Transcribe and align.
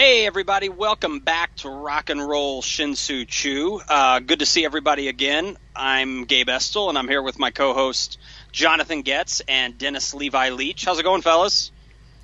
Hey, 0.00 0.24
everybody, 0.24 0.70
welcome 0.70 1.18
back 1.18 1.54
to 1.56 1.68
Rock 1.68 2.08
and 2.08 2.26
Roll 2.26 2.62
Shinsu 2.62 3.28
Chu. 3.28 3.82
Uh, 3.86 4.20
good 4.20 4.38
to 4.38 4.46
see 4.46 4.64
everybody 4.64 5.08
again. 5.08 5.58
I'm 5.76 6.24
Gabe 6.24 6.48
Estel, 6.48 6.88
and 6.88 6.96
I'm 6.96 7.06
here 7.06 7.20
with 7.20 7.38
my 7.38 7.50
co 7.50 7.74
host, 7.74 8.18
Jonathan 8.50 9.02
Getz 9.02 9.42
and 9.46 9.76
Dennis 9.76 10.14
Levi 10.14 10.48
Leach. 10.48 10.86
How's 10.86 10.98
it 10.98 11.02
going, 11.02 11.20
fellas? 11.20 11.70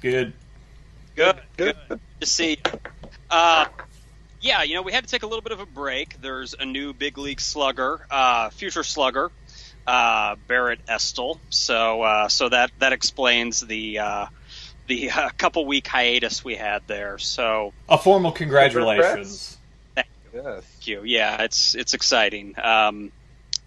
Good. 0.00 0.32
Good. 1.16 1.38
Good, 1.58 1.76
good 1.86 2.00
to 2.20 2.26
see 2.26 2.56
you. 2.64 2.80
Uh, 3.28 3.66
yeah, 4.40 4.62
you 4.62 4.74
know, 4.74 4.80
we 4.80 4.92
had 4.92 5.04
to 5.04 5.10
take 5.10 5.22
a 5.22 5.26
little 5.26 5.42
bit 5.42 5.52
of 5.52 5.60
a 5.60 5.66
break. 5.66 6.18
There's 6.22 6.54
a 6.58 6.64
new 6.64 6.94
big 6.94 7.18
league 7.18 7.42
slugger, 7.42 8.06
uh, 8.10 8.48
future 8.48 8.84
slugger, 8.84 9.30
uh, 9.86 10.36
Barrett 10.48 10.80
Estel. 10.88 11.38
So, 11.50 12.00
uh, 12.00 12.28
so 12.28 12.48
that 12.48 12.70
that 12.78 12.94
explains 12.94 13.60
the 13.60 13.98
uh, 13.98 14.26
the 14.86 15.10
uh, 15.10 15.30
couple 15.36 15.66
week 15.66 15.86
hiatus 15.86 16.44
we 16.44 16.54
had 16.54 16.82
there. 16.86 17.18
So, 17.18 17.72
a 17.88 17.98
formal 17.98 18.32
congratulations. 18.32 19.56
Thank 19.94 20.08
you. 20.32 20.42
Yes. 20.42 20.64
Thank 20.64 20.86
you. 20.86 21.02
Yeah, 21.04 21.42
it's 21.42 21.74
it's 21.74 21.94
exciting. 21.94 22.54
Um, 22.58 23.12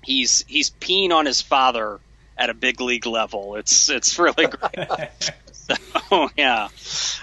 he's 0.04 0.44
he's 0.48 0.70
peeing 0.72 1.12
on 1.12 1.26
his 1.26 1.42
father 1.42 2.00
at 2.38 2.50
a 2.50 2.54
big 2.54 2.82
league 2.82 3.05
level. 3.05 3.55
It's 3.55 3.90
it's 3.90 4.18
really 4.18 4.48
great. 4.48 4.90
so 5.52 6.30
yeah, 6.38 6.66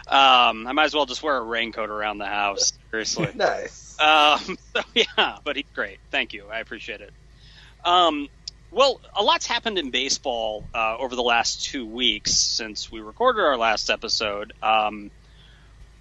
um, 0.06 0.66
I 0.66 0.72
might 0.72 0.84
as 0.84 0.94
well 0.94 1.06
just 1.06 1.22
wear 1.22 1.36
a 1.36 1.42
raincoat 1.42 1.91
around 1.91 2.19
the 2.19 2.27
house. 2.27 2.72
Seriously. 2.91 3.30
nice. 3.34 3.98
Um, 3.98 4.58
so 4.74 4.83
yeah, 4.94 5.38
but 5.42 5.56
he's 5.56 5.64
great. 5.74 5.98
Thank 6.10 6.34
you. 6.34 6.44
I 6.50 6.60
appreciate 6.60 7.00
it. 7.00 7.12
Um, 7.84 8.28
well, 8.76 9.00
a 9.14 9.22
lot's 9.22 9.46
happened 9.46 9.78
in 9.78 9.90
baseball 9.90 10.62
uh, 10.74 10.98
over 10.98 11.16
the 11.16 11.22
last 11.22 11.64
two 11.64 11.86
weeks 11.86 12.34
since 12.34 12.92
we 12.92 13.00
recorded 13.00 13.42
our 13.42 13.56
last 13.56 13.88
episode. 13.88 14.52
Um, 14.62 15.10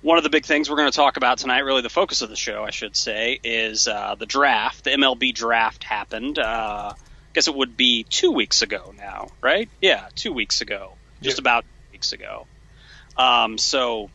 one 0.02 0.18
of 0.18 0.26
the 0.26 0.30
big 0.30 0.46
things 0.46 0.70
we're 0.70 0.76
going 0.76 0.92
to 0.92 0.96
talk 0.96 1.16
about 1.16 1.38
tonight, 1.38 1.60
really 1.60 1.82
the 1.82 1.90
focus 1.90 2.22
of 2.22 2.30
the 2.30 2.36
show, 2.36 2.66
I 2.66 2.72
should 2.72 2.98
say, 2.98 3.40
is 3.46 3.88
uh, 3.88 4.16
the 4.16 4.26
draft. 4.26 4.84
The 4.84 4.90
MLB 4.90 5.34
draft 5.34 5.86
happened. 5.86 6.38
Uh, 6.38 6.92
I 6.96 6.98
guess 7.34 7.48
it 7.48 7.56
would 7.56 7.78
be 7.78 8.04
two 8.04 8.34
weeks 8.34 8.62
ago 8.62 8.94
now, 8.98 9.30
right? 9.42 9.70
Yeah, 9.82 10.10
two 10.14 10.34
weeks 10.34 10.60
ago, 10.60 10.96
just 11.22 11.38
yep. 11.38 11.40
about 11.40 11.66
weeks 11.94 12.12
ago. 12.12 12.46
Um, 13.16 13.58
so, 13.58 14.10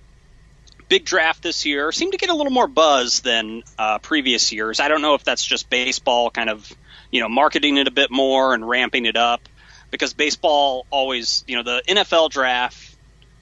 big 0.86 1.06
draft 1.06 1.42
this 1.42 1.64
year. 1.64 1.92
Seemed 1.92 2.12
to 2.12 2.18
get 2.18 2.28
a 2.28 2.34
little 2.34 2.52
more 2.52 2.68
buzz 2.68 3.20
than 3.20 3.62
uh, 3.78 4.00
previous 4.00 4.52
years. 4.52 4.80
I 4.80 4.88
don't 4.88 5.00
know 5.00 5.14
if 5.14 5.24
that's 5.24 5.46
just 5.46 5.70
baseball 5.70 6.30
kind 6.30 6.50
of 6.50 6.70
you 7.10 7.20
know, 7.20 7.28
marketing 7.28 7.76
it 7.76 7.88
a 7.88 7.90
bit 7.90 8.10
more 8.10 8.54
and 8.54 8.66
ramping 8.68 9.06
it 9.06 9.16
up 9.16 9.48
because 9.90 10.12
baseball 10.14 10.86
always, 10.90 11.44
you 11.46 11.56
know, 11.56 11.62
the 11.62 11.82
NFL 11.88 12.30
draft 12.30 12.96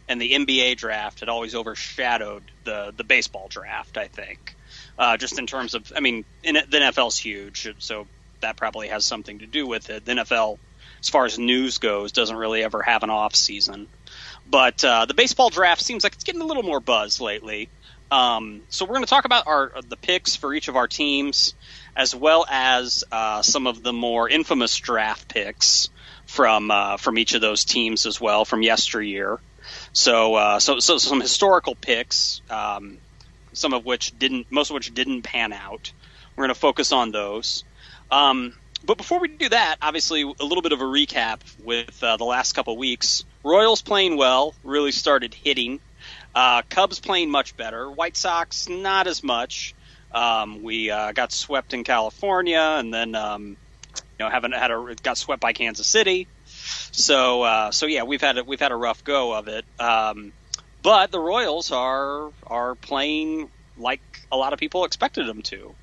and 0.09 0.21
the 0.21 0.33
NBA 0.33 0.77
draft 0.77 1.21
had 1.21 1.29
always 1.29 1.55
overshadowed 1.55 2.43
the 2.65 2.93
the 2.97 3.05
baseball 3.05 3.49
draft. 3.49 3.99
I 3.99 4.09
think, 4.09 4.57
uh, 4.99 5.17
just 5.17 5.39
in 5.39 5.47
terms 5.47 5.75
of, 5.75 5.93
I 5.95 6.01
mean, 6.01 6.25
in, 6.43 6.55
the 6.55 6.79
NFL's 6.79 7.19
huge, 7.19 7.75
so 7.79 8.07
that 8.41 8.57
probably 8.57 8.89
has 8.89 9.05
something 9.05 9.41
to 9.41 9.47
do 9.47 9.67
with 9.67 9.91
it. 9.91 10.05
The 10.05 10.13
NFL, 10.13 10.59
as 11.01 11.09
far 11.09 11.27
as 11.27 11.39
news 11.39 11.79
goes, 11.79 12.13
doesn't 12.13 12.37
really 12.37 12.63
ever 12.63 12.83
have 12.83 13.03
an 13.03 13.11
off 13.11 13.35
season, 13.35 13.89
but 14.49 14.83
uh, 14.85 15.05
the 15.07 15.15
baseball 15.15 15.51
draft 15.51 15.83
seems 15.83 16.05
like 16.05 16.15
it's 16.15 16.25
getting 16.25 16.41
a 16.41 16.47
little 16.47 16.63
more 16.63 16.81
buzz 16.81 17.21
lately. 17.21 17.69
Um, 18.11 18.63
so 18.71 18.87
we're 18.87 18.95
going 18.95 19.05
to 19.05 19.11
talk 19.11 19.27
about 19.27 19.47
our 19.47 19.73
the 19.87 19.97
picks 19.97 20.35
for 20.35 20.55
each 20.55 20.69
of 20.69 20.77
our 20.77 20.89
teams 20.89 21.55
as 21.99 22.15
well 22.15 22.47
as 22.49 23.03
uh, 23.11 23.43
some 23.43 23.67
of 23.67 23.83
the 23.83 23.93
more 23.93 24.29
infamous 24.29 24.77
draft 24.77 25.29
picks 25.29 25.91
from 26.27 26.71
uh, 26.71 26.97
from 26.97 27.19
each 27.19 27.35
of 27.35 27.41
those 27.41 27.65
teams 27.65 28.07
as 28.07 28.21
well 28.21 28.45
from 28.45 28.63
yesteryear. 28.63 29.41
So, 29.93 30.35
uh, 30.37 30.61
so, 30.61 30.79
so 30.79 30.97
some 30.97 31.21
historical 31.21 31.75
picks, 31.75 32.41
um, 32.49 32.99
some 33.53 33.75
of 33.75 33.85
which 33.85 34.17
didn't, 34.19 34.51
most 34.51 34.71
of 34.71 34.75
which 34.75 34.95
didn't 34.95 35.23
pan 35.23 35.53
out. 35.53 35.93
We're 36.37 36.43
going 36.45 36.55
to 36.55 36.61
focus 36.61 36.93
on 36.93 37.11
those. 37.11 37.65
Um, 38.11 38.55
but 38.87 38.97
before 38.97 39.19
we 39.19 39.29
do 39.29 39.49
that, 39.49 39.77
obviously 39.83 40.23
a 40.23 40.45
little 40.45 40.63
bit 40.63 40.73
of 40.73 40.81
a 40.81 40.85
recap 40.85 41.41
with 41.65 42.03
uh, 42.03 42.17
the 42.17 42.25
last 42.25 42.53
couple 42.53 42.77
weeks. 42.77 43.25
Royals 43.43 43.83
playing 43.83 44.17
well, 44.17 44.55
really 44.63 44.93
started 44.93 45.35
hitting. 45.35 45.81
Uh, 46.35 46.63
Cubs 46.71 47.01
playing 47.01 47.31
much 47.31 47.57
better. 47.57 47.91
White 47.91 48.17
Sox 48.17 48.69
not 48.69 49.09
as 49.09 49.25
much. 49.25 49.75
Um, 50.13 50.63
we 50.63 50.91
uh, 50.91 51.13
got 51.13 51.33
swept 51.33 51.75
in 51.75 51.85
California, 51.85 52.77
and 52.79 52.93
then 52.93 53.15
um, 53.15 53.49
you 53.49 53.55
know 54.21 54.31
haven't 54.31 54.53
had 54.53 54.71
a 54.71 54.97
got 55.03 55.19
swept 55.19 55.41
by 55.41 55.53
Kansas 55.53 55.87
City. 55.87 56.27
So 56.47 57.43
uh, 57.43 57.71
so 57.71 57.87
yeah, 57.87 58.05
we've 58.05 58.21
had 58.21 58.39
a, 58.39 58.45
we've 58.45 58.61
had 58.61 58.73
a 58.73 58.77
rough 58.77 59.05
go 59.05 59.35
of 59.35 59.49
it. 59.49 59.65
Um, 59.79 60.33
but 60.83 61.11
the 61.11 61.21
Royals 61.21 61.73
are 61.73 62.31
are 62.47 62.75
playing 62.75 63.51
like 63.77 64.01
a 64.33 64.37
lot 64.37 64.53
of 64.53 64.59
people 64.59 64.85
expected 64.85 65.27
them 65.27 65.43
to. 65.43 65.75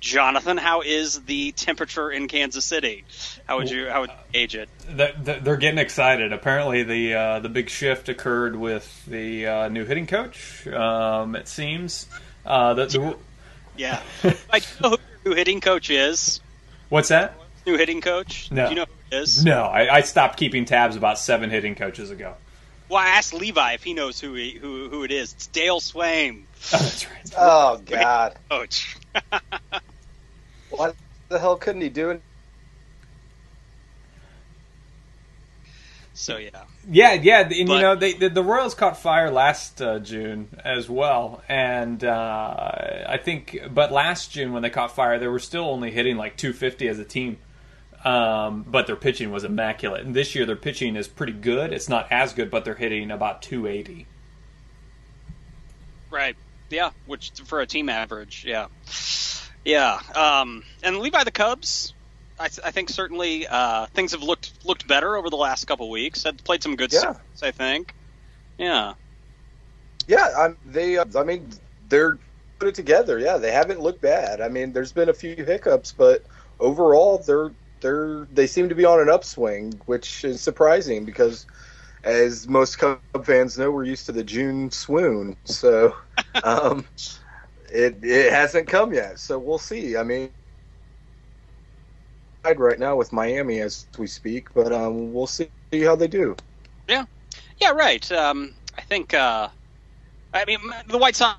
Jonathan, 0.00 0.56
how 0.56 0.80
is 0.80 1.20
the 1.22 1.52
temperature 1.52 2.10
in 2.10 2.26
Kansas 2.26 2.64
City? 2.64 3.04
How 3.46 3.58
would 3.58 3.70
you 3.70 3.88
how 3.88 4.00
would 4.00 4.10
you 4.10 4.16
gauge 4.32 4.56
it? 4.56 4.68
They're 4.88 5.56
getting 5.56 5.78
excited. 5.78 6.32
Apparently, 6.32 6.82
the 6.82 7.14
uh, 7.14 7.38
the 7.38 7.48
big 7.48 7.70
shift 7.70 8.08
occurred 8.08 8.56
with 8.56 9.06
the 9.06 9.46
uh, 9.46 9.68
new 9.68 9.84
hitting 9.84 10.08
coach. 10.08 10.66
Um, 10.66 11.36
it 11.36 11.46
seems 11.46 12.08
uh, 12.44 12.74
the 12.74 13.16
yeah. 13.76 14.02
I 14.50 14.60
know 14.80 14.90
who 14.90 14.96
your 14.96 14.98
new 15.24 15.34
hitting 15.34 15.60
coach 15.60 15.90
is. 15.90 16.40
What's 16.88 17.08
that? 17.08 17.34
New 17.66 17.76
hitting 17.76 18.00
coach? 18.00 18.50
No. 18.50 18.64
Do 18.64 18.70
you 18.70 18.76
know 18.76 18.86
who 18.86 19.16
it 19.16 19.22
is? 19.22 19.44
No, 19.44 19.62
I, 19.62 19.96
I, 19.96 20.00
stopped 20.02 20.36
keeping 20.38 20.64
tabs 20.64 20.96
about 20.96 21.18
seven 21.18 21.50
hitting 21.50 21.74
coaches 21.74 22.10
ago. 22.10 22.34
Well, 22.88 22.98
I 22.98 23.08
asked 23.08 23.32
Levi 23.32 23.72
if 23.72 23.82
he 23.82 23.94
knows 23.94 24.20
who 24.20 24.34
he, 24.34 24.50
who 24.52 24.88
who 24.90 25.04
it 25.04 25.10
is. 25.10 25.32
It's 25.32 25.46
Dale 25.46 25.80
Sveum. 25.80 26.42
Oh, 26.72 26.78
that's 26.78 27.06
right. 27.06 27.32
Oh 27.36 27.82
God. 27.84 28.36
Coach. 28.48 28.96
what 30.70 30.94
the 31.28 31.38
hell 31.38 31.56
couldn't 31.56 31.80
he 31.80 31.88
do? 31.88 32.20
So 36.22 36.36
yeah. 36.36 36.50
Yeah, 36.88 37.14
yeah, 37.14 37.40
and 37.40 37.48
but, 37.48 37.58
you 37.58 37.64
know 37.64 37.96
they, 37.96 38.12
the, 38.12 38.28
the, 38.28 38.44
Royals 38.44 38.76
caught 38.76 38.96
fire 38.96 39.28
last 39.28 39.82
uh, 39.82 39.98
June 39.98 40.48
as 40.64 40.88
well, 40.88 41.42
and 41.48 42.04
uh, 42.04 43.04
I 43.08 43.16
think, 43.16 43.58
but 43.68 43.90
last 43.90 44.30
June 44.30 44.52
when 44.52 44.62
they 44.62 44.70
caught 44.70 44.94
fire, 44.94 45.18
they 45.18 45.26
were 45.26 45.40
still 45.40 45.64
only 45.64 45.90
hitting 45.90 46.16
like 46.16 46.36
250 46.36 46.86
as 46.86 47.00
a 47.00 47.04
team, 47.04 47.38
um, 48.04 48.64
but 48.68 48.86
their 48.86 48.94
pitching 48.94 49.32
was 49.32 49.42
immaculate. 49.42 50.06
And 50.06 50.14
this 50.14 50.36
year 50.36 50.46
their 50.46 50.54
pitching 50.54 50.94
is 50.94 51.08
pretty 51.08 51.32
good. 51.32 51.72
It's 51.72 51.88
not 51.88 52.06
as 52.12 52.34
good, 52.34 52.52
but 52.52 52.64
they're 52.64 52.76
hitting 52.76 53.10
about 53.10 53.42
280. 53.42 54.06
Right. 56.08 56.36
Yeah. 56.70 56.90
Which 57.06 57.32
for 57.46 57.60
a 57.60 57.66
team 57.66 57.88
average. 57.88 58.44
Yeah. 58.46 58.68
Yeah. 59.64 59.98
Um, 60.14 60.62
and 60.84 61.00
Levi 61.00 61.24
the 61.24 61.32
Cubs 61.32 61.94
I, 62.38 62.46
I 62.64 62.70
think 62.70 62.88
certainly 62.88 63.46
uh, 63.46 63.86
things 63.86 64.12
have 64.12 64.22
looked 64.22 64.64
looked 64.64 64.86
better 64.86 65.16
over 65.16 65.30
the 65.30 65.36
last 65.36 65.66
couple 65.66 65.90
weeks. 65.90 66.24
Had 66.24 66.42
played 66.44 66.62
some 66.62 66.76
good 66.76 66.92
yeah. 66.92 67.14
I 67.42 67.50
think. 67.50 67.94
Yeah. 68.58 68.94
Yeah, 70.08 70.28
I'm, 70.36 70.56
they. 70.64 70.98
Uh, 70.98 71.04
I 71.16 71.24
mean, 71.24 71.50
they're 71.88 72.18
put 72.58 72.68
it 72.68 72.74
together. 72.74 73.18
Yeah, 73.18 73.38
they 73.38 73.50
haven't 73.50 73.80
looked 73.80 74.00
bad. 74.00 74.40
I 74.40 74.48
mean, 74.48 74.72
there's 74.72 74.92
been 74.92 75.08
a 75.08 75.14
few 75.14 75.34
hiccups, 75.34 75.92
but 75.92 76.24
overall, 76.60 77.18
they're 77.18 77.50
they're 77.80 78.26
they 78.32 78.46
seem 78.46 78.68
to 78.68 78.74
be 78.74 78.84
on 78.84 79.00
an 79.00 79.08
upswing, 79.08 79.74
which 79.86 80.24
is 80.24 80.40
surprising 80.40 81.04
because, 81.04 81.46
as 82.04 82.48
most 82.48 82.78
Cub 82.78 83.00
fans 83.24 83.58
know, 83.58 83.70
we're 83.70 83.84
used 83.84 84.06
to 84.06 84.12
the 84.12 84.24
June 84.24 84.70
swoon. 84.70 85.36
So, 85.44 85.96
um, 86.44 86.84
it 87.72 87.98
it 88.02 88.32
hasn't 88.32 88.68
come 88.68 88.92
yet. 88.94 89.18
So 89.18 89.38
we'll 89.38 89.58
see. 89.58 89.96
I 89.96 90.02
mean, 90.02 90.30
right 92.44 92.78
now 92.78 92.96
with 92.96 93.12
Miami 93.12 93.60
as 93.60 93.86
we 93.98 94.06
speak, 94.06 94.52
but 94.54 94.72
um, 94.72 95.12
we'll 95.12 95.26
see 95.26 95.48
how 95.72 95.96
they 95.96 96.08
do. 96.08 96.36
Yeah, 96.88 97.04
yeah, 97.60 97.70
right. 97.70 98.10
Um, 98.12 98.54
I 98.76 98.82
think 98.82 99.14
uh, 99.14 99.48
I 100.34 100.44
mean 100.44 100.58
the 100.88 100.98
White 100.98 101.16
Sox 101.16 101.38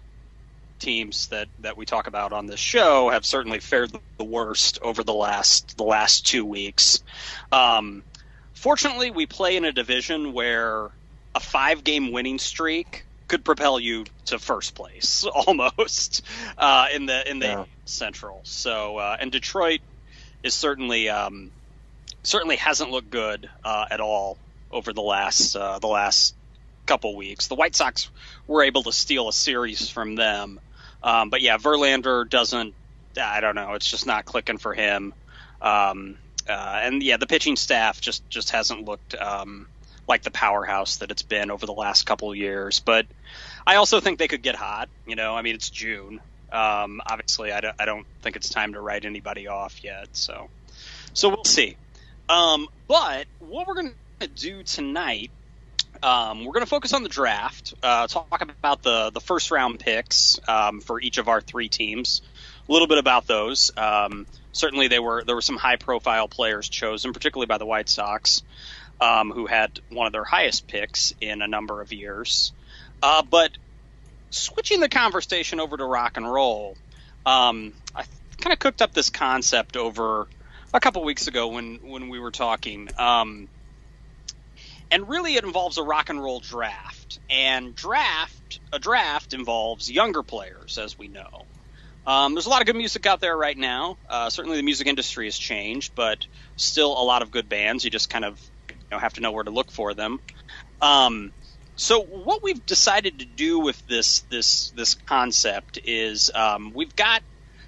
teams 0.80 1.28
that, 1.28 1.48
that 1.60 1.78
we 1.78 1.86
talk 1.86 2.08
about 2.08 2.34
on 2.34 2.46
this 2.46 2.60
show 2.60 3.10
have 3.10 3.26
certainly 3.26 3.60
fared 3.60 3.92
the 4.18 4.24
worst 4.24 4.80
over 4.82 5.04
the 5.04 5.14
last 5.14 5.78
the 5.78 5.84
last 5.84 6.28
two 6.28 6.46
weeks. 6.46 7.04
Um, 7.52 8.04
fortunately, 8.54 9.12
we 9.12 9.26
play 9.26 9.56
in 9.56 9.66
a 9.66 9.72
division 9.72 10.34
where 10.34 10.90
a 11.36 11.40
five 11.40 11.84
game 11.84 12.12
winning 12.12 12.40
streak 12.40 13.06
could 13.28 13.44
propel 13.46 13.80
you 13.80 14.06
to 14.26 14.38
first 14.38 14.76
place 14.76 15.26
almost 15.48 16.22
uh, 16.58 16.88
in 16.94 17.06
the 17.06 17.30
in 17.30 17.40
the 17.40 17.46
yeah. 17.46 17.66
Central. 17.86 18.42
So 18.44 18.98
uh, 18.98 19.18
and 19.20 19.32
Detroit 19.32 19.82
is 20.44 20.54
certainly 20.54 21.10
um, 21.10 21.52
certainly 22.24 22.58
hasn't 22.58 22.92
looked 22.92 23.10
good 23.10 23.50
uh, 23.64 23.86
at 23.90 24.00
all 24.00 24.38
over 24.72 24.94
the 24.94 25.02
last 25.02 25.56
uh, 25.56 25.80
the 25.80 25.88
last 25.88 26.36
couple 26.86 27.16
weeks. 27.16 27.48
The 27.48 27.56
White 27.56 27.76
Sox 27.76 28.10
were 28.48 28.64
able 28.64 28.84
to 28.84 28.92
steal 28.92 29.30
a 29.30 29.34
series 29.34 29.90
from 29.90 30.16
them, 30.16 30.60
um, 31.02 31.30
but 31.30 31.42
yeah, 31.42 31.58
Verlander 31.58 32.30
doesn't. 32.30 32.74
I 33.22 33.42
don't 33.42 33.56
know. 33.56 33.74
It's 33.74 33.90
just 33.90 34.08
not 34.08 34.26
clicking 34.26 34.58
for 34.58 34.74
him. 34.74 35.14
Um, 35.62 36.18
uh, 36.50 36.80
and 36.84 37.02
yeah, 37.02 37.18
the 37.18 37.28
pitching 37.28 37.56
staff 37.56 38.02
just 38.02 38.28
just 38.30 38.50
hasn't 38.50 38.86
looked 38.86 39.16
um, 39.16 39.68
like 40.08 40.24
the 40.24 40.32
powerhouse 40.32 40.98
that 40.98 41.12
it's 41.12 41.22
been 41.22 41.52
over 41.52 41.66
the 41.66 41.74
last 41.74 42.06
couple 42.06 42.34
years. 42.36 42.80
But 42.80 43.06
I 43.66 43.76
also 43.76 44.00
think 44.00 44.20
they 44.20 44.28
could 44.28 44.42
get 44.42 44.56
hot. 44.56 44.90
You 45.08 45.16
know, 45.16 45.36
I 45.36 45.42
mean, 45.42 45.56
it's 45.56 45.70
June. 45.70 46.20
Um, 46.54 47.02
obviously, 47.06 47.52
I 47.52 47.62
don't, 47.62 47.76
I 47.80 47.86
don't 47.86 48.06
think 48.22 48.36
it's 48.36 48.50
time 48.50 48.74
to 48.74 48.82
write 48.82 49.06
anybody 49.06 49.48
off 49.48 49.84
yet. 49.84 50.10
So, 50.14 50.50
so 51.14 51.30
we'll 51.30 51.44
see. 51.44 51.78
Um, 52.30 52.68
but 52.88 53.26
what 53.40 53.68
we're 53.68 53.74
going 53.74 53.94
to 54.20 54.28
do 54.28 54.64
tonight, 54.64 55.32
um, 56.02 56.46
we're 56.46 56.54
going 56.54 56.64
to 56.64 56.70
focus 56.70 56.94
on 56.94 57.04
the 57.04 57.10
draft. 57.10 57.74
Uh, 57.82 58.08
talk 58.08 58.42
about 58.42 58.84
the 58.84 59.10
the 59.12 59.20
first 59.20 59.52
round 59.52 59.80
picks 59.80 60.40
um, 60.48 60.80
for 60.82 61.02
each 61.02 61.18
of 61.18 61.28
our 61.28 61.42
three 61.42 61.70
teams. 61.70 62.22
A 62.68 62.72
little 62.72 62.88
bit 62.88 62.98
about 62.98 63.28
those. 63.28 63.72
Um, 63.76 64.26
certainly, 64.52 64.88
they 64.88 65.00
were 65.00 65.24
there 65.24 65.36
were 65.36 65.42
some 65.42 65.58
high 65.58 65.76
profile 65.76 66.28
players 66.28 66.70
chosen, 66.70 67.14
particularly 67.14 67.48
by 67.48 67.58
the 67.58 67.66
White 67.66 67.90
Sox, 67.90 68.44
um, 69.02 69.32
who 69.32 69.48
had 69.48 69.80
one 69.90 70.08
of 70.08 70.14
their 70.14 70.24
highest 70.24 70.68
picks 70.68 71.14
in 71.20 71.42
a 71.42 71.48
number 71.48 71.82
of 71.82 71.92
years. 71.92 72.54
Uh, 73.02 73.22
but 73.22 73.52
switching 74.34 74.80
the 74.80 74.90
conversation 74.90 75.60
over 75.60 75.78
to 75.78 75.86
rock 75.86 76.18
and 76.18 76.32
roll, 76.32 76.78
um, 77.26 77.74
I 77.96 78.04
kind 78.42 78.54
of 78.54 78.60
cooked 78.60 78.82
up 78.82 78.94
this 78.94 79.10
concept 79.10 79.78
over 79.78 80.28
a 80.74 80.80
couple 80.80 81.04
weeks 81.04 81.28
ago 81.28 81.48
when 81.48 81.80
when 81.84 82.10
we 82.10 82.20
were 82.20 82.32
talking. 82.32 82.90
Um, 82.98 83.48
and 84.92 85.10
really, 85.10 85.36
it 85.36 85.44
involves 85.44 85.78
a 85.78 85.84
rock 85.84 86.10
and 86.10 86.22
roll 86.22 86.40
draft. 86.40 87.20
And 87.30 87.76
draft 87.76 88.60
a 88.72 88.80
draft 88.80 89.34
involves 89.34 89.90
younger 89.90 90.24
players, 90.24 90.78
as 90.78 90.98
we 90.98 91.08
know. 91.08 91.46
Um, 92.06 92.36
there's 92.36 92.48
a 92.48 92.50
lot 92.50 92.62
of 92.62 92.68
good 92.68 92.76
music 92.76 93.06
out 93.06 93.22
there 93.22 93.36
right 93.36 93.58
now. 93.58 93.98
Uh, 94.10 94.30
certainly, 94.30 94.58
the 94.58 94.64
music 94.64 94.88
industry 94.88 95.26
has 95.26 95.38
changed, 95.38 95.96
but 95.96 96.26
still 96.58 96.92
a 96.92 97.04
lot 97.04 97.22
of 97.22 97.32
good 97.32 97.48
bands. 97.50 97.86
You 97.86 97.90
just 97.90 98.10
kind 98.10 98.26
of 98.26 98.40
you 98.70 98.76
know, 98.92 99.00
have 99.00 99.14
to 99.14 99.22
know 99.22 99.32
where 99.32 99.44
to 99.44 99.52
look 99.52 99.72
for 99.72 99.94
them. 99.94 100.20
Um, 100.82 101.32
so, 101.76 102.02
what 102.02 102.42
we've 102.44 102.66
decided 102.66 103.20
to 103.20 103.26
do 103.26 103.60
with 103.60 103.86
this 103.88 104.22
this 104.30 104.72
this 104.72 104.96
concept 104.96 105.80
is 105.84 106.32
um, 106.34 106.72
we've 106.74 106.96
got 106.96 107.22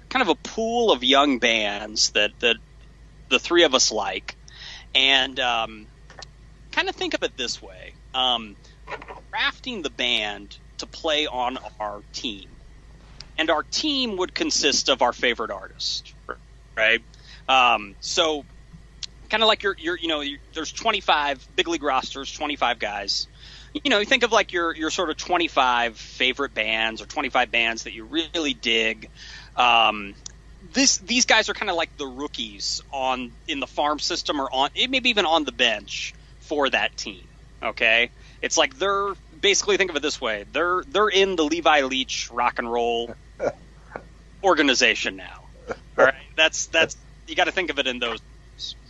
kind 0.08 0.22
of 0.22 0.28
a 0.28 0.34
pool 0.48 0.92
of 0.92 1.02
young 1.02 1.38
bands 1.38 2.10
that 2.10 2.30
that 2.40 2.56
the 3.28 3.38
three 3.38 3.64
of 3.64 3.74
us 3.74 3.90
like, 3.90 4.36
and 4.94 5.38
um, 5.40 5.86
kind 6.72 6.88
of 6.88 6.94
think 6.94 7.14
of 7.14 7.22
it 7.22 7.36
this 7.36 7.60
way: 7.60 7.94
um, 8.14 8.56
drafting 9.30 9.82
the 9.82 9.90
band 9.90 10.58
to 10.78 10.86
play 10.86 11.26
on 11.26 11.58
our 11.80 12.02
team 12.12 12.48
and 13.38 13.50
our 13.50 13.62
team 13.62 14.16
would 14.16 14.34
consist 14.34 14.88
of 14.88 15.02
our 15.02 15.12
favorite 15.12 15.50
artist, 15.50 16.14
right? 16.76 17.00
Um, 17.48 17.96
so, 18.00 18.44
kind 19.30 19.42
of 19.42 19.46
like 19.46 19.62
your, 19.62 19.76
your, 19.78 19.98
you 19.98 20.08
know, 20.08 20.22
there's 20.54 20.72
25 20.72 21.46
big 21.54 21.68
league 21.68 21.82
rosters, 21.82 22.32
25 22.32 22.78
guys. 22.78 23.28
You 23.84 23.90
know, 23.90 23.98
you 23.98 24.06
think 24.06 24.22
of 24.22 24.32
like 24.32 24.52
your 24.52 24.74
your 24.74 24.90
sort 24.90 25.10
of 25.10 25.16
25 25.16 25.96
favorite 25.96 26.54
bands 26.54 27.02
or 27.02 27.06
25 27.06 27.50
bands 27.50 27.84
that 27.84 27.92
you 27.92 28.04
really 28.04 28.54
dig. 28.54 29.08
Um, 29.56 30.14
this 30.72 30.98
these 30.98 31.26
guys 31.26 31.48
are 31.48 31.54
kind 31.54 31.70
of 31.70 31.76
like 31.76 31.96
the 31.96 32.06
rookies 32.06 32.82
on 32.92 33.32
in 33.46 33.60
the 33.60 33.66
farm 33.66 33.98
system 33.98 34.40
or 34.40 34.48
on 34.52 34.70
maybe 34.74 35.10
even 35.10 35.26
on 35.26 35.44
the 35.44 35.52
bench 35.52 36.14
for 36.40 36.68
that 36.70 36.96
team. 36.96 37.24
Okay, 37.62 38.10
it's 38.42 38.56
like 38.56 38.78
they're 38.78 39.14
basically 39.40 39.76
think 39.76 39.90
of 39.90 39.96
it 39.96 40.02
this 40.02 40.20
way: 40.20 40.44
they're 40.52 40.82
they're 40.88 41.08
in 41.08 41.36
the 41.36 41.44
Levi 41.44 41.82
Leach 41.82 42.30
rock 42.30 42.58
and 42.58 42.70
roll 42.70 43.14
organization 44.42 45.16
now. 45.16 45.42
All 45.98 46.04
right, 46.04 46.14
that's 46.36 46.66
that's 46.66 46.96
you 47.26 47.34
got 47.34 47.44
to 47.44 47.52
think 47.52 47.70
of 47.70 47.78
it 47.78 47.86
in 47.86 47.98
those. 47.98 48.20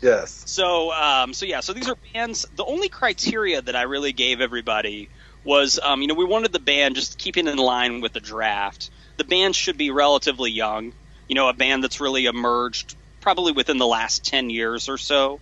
Yes. 0.01 0.45
So 0.47 0.93
um, 0.93 1.33
so 1.35 1.47
yeah, 1.47 1.61
so 1.61 1.73
these 1.73 1.89
are 1.89 1.97
bands. 2.13 2.47
The 2.55 2.65
only 2.65 2.89
criteria 2.89 3.63
that 3.63 3.75
I 3.75 3.83
really 3.83 4.13
gave 4.13 4.41
everybody 4.41 5.09
was, 5.45 5.79
um, 5.83 6.03
you 6.03 6.09
know, 6.09 6.15
we 6.15 6.25
wanted 6.25 6.53
the 6.53 6.59
band 6.59 6.97
just 6.97 7.19
keeping 7.19 7.47
in 7.47 7.57
line 7.57 8.01
with 8.01 8.13
the 8.13 8.21
draft. 8.21 8.91
The 9.17 9.25
band 9.25 9.57
should 9.57 9.79
be 9.79 9.91
relatively 9.91 10.51
young. 10.51 10.93
You 11.29 11.35
know, 11.35 11.49
a 11.49 11.53
band 11.53 11.83
that's 11.83 12.01
really 12.01 12.27
emerged 12.27 12.97
probably 13.21 13.53
within 13.53 13.79
the 13.79 13.87
last 13.87 14.25
ten 14.25 14.51
years 14.51 14.89
or 14.89 14.99
so. 14.99 15.41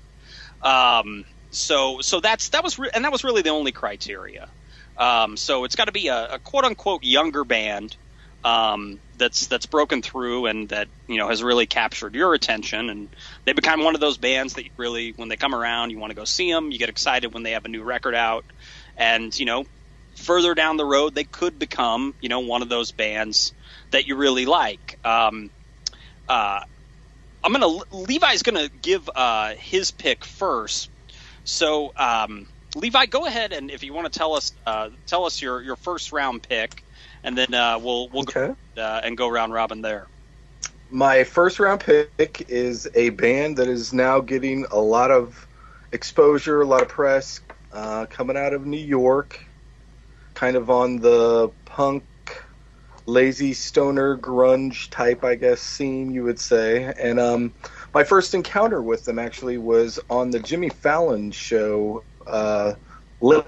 Um, 0.62 1.25
so 1.50 2.00
so 2.00 2.21
that's 2.21 2.50
that 2.50 2.65
was 2.65 2.79
re- 2.79 2.91
and 2.94 3.05
that 3.05 3.12
was 3.12 3.25
really 3.25 3.43
the 3.43 3.50
only 3.50 3.73
criteria. 3.73 4.49
Um, 4.97 5.37
so 5.37 5.65
it's 5.65 5.76
got 5.76 5.87
to 5.87 5.93
be 5.93 6.09
a, 6.09 6.35
a, 6.35 6.38
quote 6.38 6.65
unquote 6.65 7.03
younger 7.03 7.44
band 7.44 7.97
um, 8.44 9.00
that's 9.17 9.46
that's 9.46 9.67
broken 9.67 10.02
through 10.02 10.46
and 10.46 10.69
that 10.69 10.88
you 11.08 11.17
know 11.17 11.29
has 11.29 11.43
really 11.43 11.67
captured 11.67 12.14
your 12.14 12.35
attention. 12.35 12.91
And 12.91 13.08
they 13.46 13.55
become 13.55 13.82
one 13.82 13.94
of 13.94 14.00
those 14.00 14.19
bands 14.19 14.55
that 14.55 14.67
really 14.76 15.14
when 15.17 15.29
they 15.29 15.37
come 15.37 15.55
around 15.55 15.91
you 15.91 15.99
want 15.99 16.11
to 16.11 16.17
go 16.17 16.25
see 16.25 16.52
them 16.52 16.70
you 16.70 16.79
get 16.79 16.91
excited 16.91 17.32
when 17.32 17.43
they 17.43 17.52
have 17.52 17.64
a 17.64 17.69
new 17.69 17.82
record 17.82 18.14
out. 18.14 18.44
And 18.96 19.37
you 19.38 19.46
know 19.46 19.64
further 20.17 20.55
down 20.55 20.76
the 20.76 20.85
road 20.85 21.14
they 21.14 21.25
could 21.25 21.58
become 21.58 22.14
you 22.20 22.29
know 22.29 22.41
one 22.41 22.62
of 22.62 22.69
those 22.69 22.93
bands 22.93 23.55
that 23.93 24.06
you 24.06 24.17
really 24.17 24.47
like. 24.47 24.99
Um, 25.05 25.50
uh, 26.29 26.61
I'm 27.43 27.52
gonna 27.52 27.79
Levi's 27.90 28.43
gonna 28.43 28.69
give 28.69 29.08
uh, 29.14 29.55
his 29.55 29.90
pick 29.90 30.25
first. 30.25 30.90
So 31.44 31.93
um, 31.97 32.47
Levi 32.76 33.06
go 33.06 33.26
ahead 33.26 33.52
and 33.52 33.70
if 33.70 33.85
you 33.85 33.94
want 33.94 34.12
to 34.12 34.19
tell 34.19 34.35
us 34.35 34.52
uh, 34.67 34.90
tell 35.06 35.25
us 35.25 35.40
your 35.40 35.62
your 35.62 35.76
first 35.76 36.12
round 36.12 36.43
pick 36.43 36.83
and 37.25 37.37
then 37.37 37.53
uh, 37.53 37.79
we'll 37.82 38.09
we'll 38.11 38.23
okay. 38.23 38.55
go 38.76 38.82
uh, 38.82 39.00
and 39.03 39.17
go 39.17 39.29
round 39.29 39.53
robin 39.53 39.82
there. 39.82 40.06
My 40.91 41.25
first 41.25 41.59
round 41.59 41.81
pick 41.81 42.47
is 42.49 42.88
a 42.94 43.09
band 43.11 43.56
that 43.56 43.67
is 43.67 43.93
now 43.93 44.21
getting 44.21 44.67
a 44.71 44.79
lot 44.79 45.11
of 45.11 45.49
exposure, 45.91 46.61
a 46.61 46.67
lot 46.67 46.82
of 46.82 46.88
press, 46.88 47.41
uh, 47.73 48.06
coming 48.06 48.37
out 48.37 48.53
of 48.53 48.65
New 48.67 48.76
York, 48.76 49.44
kind 50.35 50.56
of 50.56 50.71
on 50.71 50.99
the 50.99 51.50
punk, 51.65 52.05
lazy 53.06 53.55
stoner 53.55 54.17
grunge 54.17 54.91
type, 54.91 55.25
I 55.25 55.35
guess, 55.35 55.61
scene 55.61 56.12
you 56.12 56.23
would 56.23 56.38
say. 56.38 56.93
And 56.97 57.19
um, 57.19 57.55
my 57.93 58.05
first 58.05 58.35
encounter 58.35 58.82
with 58.82 59.05
them 59.05 59.19
actually 59.19 59.59
was 59.59 59.99
on 60.11 60.31
the 60.31 60.38
Jimmy 60.38 60.69
Fallon 60.69 61.32
show, 61.32 62.05
uh, 62.26 62.75
Late 63.21 63.47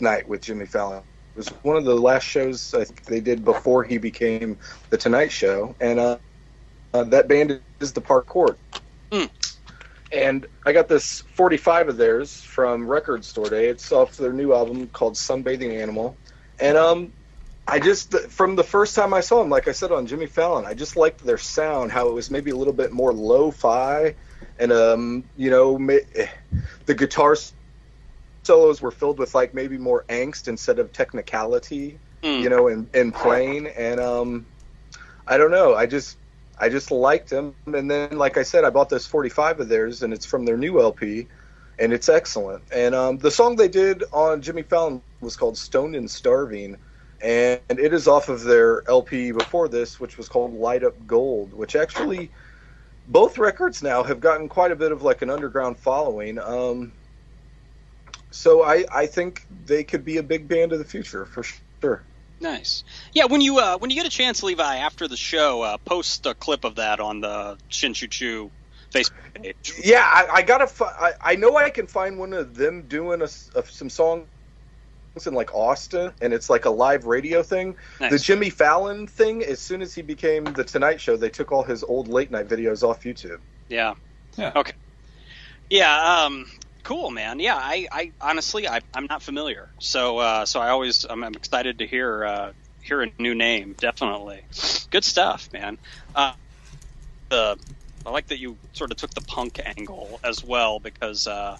Night 0.00 0.28
with 0.28 0.42
Jimmy 0.42 0.66
Fallon 0.66 1.02
was 1.38 1.48
one 1.62 1.76
of 1.76 1.84
the 1.84 1.94
last 1.94 2.24
shows 2.24 2.74
I 2.74 2.84
think 2.84 3.04
they 3.04 3.20
did 3.20 3.44
before 3.44 3.84
he 3.84 3.96
became 3.96 4.58
the 4.90 4.98
Tonight 4.98 5.32
Show, 5.32 5.74
and 5.80 5.98
uh, 5.98 6.18
uh, 6.92 7.04
that 7.04 7.28
band 7.28 7.60
is 7.80 7.92
the 7.92 8.00
Parquet 8.00 8.28
Court. 8.28 8.58
Mm. 9.10 9.30
And 10.12 10.46
I 10.66 10.72
got 10.72 10.88
this 10.88 11.22
45 11.34 11.90
of 11.90 11.96
theirs 11.96 12.40
from 12.42 12.86
Record 12.86 13.24
Store 13.24 13.48
Day. 13.48 13.68
It's 13.68 13.92
off 13.92 14.16
their 14.16 14.32
new 14.32 14.52
album 14.52 14.88
called 14.88 15.14
Sunbathing 15.14 15.80
Animal, 15.80 16.16
and 16.58 16.76
um, 16.76 17.12
I 17.66 17.78
just 17.78 18.18
from 18.30 18.56
the 18.56 18.64
first 18.64 18.96
time 18.96 19.14
I 19.14 19.20
saw 19.20 19.40
them, 19.40 19.50
like 19.50 19.68
I 19.68 19.72
said 19.72 19.92
on 19.92 20.06
Jimmy 20.06 20.26
Fallon, 20.26 20.66
I 20.66 20.74
just 20.74 20.96
liked 20.96 21.24
their 21.24 21.38
sound, 21.38 21.92
how 21.92 22.08
it 22.08 22.14
was 22.14 22.30
maybe 22.30 22.50
a 22.50 22.56
little 22.56 22.72
bit 22.72 22.92
more 22.92 23.12
lo-fi, 23.12 24.14
and 24.58 24.72
um, 24.72 25.24
you 25.36 25.50
know, 25.50 25.78
the 26.86 26.94
guitars 26.94 27.52
solos 28.48 28.80
were 28.80 28.90
filled 28.90 29.18
with 29.18 29.34
like 29.34 29.52
maybe 29.52 29.76
more 29.76 30.06
angst 30.08 30.48
instead 30.48 30.78
of 30.78 30.90
technicality, 30.90 31.98
mm. 32.22 32.40
you 32.40 32.48
know, 32.48 32.68
in, 32.68 32.88
in 32.94 33.12
playing. 33.12 33.66
And 33.66 34.00
um, 34.00 34.46
I 35.26 35.36
don't 35.36 35.50
know. 35.50 35.74
I 35.74 35.84
just 35.84 36.16
I 36.58 36.70
just 36.70 36.90
liked 36.90 37.28
them. 37.28 37.54
And 37.66 37.90
then, 37.90 38.16
like 38.16 38.38
I 38.38 38.42
said, 38.42 38.64
I 38.64 38.70
bought 38.70 38.88
this 38.88 39.06
45 39.06 39.60
of 39.60 39.68
theirs, 39.68 40.02
and 40.02 40.14
it's 40.14 40.24
from 40.24 40.46
their 40.46 40.56
new 40.56 40.80
LP, 40.80 41.28
and 41.78 41.92
it's 41.92 42.08
excellent. 42.08 42.62
And 42.74 42.94
um, 42.94 43.18
the 43.18 43.30
song 43.30 43.56
they 43.56 43.68
did 43.68 44.02
on 44.12 44.40
Jimmy 44.40 44.62
Fallon 44.62 45.02
was 45.20 45.36
called 45.36 45.58
"Stoned 45.58 45.94
and 45.94 46.10
Starving." 46.10 46.78
And 47.20 47.60
it 47.68 47.92
is 47.92 48.08
off 48.08 48.28
of 48.28 48.44
their 48.44 48.88
LP 48.88 49.32
before 49.32 49.68
this, 49.68 50.00
which 50.00 50.16
was 50.16 50.28
called 50.28 50.54
Light 50.54 50.84
Up 50.84 50.94
Gold, 51.06 51.52
which 51.52 51.76
actually 51.76 52.30
both 53.08 53.38
records 53.38 53.82
now 53.82 54.04
have 54.04 54.20
gotten 54.20 54.48
quite 54.48 54.70
a 54.70 54.76
bit 54.76 54.92
of 54.92 55.02
like 55.02 55.20
an 55.20 55.28
underground 55.28 55.76
following. 55.76 56.38
Um, 56.38 56.92
so 58.30 58.62
I, 58.62 58.84
I 58.92 59.06
think 59.06 59.46
they 59.66 59.84
could 59.84 60.04
be 60.04 60.18
a 60.18 60.22
big 60.22 60.48
band 60.48 60.72
of 60.72 60.78
the 60.78 60.84
future 60.84 61.24
for 61.26 61.42
sure. 61.42 62.02
Nice. 62.40 62.84
Yeah, 63.12 63.24
when 63.24 63.40
you 63.40 63.58
uh, 63.58 63.78
when 63.78 63.90
you 63.90 63.96
get 63.96 64.06
a 64.06 64.10
chance, 64.10 64.42
Levi, 64.42 64.76
after 64.76 65.08
the 65.08 65.16
show, 65.16 65.62
uh, 65.62 65.76
post 65.78 66.24
a 66.26 66.34
clip 66.34 66.64
of 66.64 66.76
that 66.76 67.00
on 67.00 67.20
the 67.20 67.58
Shin 67.68 67.94
Choo 67.94 68.06
Choo 68.06 68.50
Facebook 68.92 69.34
page. 69.34 69.74
Yeah, 69.82 70.02
I, 70.04 70.28
I 70.34 70.42
gotta. 70.42 70.66
Fi- 70.66 70.86
I, 70.86 71.12
I 71.32 71.36
know 71.36 71.56
I 71.56 71.70
can 71.70 71.86
find 71.86 72.18
one 72.18 72.32
of 72.32 72.54
them 72.54 72.82
doing 72.82 73.22
a, 73.22 73.24
a, 73.24 73.64
some 73.64 73.90
songs 73.90 74.26
in 75.26 75.34
like 75.34 75.52
Austin, 75.52 76.12
and 76.20 76.32
it's 76.32 76.48
like 76.48 76.64
a 76.64 76.70
live 76.70 77.06
radio 77.06 77.42
thing. 77.42 77.74
Nice. 78.00 78.12
The 78.12 78.18
Jimmy 78.18 78.50
Fallon 78.50 79.08
thing. 79.08 79.42
As 79.42 79.58
soon 79.58 79.82
as 79.82 79.94
he 79.94 80.02
became 80.02 80.44
the 80.44 80.62
Tonight 80.64 81.00
Show, 81.00 81.16
they 81.16 81.30
took 81.30 81.50
all 81.50 81.64
his 81.64 81.82
old 81.82 82.06
late 82.06 82.30
night 82.30 82.48
videos 82.48 82.88
off 82.88 83.02
YouTube. 83.02 83.40
Yeah. 83.68 83.94
Yeah. 84.36 84.52
Okay. 84.54 84.74
Yeah. 85.70 86.22
Um, 86.22 86.46
cool, 86.82 87.10
man. 87.10 87.40
Yeah, 87.40 87.56
I, 87.56 87.88
I 87.90 88.12
honestly, 88.20 88.68
I, 88.68 88.80
am 88.94 89.06
not 89.06 89.22
familiar, 89.22 89.68
so 89.78 90.18
uh, 90.18 90.46
so 90.46 90.60
I 90.60 90.70
always 90.70 91.04
I'm, 91.08 91.22
I'm 91.24 91.34
excited 91.34 91.78
to 91.78 91.86
hear 91.86 92.24
uh, 92.24 92.52
hear 92.82 93.02
a 93.02 93.10
new 93.18 93.34
name. 93.34 93.74
Definitely, 93.78 94.42
good 94.90 95.04
stuff, 95.04 95.52
man. 95.52 95.78
Uh, 96.14 96.32
the 97.28 97.58
I 98.06 98.10
like 98.10 98.28
that 98.28 98.38
you 98.38 98.56
sort 98.72 98.90
of 98.90 98.96
took 98.96 99.10
the 99.10 99.20
punk 99.20 99.60
angle 99.64 100.20
as 100.24 100.42
well 100.42 100.80
because 100.80 101.26
uh, 101.26 101.58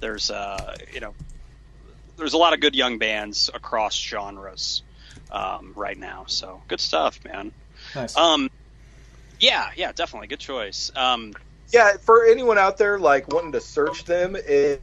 there's 0.00 0.30
uh, 0.30 0.76
you 0.92 1.00
know 1.00 1.14
there's 2.16 2.34
a 2.34 2.38
lot 2.38 2.52
of 2.52 2.60
good 2.60 2.74
young 2.74 2.98
bands 2.98 3.50
across 3.52 3.98
genres 3.98 4.82
um, 5.30 5.72
right 5.74 5.98
now. 5.98 6.24
So 6.26 6.62
good 6.68 6.80
stuff, 6.80 7.24
man. 7.24 7.52
Nice. 7.94 8.16
Um, 8.16 8.50
yeah, 9.38 9.70
yeah, 9.74 9.92
definitely 9.92 10.28
good 10.28 10.38
choice. 10.38 10.92
Um, 10.94 11.32
yeah, 11.70 11.96
for 12.00 12.24
anyone 12.24 12.58
out 12.58 12.76
there 12.76 12.98
like 12.98 13.32
wanting 13.32 13.52
to 13.52 13.60
search 13.60 14.04
them, 14.04 14.36
it, 14.36 14.82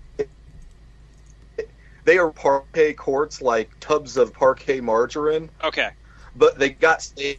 they 2.03 2.17
are 2.17 2.31
Parkay 2.31 2.95
courts 2.95 3.41
like 3.41 3.69
tubs 3.79 4.17
of 4.17 4.33
Parkay 4.33 4.81
margarine. 4.81 5.49
Okay. 5.63 5.89
But 6.35 6.57
they 6.57 6.69
got 6.69 7.09
they, 7.15 7.37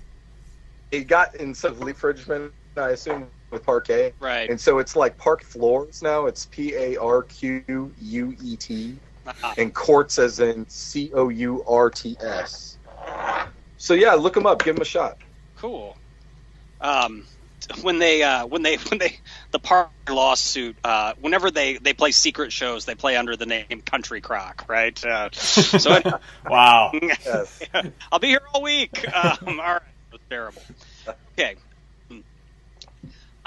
they 0.90 1.04
got 1.04 1.34
in 1.36 1.54
some 1.54 1.78
leaf 1.80 2.02
regimen, 2.02 2.50
I 2.76 2.90
assume, 2.90 3.28
with 3.50 3.64
Parkay. 3.64 4.12
Right. 4.20 4.50
And 4.50 4.60
so 4.60 4.78
it's 4.78 4.96
like 4.96 5.16
parquet 5.16 5.44
floors 5.44 6.02
now. 6.02 6.26
It's 6.26 6.46
P 6.46 6.74
A 6.74 6.96
R 6.96 7.22
Q 7.22 7.92
U 7.98 8.36
E 8.42 8.56
T, 8.56 8.98
uh-huh. 9.26 9.54
and 9.56 9.74
courts 9.74 10.18
as 10.18 10.40
in 10.40 10.68
C 10.68 11.10
O 11.14 11.28
U 11.28 11.64
R 11.66 11.90
T 11.90 12.16
S. 12.20 12.76
So 13.78 13.94
yeah, 13.94 14.14
look 14.14 14.34
them 14.34 14.46
up. 14.46 14.64
Give 14.64 14.74
them 14.74 14.82
a 14.82 14.84
shot. 14.84 15.18
Cool. 15.56 15.96
Um, 16.80 17.26
when 17.82 17.98
they 17.98 18.22
uh, 18.22 18.46
when 18.46 18.62
they 18.62 18.76
when 18.76 18.98
they 18.98 19.18
the 19.50 19.58
Park 19.58 19.90
lawsuit 20.08 20.76
uh, 20.84 21.14
whenever 21.20 21.50
they 21.50 21.78
they 21.78 21.92
play 21.92 22.12
secret 22.12 22.52
shows 22.52 22.84
they 22.84 22.94
play 22.94 23.16
under 23.16 23.36
the 23.36 23.46
name 23.46 23.82
Country 23.84 24.20
Crock 24.20 24.66
right? 24.68 25.04
Uh, 25.04 25.30
so 25.32 26.00
wow. 26.48 26.92
Yes. 27.00 27.62
I'll 28.12 28.18
be 28.18 28.28
here 28.28 28.40
all 28.54 28.62
week. 28.62 29.06
Um, 29.14 29.60
all 29.60 29.74
right. 29.74 29.82
That's 30.10 30.22
terrible. 30.28 30.62
Okay. 31.32 31.56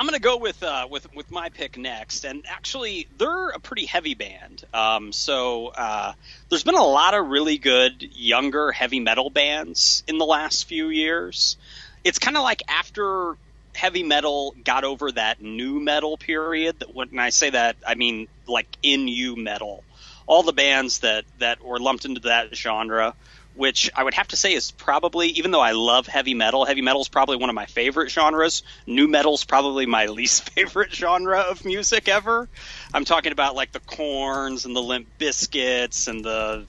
I'm 0.02 0.08
gonna 0.08 0.18
go 0.18 0.38
with 0.38 0.64
uh, 0.64 0.88
with 0.90 1.14
with 1.14 1.30
my 1.30 1.50
pick 1.50 1.78
next, 1.78 2.26
and 2.26 2.44
actually 2.50 3.08
they're 3.20 3.50
a 3.50 3.60
pretty 3.60 3.86
heavy 3.86 4.16
band. 4.16 4.64
Um, 4.74 5.12
so 5.12 5.68
uh, 5.68 6.14
there's 6.50 6.64
been 6.64 6.74
a 6.74 6.84
lot 6.84 7.14
of 7.14 7.28
really 7.28 7.60
good 7.60 8.02
younger 8.02 8.72
heavy 8.72 9.00
metal 9.00 9.30
bands 9.30 10.04
in 10.08 10.18
the 10.18 10.26
last 10.26 10.66
few 10.68 10.90
years. 10.90 11.56
It's 12.04 12.18
kind 12.18 12.36
of 12.36 12.42
like 12.42 12.64
after 12.68 13.36
heavy 13.74 14.04
metal 14.04 14.56
got 14.64 14.84
over 14.84 15.12
that 15.12 15.42
nu 15.42 15.80
metal 15.80 16.18
period. 16.18 16.80
That 16.80 16.94
when 16.94 17.18
I 17.20 17.30
say 17.30 17.50
that, 17.50 17.78
I 17.86 17.96
mean 17.96 18.28
like 18.48 18.68
nu 18.84 19.36
metal. 19.36 19.84
All 20.28 20.44
the 20.44 20.54
bands 20.54 21.00
that 21.00 21.26
that 21.40 21.64
were 21.64 21.80
lumped 21.80 22.06
into 22.06 22.22
that 22.22 22.56
genre 22.56 23.16
which 23.56 23.92
I 23.96 24.04
would 24.04 24.14
have 24.14 24.30
to 24.30 24.38
say 24.38 24.54
is 24.54 24.72
probably, 24.72 25.28
even 25.30 25.52
though 25.52 25.62
I 25.62 25.72
love 25.72 26.08
heavy 26.08 26.34
metal, 26.34 26.66
heavy 26.66 26.82
metal 26.82 27.02
is 27.02 27.10
probably 27.10 27.38
one 27.38 27.50
of 27.50 27.56
my 27.56 27.66
favorite 27.66 28.10
genres. 28.10 28.64
Nu 28.88 29.08
metal 29.08 29.34
is 29.34 29.44
probably 29.44 29.86
my 29.86 30.06
least 30.08 30.50
favorite 30.52 30.94
genre 30.94 31.40
of 31.40 31.66
music 31.66 32.08
ever. 32.08 32.48
I'm 32.94 33.06
talking 33.06 33.32
about 33.32 33.56
like 33.56 33.72
the 33.72 33.80
Korns 33.82 34.66
and 34.66 34.76
the 34.76 34.82
Limp 34.82 35.08
Bizkits 35.20 36.08
and 36.08 36.24
the, 36.24 36.66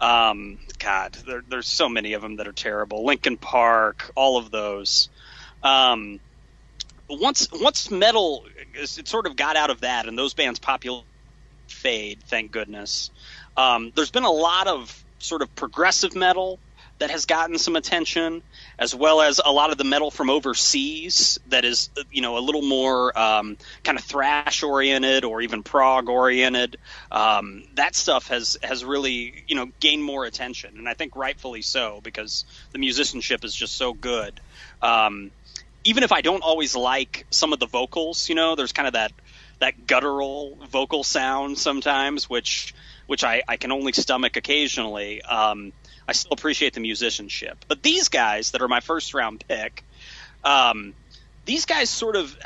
um, 0.00 0.58
God, 0.78 1.16
there, 1.26 1.42
there's 1.48 1.68
so 1.68 1.88
many 1.88 2.14
of 2.14 2.22
them 2.22 2.36
that 2.36 2.48
are 2.48 2.52
terrible. 2.52 3.04
Linkin 3.04 3.36
Park, 3.36 4.10
all 4.16 4.36
of 4.36 4.50
those. 4.50 5.08
Um, 5.62 6.20
once 7.08 7.48
once 7.52 7.90
metal, 7.90 8.44
it 8.74 9.08
sort 9.08 9.26
of 9.26 9.36
got 9.36 9.56
out 9.56 9.70
of 9.70 9.80
that, 9.80 10.06
and 10.06 10.16
those 10.16 10.34
bands 10.34 10.58
popular 10.58 11.02
fade. 11.68 12.20
Thank 12.26 12.52
goodness. 12.52 13.10
Um, 13.56 13.92
there's 13.94 14.10
been 14.10 14.24
a 14.24 14.30
lot 14.30 14.66
of 14.66 15.04
sort 15.18 15.42
of 15.42 15.54
progressive 15.54 16.14
metal 16.14 16.58
that 17.00 17.10
has 17.10 17.24
gotten 17.24 17.56
some 17.56 17.76
attention, 17.76 18.42
as 18.78 18.94
well 18.94 19.22
as 19.22 19.40
a 19.42 19.50
lot 19.50 19.70
of 19.70 19.78
the 19.78 19.84
metal 19.84 20.10
from 20.10 20.28
overseas 20.28 21.40
that 21.48 21.64
is, 21.64 21.88
you 22.12 22.20
know, 22.20 22.36
a 22.36 22.40
little 22.40 22.60
more 22.60 23.18
um, 23.18 23.56
kind 23.82 23.98
of 23.98 24.04
thrash 24.04 24.62
oriented 24.62 25.24
or 25.24 25.40
even 25.40 25.62
prog 25.62 26.10
oriented. 26.10 26.76
Um, 27.10 27.64
that 27.74 27.94
stuff 27.94 28.28
has 28.28 28.58
has 28.62 28.84
really, 28.84 29.44
you 29.48 29.56
know, 29.56 29.70
gained 29.80 30.04
more 30.04 30.26
attention, 30.26 30.76
and 30.76 30.86
I 30.88 30.94
think 30.94 31.16
rightfully 31.16 31.62
so 31.62 32.00
because 32.02 32.44
the 32.72 32.78
musicianship 32.78 33.44
is 33.44 33.54
just 33.54 33.76
so 33.76 33.94
good. 33.94 34.38
Um, 34.82 35.30
even 35.84 36.02
if 36.02 36.12
I 36.12 36.20
don't 36.20 36.42
always 36.42 36.76
like 36.76 37.26
some 37.30 37.52
of 37.52 37.58
the 37.58 37.66
vocals, 37.66 38.28
you 38.28 38.34
know, 38.34 38.54
there's 38.54 38.72
kind 38.72 38.86
of 38.86 38.94
that 38.94 39.12
that 39.60 39.86
guttural 39.86 40.56
vocal 40.70 41.04
sound 41.04 41.58
sometimes, 41.58 42.28
which 42.28 42.74
which 43.06 43.24
I, 43.24 43.42
I 43.48 43.56
can 43.56 43.72
only 43.72 43.92
stomach 43.92 44.36
occasionally. 44.36 45.20
Um, 45.22 45.72
I 46.06 46.12
still 46.12 46.32
appreciate 46.32 46.74
the 46.74 46.80
musicianship. 46.80 47.64
But 47.68 47.82
these 47.82 48.08
guys 48.08 48.52
that 48.52 48.62
are 48.62 48.68
my 48.68 48.80
first 48.80 49.14
round 49.14 49.44
pick, 49.48 49.84
um, 50.44 50.94
these 51.44 51.66
guys 51.66 51.90
sort 51.90 52.16
of 52.16 52.36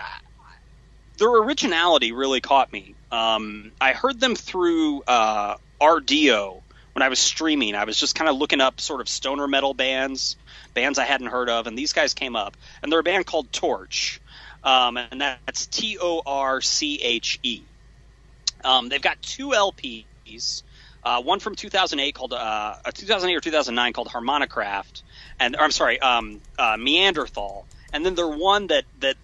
their 1.18 1.28
originality 1.28 2.12
really 2.12 2.40
caught 2.40 2.72
me. 2.72 2.94
Um, 3.12 3.72
I 3.80 3.92
heard 3.92 4.18
them 4.18 4.34
through 4.34 5.02
uh, 5.02 5.56
Rdio 5.80 6.62
when 6.92 7.02
I 7.02 7.08
was 7.08 7.18
streaming. 7.18 7.74
I 7.74 7.84
was 7.84 7.98
just 7.98 8.14
kind 8.14 8.28
of 8.28 8.36
looking 8.36 8.60
up 8.60 8.80
sort 8.80 9.00
of 9.00 9.08
stoner 9.08 9.46
metal 9.46 9.74
bands, 9.74 10.36
bands 10.74 10.98
I 10.98 11.04
hadn't 11.04 11.28
heard 11.28 11.48
of, 11.48 11.66
and 11.66 11.78
these 11.78 11.92
guys 11.92 12.14
came 12.14 12.36
up. 12.36 12.56
And 12.82 12.92
they're 12.92 13.00
a 13.00 13.04
band 13.04 13.26
called 13.26 13.50
Torche, 13.52 14.20
um, 14.62 14.96
and 14.96 15.20
that's 15.20 15.66
T 15.66 15.98
O 16.00 16.22
R 16.26 16.60
C 16.60 17.00
H 17.02 17.38
E. 17.42 17.62
Um, 18.62 18.88
they've 18.88 19.02
got 19.02 19.20
two 19.22 19.50
LPs 19.50 20.62
uh, 21.04 21.20
one 21.20 21.38
from 21.38 21.54
2008 21.54 22.14
called 22.14 22.32
uh, 22.32 22.76
2008 22.92 23.36
or 23.36 23.40
2009 23.40 23.92
called 23.92 24.08
Harmonicraft, 24.08 25.02
and 25.38 25.56
I'm 25.56 25.70
sorry, 25.70 26.00
um, 26.00 26.40
uh, 26.58 26.76
Meanderthal, 26.78 27.66
and 27.92 28.04
then 28.04 28.14
the 28.14 28.26
one 28.26 28.68
that 28.68 28.84
that 29.00 29.16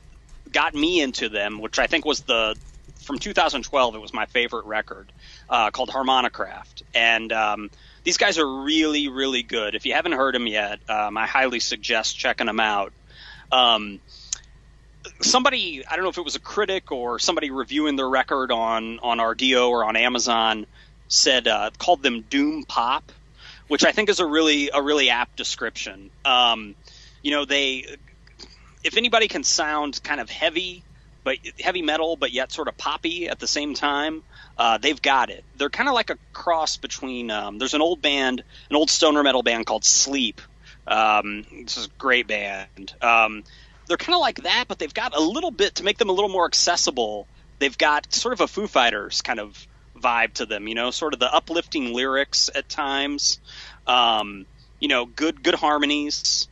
got 0.52 0.74
me 0.74 1.00
into 1.00 1.28
them, 1.28 1.60
which 1.60 1.78
I 1.78 1.86
think 1.86 2.04
was 2.04 2.20
the 2.20 2.54
from 3.02 3.18
2012. 3.18 3.94
It 3.94 3.98
was 3.98 4.12
my 4.12 4.26
favorite 4.26 4.66
record 4.66 5.10
uh, 5.48 5.70
called 5.70 5.88
Harmonicraft, 5.88 6.82
and 6.94 7.32
um, 7.32 7.70
these 8.04 8.16
guys 8.16 8.38
are 8.38 8.62
really 8.62 9.08
really 9.08 9.42
good. 9.42 9.74
If 9.74 9.86
you 9.86 9.94
haven't 9.94 10.12
heard 10.12 10.34
them 10.34 10.46
yet, 10.46 10.80
um, 10.88 11.16
I 11.16 11.26
highly 11.26 11.60
suggest 11.60 12.18
checking 12.18 12.46
them 12.46 12.60
out. 12.60 12.92
Um, 13.52 14.00
somebody 15.20 15.84
I 15.86 15.96
don't 15.96 16.04
know 16.04 16.10
if 16.10 16.18
it 16.18 16.24
was 16.24 16.36
a 16.36 16.40
critic 16.40 16.92
or 16.92 17.18
somebody 17.18 17.50
reviewing 17.50 17.96
their 17.96 18.08
record 18.08 18.52
on 18.52 18.98
on 19.00 19.18
Rdio 19.18 19.68
or 19.68 19.84
on 19.84 19.96
Amazon 19.96 20.66
said 21.08 21.48
uh, 21.48 21.70
called 21.78 22.02
them 22.02 22.22
doom 22.22 22.64
pop, 22.64 23.10
which 23.68 23.84
I 23.84 23.92
think 23.92 24.08
is 24.08 24.20
a 24.20 24.26
really 24.26 24.70
a 24.72 24.82
really 24.82 25.10
apt 25.10 25.36
description. 25.36 26.10
Um, 26.24 26.74
you 27.22 27.32
know, 27.32 27.44
they 27.44 27.96
if 28.82 28.96
anybody 28.96 29.28
can 29.28 29.44
sound 29.44 30.02
kind 30.02 30.20
of 30.20 30.30
heavy, 30.30 30.82
but 31.24 31.38
heavy 31.58 31.82
metal, 31.82 32.16
but 32.16 32.32
yet 32.32 32.52
sort 32.52 32.68
of 32.68 32.76
poppy 32.76 33.28
at 33.28 33.38
the 33.38 33.46
same 33.46 33.74
time, 33.74 34.22
uh, 34.60 34.76
they've 34.76 35.00
got 35.00 35.30
it. 35.30 35.42
They're 35.56 35.70
kind 35.70 35.88
of 35.88 35.94
like 35.94 36.10
a 36.10 36.18
cross 36.34 36.76
between. 36.76 37.30
Um, 37.30 37.56
there's 37.56 37.72
an 37.72 37.80
old 37.80 38.02
band, 38.02 38.44
an 38.68 38.76
old 38.76 38.90
stoner 38.90 39.22
metal 39.22 39.42
band 39.42 39.64
called 39.64 39.86
Sleep. 39.86 40.38
Um, 40.86 41.46
this 41.64 41.78
is 41.78 41.86
a 41.86 41.90
great 41.96 42.26
band. 42.26 42.92
Um, 43.00 43.42
they're 43.86 43.96
kind 43.96 44.14
of 44.14 44.20
like 44.20 44.42
that, 44.42 44.66
but 44.68 44.78
they've 44.78 44.92
got 44.92 45.16
a 45.16 45.20
little 45.20 45.50
bit 45.50 45.76
to 45.76 45.82
make 45.82 45.96
them 45.96 46.10
a 46.10 46.12
little 46.12 46.28
more 46.28 46.44
accessible. 46.44 47.26
They've 47.58 47.76
got 47.76 48.12
sort 48.12 48.34
of 48.34 48.42
a 48.42 48.46
Foo 48.46 48.66
Fighters 48.66 49.22
kind 49.22 49.40
of 49.40 49.66
vibe 49.96 50.34
to 50.34 50.44
them. 50.44 50.68
You 50.68 50.74
know, 50.74 50.90
sort 50.90 51.14
of 51.14 51.20
the 51.20 51.34
uplifting 51.34 51.94
lyrics 51.94 52.50
at 52.54 52.68
times. 52.68 53.40
Um, 53.86 54.44
you 54.78 54.88
know, 54.88 55.06
good 55.06 55.42
good 55.42 55.54
harmonies. 55.54 56.48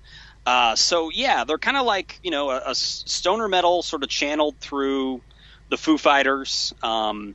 Uh, 0.47 0.77
so 0.77 1.11
yeah, 1.11 1.45
they're 1.45 1.59
kind 1.59 1.77
of 1.77 1.85
like 1.85 2.21
you 2.23 2.31
know 2.31 2.49
a, 2.49 2.71
a, 2.71 2.75
stoner 2.75 3.49
metal 3.49 3.83
sort 3.83 4.03
of 4.03 4.09
channeled 4.09 4.57
through 4.61 5.21
the 5.69 5.77
Foo 5.77 5.99
Fighters. 5.99 6.73
Um, 6.83 7.35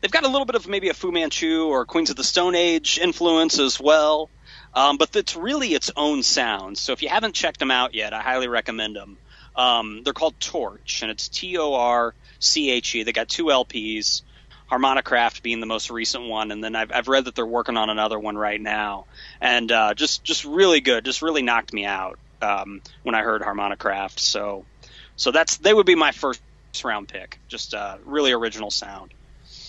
they've 0.00 0.10
got 0.10 0.24
a 0.24 0.28
little 0.28 0.46
bit 0.46 0.56
of 0.56 0.68
maybe 0.68 0.88
a 0.88 0.94
Fu 0.94 1.12
Manchu 1.12 1.64
or 1.64 1.84
Queens 1.84 2.10
of 2.10 2.16
the 2.16 2.24
Stone 2.24 2.54
Age 2.54 2.98
influence 2.98 3.58
as 3.58 3.78
well, 3.80 4.30
um, 4.74 4.96
but 4.96 5.14
it's 5.16 5.36
really 5.36 5.74
its 5.74 5.90
own 5.96 6.22
sound. 6.22 6.78
So 6.78 6.92
if 6.92 7.02
you 7.02 7.08
haven't 7.08 7.34
checked 7.34 7.58
them 7.58 7.70
out 7.70 7.94
yet, 7.94 8.12
I 8.12 8.20
highly 8.20 8.48
recommend 8.48 8.96
them. 8.96 9.18
Um, 9.56 10.02
they're 10.04 10.12
called 10.12 10.38
Torche, 10.40 11.02
and 11.02 11.10
it's 11.10 11.28
T 11.28 11.58
O 11.58 11.74
R 11.74 12.14
C 12.38 12.70
H 12.70 12.94
E. 12.94 13.02
They 13.02 13.12
got 13.12 13.28
two 13.28 13.46
LPs. 13.46 14.22
Harmonicraft 14.70 15.42
being 15.42 15.58
the 15.58 15.66
most 15.66 15.90
recent 15.90 16.28
one, 16.28 16.52
and 16.52 16.62
then 16.62 16.76
I've, 16.76 16.92
I've 16.92 17.08
read 17.08 17.24
that 17.24 17.34
they're 17.34 17.44
working 17.44 17.76
on 17.76 17.90
another 17.90 18.16
one 18.16 18.38
right 18.38 18.60
now, 18.60 19.06
and 19.40 19.72
uh, 19.72 19.94
just 19.94 20.22
just 20.22 20.44
really 20.44 20.80
good, 20.80 21.04
just 21.04 21.22
really 21.22 21.42
knocked 21.42 21.72
me 21.72 21.84
out 21.84 22.20
um, 22.40 22.80
when 23.02 23.16
I 23.16 23.22
heard 23.22 23.42
Harmonicraft. 23.42 24.20
So 24.20 24.64
so 25.16 25.32
that's 25.32 25.56
they 25.56 25.74
would 25.74 25.86
be 25.86 25.96
my 25.96 26.12
first 26.12 26.40
round 26.84 27.08
pick, 27.08 27.40
just 27.48 27.74
uh, 27.74 27.96
really 28.04 28.30
original 28.30 28.70
sound. 28.70 29.12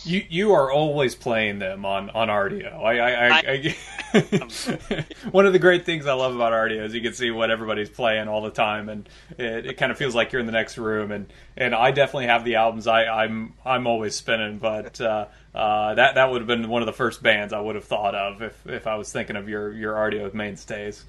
You 0.03 0.25
you 0.29 0.53
are 0.53 0.72
always 0.72 1.13
playing 1.15 1.60
them 1.60 1.86
on 1.86 2.10
on 2.12 2.27
Rdio. 2.27 2.74
I, 2.84 2.98
I, 2.98 3.29
I, 3.29 3.75
I 4.12 5.05
one 5.31 5.46
of 5.46 5.53
the 5.53 5.60
great 5.60 5.86
things 5.86 6.08
I 6.08 6.13
love 6.13 6.36
about 6.36 6.53
Rdio 6.53 6.84
is 6.84 6.93
you 6.93 7.01
can 7.01 7.13
see 7.13 7.29
what 7.29 7.51
everybody's 7.51 7.89
playing 7.89 8.27
all 8.27 8.41
the 8.41 8.50
time, 8.50 8.89
and 8.89 9.08
it, 9.38 9.67
it 9.67 9.77
kind 9.77 9.91
of 9.91 9.98
feels 9.98 10.15
like 10.15 10.31
you're 10.31 10.39
in 10.39 10.48
the 10.48 10.51
next 10.51 10.77
room. 10.77 11.12
And, 11.12 11.31
and 11.55 11.75
I 11.75 11.91
definitely 11.91 12.27
have 12.27 12.43
the 12.43 12.55
albums 12.55 12.88
I, 12.88 13.05
I'm 13.05 13.53
I'm 13.63 13.86
always 13.86 14.15
spinning, 14.15 14.58
but 14.58 15.00
uh, 15.00 15.27
uh, 15.53 15.93
that 15.93 16.15
that 16.15 16.31
would 16.31 16.41
have 16.41 16.48
been 16.48 16.67
one 16.67 16.81
of 16.81 16.88
the 16.88 16.93
first 16.93 17.22
bands 17.22 17.53
I 17.53 17.60
would 17.60 17.75
have 17.75 17.86
thought 17.86 18.15
of 18.15 18.41
if 18.41 18.67
if 18.67 18.88
I 18.88 18.96
was 18.96 19.12
thinking 19.12 19.36
of 19.36 19.48
your 19.48 19.72
your 19.72 19.93
Rdio 19.93 20.34
mainstays. 20.34 21.05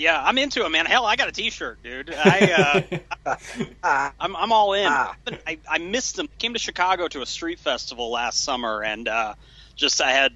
Yeah, 0.00 0.18
I'm 0.18 0.38
into 0.38 0.64
it, 0.64 0.68
man. 0.70 0.86
Hell, 0.86 1.04
I 1.04 1.14
got 1.16 1.28
a 1.28 1.32
T-shirt, 1.32 1.82
dude. 1.82 2.14
I, 2.24 2.88
uh, 3.26 3.36
I'm, 4.18 4.34
I'm 4.34 4.50
all 4.50 4.72
in. 4.72 4.86
I, 4.86 5.58
I 5.68 5.78
missed 5.78 6.16
them. 6.16 6.26
Came 6.38 6.54
to 6.54 6.58
Chicago 6.58 7.06
to 7.08 7.20
a 7.20 7.26
street 7.26 7.58
festival 7.58 8.10
last 8.10 8.42
summer 8.42 8.82
and 8.82 9.06
uh, 9.06 9.34
Just 9.76 10.00
I 10.00 10.12
had 10.12 10.32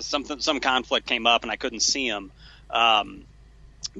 something, 0.00 0.40
some 0.40 0.60
conflict 0.60 1.06
came 1.06 1.26
up, 1.26 1.44
and 1.44 1.50
I 1.50 1.56
couldn't 1.56 1.80
see 1.80 2.10
them. 2.10 2.30
Um, 2.68 3.24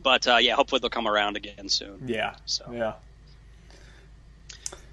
but 0.01 0.29
uh, 0.29 0.37
yeah, 0.37 0.55
hopefully 0.55 0.81
they'll 0.81 0.91
come 0.91 1.09
around 1.09 1.39
again 1.39 1.71
soon. 1.71 2.03
Yeah. 2.07 2.35
So 2.45 2.71
yeah. 2.71 2.93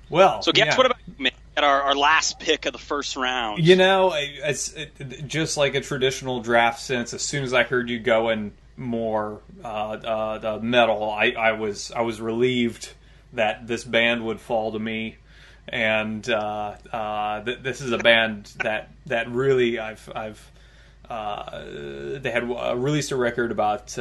Well, 0.09 0.41
so 0.41 0.53
guess 0.53 0.67
yeah. 0.67 0.77
what 0.77 0.85
about 0.85 0.99
you, 1.17 1.31
at 1.57 1.65
our, 1.65 1.81
our 1.81 1.95
last 1.95 2.39
pick 2.39 2.65
of 2.65 2.71
the 2.71 2.79
first 2.79 3.17
round? 3.17 3.65
You 3.65 3.75
know, 3.75 4.13
it's 4.15 4.71
it, 4.73 5.27
just 5.27 5.57
like 5.57 5.75
a 5.75 5.81
traditional 5.81 6.39
draft 6.39 6.79
Since 6.79 7.13
As 7.13 7.23
soon 7.23 7.43
as 7.43 7.53
I 7.53 7.63
heard 7.63 7.89
you 7.89 7.99
going 7.99 8.53
more 8.77 9.41
uh, 9.63 9.67
uh, 9.67 10.59
metal, 10.61 11.09
I, 11.11 11.31
I 11.31 11.51
was 11.53 11.91
I 11.91 12.01
was 12.01 12.19
relieved 12.19 12.93
that 13.33 13.67
this 13.67 13.83
band 13.83 14.25
would 14.25 14.39
fall 14.39 14.71
to 14.71 14.79
me. 14.79 15.17
And 15.67 16.27
uh, 16.29 16.75
uh 16.91 17.43
th- 17.43 17.59
this 17.61 17.81
is 17.81 17.91
a 17.91 17.97
band 17.97 18.51
that 18.63 18.89
that 19.05 19.29
really 19.29 19.79
I've 19.79 20.09
I've 20.13 20.51
uh, 21.09 21.65
they 22.19 22.31
had 22.31 22.43
uh, 22.43 22.75
released 22.75 23.11
a 23.11 23.15
record 23.15 23.51
about 23.51 23.97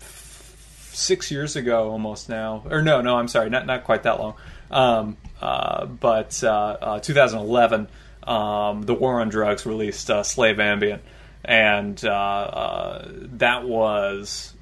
six 0.00 1.30
years 1.30 1.56
ago, 1.56 1.90
almost 1.90 2.28
now. 2.28 2.64
Or 2.68 2.82
no, 2.82 3.00
no, 3.00 3.16
I'm 3.16 3.28
sorry, 3.28 3.50
not 3.50 3.66
not 3.66 3.84
quite 3.84 4.02
that 4.04 4.18
long. 4.18 4.34
Um, 4.70 5.16
but 5.40 6.30
2011, 6.30 7.88
um, 8.22 8.82
the 8.82 8.94
War 8.94 9.20
on 9.20 9.28
Drugs 9.28 9.66
released 9.66 10.10
Slave 10.24 10.58
Ambient, 10.58 11.02
and 11.44 11.96
that 11.98 13.62
was 13.64 14.54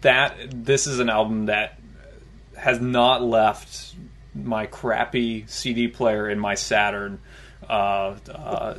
that. 0.00 0.34
This 0.50 0.86
is 0.86 0.98
an 0.98 1.08
album 1.08 1.46
that 1.46 1.78
has 2.56 2.80
not 2.80 3.22
left 3.22 3.94
my 4.34 4.66
crappy 4.66 5.44
CD 5.46 5.88
player 5.88 6.28
in 6.28 6.38
my 6.38 6.54
Saturn 6.54 7.20
uh, 7.68 8.16
uh, 8.30 8.78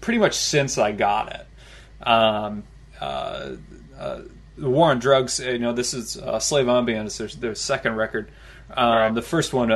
pretty 0.00 0.18
much 0.18 0.34
since 0.34 0.78
I 0.78 0.92
got 0.92 1.34
it. 1.34 2.06
Um, 2.06 2.64
uh, 3.00 3.56
uh, 3.98 4.20
the 4.56 4.70
War 4.70 4.90
on 4.90 4.98
Drugs, 4.98 5.40
you 5.40 5.58
know, 5.58 5.72
this 5.72 5.94
is 5.94 6.16
uh, 6.16 6.38
Slave 6.38 6.68
Ambient, 6.68 7.06
it's 7.06 7.18
their, 7.18 7.28
their 7.28 7.54
second 7.54 7.96
record. 7.96 8.30
Um, 8.76 8.88
right. 8.88 9.14
The 9.14 9.22
first 9.22 9.52
one 9.52 9.68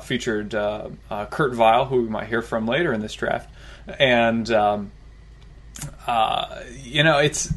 featured 0.00 0.52
Kurt 0.52 1.54
Vile, 1.54 1.84
who 1.86 2.02
we 2.02 2.08
might 2.08 2.28
hear 2.28 2.42
from 2.42 2.66
later 2.66 2.92
in 2.92 3.00
this 3.00 3.14
draft. 3.14 3.50
And, 3.98 4.50
um, 4.50 4.92
you 6.82 7.02
know, 7.02 7.18
it's 7.18 7.52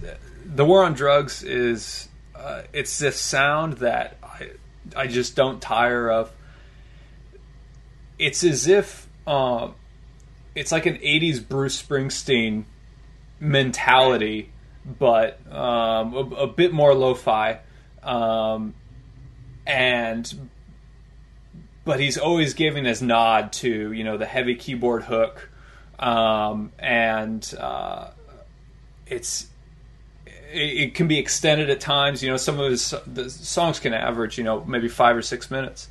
the 0.45 0.65
War 0.65 0.83
on 0.83 0.93
Drugs 0.93 1.43
is 1.43 2.07
it's 2.73 2.99
this 2.99 3.19
sound 3.19 3.73
that 3.77 4.17
I, 4.23 4.51
I 4.95 5.07
just 5.07 5.35
don't 5.35 5.61
tire 5.61 6.09
of. 6.09 6.31
It's 8.17 8.43
as 8.43 8.67
if 8.67 9.07
uh, 9.27 9.69
it's 10.53 10.71
like 10.71 10.85
an 10.85 10.95
'80s 10.95 11.45
Bruce 11.45 11.81
Springsteen 11.81 12.65
mentality, 13.39 14.51
but 14.85 15.39
um, 15.51 16.13
a, 16.13 16.19
a, 16.19 16.47
bit 16.47 16.73
more 16.73 16.93
lo-fi, 16.93 17.59
um, 18.03 18.73
and 19.65 20.49
but 21.83 21.99
he's 21.99 22.17
always 22.17 22.53
giving 22.53 22.85
his 22.85 23.01
nod 23.01 23.51
to 23.53 23.91
you 23.91 24.03
know 24.03 24.17
the 24.17 24.25
heavy 24.25 24.55
keyboard 24.55 25.03
hook, 25.03 25.49
um, 25.99 26.71
and 26.79 27.53
uh, 27.59 28.09
it's 29.07 29.47
it, 30.51 30.95
can 30.95 31.07
be 31.07 31.19
extended 31.19 31.69
at 31.69 31.79
times. 31.79 32.23
You 32.23 32.29
know, 32.29 32.37
some 32.37 32.59
of 32.59 32.71
his 32.71 32.93
the 33.05 33.29
songs 33.29 33.79
can 33.79 33.93
average 33.93 34.37
you 34.37 34.43
know 34.43 34.63
maybe 34.65 34.87
five 34.87 35.15
or 35.15 35.21
six 35.21 35.51
minutes, 35.51 35.89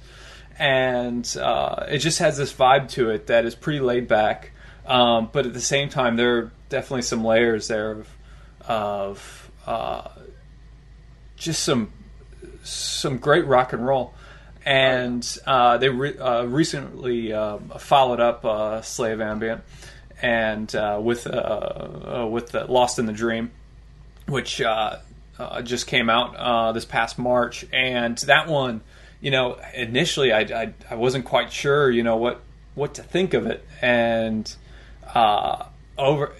and 0.58 1.37
uh, 1.40 1.87
it 1.88 1.99
just 1.99 2.18
has 2.18 2.37
this 2.37 2.52
vibe 2.52 2.88
to 2.90 3.11
it 3.11 3.26
that 3.28 3.44
is 3.44 3.54
pretty 3.54 3.80
laid 3.80 4.08
back. 4.08 4.52
Um, 4.87 5.30
but 5.32 5.46
at 5.46 5.54
the 5.54 5.61
same 5.61 5.88
time, 5.88 6.16
there 6.16 6.37
are 6.37 6.52
definitely 6.68 7.02
some 7.02 7.25
layers 7.25 7.68
there 7.68 7.92
of, 7.92 8.08
of 8.66 9.50
uh, 9.66 10.08
just 11.37 11.62
some 11.62 11.92
some 12.62 13.18
great 13.18 13.46
rock 13.46 13.73
and 13.73 13.87
roll. 13.87 14.14
And 14.67 15.26
uh, 15.47 15.76
they 15.76 15.90
re- 15.90 16.17
uh, 16.17 16.45
recently 16.45 17.32
uh, 17.32 17.58
followed 17.78 18.21
up 18.21 18.45
uh, 18.47 18.80
Slave 18.80 19.21
Ambient 19.21 19.62
and 20.22 20.74
uh, 20.74 20.98
with 21.02 21.26
with 21.26 22.54
Lost 22.68 22.98
in 22.98 23.06
the 23.06 23.12
Dream, 23.12 23.50
which 24.26 24.62
just 25.62 25.86
came 25.86 26.10
out 26.10 26.74
this 26.74 26.84
past 26.84 27.18
March. 27.18 27.64
And 27.72 28.16
that 28.18 28.48
one, 28.48 28.82
you 29.20 29.30
know, 29.30 29.58
initially 29.74 30.32
I, 30.32 30.40
I, 30.40 30.74
I 30.90 30.94
wasn't 30.96 31.24
quite 31.24 31.52
sure, 31.52 31.90
you 31.90 32.02
know, 32.02 32.16
what 32.16 32.42
what 32.74 32.94
to 32.94 33.02
think 33.02 33.34
of 33.34 33.46
it, 33.46 33.64
and 33.80 34.54
uh, 35.14 35.64
over, 35.96 36.32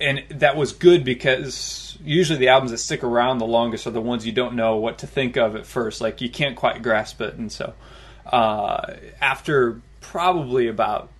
and 0.00 0.24
that 0.30 0.56
was 0.56 0.72
good 0.72 1.04
because 1.04 1.96
usually 2.04 2.38
the 2.38 2.48
albums 2.48 2.72
that 2.72 2.78
stick 2.78 3.04
around 3.04 3.38
the 3.38 3.46
longest 3.46 3.86
are 3.86 3.92
the 3.92 4.00
ones 4.00 4.26
you 4.26 4.32
don't 4.32 4.54
know 4.54 4.76
what 4.76 4.98
to 4.98 5.06
think 5.06 5.36
of 5.36 5.56
at 5.56 5.66
first. 5.66 6.00
Like 6.00 6.20
you 6.20 6.28
can't 6.28 6.56
quite 6.56 6.82
grasp 6.82 7.20
it, 7.20 7.34
and 7.34 7.50
so 7.50 7.74
uh, 8.26 8.94
after 9.20 9.80
probably 10.00 10.68
about 10.68 11.10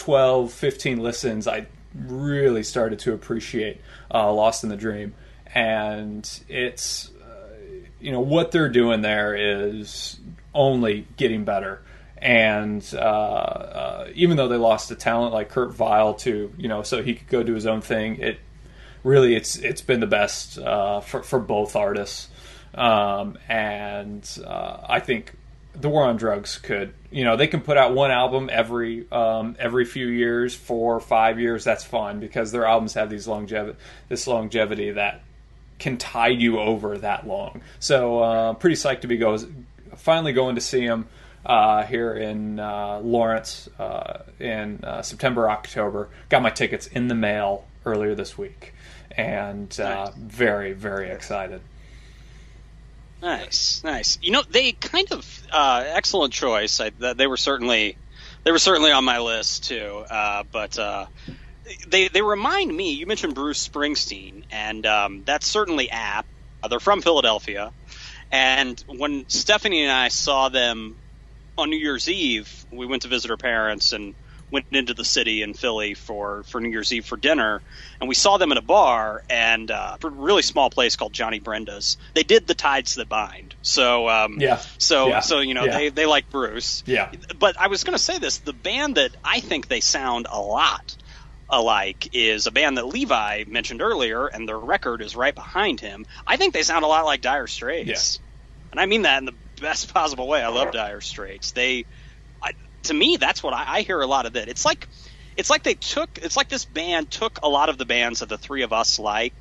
12, 0.00 0.50
15 0.50 0.98
listens, 1.00 1.46
I 1.46 1.66
really 1.94 2.62
started 2.62 3.00
to 3.00 3.12
appreciate 3.12 3.82
uh, 4.10 4.32
Lost 4.32 4.64
in 4.64 4.70
the 4.70 4.76
Dream, 4.76 5.14
and 5.54 6.26
it's 6.48 7.10
uh, 7.22 7.54
you 8.00 8.10
know 8.10 8.20
what 8.20 8.50
they're 8.50 8.70
doing 8.70 9.02
there 9.02 9.34
is 9.34 10.18
only 10.54 11.06
getting 11.18 11.44
better. 11.44 11.82
And 12.16 12.82
uh, 12.94 12.98
uh, 12.98 14.08
even 14.14 14.38
though 14.38 14.48
they 14.48 14.56
lost 14.56 14.90
a 14.90 14.94
talent 14.94 15.34
like 15.34 15.50
Kurt 15.50 15.74
Vile 15.74 16.14
to 16.14 16.50
you 16.56 16.68
know 16.68 16.82
so 16.82 17.02
he 17.02 17.14
could 17.14 17.28
go 17.28 17.42
do 17.42 17.52
his 17.52 17.66
own 17.66 17.82
thing, 17.82 18.20
it 18.20 18.38
really 19.04 19.34
it's 19.34 19.56
it's 19.56 19.82
been 19.82 20.00
the 20.00 20.06
best 20.06 20.58
uh, 20.58 21.00
for 21.00 21.22
for 21.22 21.38
both 21.38 21.76
artists, 21.76 22.28
um, 22.72 23.36
and 23.50 24.26
uh, 24.46 24.78
I 24.88 25.00
think 25.00 25.34
the 25.80 25.88
War 25.88 26.04
on 26.04 26.16
Drugs 26.16 26.58
could 26.58 26.92
you 27.10 27.24
know 27.24 27.36
they 27.36 27.46
can 27.46 27.60
put 27.60 27.76
out 27.76 27.94
one 27.94 28.10
album 28.10 28.48
every 28.52 29.10
um, 29.10 29.56
every 29.58 29.84
few 29.84 30.06
years, 30.06 30.54
four 30.54 30.96
or 30.96 31.00
five 31.00 31.40
years. 31.40 31.64
That's 31.64 31.84
fine 31.84 32.20
because 32.20 32.52
their 32.52 32.66
albums 32.66 32.94
have 32.94 33.10
these 33.10 33.26
longevity 33.26 33.78
this 34.08 34.26
longevity 34.26 34.92
that 34.92 35.22
can 35.78 35.96
tide 35.96 36.40
you 36.40 36.60
over 36.60 36.98
that 36.98 37.26
long. 37.26 37.62
So 37.78 38.20
uh, 38.20 38.52
pretty 38.54 38.76
psyched 38.76 39.00
to 39.00 39.06
be 39.08 39.16
go 39.16 39.38
finally 39.96 40.32
going 40.32 40.54
to 40.54 40.60
see 40.60 40.86
them 40.86 41.08
uh, 41.44 41.84
here 41.84 42.12
in 42.12 42.60
uh, 42.60 43.00
Lawrence 43.00 43.68
uh, 43.78 44.20
in 44.38 44.80
uh, 44.84 45.02
September, 45.02 45.50
October. 45.50 46.08
Got 46.28 46.42
my 46.42 46.50
tickets 46.50 46.86
in 46.86 47.08
the 47.08 47.14
mail 47.14 47.64
earlier 47.84 48.14
this 48.14 48.36
week, 48.36 48.74
and 49.10 49.78
uh, 49.80 50.04
nice. 50.04 50.14
very, 50.14 50.72
very 50.72 51.10
excited. 51.10 51.60
Nice, 53.22 53.82
nice. 53.84 54.18
You 54.22 54.32
know, 54.32 54.42
they 54.50 54.72
kind 54.72 55.06
of 55.12 55.42
uh, 55.52 55.84
excellent 55.86 56.32
choice. 56.32 56.80
I, 56.80 56.90
they 56.90 57.26
were 57.26 57.36
certainly 57.36 57.96
they 58.44 58.52
were 58.52 58.58
certainly 58.58 58.92
on 58.92 59.04
my 59.04 59.18
list 59.18 59.64
too. 59.64 60.04
Uh, 60.08 60.44
but 60.50 60.78
uh, 60.78 61.06
they 61.88 62.08
they 62.08 62.22
remind 62.22 62.74
me. 62.74 62.94
You 62.94 63.06
mentioned 63.06 63.34
Bruce 63.34 63.66
Springsteen, 63.66 64.44
and 64.50 64.86
um, 64.86 65.22
that's 65.24 65.46
certainly 65.46 65.90
apt. 65.90 66.28
they're 66.68 66.80
from 66.80 67.02
Philadelphia, 67.02 67.72
and 68.30 68.82
when 68.88 69.28
Stephanie 69.28 69.82
and 69.82 69.92
I 69.92 70.08
saw 70.08 70.48
them 70.48 70.96
on 71.58 71.70
New 71.70 71.76
Year's 71.76 72.08
Eve, 72.08 72.64
we 72.72 72.86
went 72.86 73.02
to 73.02 73.08
visit 73.08 73.28
her 73.28 73.36
parents 73.36 73.92
and 73.92 74.14
went 74.50 74.66
into 74.72 74.94
the 74.94 75.04
city 75.04 75.42
in 75.42 75.54
Philly 75.54 75.94
for, 75.94 76.42
for 76.44 76.60
New 76.60 76.70
Year's 76.70 76.92
Eve 76.92 77.04
for 77.04 77.16
dinner, 77.16 77.62
and 78.00 78.08
we 78.08 78.14
saw 78.14 78.36
them 78.36 78.52
at 78.52 78.58
a 78.58 78.62
bar 78.62 79.22
and 79.30 79.70
uh, 79.70 79.96
a 80.02 80.08
really 80.08 80.42
small 80.42 80.70
place 80.70 80.96
called 80.96 81.12
Johnny 81.12 81.38
Brenda's. 81.38 81.96
They 82.14 82.22
did 82.22 82.46
the 82.46 82.54
Ties 82.54 82.94
That 82.96 83.08
Bind, 83.08 83.54
so 83.62 84.08
um, 84.08 84.40
yeah, 84.40 84.60
so 84.78 85.08
yeah. 85.08 85.20
so 85.20 85.40
you 85.40 85.54
know 85.54 85.64
yeah. 85.64 85.78
they 85.78 85.88
they 85.90 86.06
like 86.06 86.30
Bruce, 86.30 86.82
yeah. 86.86 87.12
But 87.38 87.58
I 87.58 87.68
was 87.68 87.84
going 87.84 87.96
to 87.96 88.02
say 88.02 88.18
this: 88.18 88.38
the 88.38 88.52
band 88.52 88.96
that 88.96 89.12
I 89.24 89.40
think 89.40 89.68
they 89.68 89.80
sound 89.80 90.26
a 90.30 90.40
lot 90.40 90.96
alike 91.48 92.10
is 92.12 92.46
a 92.46 92.50
band 92.50 92.78
that 92.78 92.86
Levi 92.86 93.44
mentioned 93.46 93.82
earlier, 93.82 94.26
and 94.26 94.48
their 94.48 94.58
record 94.58 95.02
is 95.02 95.16
right 95.16 95.34
behind 95.34 95.80
him. 95.80 96.06
I 96.26 96.36
think 96.36 96.54
they 96.54 96.62
sound 96.62 96.84
a 96.84 96.88
lot 96.88 97.04
like 97.04 97.20
Dire 97.20 97.46
Straits, 97.46 98.20
yeah. 98.20 98.26
and 98.72 98.80
I 98.80 98.86
mean 98.86 99.02
that 99.02 99.18
in 99.18 99.26
the 99.26 99.34
best 99.60 99.92
possible 99.92 100.26
way. 100.26 100.42
I 100.42 100.48
love 100.48 100.72
Dire 100.72 101.00
Straits. 101.00 101.52
They, 101.52 101.84
to 102.84 102.94
me, 102.94 103.16
that's 103.16 103.42
what 103.42 103.54
I, 103.54 103.78
I 103.78 103.82
hear 103.82 104.00
a 104.00 104.06
lot 104.06 104.26
of 104.26 104.34
that. 104.34 104.48
It's 104.48 104.64
like, 104.64 104.88
it's 105.36 105.50
like 105.50 105.62
they 105.62 105.74
took, 105.74 106.18
it's 106.22 106.36
like 106.36 106.48
this 106.48 106.64
band 106.64 107.10
took 107.10 107.40
a 107.42 107.48
lot 107.48 107.68
of 107.68 107.78
the 107.78 107.84
bands 107.84 108.20
that 108.20 108.28
the 108.28 108.38
three 108.38 108.62
of 108.62 108.72
us 108.72 108.98
like, 108.98 109.32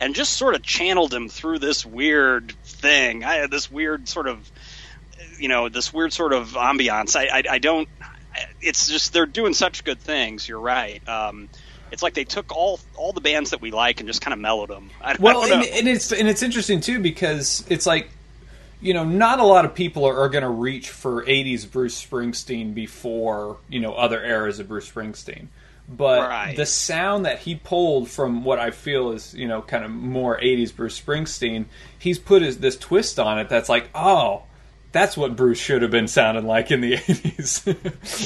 and 0.00 0.14
just 0.14 0.32
sort 0.32 0.54
of 0.54 0.62
channeled 0.62 1.10
them 1.10 1.28
through 1.28 1.58
this 1.58 1.84
weird 1.84 2.52
thing. 2.64 3.24
I 3.24 3.34
had 3.34 3.50
this 3.50 3.70
weird 3.70 4.08
sort 4.08 4.28
of, 4.28 4.50
you 5.38 5.48
know, 5.48 5.68
this 5.68 5.92
weird 5.92 6.12
sort 6.12 6.32
of 6.32 6.52
ambiance. 6.52 7.16
I, 7.16 7.38
I, 7.38 7.42
I 7.54 7.58
don't. 7.58 7.88
It's 8.60 8.88
just 8.88 9.12
they're 9.12 9.26
doing 9.26 9.54
such 9.54 9.84
good 9.84 10.00
things. 10.00 10.48
You're 10.48 10.60
right. 10.60 11.06
Um, 11.08 11.48
it's 11.92 12.02
like 12.02 12.14
they 12.14 12.24
took 12.24 12.54
all 12.54 12.80
all 12.96 13.12
the 13.12 13.20
bands 13.20 13.50
that 13.50 13.60
we 13.60 13.70
like 13.70 14.00
and 14.00 14.08
just 14.08 14.20
kind 14.20 14.32
of 14.32 14.40
mellowed 14.40 14.70
them. 14.70 14.90
I, 15.00 15.16
well, 15.18 15.42
I 15.42 15.48
and, 15.48 15.64
and, 15.64 15.88
it's 15.88 16.12
and 16.12 16.28
it's 16.28 16.42
interesting 16.42 16.80
too 16.80 16.98
because 16.98 17.64
it's 17.68 17.86
like 17.86 18.10
you 18.84 18.92
know, 18.92 19.04
not 19.04 19.40
a 19.40 19.44
lot 19.44 19.64
of 19.64 19.74
people 19.74 20.04
are, 20.04 20.16
are 20.18 20.28
going 20.28 20.44
to 20.44 20.50
reach 20.50 20.90
for 20.90 21.24
80s 21.24 21.68
Bruce 21.70 22.04
Springsteen 22.04 22.74
before, 22.74 23.56
you 23.68 23.80
know, 23.80 23.94
other 23.94 24.22
eras 24.22 24.58
of 24.58 24.68
Bruce 24.68 24.90
Springsteen. 24.90 25.48
but 25.88 26.20
right. 26.28 26.56
the 26.56 26.66
sound 26.66 27.24
that 27.24 27.38
he 27.40 27.54
pulled 27.54 28.10
from 28.10 28.44
what 28.44 28.58
I 28.58 28.70
feel 28.70 29.12
is 29.12 29.34
you 29.34 29.48
know 29.48 29.62
kind 29.62 29.84
of 29.84 29.90
more 29.90 30.38
'80s 30.38 30.74
Bruce 30.74 31.00
Springsteen, 31.00 31.66
he's 31.98 32.18
put 32.18 32.42
his 32.42 32.58
this 32.58 32.76
twist 32.76 33.18
on 33.18 33.38
it 33.38 33.48
that's 33.48 33.68
like, 33.68 33.88
oh, 33.94 34.42
that's 34.92 35.16
what 35.16 35.34
Bruce 35.34 35.58
should 35.58 35.82
have 35.82 35.90
been 35.90 36.08
sounding 36.08 36.46
like 36.46 36.70
in 36.70 36.80
the 36.80 36.92
'80s. 36.96 37.64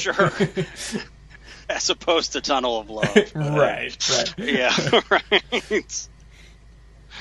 sure. 0.01 1.01
As 1.69 1.89
opposed 1.89 2.33
to 2.33 2.41
Tunnel 2.41 2.79
of 2.79 2.89
Love. 2.89 3.15
right. 3.35 4.09
Right. 4.09 4.33
Yeah. 4.39 5.01
Right. 5.09 6.07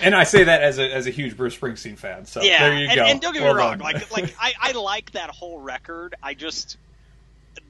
And 0.01 0.15
I 0.15 0.25
say 0.25 0.45
that 0.45 0.63
as 0.63 0.79
a 0.79 0.95
as 0.95 1.07
a 1.07 1.11
huge 1.11 1.37
Bruce 1.37 1.57
Springsteen 1.57 1.97
fan. 1.97 2.27
So 2.27 2.43
yeah, 2.43 2.69
there 2.69 2.79
you 2.79 2.87
and, 2.89 2.97
go. 2.97 3.05
And 3.05 3.21
don't 3.21 3.33
get 3.33 3.43
well 3.43 3.55
me 3.55 3.61
wrong, 3.61 3.79
done. 3.79 3.81
like 3.81 4.11
like 4.17 4.35
I, 4.41 4.53
I 4.61 4.73
like 4.73 5.13
that 5.13 5.31
whole 5.31 5.61
record. 5.61 6.15
I 6.23 6.35
just 6.35 6.77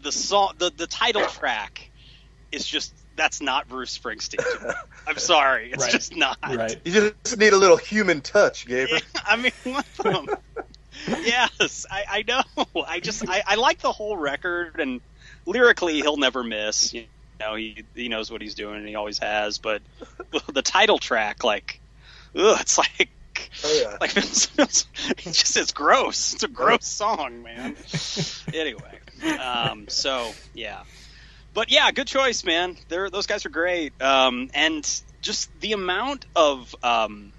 the 0.03 0.13
song 0.13 0.55
the, 0.59 0.71
the 0.77 0.87
title 0.87 1.27
track 1.27 1.91
is 2.53 2.67
just 2.67 2.93
that's 3.17 3.41
not 3.41 3.69
Bruce 3.69 3.99
Springsteen. 3.99 4.75
I'm 5.07 5.19
sorry, 5.19 5.73
it's 5.73 5.83
right. 5.83 5.93
just 5.93 6.17
not. 6.17 6.39
Right. 6.43 6.81
You 6.85 7.13
just 7.23 7.39
need 7.39 7.53
a 7.53 7.57
little 7.57 7.77
human 7.77 8.21
touch, 8.21 8.67
Gabriel. 8.67 9.01
Yeah, 9.15 9.21
I 9.27 9.37
mean, 9.37 9.53
one 9.65 9.85
of 9.99 10.05
them. 10.05 10.29
yes, 11.07 11.87
I, 11.91 12.05
I 12.09 12.25
know. 12.27 12.85
I 12.87 13.01
just 13.01 13.29
I, 13.29 13.43
I 13.47 13.55
like 13.57 13.81
the 13.81 13.93
whole 13.93 14.17
record, 14.17 14.81
and 14.81 15.01
lyrically, 15.47 16.01
he'll 16.01 16.17
never 16.17 16.43
miss. 16.43 16.95
You 16.95 17.05
know, 17.41 17.55
he 17.57 17.85
he 17.95 18.09
knows 18.09 18.31
what 18.31 18.41
he's 18.41 18.55
doing, 18.55 18.77
and 18.77 18.89
he 18.89 18.95
always 18.95 19.19
has. 19.19 19.59
But 19.59 19.83
the 20.53 20.63
title 20.63 20.99
track, 20.99 21.45
like, 21.45 21.78
ugh, 22.37 22.59
it's 22.61 22.79
like. 22.79 23.11
Oh, 23.65 23.81
yeah. 23.83 23.97
Like 24.01 24.17
it's, 24.17 24.51
it's, 24.59 24.85
just 25.25 25.57
it's 25.57 25.73
gross. 25.73 26.35
It's 26.35 26.43
a 26.43 26.49
gross 26.49 26.87
song, 26.87 27.43
man. 27.43 27.77
anyway, 28.53 28.99
um, 29.41 29.89
so 29.89 30.33
yeah, 30.55 30.83
but 31.55 31.71
yeah, 31.71 31.91
good 31.91 32.07
choice, 32.07 32.45
man. 32.45 32.77
They're, 32.89 33.11
those 33.11 33.27
guys 33.27 33.47
are 33.47 33.51
great, 33.51 34.01
um, 34.03 34.51
and 34.55 34.85
just 35.21 35.51
the 35.61 35.73
amount 35.73 36.27
of 36.37 36.75
um, 36.83 37.33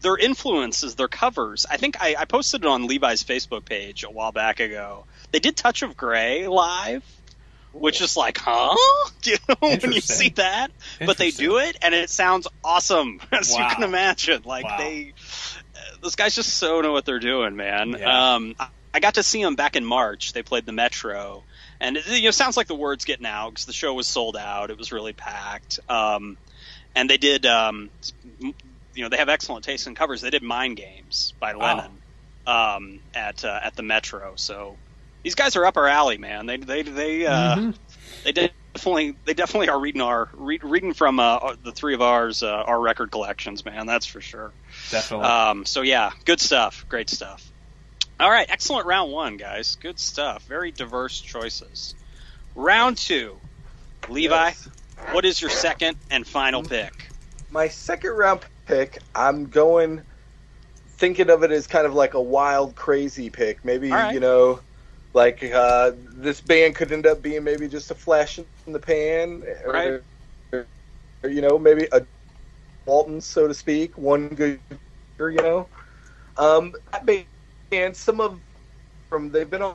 their 0.00 0.16
influences, 0.16 0.96
their 0.96 1.08
covers. 1.08 1.66
I 1.70 1.76
think 1.76 2.00
I, 2.00 2.16
I, 2.18 2.24
posted 2.24 2.64
it 2.64 2.66
on 2.66 2.86
Levi's 2.86 3.22
Facebook 3.22 3.64
page 3.64 4.04
a 4.04 4.10
while 4.10 4.32
back 4.32 4.60
ago. 4.60 5.04
They 5.30 5.38
did 5.38 5.56
Touch 5.56 5.82
of 5.82 5.96
Grey 5.96 6.48
live, 6.48 7.04
which 7.72 8.00
is 8.00 8.16
like, 8.16 8.38
huh? 8.38 8.76
You 9.22 9.36
know, 9.48 9.56
when 9.60 9.92
you 9.92 10.00
see 10.00 10.30
that, 10.30 10.70
but 11.04 11.18
they 11.18 11.30
do 11.30 11.58
it, 11.58 11.76
and 11.82 11.94
it 11.94 12.08
sounds 12.08 12.48
awesome, 12.64 13.20
as 13.32 13.52
wow. 13.52 13.68
you 13.68 13.74
can 13.74 13.84
imagine. 13.84 14.42
Like 14.46 14.64
wow. 14.64 14.78
they, 14.78 15.12
those 16.00 16.16
guys 16.16 16.34
just 16.34 16.54
so 16.54 16.80
know 16.80 16.92
what 16.92 17.04
they're 17.04 17.18
doing, 17.18 17.54
man. 17.54 17.96
Yeah. 17.98 18.34
Um, 18.34 18.54
I, 18.58 18.68
I 18.94 19.00
got 19.00 19.14
to 19.14 19.22
see 19.22 19.42
them 19.42 19.56
back 19.56 19.76
in 19.76 19.84
March. 19.84 20.32
They 20.32 20.42
played 20.42 20.64
the 20.64 20.72
Metro, 20.72 21.44
and 21.80 21.98
it 21.98 22.08
you 22.08 22.22
know, 22.22 22.30
sounds 22.30 22.56
like 22.56 22.66
the 22.66 22.74
word's 22.74 23.04
getting 23.04 23.26
out 23.26 23.50
because 23.50 23.66
the 23.66 23.74
show 23.74 23.92
was 23.92 24.06
sold 24.06 24.38
out. 24.38 24.70
It 24.70 24.78
was 24.78 24.90
really 24.90 25.12
packed, 25.12 25.80
um, 25.90 26.38
and 26.94 27.10
they 27.10 27.18
did. 27.18 27.44
Um, 27.44 27.90
you 28.40 29.02
know, 29.04 29.10
they 29.10 29.18
have 29.18 29.28
excellent 29.28 29.64
taste 29.64 29.86
in 29.86 29.94
covers. 29.94 30.22
They 30.22 30.30
did 30.30 30.42
"Mind 30.42 30.78
Games" 30.78 31.34
by 31.38 31.52
Lennon 31.52 31.92
um, 32.46 33.00
at 33.14 33.44
uh, 33.44 33.60
at 33.62 33.76
the 33.76 33.82
Metro. 33.82 34.32
So 34.36 34.76
these 35.22 35.34
guys 35.34 35.56
are 35.56 35.66
up 35.66 35.76
our 35.76 35.86
alley, 35.86 36.18
man. 36.18 36.46
They 36.46 36.56
they 36.56 36.82
they 36.82 37.26
uh, 37.26 37.56
mm-hmm. 37.56 37.70
they 38.24 38.32
definitely 38.32 39.16
they 39.24 39.34
definitely 39.34 39.68
are 39.68 39.78
reading 39.78 40.00
our 40.00 40.28
read, 40.34 40.64
reading 40.64 40.94
from 40.94 41.20
uh, 41.20 41.54
the 41.62 41.72
three 41.72 41.94
of 41.94 42.02
ours 42.02 42.42
uh, 42.42 42.48
our 42.48 42.80
record 42.80 43.10
collections, 43.10 43.64
man. 43.64 43.86
That's 43.86 44.06
for 44.06 44.20
sure. 44.20 44.52
Definitely. 44.90 45.26
Um, 45.26 45.66
so 45.66 45.82
yeah, 45.82 46.12
good 46.24 46.40
stuff. 46.40 46.86
Great 46.88 47.10
stuff. 47.10 47.46
All 48.18 48.30
right, 48.30 48.46
excellent 48.50 48.86
round 48.86 49.12
one, 49.12 49.36
guys. 49.36 49.76
Good 49.76 49.98
stuff. 49.98 50.44
Very 50.44 50.70
diverse 50.72 51.20
choices. 51.20 51.94
Round 52.54 52.96
two, 52.96 53.38
Levi. 54.08 54.48
Yes. 54.48 54.68
What 55.12 55.24
is 55.24 55.40
your 55.40 55.50
second 55.50 55.96
and 56.10 56.26
final 56.26 56.62
pick? 56.62 57.08
My 57.50 57.68
second 57.68 58.10
round 58.10 58.40
pick, 58.66 58.98
I'm 59.14 59.46
going 59.46 60.02
thinking 60.98 61.30
of 61.30 61.42
it 61.42 61.50
as 61.50 61.66
kind 61.66 61.86
of 61.86 61.94
like 61.94 62.12
a 62.12 62.20
wild, 62.20 62.76
crazy 62.76 63.30
pick. 63.30 63.64
Maybe 63.64 63.90
right. 63.90 64.12
you 64.12 64.20
know, 64.20 64.60
like 65.12 65.42
uh, 65.42 65.92
this 65.96 66.40
band 66.40 66.76
could 66.76 66.92
end 66.92 67.06
up 67.06 67.22
being 67.22 67.42
maybe 67.42 67.68
just 67.68 67.90
a 67.90 67.94
flash 67.94 68.38
in 68.38 68.72
the 68.72 68.78
pan, 68.78 69.42
right? 69.66 70.00
Or, 70.52 70.66
or, 71.22 71.28
you 71.28 71.40
know, 71.40 71.58
maybe 71.58 71.88
a 71.92 72.04
Walton, 72.86 73.20
so 73.20 73.46
to 73.48 73.54
speak, 73.54 73.96
one 73.98 74.28
good, 74.28 74.60
you 75.18 75.32
know. 75.34 75.66
Um, 76.36 76.74
that 76.92 77.04
band 77.04 77.26
and 77.72 77.96
some 77.96 78.20
of 78.20 78.40
from 79.08 79.30
they've 79.30 79.50
been 79.50 79.62
on, 79.62 79.74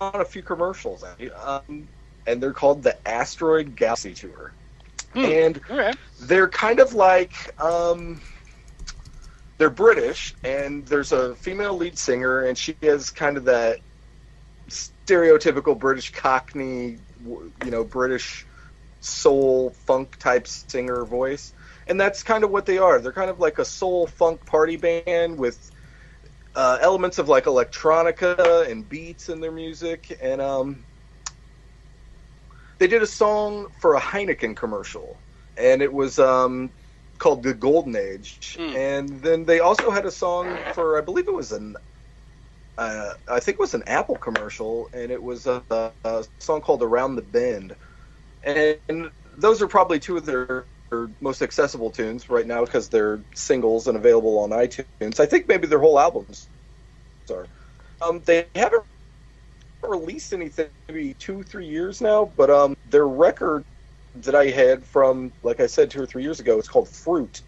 on 0.00 0.20
a 0.20 0.24
few 0.24 0.42
commercials, 0.42 1.04
um, 1.42 1.88
and 2.26 2.42
they're 2.42 2.52
called 2.52 2.82
the 2.82 2.96
Asteroid 3.08 3.76
Galaxy 3.76 4.14
Tour, 4.14 4.52
hmm. 5.14 5.24
and 5.24 5.60
okay. 5.70 5.92
they're 6.22 6.48
kind 6.48 6.80
of 6.80 6.94
like 6.94 7.58
um, 7.60 8.20
they're 9.58 9.70
British, 9.70 10.34
and 10.44 10.86
there's 10.86 11.12
a 11.12 11.34
female 11.36 11.76
lead 11.76 11.98
singer, 11.98 12.42
and 12.42 12.56
she 12.56 12.76
has 12.82 13.10
kind 13.10 13.36
of 13.36 13.44
that 13.44 13.80
stereotypical 15.06 15.78
British 15.78 16.12
Cockney, 16.12 16.98
you 17.24 17.70
know, 17.70 17.84
British 17.84 18.46
soul 19.00 19.70
funk 19.70 20.16
type 20.18 20.46
singer 20.46 21.04
voice. 21.04 21.54
And 21.86 22.00
that's 22.00 22.22
kind 22.22 22.42
of 22.42 22.50
what 22.50 22.66
they 22.66 22.78
are. 22.78 23.00
They're 23.00 23.12
kind 23.12 23.30
of 23.30 23.38
like 23.38 23.58
a 23.58 23.64
soul 23.64 24.06
funk 24.06 24.44
party 24.44 24.76
band 24.76 25.38
with 25.38 25.70
uh, 26.56 26.78
elements 26.80 27.18
of 27.18 27.28
like 27.28 27.44
electronica 27.44 28.68
and 28.68 28.88
beats 28.88 29.28
in 29.28 29.40
their 29.40 29.52
music, 29.52 30.16
and 30.22 30.40
um, 30.40 30.86
they 32.78 32.86
did 32.86 33.02
a 33.02 33.06
song 33.06 33.68
for 33.80 33.94
a 33.94 34.00
Heineken 34.00 34.56
commercial, 34.56 35.20
and 35.58 35.82
it 35.82 35.92
was 35.92 36.18
um, 36.18 36.70
called 37.18 37.42
"The 37.42 37.52
Golden 37.52 37.94
Age." 37.94 38.56
Mm. 38.58 38.74
And 38.74 39.08
then 39.22 39.44
they 39.44 39.60
also 39.60 39.90
had 39.90 40.06
a 40.06 40.10
song 40.10 40.56
for, 40.72 40.98
I 40.98 41.02
believe 41.02 41.28
it 41.28 41.34
was 41.34 41.52
an, 41.52 41.76
uh, 42.78 43.14
I 43.28 43.40
think 43.40 43.56
it 43.56 43.60
was 43.60 43.74
an 43.74 43.84
Apple 43.86 44.16
commercial, 44.16 44.88
and 44.92 45.10
it 45.10 45.22
was 45.22 45.46
a, 45.46 45.62
a 46.04 46.24
song 46.38 46.60
called 46.60 46.82
"Around 46.82 47.16
the 47.16 47.22
Bend," 47.22 47.74
and, 48.42 49.10
those 49.38 49.60
are 49.60 49.68
probably 49.68 49.98
two 49.98 50.16
of 50.16 50.24
their 50.24 50.64
most 51.20 51.42
accessible 51.42 51.90
tunes 51.90 52.30
right 52.30 52.46
now 52.46 52.64
because 52.64 52.88
they're 52.88 53.20
singles 53.34 53.86
and 53.86 53.94
available 53.94 54.38
on 54.38 54.48
iTunes. 54.48 55.20
I 55.20 55.26
think 55.26 55.46
maybe 55.46 55.66
their 55.66 55.78
whole 55.78 56.00
albums 56.00 56.48
are. 57.30 57.46
Um, 58.00 58.22
they 58.24 58.46
haven't 58.54 58.84
released 59.82 60.32
anything 60.32 60.68
maybe 60.88 61.14
two, 61.14 61.42
three 61.42 61.66
years 61.66 62.00
now, 62.00 62.30
but 62.36 62.48
um, 62.48 62.78
their 62.88 63.06
record 63.06 63.64
that 64.22 64.34
I 64.34 64.46
had 64.46 64.84
from, 64.84 65.32
like 65.42 65.60
I 65.60 65.66
said, 65.66 65.90
two 65.90 66.02
or 66.02 66.06
three 66.06 66.22
years 66.22 66.40
ago, 66.40 66.58
it's 66.58 66.68
called 66.68 66.88
Fruit, 66.88 67.42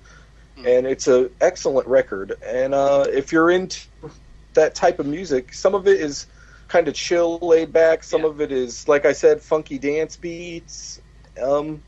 hmm. 0.56 0.66
and 0.66 0.86
it's 0.86 1.06
an 1.06 1.30
excellent 1.40 1.86
record. 1.86 2.34
And 2.44 2.74
uh, 2.74 3.06
if 3.10 3.32
you're 3.32 3.50
into 3.50 3.80
that 4.58 4.74
type 4.74 4.98
of 4.98 5.06
music, 5.06 5.54
some 5.54 5.74
of 5.74 5.86
it 5.86 6.00
is 6.00 6.26
kind 6.66 6.88
of 6.88 6.94
chill, 6.94 7.38
laid 7.38 7.72
back. 7.72 8.02
Some 8.02 8.22
yeah. 8.22 8.28
of 8.28 8.40
it 8.40 8.52
is, 8.52 8.88
like 8.88 9.06
I 9.06 9.12
said, 9.12 9.40
funky 9.40 9.78
dance 9.78 10.16
beats. 10.16 11.00
Um, 11.40 11.80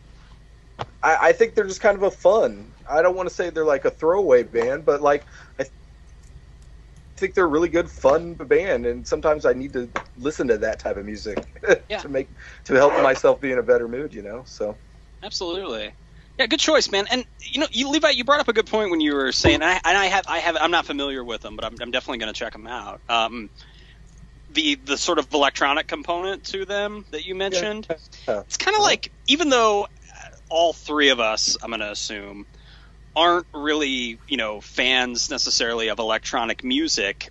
I, 1.02 1.28
I 1.28 1.32
think 1.32 1.54
they're 1.54 1.66
just 1.66 1.80
kind 1.80 1.96
of 1.96 2.04
a 2.04 2.10
fun. 2.10 2.70
I 2.88 3.02
don't 3.02 3.16
want 3.16 3.28
to 3.28 3.34
say 3.34 3.50
they're 3.50 3.64
like 3.64 3.84
a 3.84 3.90
throwaway 3.90 4.44
band, 4.44 4.84
but 4.84 5.02
like 5.02 5.24
I 5.58 5.66
think 7.16 7.34
they're 7.34 7.44
a 7.44 7.48
really 7.48 7.68
good, 7.68 7.90
fun 7.90 8.34
band. 8.34 8.86
And 8.86 9.06
sometimes 9.06 9.44
I 9.44 9.52
need 9.52 9.72
to 9.74 9.88
listen 10.16 10.46
to 10.48 10.58
that 10.58 10.78
type 10.78 10.96
of 10.96 11.04
music 11.04 11.44
yeah. 11.88 11.98
to 12.04 12.08
make 12.08 12.28
to 12.64 12.74
help 12.74 12.92
myself 13.02 13.40
be 13.40 13.52
in 13.52 13.58
a 13.58 13.62
better 13.62 13.88
mood. 13.88 14.14
You 14.14 14.22
know, 14.22 14.42
so 14.46 14.76
absolutely. 15.22 15.92
Yeah, 16.38 16.46
good 16.46 16.60
choice, 16.60 16.90
man. 16.90 17.06
And 17.10 17.24
you 17.40 17.60
know, 17.60 17.66
you, 17.70 17.90
Levi, 17.90 18.10
you 18.10 18.24
brought 18.24 18.40
up 18.40 18.48
a 18.48 18.52
good 18.52 18.66
point 18.66 18.90
when 18.90 19.00
you 19.00 19.14
were 19.14 19.32
saying, 19.32 19.56
and 19.56 19.64
I, 19.64 19.80
and 19.84 19.98
I 19.98 20.06
have, 20.06 20.24
I 20.26 20.38
have, 20.38 20.56
I'm 20.58 20.70
not 20.70 20.86
familiar 20.86 21.22
with 21.22 21.42
them, 21.42 21.54
but 21.56 21.64
I'm, 21.64 21.76
I'm 21.80 21.90
definitely 21.90 22.18
going 22.18 22.32
to 22.32 22.38
check 22.38 22.52
them 22.52 22.66
out. 22.66 23.00
Um, 23.08 23.50
the 24.52 24.76
the 24.76 24.96
sort 24.96 25.18
of 25.18 25.32
electronic 25.32 25.86
component 25.86 26.44
to 26.44 26.64
them 26.64 27.04
that 27.10 27.26
you 27.26 27.34
mentioned, 27.34 27.86
yeah. 28.26 28.40
it's 28.40 28.56
kind 28.56 28.76
of 28.76 28.82
like, 28.82 29.12
even 29.26 29.48
though 29.48 29.86
all 30.48 30.72
three 30.72 31.10
of 31.10 31.20
us, 31.20 31.56
I'm 31.62 31.70
going 31.70 31.80
to 31.80 31.90
assume, 31.90 32.46
aren't 33.14 33.46
really, 33.52 34.18
you 34.26 34.36
know, 34.36 34.60
fans 34.60 35.30
necessarily 35.30 35.88
of 35.88 35.98
electronic 35.98 36.64
music. 36.64 37.28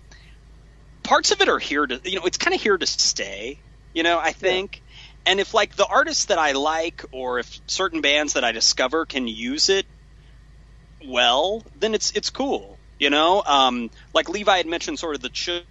Parts 1.02 1.32
of 1.32 1.40
it 1.40 1.48
are 1.48 1.58
here 1.58 1.86
to, 1.86 2.00
you 2.04 2.20
know, 2.20 2.26
it's 2.26 2.38
kind 2.38 2.54
of 2.54 2.62
here 2.62 2.78
to 2.78 2.86
stay, 2.86 3.58
you 3.92 4.02
know, 4.02 4.18
I 4.18 4.32
think. 4.32 4.76
Yeah. 4.76 4.89
And 5.26 5.40
if 5.40 5.54
like 5.54 5.76
the 5.76 5.86
artists 5.86 6.26
that 6.26 6.38
I 6.38 6.52
like 6.52 7.04
or 7.12 7.38
if 7.38 7.60
certain 7.68 8.00
bands 8.00 8.34
that 8.34 8.44
I 8.44 8.52
discover 8.52 9.06
can 9.06 9.28
use 9.28 9.68
it 9.68 9.86
well, 11.06 11.62
then 11.74 11.94
it's 11.94 12.12
it's 12.16 12.30
cool, 12.30 12.80
you 12.98 13.10
know? 13.10 13.42
Um, 13.46 13.90
like 14.14 14.28
Levi 14.28 14.56
had 14.58 14.66
mentioned 14.66 14.98
sort 14.98 15.14
of 15.16 15.22
the 15.22 15.30
chill 15.30 15.62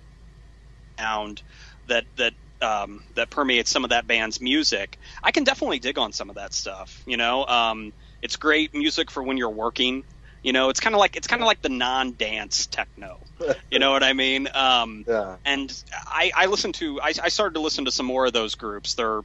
sound 1.00 1.44
that 1.88 2.06
that 2.18 2.34
um, 2.62 3.02
that 3.16 3.32
permeates 3.32 3.72
some 3.72 3.84
of 3.86 3.92
that 3.92 4.08
band's 4.08 4.42
music. 4.42 4.98
I 5.24 5.32
can 5.32 5.46
definitely 5.46 5.80
dig 5.80 5.98
on 5.98 6.14
some 6.14 6.30
of 6.30 6.36
that 6.38 6.54
stuff. 6.54 7.04
You 7.08 7.18
know, 7.18 7.46
um, 7.46 7.94
it's 8.22 8.36
great 8.38 8.74
music 8.74 9.12
for 9.12 9.24
when 9.24 9.38
you're 9.38 9.50
working. 9.50 10.04
You 10.42 10.54
know, 10.54 10.70
it's 10.70 10.80
kind 10.80 10.96
of 10.96 11.00
like 11.00 11.16
it's 11.16 11.28
kind 11.28 11.42
of 11.42 11.48
like 11.48 11.62
the 11.62 11.70
non-dance 11.70 12.68
techno. 12.68 13.18
You 13.70 13.80
know 13.80 13.92
what 13.92 14.04
I 14.04 14.14
mean? 14.14 14.48
Um, 14.54 15.06
yeah. 15.08 15.38
And 15.46 15.84
I, 16.06 16.32
I 16.36 16.46
listened 16.48 16.76
to 16.76 17.02
I, 17.02 17.14
I 17.24 17.30
started 17.30 17.56
to 17.56 17.62
listen 17.62 17.86
to 17.86 17.92
some 17.92 18.06
more 18.06 18.26
of 18.26 18.34
those 18.34 18.56
groups. 18.56 18.96
They're 18.96 19.22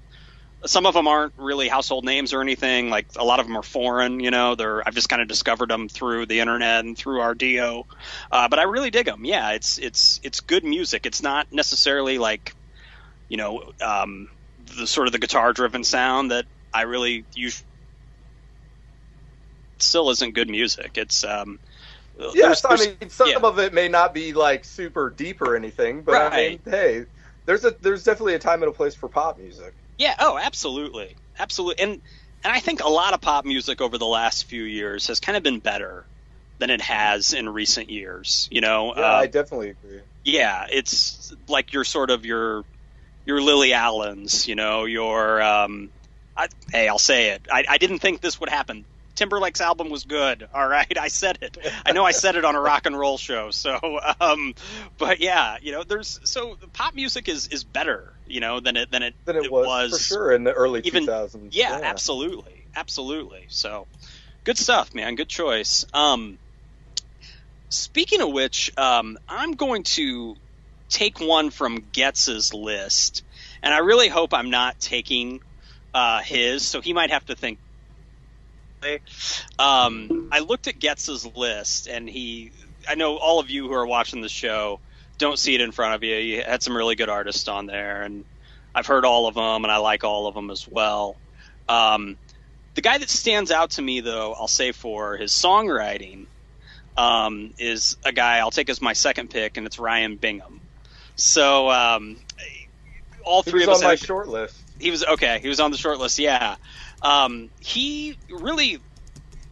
some 0.66 0.86
of 0.86 0.94
them 0.94 1.06
aren't 1.06 1.34
really 1.36 1.68
household 1.68 2.04
names 2.04 2.32
or 2.32 2.40
anything. 2.40 2.88
Like 2.88 3.06
a 3.16 3.24
lot 3.24 3.38
of 3.38 3.46
them 3.46 3.56
are 3.56 3.62
foreign. 3.62 4.20
You 4.20 4.30
know, 4.30 4.54
they're 4.54 4.86
I've 4.86 4.94
just 4.94 5.08
kind 5.08 5.20
of 5.20 5.28
discovered 5.28 5.68
them 5.68 5.88
through 5.88 6.26
the 6.26 6.40
internet 6.40 6.84
and 6.84 6.96
through 6.96 7.18
Rdio. 7.18 7.84
Uh, 8.30 8.48
but 8.48 8.58
I 8.58 8.62
really 8.64 8.90
dig 8.90 9.06
them. 9.06 9.24
Yeah, 9.24 9.50
it's 9.52 9.78
it's 9.78 10.20
it's 10.22 10.40
good 10.40 10.64
music. 10.64 11.06
It's 11.06 11.22
not 11.22 11.52
necessarily 11.52 12.18
like, 12.18 12.54
you 13.28 13.36
know, 13.36 13.72
um, 13.80 14.28
the 14.76 14.86
sort 14.86 15.06
of 15.06 15.12
the 15.12 15.18
guitar 15.18 15.52
driven 15.52 15.84
sound 15.84 16.30
that 16.30 16.46
I 16.72 16.82
really 16.82 17.24
use. 17.34 17.62
Still 19.84 20.10
isn't 20.10 20.34
good 20.34 20.48
music. 20.48 20.96
It's 20.96 21.24
um, 21.24 21.58
yes. 22.18 22.62
There's, 22.62 22.80
I 22.80 22.96
mean, 23.00 23.10
some 23.10 23.28
yeah. 23.28 23.38
of 23.38 23.58
it 23.58 23.72
may 23.74 23.88
not 23.88 24.14
be 24.14 24.32
like 24.32 24.64
super 24.64 25.10
deep 25.10 25.40
or 25.40 25.56
anything, 25.56 26.02
but 26.02 26.12
right. 26.12 26.32
I 26.32 26.48
mean, 26.48 26.60
hey, 26.64 27.04
there's 27.46 27.64
a 27.64 27.74
there's 27.80 28.04
definitely 28.04 28.34
a 28.34 28.38
time 28.38 28.62
and 28.62 28.70
a 28.70 28.74
place 28.74 28.94
for 28.94 29.08
pop 29.08 29.38
music. 29.38 29.74
Yeah. 29.98 30.14
Oh, 30.18 30.38
absolutely, 30.38 31.16
absolutely. 31.38 31.82
And 31.82 32.00
and 32.42 32.52
I 32.52 32.60
think 32.60 32.82
a 32.82 32.88
lot 32.88 33.14
of 33.14 33.20
pop 33.20 33.44
music 33.44 33.80
over 33.80 33.98
the 33.98 34.06
last 34.06 34.44
few 34.46 34.62
years 34.62 35.06
has 35.08 35.20
kind 35.20 35.36
of 35.36 35.42
been 35.42 35.60
better 35.60 36.04
than 36.58 36.70
it 36.70 36.80
has 36.80 37.32
in 37.32 37.48
recent 37.48 37.90
years. 37.90 38.48
You 38.50 38.60
know. 38.60 38.94
Yeah, 38.96 39.02
uh, 39.02 39.16
I 39.16 39.26
definitely 39.26 39.70
agree. 39.70 40.00
Yeah, 40.24 40.66
it's 40.70 41.34
like 41.48 41.72
your 41.72 41.84
sort 41.84 42.10
of 42.10 42.24
your 42.24 42.64
your 43.26 43.42
Lily 43.42 43.72
Allens. 43.72 44.48
You 44.48 44.54
know, 44.54 44.84
your 44.84 45.42
um, 45.42 45.90
I, 46.36 46.48
hey, 46.72 46.88
I'll 46.88 46.98
say 46.98 47.30
it. 47.30 47.46
I, 47.52 47.64
I 47.68 47.78
didn't 47.78 47.98
think 47.98 48.20
this 48.20 48.40
would 48.40 48.48
happen. 48.48 48.84
Timberlake's 49.14 49.60
album 49.60 49.90
was 49.90 50.04
good. 50.04 50.48
All 50.54 50.66
right, 50.66 50.98
I 50.98 51.08
said 51.08 51.38
it. 51.40 51.56
I 51.84 51.92
know 51.92 52.04
I 52.04 52.12
said 52.12 52.36
it 52.36 52.44
on 52.44 52.54
a 52.54 52.60
rock 52.60 52.86
and 52.86 52.98
roll 52.98 53.18
show. 53.18 53.50
So, 53.50 54.00
um, 54.20 54.54
but 54.98 55.20
yeah, 55.20 55.56
you 55.60 55.72
know, 55.72 55.82
there's 55.82 56.20
so 56.24 56.56
pop 56.72 56.94
music 56.94 57.28
is 57.28 57.48
is 57.48 57.64
better, 57.64 58.12
you 58.26 58.40
know, 58.40 58.60
than 58.60 58.76
it 58.76 58.90
than 58.90 59.02
it 59.02 59.14
than 59.24 59.36
it, 59.36 59.46
it 59.46 59.52
was, 59.52 59.66
was, 59.66 59.92
for 59.92 60.14
sure 60.14 60.32
in 60.32 60.44
the 60.44 60.52
early 60.52 60.80
even, 60.84 61.06
2000s. 61.06 61.48
Yeah, 61.52 61.78
yeah, 61.78 61.84
absolutely, 61.84 62.64
absolutely. 62.76 63.46
So, 63.48 63.86
good 64.44 64.58
stuff, 64.58 64.94
man. 64.94 65.14
Good 65.14 65.28
choice. 65.28 65.86
Um, 65.94 66.38
speaking 67.68 68.20
of 68.20 68.30
which, 68.30 68.76
um, 68.76 69.18
I'm 69.28 69.52
going 69.52 69.84
to 69.84 70.36
take 70.88 71.20
one 71.20 71.50
from 71.50 71.80
Getz's 71.92 72.54
list, 72.54 73.24
and 73.62 73.72
I 73.74 73.78
really 73.78 74.08
hope 74.08 74.34
I'm 74.34 74.50
not 74.50 74.78
taking 74.80 75.40
uh, 75.92 76.20
his, 76.20 76.66
so 76.66 76.80
he 76.80 76.92
might 76.92 77.10
have 77.10 77.24
to 77.26 77.36
think 77.36 77.58
um, 79.58 80.28
I 80.32 80.40
looked 80.40 80.66
at 80.66 80.78
Getz's 80.78 81.26
list, 81.36 81.86
and 81.86 82.08
he. 82.08 82.52
I 82.88 82.96
know 82.96 83.16
all 83.16 83.40
of 83.40 83.48
you 83.48 83.66
who 83.66 83.72
are 83.74 83.86
watching 83.86 84.20
the 84.20 84.28
show 84.28 84.80
don't 85.16 85.38
see 85.38 85.54
it 85.54 85.60
in 85.60 85.72
front 85.72 85.94
of 85.94 86.02
you. 86.02 86.16
You 86.16 86.42
had 86.42 86.62
some 86.62 86.76
really 86.76 86.96
good 86.96 87.08
artists 87.08 87.48
on 87.48 87.66
there, 87.66 88.02
and 88.02 88.24
I've 88.74 88.86
heard 88.86 89.04
all 89.04 89.26
of 89.26 89.34
them, 89.34 89.64
and 89.64 89.72
I 89.72 89.78
like 89.78 90.04
all 90.04 90.26
of 90.26 90.34
them 90.34 90.50
as 90.50 90.68
well. 90.68 91.16
Um, 91.68 92.16
the 92.74 92.82
guy 92.82 92.98
that 92.98 93.08
stands 93.08 93.50
out 93.50 93.70
to 93.72 93.82
me, 93.82 94.00
though, 94.00 94.34
I'll 94.34 94.48
say 94.48 94.72
for 94.72 95.16
his 95.16 95.32
songwriting, 95.32 96.26
um, 96.96 97.54
is 97.58 97.96
a 98.04 98.12
guy 98.12 98.38
I'll 98.38 98.50
take 98.50 98.68
as 98.68 98.80
my 98.80 98.92
second 98.92 99.30
pick, 99.30 99.56
and 99.56 99.66
it's 99.66 99.78
Ryan 99.78 100.16
Bingham. 100.16 100.60
So 101.16 101.70
um, 101.70 102.16
all 103.24 103.42
three 103.42 103.62
of 103.62 103.68
us 103.68 103.82
on 103.82 103.88
my 103.88 103.94
short 103.96 104.28
list. 104.28 104.60
He 104.78 104.90
was 104.90 105.04
okay. 105.04 105.38
He 105.40 105.48
was 105.48 105.60
on 105.60 105.70
the 105.70 105.76
short 105.76 105.98
list. 105.98 106.18
Yeah. 106.18 106.56
Um, 107.04 107.50
he 107.60 108.16
really, 108.30 108.78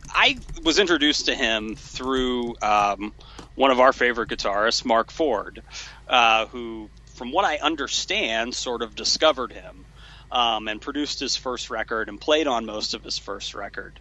I 0.08 0.38
was 0.64 0.78
introduced 0.78 1.26
to 1.26 1.34
him 1.34 1.76
through 1.76 2.56
um, 2.62 3.12
one 3.54 3.70
of 3.70 3.78
our 3.78 3.92
favorite 3.92 4.30
guitarists, 4.30 4.84
Marc 4.84 5.10
Ford, 5.10 5.62
uh, 6.08 6.46
who, 6.46 6.88
from 7.14 7.30
what 7.30 7.44
I 7.44 7.58
understand, 7.58 8.54
sort 8.54 8.80
of 8.80 8.94
discovered 8.94 9.52
him 9.52 9.84
um, 10.32 10.66
and 10.66 10.80
produced 10.80 11.20
his 11.20 11.36
first 11.36 11.68
record 11.68 12.08
and 12.08 12.18
played 12.18 12.46
on 12.46 12.64
most 12.64 12.94
of 12.94 13.04
his 13.04 13.18
first 13.18 13.54
record, 13.54 14.00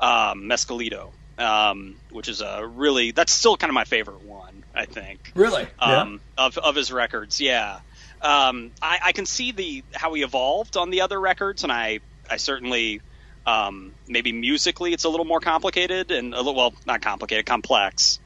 um, 0.00 0.44
Mescalito. 0.44 1.10
Um, 1.38 1.96
which 2.08 2.28
is 2.28 2.40
a 2.40 2.66
really 2.66 3.10
that's 3.10 3.30
still 3.30 3.58
kind 3.58 3.68
of 3.68 3.74
my 3.74 3.84
favorite 3.84 4.22
one, 4.22 4.64
I 4.74 4.86
think. 4.86 5.32
Really, 5.34 5.66
um, 5.78 6.22
yeah. 6.38 6.46
of 6.46 6.56
of 6.56 6.74
his 6.74 6.90
records, 6.90 7.42
yeah. 7.42 7.80
Um, 8.22 8.70
I, 8.80 9.00
I, 9.04 9.12
can 9.12 9.26
see 9.26 9.52
the 9.52 9.84
how 9.92 10.14
he 10.14 10.22
evolved 10.22 10.78
on 10.78 10.88
the 10.88 11.02
other 11.02 11.20
records, 11.20 11.62
and 11.62 11.70
I 11.70 12.00
I 12.30 12.36
certainly 12.36 13.00
um, 13.46 13.92
maybe 14.08 14.32
musically 14.32 14.92
it's 14.92 15.04
a 15.04 15.08
little 15.08 15.24
more 15.24 15.40
complicated 15.40 16.10
and 16.10 16.34
a 16.34 16.38
little 16.38 16.54
well 16.54 16.74
not 16.86 17.00
complicated 17.00 17.46
complex 17.46 18.18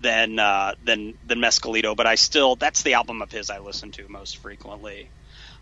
than 0.00 0.38
uh, 0.38 0.74
than 0.84 1.14
than 1.26 1.38
Mescalito, 1.40 1.96
but 1.96 2.06
I 2.06 2.14
still 2.14 2.56
that's 2.56 2.82
the 2.82 2.94
album 2.94 3.22
of 3.22 3.32
his 3.32 3.50
I 3.50 3.58
listen 3.58 3.90
to 3.92 4.08
most 4.08 4.36
frequently. 4.38 5.08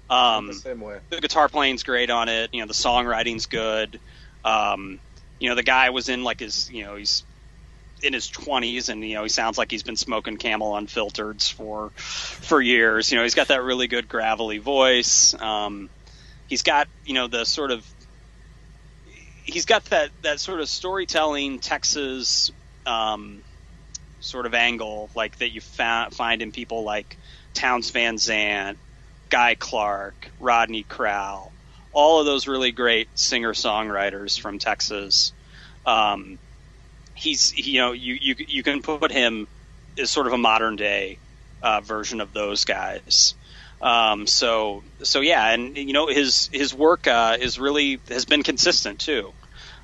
Um, 0.09 0.49
the 0.49 0.55
same 0.55 0.81
way. 0.81 1.01
The 1.11 1.21
guitar 1.21 1.49
playing's 1.49 1.83
great 1.83 2.11
on 2.11 2.29
it. 2.29 2.51
You 2.53 2.61
know, 2.61 2.67
the 2.67 2.75
songwriting's 2.75 3.47
good. 3.47 3.99
Um, 4.45 5.01
you 5.41 5.49
know, 5.49 5.55
the 5.55 5.65
guy 5.65 5.91
was 5.91 6.09
in 6.09 6.23
like 6.23 6.41
his 6.41 6.71
you 6.71 6.85
know 6.85 6.97
he's 6.97 7.25
in 8.03 8.13
his 8.13 8.31
20s 8.31 8.91
and 8.91 9.03
you 9.03 9.15
know 9.15 9.23
he 9.23 9.29
sounds 9.31 9.57
like 9.57 9.71
he's 9.71 9.83
been 9.83 9.97
smoking 9.97 10.37
camel 10.37 10.77
unfiltered 10.77 11.43
for 11.43 11.91
for 11.97 12.61
years 12.61 13.11
you 13.11 13.17
know 13.17 13.23
he's 13.23 13.35
got 13.35 13.49
that 13.49 13.63
really 13.63 13.87
good 13.87 14.07
gravelly 14.07 14.59
voice 14.59 15.35
um, 15.41 15.89
he's 16.49 16.63
got 16.63 16.89
you 17.05 17.15
know 17.15 17.27
the 17.29 17.45
sort 17.45 17.71
of 17.71 17.87
he's 19.45 19.65
got 19.65 19.85
that 19.87 20.11
that 20.23 20.41
sort 20.41 20.61
of 20.61 20.69
storytelling 20.69 21.59
Texas 21.59 22.51
um, 22.85 23.43
sort 24.21 24.47
of 24.47 24.55
angle 24.55 25.11
like 25.15 25.39
that 25.39 25.51
you 25.51 25.61
fa- 25.61 26.09
find 26.13 26.43
in 26.43 26.53
people 26.53 26.83
like 26.83 27.17
Townes 27.55 27.91
Van 27.91 28.19
Zandt, 28.19 28.79
Guy 29.31 29.55
Clark, 29.55 30.31
Rodney 30.41 30.83
Crowell, 30.83 31.53
all 31.93 32.21
of 32.21 32.27
those 32.27 32.47
really 32.47 32.73
great 32.73 33.09
singer 33.19 33.53
songwriters 33.53 34.39
from 34.39 34.59
Texas. 34.59 35.33
Um, 35.85 36.39
he's 37.15 37.51
he, 37.51 37.73
you 37.73 37.81
know 37.81 37.93
you, 37.93 38.19
you 38.21 38.35
you 38.39 38.63
can 38.63 38.83
put 38.83 39.11
him 39.11 39.47
as 39.99 40.11
sort 40.11 40.27
of 40.27 40.33
a 40.33 40.39
modern 40.39 40.77
day 40.77 41.19
uh, 41.63 41.81
version 41.81 42.21
of 42.21 42.33
those 42.33 42.65
guys. 42.65 43.35
Um, 43.81 44.27
so 44.27 44.83
so 45.03 45.21
yeah, 45.21 45.51
and 45.51 45.77
you 45.77 45.93
know 45.93 46.07
his 46.07 46.49
his 46.53 46.75
work 46.75 47.07
uh, 47.07 47.37
is 47.39 47.59
really 47.59 48.01
has 48.09 48.25
been 48.25 48.43
consistent 48.43 49.01
too. 49.01 49.33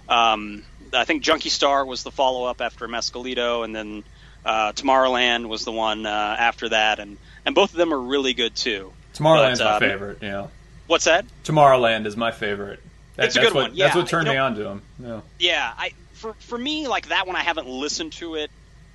Um, 0.09 0.65
I 0.93 1.05
think 1.05 1.23
Junkie 1.23 1.49
Star 1.49 1.85
was 1.85 2.03
the 2.03 2.11
follow 2.11 2.45
up 2.45 2.61
after 2.61 2.89
Mescalito, 2.89 3.65
and 3.65 3.75
then 3.75 4.05
uh, 4.45 4.73
Tomorrowland 4.73 5.47
was 5.47 5.65
the 5.65 5.73
one 5.73 6.07
uh, 6.07 6.37
after 6.39 6.71
that, 6.71 6.99
and 6.99 7.19
and 7.45 7.55
both 7.55 7.73
of 7.73 7.77
them 7.77 7.93
are 7.93 8.01
really 8.01 8.35
good 8.35 8.55
too. 8.57 8.93
Tomorrowland's 9.15 9.59
but, 9.59 9.65
my 9.65 9.75
um, 9.75 9.81
favorite. 9.81 10.19
Yeah. 10.23 10.47
What's 10.87 11.05
that? 11.05 11.25
Tomorrowland 11.45 12.07
is 12.07 12.17
my 12.17 12.33
favorite. 12.33 12.81
That, 13.17 13.27
it's 13.27 13.37
a 13.37 13.41
good 13.41 13.55
what, 13.55 13.71
one. 13.71 13.75
Yeah, 13.75 13.87
that's 13.87 13.97
what 13.97 14.09
turned 14.09 14.29
me 14.29 14.37
on 14.37 14.55
to 14.57 14.69
him. 14.69 14.83
Yeah. 14.99 15.21
Yeah, 15.39 15.73
I 15.77 15.93
for 16.15 16.35
for 16.35 16.57
me 16.57 16.89
like 16.89 17.09
that 17.09 17.27
one 17.27 17.37
I 17.37 17.43
haven't 17.43 17.69
listened 17.69 18.13
to 18.15 18.37
it. 18.37 18.51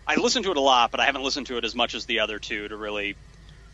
I 0.08 0.16
listened 0.16 0.46
to 0.46 0.52
it 0.52 0.58
a 0.58 0.62
lot, 0.62 0.92
but 0.92 1.00
I 1.00 1.06
haven't 1.06 1.24
listened 1.24 1.48
to 1.48 1.58
it 1.58 1.66
as 1.66 1.76
much 1.76 1.94
as 1.94 2.06
the 2.06 2.22
other 2.22 2.40
two 2.40 2.68
to 2.68 2.78
really 2.78 3.16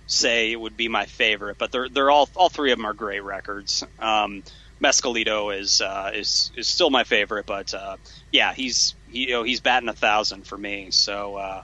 say 0.08 0.52
it 0.52 0.60
would 0.60 0.78
be 0.78 0.88
my 0.88 1.06
favorite, 1.06 1.58
but 1.58 1.72
they're 1.72 1.90
they're 1.90 2.12
all 2.12 2.30
all 2.36 2.50
three 2.50 2.72
of 2.72 2.78
them 2.78 2.86
are 2.86 2.94
great 2.94 3.24
records. 3.24 3.84
Um, 4.00 4.44
Mescalito 4.82 5.58
is 5.58 5.82
uh, 5.82 6.12
is 6.14 6.52
is 6.56 6.68
still 6.68 6.90
my 6.90 7.04
favorite, 7.04 7.46
but 7.46 7.74
uh, 7.74 7.98
yeah, 8.32 8.54
he's 8.54 8.96
he, 9.10 9.28
you 9.28 9.32
know 9.32 9.44
he's 9.44 9.62
batting 9.62 9.90
a 9.90 9.94
thousand 9.94 10.46
for 10.46 10.58
me. 10.58 10.92
So 10.92 11.36
uh, 11.36 11.64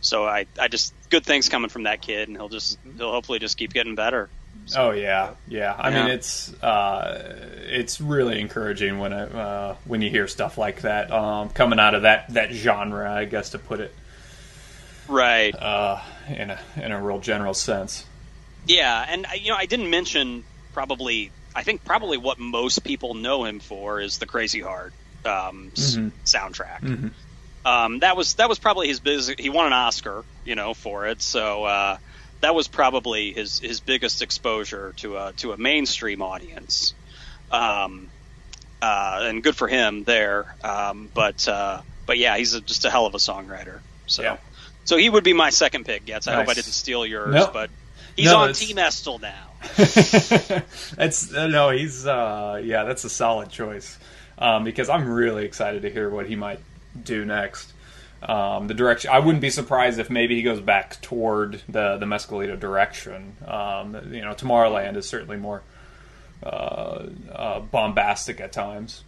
so 0.00 0.24
I 0.24 0.46
I 0.58 0.68
just 0.68 0.94
good 1.10 1.24
things 1.24 1.48
coming 1.48 1.70
from 1.70 1.84
that 1.84 2.00
kid, 2.00 2.28
and 2.28 2.36
he'll 2.36 2.48
just 2.48 2.78
he'll 2.96 3.10
hopefully 3.10 3.38
just 3.38 3.56
keep 3.56 3.72
getting 3.72 3.94
better. 3.94 4.30
So, 4.66 4.88
oh 4.88 4.90
yeah, 4.92 5.34
yeah. 5.48 5.74
I 5.76 5.90
yeah. 5.90 6.02
mean, 6.02 6.12
it's 6.12 6.62
uh, 6.62 7.36
it's 7.66 8.00
really 8.00 8.40
encouraging 8.40 8.98
when 8.98 9.12
it, 9.12 9.34
uh, 9.34 9.74
when 9.84 10.02
you 10.02 10.10
hear 10.10 10.28
stuff 10.28 10.58
like 10.58 10.82
that 10.82 11.10
um, 11.10 11.50
coming 11.50 11.78
out 11.78 11.94
of 11.94 12.02
that 12.02 12.32
that 12.34 12.52
genre, 12.52 13.10
I 13.10 13.24
guess 13.24 13.50
to 13.50 13.58
put 13.58 13.80
it 13.80 13.94
right 15.08 15.54
uh, 15.56 16.00
in 16.36 16.50
a 16.50 16.60
in 16.76 16.92
a 16.92 17.02
real 17.02 17.20
general 17.20 17.54
sense. 17.54 18.04
Yeah, 18.66 19.04
and 19.08 19.26
uh, 19.26 19.30
you 19.34 19.50
know, 19.50 19.56
I 19.56 19.66
didn't 19.66 19.90
mention 19.90 20.44
probably. 20.72 21.30
I 21.54 21.64
think 21.64 21.84
probably 21.84 22.16
what 22.16 22.38
most 22.38 22.84
people 22.84 23.14
know 23.14 23.44
him 23.44 23.58
for 23.58 24.00
is 24.00 24.18
the 24.18 24.26
Crazy 24.26 24.60
Heart 24.60 24.92
um, 25.24 25.72
mm-hmm. 25.74 26.08
soundtrack. 26.24 26.80
Mm-hmm. 26.80 27.08
Um, 27.66 27.98
that 28.00 28.16
was 28.16 28.34
that 28.34 28.48
was 28.48 28.58
probably 28.58 28.88
his 28.88 29.00
biz. 29.00 29.34
He 29.38 29.50
won 29.50 29.66
an 29.66 29.72
Oscar, 29.72 30.24
you 30.44 30.54
know, 30.54 30.74
for 30.74 31.06
it. 31.08 31.20
So 31.20 31.64
uh, 31.64 31.98
that 32.40 32.54
was 32.54 32.68
probably 32.68 33.32
his 33.32 33.58
his 33.58 33.80
biggest 33.80 34.22
exposure 34.22 34.94
to 34.98 35.16
a 35.16 35.32
to 35.38 35.52
a 35.52 35.56
mainstream 35.56 36.22
audience. 36.22 36.94
Um, 37.50 38.08
uh, 38.80 39.20
and 39.24 39.42
good 39.42 39.56
for 39.56 39.68
him 39.68 40.04
there. 40.04 40.54
Um, 40.62 41.10
but 41.12 41.46
uh, 41.48 41.82
but 42.06 42.16
yeah, 42.16 42.36
he's 42.36 42.54
a, 42.54 42.60
just 42.60 42.84
a 42.84 42.90
hell 42.90 43.06
of 43.06 43.14
a 43.14 43.18
songwriter. 43.18 43.80
So. 44.06 44.22
Yeah. 44.22 44.36
So 44.84 44.96
he 44.96 45.08
would 45.08 45.24
be 45.24 45.32
my 45.32 45.50
second 45.50 45.84
pick, 45.84 46.04
Getz. 46.04 46.26
I 46.26 46.32
nice. 46.32 46.40
hope 46.40 46.50
I 46.50 46.54
didn't 46.54 46.72
steal 46.72 47.06
yours, 47.06 47.34
nope. 47.34 47.52
but 47.52 47.70
he's 48.16 48.26
no, 48.26 48.38
on 48.38 48.52
Team 48.54 48.78
Estel 48.78 49.18
now. 49.18 49.48
It's 50.98 51.34
uh, 51.34 51.46
no, 51.46 51.70
he's 51.70 52.06
uh, 52.06 52.60
yeah, 52.64 52.84
that's 52.84 53.04
a 53.04 53.10
solid 53.10 53.50
choice 53.50 53.98
um, 54.38 54.64
because 54.64 54.88
I'm 54.88 55.08
really 55.08 55.44
excited 55.44 55.82
to 55.82 55.90
hear 55.90 56.10
what 56.10 56.26
he 56.26 56.36
might 56.36 56.60
do 57.02 57.24
next. 57.24 57.72
Um, 58.22 58.68
the 58.68 58.74
direction 58.74 59.10
I 59.10 59.18
wouldn't 59.18 59.40
be 59.40 59.50
surprised 59.50 59.98
if 59.98 60.10
maybe 60.10 60.36
he 60.36 60.42
goes 60.42 60.60
back 60.60 61.00
toward 61.00 61.62
the 61.68 61.96
the 61.96 62.06
Mescalito 62.06 62.58
direction. 62.58 63.36
Um, 63.46 64.12
you 64.12 64.22
know, 64.22 64.34
Tomorrowland 64.34 64.96
is 64.96 65.08
certainly 65.08 65.36
more 65.36 65.62
uh, 66.42 67.06
uh, 67.32 67.60
bombastic 67.60 68.40
at 68.40 68.52
times. 68.52 69.04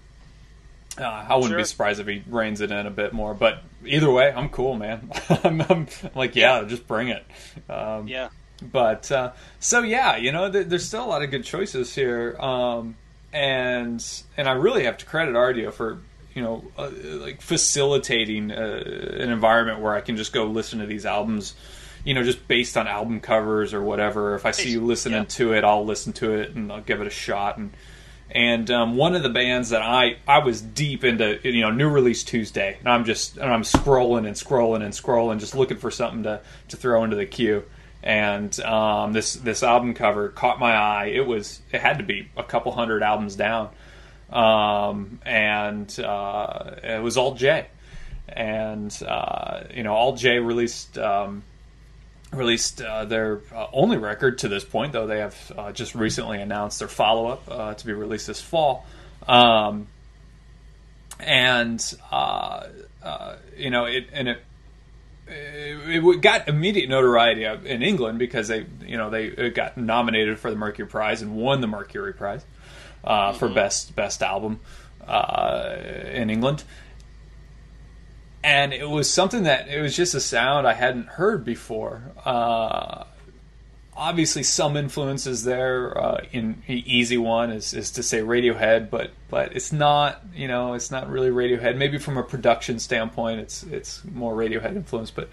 Uh, 0.99 1.05
I 1.05 1.35
wouldn't 1.37 1.53
sure. 1.53 1.59
be 1.59 1.65
surprised 1.65 2.01
if 2.01 2.07
he 2.07 2.23
reins 2.29 2.61
it 2.61 2.71
in 2.71 2.87
a 2.87 2.91
bit 2.91 3.13
more. 3.13 3.35
But 3.35 3.63
either 3.85 4.11
way, 4.11 4.31
I'm 4.31 4.49
cool, 4.49 4.75
man. 4.75 5.11
I'm, 5.45 5.61
I'm, 5.63 5.87
like, 6.15 6.37
yeah, 6.37 6.65
just 6.65 6.87
bring 6.87 7.09
it. 7.09 7.25
Um, 7.69 8.09
yeah. 8.09 8.29
But 8.61 9.11
uh, 9.11 9.33
so 9.59 9.81
yeah, 9.83 10.17
you 10.17 10.33
know, 10.33 10.51
th- 10.51 10.69
there's 10.69 10.87
still 10.87 11.05
a 11.05 11.07
lot 11.07 11.23
of 11.23 11.31
good 11.31 11.45
choices 11.45 11.93
here, 11.95 12.37
um, 12.39 12.97
and 13.33 14.05
and 14.37 14.49
I 14.49 14.53
really 14.53 14.85
have 14.85 14.99
to 14.99 15.07
credit 15.07 15.35
Rdio 15.35 15.73
for 15.73 15.99
you 16.33 16.43
know 16.43 16.65
uh, 16.79 16.91
like 17.03 17.43
facilitating 17.43 18.53
uh, 18.53 18.83
an 19.15 19.31
environment 19.31 19.81
where 19.81 19.95
I 19.95 20.01
can 20.01 20.17
just 20.17 20.33
go 20.33 20.45
listen 20.45 20.79
to 20.79 20.87
these 20.87 21.05
albums 21.05 21.55
you 22.05 22.15
know, 22.15 22.23
just 22.23 22.47
based 22.49 22.77
on 22.77 22.89
album 22.89 23.21
covers 23.21 23.73
or 23.73 23.83
whatever. 23.83 24.35
If 24.35 24.45
I 24.45 24.51
see 24.51 24.71
you 24.71 24.81
listening 24.81 25.23
yeah. 25.23 25.25
to 25.25 25.53
it, 25.55 25.65
I'll 25.65 25.85
listen 25.85 26.13
to 26.15 26.33
it 26.33 26.51
and 26.51 26.73
I'll 26.73 26.81
give 26.81 27.01
it 27.01 27.07
a 27.07 27.11
shot. 27.11 27.59
And 27.59 27.73
and 28.33 28.71
um, 28.71 28.97
one 28.97 29.15
of 29.15 29.23
the 29.23 29.29
bands 29.29 29.69
that 29.71 29.83
I 29.83 30.17
I 30.27 30.39
was 30.39 30.63
deep 30.63 31.05
into, 31.05 31.39
you 31.45 31.61
know, 31.61 31.71
new 31.71 31.89
release 31.89 32.25
Tuesday, 32.25 32.79
and 32.79 32.89
I'm 32.89 33.05
just 33.05 33.37
and 33.37 33.53
I'm 33.53 33.63
scrolling 33.63 34.27
and 34.27 34.35
scrolling 34.35 34.83
and 34.83 34.95
scrolling, 34.95 35.39
just 35.39 35.55
looking 35.55 35.77
for 35.77 35.91
something 35.91 36.23
to 36.23 36.41
to 36.69 36.77
throw 36.79 37.05
into 37.05 37.15
the 37.17 37.27
queue. 37.27 37.65
And 38.03 38.59
um, 38.61 39.13
this 39.13 39.35
this 39.35 39.63
album 39.63 39.93
cover 39.93 40.31
caught 40.31 40.59
my 40.59 40.73
eye. 40.73 41.07
It 41.15 41.27
was 41.27 41.61
it 41.73 41.83
had 41.83 41.99
to 41.99 42.05
be 42.05 42.31
a 42.35 42.43
couple 42.43 42.73
hundred 42.73 43.03
albums 43.03 43.37
down, 43.37 43.69
um, 44.31 45.21
and 45.27 46.01
uh, 46.01 46.77
it 46.83 47.03
was 47.03 47.19
Alt 47.19 47.37
J, 47.37 47.67
and 48.29 48.99
uh, 49.07 49.65
you 49.75 49.83
know 49.83 49.95
Alt 49.95 50.19
J 50.19 50.39
released 50.39 50.97
um, 50.97 51.43
released 52.33 52.81
uh, 52.81 53.05
their 53.05 53.41
uh, 53.55 53.67
only 53.73 53.99
record 53.99 54.39
to 54.39 54.49
this 54.49 54.65
point, 54.65 54.93
though 54.93 55.07
they 55.07 55.19
have 55.19 55.53
uh, 55.57 55.73
just 55.73 55.95
recently 55.95 56.41
announced 56.41 56.79
their 56.79 56.89
follow 56.89 57.27
up 57.27 57.43
uh, 57.49 57.75
to 57.75 57.87
be 57.87 57.93
released 57.93 58.27
this 58.27 58.41
fall. 58.41 58.87
Um, 59.27 59.87
and 61.21 61.95
uh, 62.11 62.67
uh, 63.03 63.37
you 63.57 63.71
know 63.71 63.85
it 63.85 64.09
and 64.13 64.29
it, 64.29 64.43
it, 65.29 66.05
it 66.05 66.21
got 66.21 66.49
immediate 66.49 66.89
notoriety 66.89 67.45
in 67.45 67.83
England 67.83 68.19
because 68.19 68.49
they 68.49 68.67
you 68.85 68.97
know 68.97 69.11
they 69.11 69.51
got 69.51 69.77
nominated 69.77 70.39
for 70.39 70.51
the 70.51 70.57
Mercury 70.57 70.89
Prize 70.89 71.23
and 71.23 71.37
won 71.37 71.61
the 71.61 71.69
Mercury 71.69 72.13
Prize 72.13 72.45
mm-hmm. 73.05 73.39
for 73.39 73.49
best 73.49 73.95
best 73.95 74.23
album 74.23 74.61
in 75.07 76.31
England 76.31 76.65
and 78.45 78.73
it 78.73 78.89
was 78.89 79.11
something 79.11 79.45
that 79.45 79.69
it 79.69 79.81
was 79.81 79.95
just 79.97 80.15
a 80.15 80.21
sound 80.21 80.67
I 80.67 80.73
hadn't 80.73 81.07
heard 81.07 81.45
before. 81.45 82.03
Uh, 82.25 83.05
obviously, 83.97 84.43
some 84.43 84.77
influences 84.77 85.45
there. 85.45 85.97
Uh, 85.97 86.25
in 86.33 86.63
easy 86.67 87.19
one 87.19 87.51
is, 87.51 87.73
is 87.73 87.93
to 87.93 88.03
say 88.03 88.21
Radiohead, 88.21 88.91
but 88.91 89.13
but 89.31 89.55
it's 89.55 89.73
not 89.73 90.23
you 90.35 90.49
know 90.49 90.75
it's 90.75 90.91
not 90.91 91.09
really 91.09 91.31
Radiohead. 91.31 91.77
Maybe 91.77 91.99
from 91.99 92.17
a 92.19 92.23
production 92.23 92.79
standpoint, 92.79 93.41
it's 93.41 93.63
it's 93.65 94.03
more 94.05 94.35
Radiohead 94.35 94.77
influence, 94.77 95.11
but. 95.11 95.29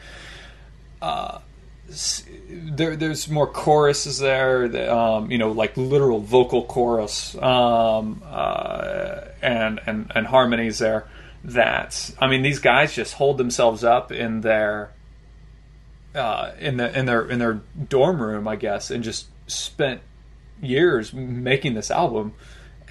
Uh, 1.02 1.40
there, 2.50 2.96
there's 2.96 3.28
more 3.30 3.48
choruses 3.48 4.20
there, 4.20 4.68
that, 4.68 4.96
um, 4.96 5.32
you 5.32 5.40
know, 5.40 5.52
like 5.52 5.76
literal 5.76 6.20
vocal 6.20 6.66
chorus 6.66 7.36
um, 7.38 8.22
uh, 8.26 9.22
and, 9.42 9.80
and 9.88 10.12
and 10.14 10.28
harmonies 10.28 10.78
there 10.78 11.08
that 11.44 12.12
I 12.20 12.28
mean 12.28 12.42
these 12.42 12.60
guys 12.60 12.94
just 12.94 13.14
hold 13.14 13.38
themselves 13.38 13.84
up 13.84 14.12
in 14.12 14.42
their 14.42 14.92
uh, 16.14 16.52
in 16.60 16.78
the 16.78 16.98
in 16.98 17.06
their 17.06 17.28
in 17.28 17.40
their 17.40 17.62
dorm 17.88 18.22
room, 18.22 18.48
I 18.48 18.56
guess, 18.56 18.92
and 18.92 19.04
just 19.04 19.28
spent 19.48 20.02
years 20.62 21.14
making 21.14 21.74
this 21.74 21.90
album 21.90 22.34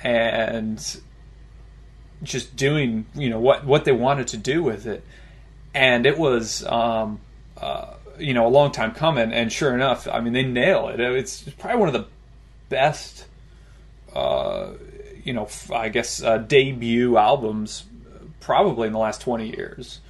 and 0.02 1.00
just 2.22 2.56
doing 2.56 3.06
you 3.14 3.28
know 3.30 3.40
what 3.40 3.64
what 3.64 3.84
they 3.84 3.92
wanted 3.92 4.28
to 4.28 4.36
do 4.36 4.62
with 4.62 4.86
it, 4.86 5.04
and 5.74 6.06
it 6.06 6.18
was 6.18 6.64
um, 6.64 7.20
uh, 7.60 7.94
you 8.18 8.34
know 8.34 8.46
a 8.46 8.48
long 8.48 8.72
time 8.72 8.92
coming, 8.92 9.32
and 9.32 9.52
sure 9.52 9.74
enough, 9.74 10.08
I 10.08 10.20
mean 10.20 10.32
they 10.32 10.44
nail 10.44 10.88
it. 10.88 11.00
It's 11.00 11.42
probably 11.42 11.80
one 11.80 11.88
of 11.88 11.94
the 11.94 12.06
best. 12.68 13.26
Uh, 14.14 14.72
you 15.22 15.34
know, 15.34 15.48
I 15.72 15.90
guess 15.90 16.22
uh, 16.22 16.38
debut 16.38 17.18
albums 17.18 17.84
probably 18.48 18.86
in 18.86 18.94
the 18.94 18.98
last 18.98 19.20
20 19.20 19.54
years. 19.54 20.00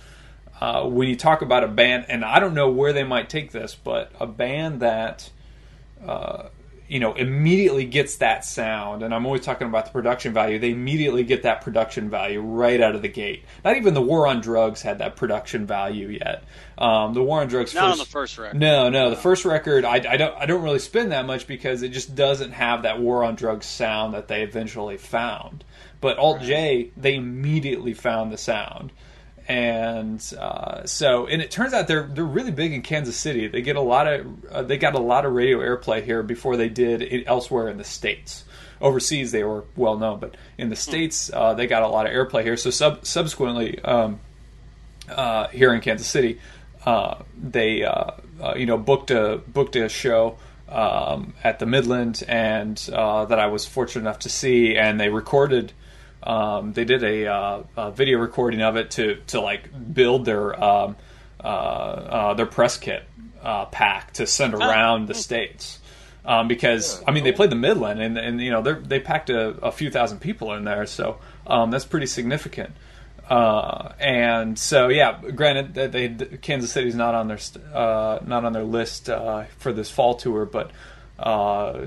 Uh, 0.61 0.85
when 0.85 1.09
you 1.09 1.17
talk 1.17 1.43
about 1.43 1.65
a 1.65 1.69
band, 1.69 2.07
and 2.09 2.25
I 2.25 2.39
don't 2.39 2.55
know 2.55 2.71
where 2.71 2.93
they 2.93 3.03
might 3.03 3.29
take 3.29 3.51
this, 3.51 3.75
but 3.75 4.13
a 4.21 4.29
band 4.29 4.79
that 4.79 5.29
uh, 6.07 6.45
you 6.87 7.01
know 7.01 7.15
immediately 7.15 7.85
gets 7.85 8.19
that 8.19 8.45
sound, 8.45 9.03
and 9.03 9.13
I'm 9.13 9.27
always 9.27 9.43
talking 9.43 9.67
about 9.67 9.87
the 9.87 9.91
production 9.91 10.33
value. 10.33 10.61
They 10.61 10.71
immediately 10.71 11.25
get 11.25 11.43
that 11.43 11.63
production 11.63 12.11
value 12.11 12.41
right 12.41 12.81
out 12.81 12.95
of 12.95 13.03
the 13.03 13.09
gate. 13.09 13.45
Not 13.65 13.77
even 13.77 13.95
the 13.95 14.03
War 14.03 14.29
on 14.29 14.41
Drugs 14.41 14.83
had 14.83 14.99
that 14.99 15.17
production 15.17 15.67
value 15.67 16.09
yet. 16.09 16.45
Um, 16.77 17.15
the 17.15 17.23
War 17.25 17.41
on 17.41 17.49
Drugs, 17.49 17.75
not 17.75 17.89
first, 17.89 17.93
on 17.93 17.99
the 17.99 18.05
first 18.05 18.39
record. 18.39 18.61
No, 18.61 18.89
no, 18.89 19.11
the 19.11 19.17
first 19.17 19.45
record, 19.45 19.85
I, 19.85 19.95
I 19.95 20.17
don't, 20.17 20.37
I 20.37 20.47
don't 20.47 20.63
really 20.63 20.79
spend 20.79 21.11
that 21.11 21.27
much 21.27 21.49
because 21.49 21.83
it 21.83 21.89
just 21.89 22.15
doesn't 22.15 22.53
have 22.53 22.83
that 22.83 23.01
War 23.01 23.25
on 23.25 23.35
Drugs 23.35 23.67
sound 23.67 24.15
that 24.15 24.29
they 24.29 24.43
eventually 24.43 24.97
found. 24.97 25.65
But 26.01 26.19
Alt 26.19 26.43
J, 26.43 26.91
they 26.97 27.17
immediately 27.17 27.93
found 27.93 28.33
the 28.33 28.39
sound, 28.39 28.93
and 29.49 30.23
uh, 30.39 30.85
so 30.85 31.27
and 31.27 31.41
it 31.41 31.51
turns 31.51 31.73
out 31.73 31.89
they're 31.89 32.07
they're 32.07 32.25
really 32.25 32.51
big 32.51 32.73
in 32.73 32.83
Kansas 32.83 33.17
City. 33.17 33.49
They 33.49 33.63
get 33.63 33.77
a 33.77 33.81
lot 33.81 34.07
of 34.07 34.45
uh, 34.47 34.63
they 34.63 34.77
got 34.77 34.95
a 34.95 35.01
lot 35.01 35.25
of 35.25 35.33
radio 35.33 35.59
airplay 35.59 36.05
here 36.05 36.23
before 36.23 36.57
they 36.59 36.69
did 36.69 37.25
elsewhere 37.27 37.69
in 37.69 37.79
the 37.79 37.85
states. 37.85 38.45
Overseas, 38.81 39.33
they 39.33 39.43
were 39.43 39.65
well 39.75 39.97
known, 39.97 40.21
but 40.21 40.37
in 40.57 40.69
the 40.69 40.77
hmm. 40.77 40.81
states, 40.81 41.33
uh, 41.33 41.55
they 41.55 41.67
got 41.67 41.83
a 41.83 41.89
lot 41.89 42.07
of 42.07 42.13
airplay 42.13 42.45
here. 42.45 42.57
So 42.57 42.71
sub- 42.71 43.05
subsequently, 43.05 43.81
um, 43.81 44.21
uh, 45.09 45.49
here 45.49 45.73
in 45.73 45.81
Kansas 45.81 46.07
City, 46.07 46.39
uh, 46.85 47.23
they 47.37 47.85
uh, 47.85 48.13
you 48.55 48.67
know 48.67 48.77
booked 48.77 49.11
a 49.11 49.41
booked 49.49 49.77
a 49.77 49.89
show 49.89 50.37
um, 50.69 51.33
at 51.43 51.59
the 51.59 51.67
Midland, 51.67 52.23
and 52.29 52.77
that 52.77 53.39
I 53.39 53.47
was 53.47 53.65
fortunate 53.65 54.03
enough 54.03 54.21
to 54.21 54.29
see, 54.29 54.77
and 54.77 55.01
they 55.01 55.09
recorded 55.09 55.73
um, 56.29 56.75
they 56.75 56.85
did 56.85 57.03
a, 57.03 57.27
uh, 57.27 57.63
a, 57.77 57.91
video 57.91 58.19
recording 58.19 58.61
of 58.61 58.77
it 58.77 58.91
to 58.93 59.17
to 59.29 59.41
like 59.41 59.71
build 59.95 60.27
their 60.27 60.63
um, 60.63 60.97
uh, 61.43 61.47
uh, 61.47 62.35
their 62.35 62.47
press 62.47 62.77
kit 62.77 63.03
uh, 63.43 63.65
pack 63.65 64.13
to 64.13 64.27
send 64.27 64.55
oh. 64.55 64.59
around 64.59 65.09
the 65.09 65.15
states. 65.15 65.81
Um, 66.27 66.47
because 66.47 67.03
I 67.07 67.13
mean 67.13 67.25
they 67.25 67.33
played 67.33 67.49
the 67.49 67.57
Midland 67.57 68.03
and, 68.03 68.19
and 68.19 68.43
you 68.43 68.51
know 68.51 68.61
they 68.61 69.01
packed 69.01 69.31
a, 69.31 69.49
a, 69.63 69.73
few 69.73 69.91
thousand 69.91 70.19
people 70.19 70.53
in 70.53 70.65
there, 70.65 70.85
so 70.85 71.19
um, 71.47 71.71
that's 71.71 71.87
pretty 71.87 72.07
significant. 72.07 72.75
Uh, 73.31 73.93
and 73.99 74.59
so 74.59 74.89
yeah, 74.89 75.23
granted 75.35 75.75
that 75.75 75.93
they 75.93 76.09
Kansas 76.43 76.71
City's 76.71 76.95
not 76.95 77.15
on 77.15 77.29
their 77.29 77.39
uh, 77.73 78.19
not 78.27 78.45
on 78.45 78.53
their 78.53 78.65
list 78.65 79.07
for 79.07 79.73
this 79.73 79.91
fall 79.91 80.17
tour, 80.17 80.45
but 80.45 80.71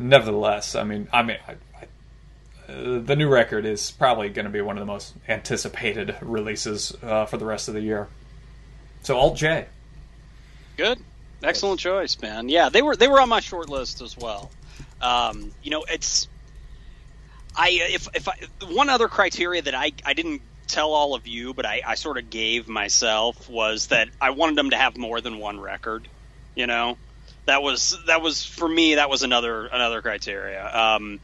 nevertheless, 0.02 0.74
I 0.74 0.84
mean 0.84 1.08
I 1.14 1.22
mean 1.22 1.38
I, 1.48 1.58
the 2.72 3.16
new 3.16 3.28
record 3.28 3.66
is 3.66 3.92
probably 3.92 4.30
going 4.30 4.46
to 4.46 4.52
be 4.52 4.62
one 4.62 4.78
of 4.78 4.82
the 4.82 4.92
most 4.92 5.14
anticipated 5.28 6.16
releases 6.22 6.96
uh, 7.04 7.26
for 7.26 7.38
the 7.38 7.46
rest 7.46 7.68
of 7.68 7.74
the 7.74 7.82
year. 7.82 8.08
So 9.04 9.18
Alt 9.18 9.38
J. 9.38 9.66
Good, 10.78 11.00
excellent 11.44 11.80
choice, 11.80 12.20
man. 12.22 12.50
Yeah, 12.50 12.70
they 12.70 12.82
were 12.82 12.96
they 12.96 13.08
were 13.08 13.20
on 13.20 13.30
my 13.30 13.40
short 13.40 13.70
list 13.70 14.02
as 14.02 14.18
well. 14.18 14.52
Um, 15.02 15.52
you 15.64 15.72
know, 15.72 15.84
it's 15.84 16.28
I 17.56 17.70
if 17.70 18.08
if 18.14 18.28
I, 18.28 18.36
one 18.68 18.90
other 18.90 19.08
criteria 19.08 19.62
that 19.64 19.76
I 19.76 19.92
I 20.06 20.14
didn't 20.14 20.42
tell 20.68 20.94
all 20.94 21.16
of 21.16 21.28
you, 21.28 21.54
but 21.54 21.66
I, 21.66 21.82
I 21.86 21.96
sort 21.96 22.18
of 22.18 22.30
gave 22.30 22.68
myself 22.68 23.50
was 23.50 23.88
that 23.88 24.10
I 24.20 24.30
wanted 24.32 24.56
them 24.56 24.70
to 24.70 24.78
have 24.78 24.98
more 24.98 25.20
than 25.20 25.40
one 25.40 25.60
record. 25.60 26.08
You 26.56 26.68
know, 26.68 26.98
that 27.46 27.62
was 27.62 27.98
that 28.08 28.22
was 28.22 28.44
for 28.44 28.68
me 28.68 28.96
that 28.96 29.10
was 29.10 29.24
another 29.24 29.66
another 29.66 30.02
criteria. 30.02 30.66
Um, 30.74 31.20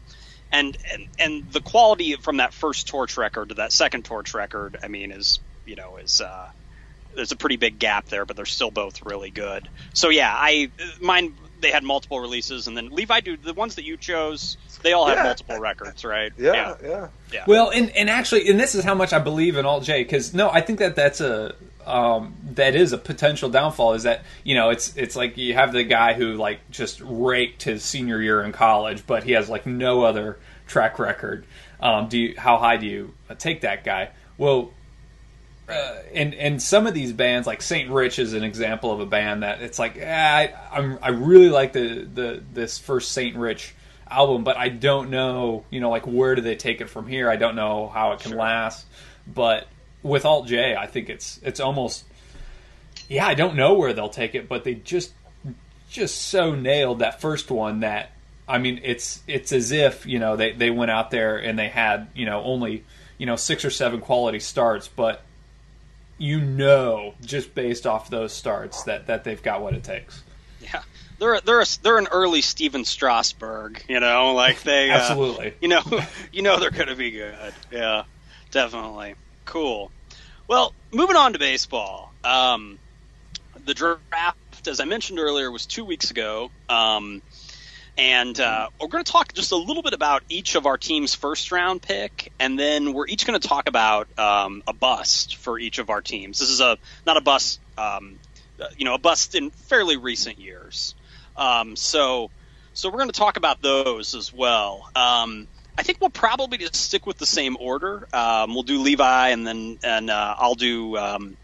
and 0.51 0.77
and 0.91 1.07
and 1.19 1.51
the 1.51 1.61
quality 1.61 2.15
from 2.15 2.37
that 2.37 2.53
first 2.53 2.87
Torche 2.87 3.17
record 3.17 3.49
to 3.49 3.55
that 3.55 3.71
second 3.71 4.05
Torche 4.05 4.33
record 4.33 4.77
i 4.83 4.87
mean 4.87 5.11
is 5.11 5.39
you 5.65 5.75
know 5.75 5.97
is 5.97 6.21
uh 6.21 6.49
there's 7.15 7.31
a 7.31 7.35
pretty 7.35 7.57
big 7.57 7.79
gap 7.79 8.07
there 8.07 8.25
but 8.25 8.35
they're 8.35 8.45
still 8.45 8.71
both 8.71 9.05
really 9.05 9.29
good. 9.29 9.67
So 9.93 10.09
yeah 10.09 10.33
i 10.35 10.71
mine 11.01 11.35
they 11.59 11.71
had 11.71 11.83
multiple 11.83 12.19
releases 12.19 12.67
and 12.67 12.77
then 12.77 12.89
levi 12.89 13.19
do 13.19 13.35
the 13.35 13.53
ones 13.53 13.75
that 13.75 13.83
you 13.83 13.97
chose 13.97 14.57
they 14.83 14.93
all 14.93 15.07
have 15.07 15.17
yeah. 15.17 15.23
multiple 15.23 15.59
records 15.59 16.05
right? 16.05 16.31
Yeah, 16.37 16.53
yeah. 16.53 16.75
yeah. 16.83 17.07
Yeah. 17.33 17.43
Well 17.47 17.71
and 17.71 17.89
and 17.91 18.09
actually 18.09 18.47
and 18.47 18.59
this 18.59 18.75
is 18.75 18.83
how 18.83 18.95
much 18.95 19.11
i 19.11 19.19
believe 19.19 19.57
in 19.57 19.65
alt 19.65 19.83
j 19.83 20.03
because 20.03 20.33
no 20.33 20.49
i 20.49 20.61
think 20.61 20.79
that 20.79 20.95
that's 20.95 21.19
a 21.19 21.55
um, 21.87 22.35
that 22.55 22.75
is 22.75 22.91
a 22.91 22.97
potential 22.97 23.49
downfall 23.49 23.93
is 23.93 24.03
that 24.03 24.23
you 24.43 24.55
know 24.55 24.69
it's 24.69 24.95
it's 24.97 25.15
like 25.15 25.37
you 25.37 25.53
have 25.53 25.71
the 25.71 25.83
guy 25.83 26.13
who 26.13 26.33
like 26.33 26.59
just 26.69 27.01
raked 27.01 27.63
his 27.63 27.83
senior 27.83 28.21
year 28.21 28.43
in 28.43 28.51
college, 28.51 29.07
but 29.07 29.23
he 29.23 29.31
has 29.31 29.49
like 29.49 29.65
no 29.65 30.03
other 30.03 30.37
track 30.67 30.99
record. 30.99 31.45
Um, 31.79 32.09
do 32.09 32.19
you 32.19 32.35
how 32.37 32.57
high 32.57 32.77
do 32.77 32.85
you 32.85 33.13
take 33.37 33.61
that 33.61 33.83
guy? 33.83 34.09
Well, 34.37 34.71
uh, 35.69 35.95
and 36.13 36.33
and 36.35 36.61
some 36.61 36.87
of 36.87 36.93
these 36.93 37.13
bands 37.13 37.47
like 37.47 37.61
Saint 37.61 37.89
Rich 37.89 38.19
is 38.19 38.33
an 38.33 38.43
example 38.43 38.91
of 38.91 38.99
a 38.99 39.05
band 39.05 39.43
that 39.43 39.61
it's 39.61 39.79
like 39.79 39.97
eh, 39.97 40.05
I 40.07 40.77
I'm, 40.77 40.99
i 41.01 41.09
really 41.09 41.49
like 41.49 41.73
the 41.73 42.07
the 42.11 42.43
this 42.53 42.77
first 42.77 43.11
Saint 43.11 43.35
Rich 43.35 43.73
album, 44.09 44.43
but 44.43 44.57
I 44.57 44.69
don't 44.69 45.09
know, 45.09 45.65
you 45.69 45.79
know, 45.79 45.89
like 45.89 46.07
where 46.07 46.35
do 46.35 46.41
they 46.41 46.55
take 46.55 46.81
it 46.81 46.89
from 46.89 47.07
here? 47.07 47.29
I 47.29 47.35
don't 47.35 47.55
know 47.55 47.89
how 47.89 48.13
it 48.13 48.21
can 48.21 48.31
sure. 48.31 48.39
last. 48.39 48.85
But 49.27 49.67
with 50.03 50.25
Alt 50.25 50.47
J, 50.47 50.75
I 50.75 50.87
think 50.87 51.09
it's 51.09 51.39
it's 51.43 51.59
almost 51.59 52.05
yeah, 53.09 53.25
I 53.27 53.35
don't 53.35 53.55
know 53.55 53.73
where 53.73 53.93
they'll 53.93 54.09
take 54.09 54.35
it, 54.35 54.47
but 54.49 54.63
they 54.63 54.75
just 54.75 55.11
just 55.89 56.21
so 56.21 56.53
nailed 56.55 56.99
that 56.99 57.21
first 57.21 57.49
one 57.49 57.81
that 57.81 58.11
I 58.47 58.59
mean, 58.59 58.79
it's 58.83 59.21
it's 59.27 59.51
as 59.51 59.71
if 59.71 60.05
you 60.05 60.19
know 60.19 60.35
they 60.35 60.53
they 60.53 60.69
went 60.69 60.91
out 60.91 61.11
there 61.11 61.37
and 61.37 61.57
they 61.59 61.67
had 61.67 62.07
you 62.15 62.25
know 62.25 62.41
only 62.43 62.83
you 63.17 63.25
know 63.25 63.35
six 63.35 63.65
or 63.65 63.69
seven 63.69 63.99
quality 63.99 64.39
starts, 64.39 64.87
but 64.87 65.21
you 66.17 66.39
know 66.39 67.13
just 67.21 67.53
based 67.53 67.85
off 67.85 68.09
those 68.09 68.33
starts 68.33 68.83
that 68.83 69.07
that 69.07 69.23
they've 69.23 69.41
got 69.41 69.61
what 69.61 69.73
it 69.73 69.83
takes. 69.83 70.23
Yeah, 70.61 70.81
they're 71.19 71.41
they're 71.41 71.61
a, 71.61 71.65
they're 71.83 71.97
an 71.97 72.07
early 72.11 72.41
Stephen 72.41 72.85
Strasburg, 72.85 73.83
you 73.89 73.99
know, 73.99 74.33
like 74.33 74.61
they 74.63 74.91
uh, 74.91 74.97
absolutely, 74.97 75.47
uh, 75.47 75.55
you 75.61 75.67
know, 75.67 75.83
you 76.31 76.41
know 76.41 76.59
they're 76.59 76.71
going 76.71 76.87
to 76.87 76.95
be 76.95 77.11
good. 77.11 77.53
Yeah, 77.71 78.03
definitely, 78.51 79.15
cool. 79.45 79.91
Well, 80.47 80.73
moving 80.91 81.17
on 81.17 81.33
to 81.33 81.39
baseball. 81.39 82.13
Um, 82.23 82.79
the 83.65 83.73
draft, 83.73 84.67
as 84.67 84.79
I 84.79 84.85
mentioned 84.85 85.19
earlier, 85.19 85.51
was 85.51 85.65
two 85.65 85.83
weeks 85.83 86.11
ago. 86.11 86.49
Um, 86.69 87.21
and 87.97 88.39
uh, 88.39 88.69
we're 88.79 88.89
going 88.89 89.03
to 89.03 89.11
talk 89.11 89.33
just 89.33 89.51
a 89.51 89.55
little 89.55 89.81
bit 89.81 89.93
about 89.93 90.23
each 90.29 90.55
of 90.55 90.67
our 90.67 90.77
team's 90.77 91.15
first 91.15 91.51
round 91.51 91.81
pick, 91.81 92.31
and 92.39 92.57
then 92.57 92.93
we're 92.93 93.07
each 93.07 93.25
going 93.25 93.39
to 93.39 93.47
talk 93.47 93.67
about 93.67 94.07
um, 94.19 94.61
a 94.67 94.73
bust 94.73 95.35
for 95.37 95.57
each 95.57 95.79
of 95.79 95.89
our 95.89 96.01
teams. 96.01 96.39
This 96.39 96.49
is 96.49 96.61
a 96.61 96.77
not 97.07 97.17
a 97.17 97.21
bust, 97.21 97.59
um, 97.77 98.19
you 98.77 98.85
know, 98.85 98.93
a 98.93 98.99
bust 98.99 99.33
in 99.33 99.49
fairly 99.49 99.97
recent 99.97 100.37
years. 100.37 100.93
Um, 101.35 101.75
so, 101.75 102.29
so 102.73 102.89
we're 102.89 102.99
going 102.99 103.09
to 103.09 103.19
talk 103.19 103.37
about 103.37 103.61
those 103.61 104.13
as 104.13 104.31
well. 104.31 104.89
Um, 104.95 105.47
I 105.75 105.83
think 105.83 105.99
we'll 105.99 106.09
probably 106.11 106.59
just 106.59 106.75
stick 106.75 107.07
with 107.07 107.17
the 107.17 107.25
same 107.25 107.57
order. 107.59 108.07
Um, 108.13 108.53
we'll 108.53 108.63
do 108.63 108.79
Levi, 108.79 109.29
and 109.29 109.45
then 109.45 109.79
and 109.83 110.11
uh, 110.11 110.35
I'll 110.37 110.55
do 110.55 110.95
um, 110.97 111.35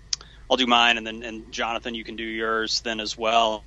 I'll 0.51 0.57
do 0.57 0.67
mine, 0.67 0.97
and 0.97 1.07
then 1.07 1.23
and 1.23 1.51
Jonathan, 1.51 1.95
you 1.95 2.03
can 2.03 2.15
do 2.15 2.23
yours 2.23 2.81
then 2.81 2.99
as 2.99 3.17
well. 3.17 3.63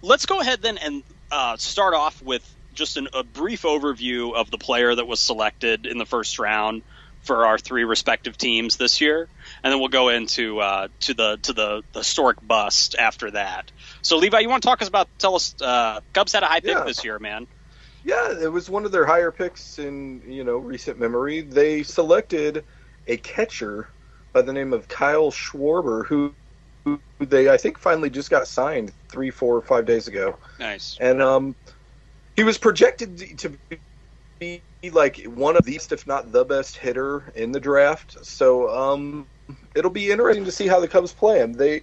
let's 0.00 0.26
go 0.26 0.38
ahead 0.38 0.62
then 0.62 0.78
and 0.78 1.02
uh, 1.30 1.56
start 1.56 1.94
off 1.94 2.22
with 2.22 2.48
just 2.74 2.96
an, 2.96 3.08
a 3.12 3.24
brief 3.24 3.62
overview 3.62 4.34
of 4.34 4.50
the 4.50 4.58
player 4.58 4.94
that 4.94 5.06
was 5.06 5.20
selected 5.20 5.86
in 5.86 5.98
the 5.98 6.06
first 6.06 6.38
round 6.38 6.82
for 7.22 7.44
our 7.44 7.58
three 7.58 7.84
respective 7.84 8.36
teams 8.36 8.76
this 8.76 9.00
year, 9.00 9.28
and 9.62 9.72
then 9.72 9.80
we'll 9.80 9.88
go 9.88 10.08
into 10.08 10.60
uh, 10.60 10.88
to 11.00 11.14
the 11.14 11.36
to 11.42 11.52
the, 11.52 11.82
the 11.92 12.00
historic 12.00 12.38
bust 12.40 12.94
after 12.98 13.30
that. 13.32 13.70
So, 14.02 14.16
Levi, 14.16 14.40
you 14.40 14.48
want 14.48 14.62
to 14.62 14.68
talk 14.68 14.80
us 14.82 14.88
about? 14.88 15.08
Tell 15.18 15.34
us, 15.34 15.54
uh, 15.60 16.00
Cubs 16.12 16.32
had 16.32 16.42
a 16.42 16.46
high 16.46 16.60
pick 16.60 16.70
yeah. 16.70 16.84
this 16.84 17.04
year, 17.04 17.18
man. 17.18 17.46
Yeah, 18.04 18.40
it 18.40 18.50
was 18.50 18.70
one 18.70 18.84
of 18.84 18.92
their 18.92 19.04
higher 19.04 19.30
picks 19.30 19.78
in 19.78 20.22
you 20.26 20.44
know 20.44 20.56
recent 20.56 20.98
memory. 20.98 21.40
They 21.40 21.82
selected 21.82 22.64
a 23.06 23.16
catcher 23.16 23.88
by 24.32 24.42
the 24.42 24.52
name 24.52 24.72
of 24.72 24.88
Kyle 24.88 25.30
Schwarber, 25.30 26.06
who 27.18 27.26
they 27.26 27.50
I 27.50 27.56
think 27.56 27.78
finally 27.78 28.10
just 28.10 28.30
got 28.30 28.46
signed 28.48 28.92
three, 29.08 29.30
four, 29.30 29.60
five 29.62 29.84
days 29.86 30.08
ago. 30.08 30.38
Nice. 30.58 30.96
And 31.00 31.22
um, 31.22 31.56
he 32.36 32.44
was 32.44 32.58
projected 32.58 33.38
to 33.38 33.58
be 34.40 34.62
like 34.92 35.24
one 35.24 35.56
of 35.56 35.64
the 35.64 35.74
best, 35.74 35.92
if 35.92 36.06
not 36.06 36.32
the 36.32 36.44
best 36.44 36.76
hitter 36.76 37.32
in 37.34 37.52
the 37.52 37.60
draft. 37.60 38.24
So 38.24 38.68
um, 38.68 39.26
it'll 39.74 39.90
be 39.90 40.10
interesting 40.10 40.44
to 40.44 40.52
see 40.52 40.68
how 40.68 40.80
the 40.80 40.88
Cubs 40.88 41.12
play 41.12 41.38
him. 41.38 41.52
They 41.52 41.82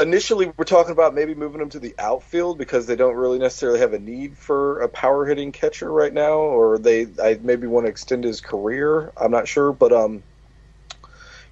initially 0.00 0.52
were 0.56 0.64
talking 0.64 0.92
about 0.92 1.14
maybe 1.14 1.34
moving 1.34 1.60
him 1.60 1.70
to 1.70 1.78
the 1.78 1.94
outfield 1.98 2.58
because 2.58 2.86
they 2.86 2.96
don't 2.96 3.14
really 3.14 3.38
necessarily 3.38 3.78
have 3.78 3.92
a 3.92 3.98
need 3.98 4.36
for 4.36 4.80
a 4.80 4.88
power 4.88 5.24
hitting 5.26 5.52
catcher 5.52 5.90
right 5.90 6.12
now, 6.12 6.34
or 6.34 6.78
they 6.78 7.06
I 7.22 7.38
maybe 7.40 7.66
want 7.66 7.86
to 7.86 7.90
extend 7.90 8.24
his 8.24 8.40
career. 8.40 9.12
I'm 9.16 9.30
not 9.30 9.48
sure, 9.48 9.72
but 9.72 9.92
um, 9.92 10.22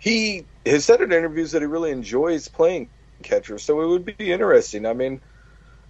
he 0.05 0.47
has 0.67 0.85
said 0.85 1.01
in 1.01 1.13
interviews 1.13 1.53
that 1.53 1.63
he 1.63 1.67
really 1.67 1.91
enjoys 1.91 2.47
playing 2.47 2.91
catcher, 3.23 3.57
so 3.57 3.81
it 3.81 3.87
would 3.87 4.05
be 4.05 4.15
interesting. 4.33 4.85
I 4.85 4.93
mean, 4.93 5.23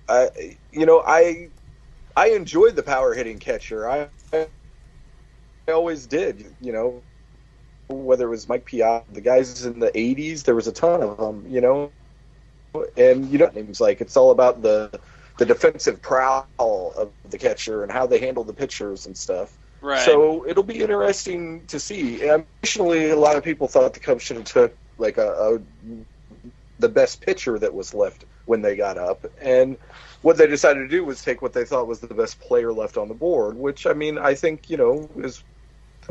I 0.09 0.31
you 0.71 0.87
know 0.87 1.03
I 1.05 1.51
I 2.17 2.29
enjoyed 2.31 2.77
the 2.77 2.85
power 2.85 3.13
hitting 3.13 3.41
catcher. 3.41 3.91
I, 3.91 4.09
I 4.33 4.49
always 5.73 6.07
did. 6.07 6.55
You 6.61 6.73
know, 6.73 7.05
whether 7.89 8.27
it 8.27 8.31
was 8.31 8.49
Mike 8.49 8.67
Piazza, 8.67 9.05
the 9.11 9.21
guys 9.21 9.65
in 9.65 9.81
the 9.81 9.91
'80s, 9.91 10.45
there 10.45 10.55
was 10.55 10.69
a 10.69 10.73
ton 10.73 11.03
of 11.03 11.19
them. 11.19 11.45
You 11.49 11.61
know, 11.61 11.93
and 12.97 13.29
you 13.31 13.39
know, 13.39 13.51
names 13.53 13.81
like 13.81 14.01
it's 14.01 14.17
all 14.17 14.31
about 14.31 14.63
the 14.63 14.93
the 15.39 15.47
defensive 15.47 16.01
prowl 16.01 16.47
of 16.61 17.13
the 17.29 17.39
catcher 17.39 17.83
and 17.83 17.91
how 17.91 18.07
they 18.07 18.21
handle 18.21 18.45
the 18.45 18.55
pitchers 18.55 19.07
and 19.07 19.17
stuff. 19.19 19.59
Right. 19.85 20.01
So 20.01 20.47
it'll 20.49 20.63
be 20.63 20.81
interesting 20.81 21.67
to 21.67 21.79
see. 21.79 22.27
And 22.27 22.47
additionally, 22.63 23.11
a 23.11 23.17
lot 23.17 23.37
of 23.37 23.45
people 23.45 23.69
thought 23.69 23.93
the 23.93 24.01
Cubs 24.01 24.23
should 24.23 24.39
have 24.39 24.47
took 24.47 24.75
like 24.97 25.19
a, 25.19 25.29
a 25.29 25.61
the 26.79 26.89
best 26.89 27.21
pitcher 27.21 27.59
that 27.59 27.75
was 27.75 27.93
left 27.93 28.25
when 28.47 28.63
they 28.63 28.77
got 28.77 28.97
up, 28.97 29.27
and 29.43 29.77
what 30.23 30.39
they 30.39 30.47
decided 30.47 30.81
to 30.81 30.89
do 30.89 31.05
was 31.05 31.23
take 31.23 31.43
what 31.43 31.53
they 31.53 31.67
thought 31.67 31.87
was 31.87 32.01
the 32.01 32.15
best 32.15 32.41
player 32.41 32.73
left 32.73 32.97
on 32.97 33.09
the 33.09 33.15
board. 33.15 33.59
Which 33.59 33.87
I 33.87 33.93
mean, 33.93 34.17
I 34.17 34.35
think 34.35 34.71
you 34.71 34.79
know 34.79 35.07
is 35.19 35.45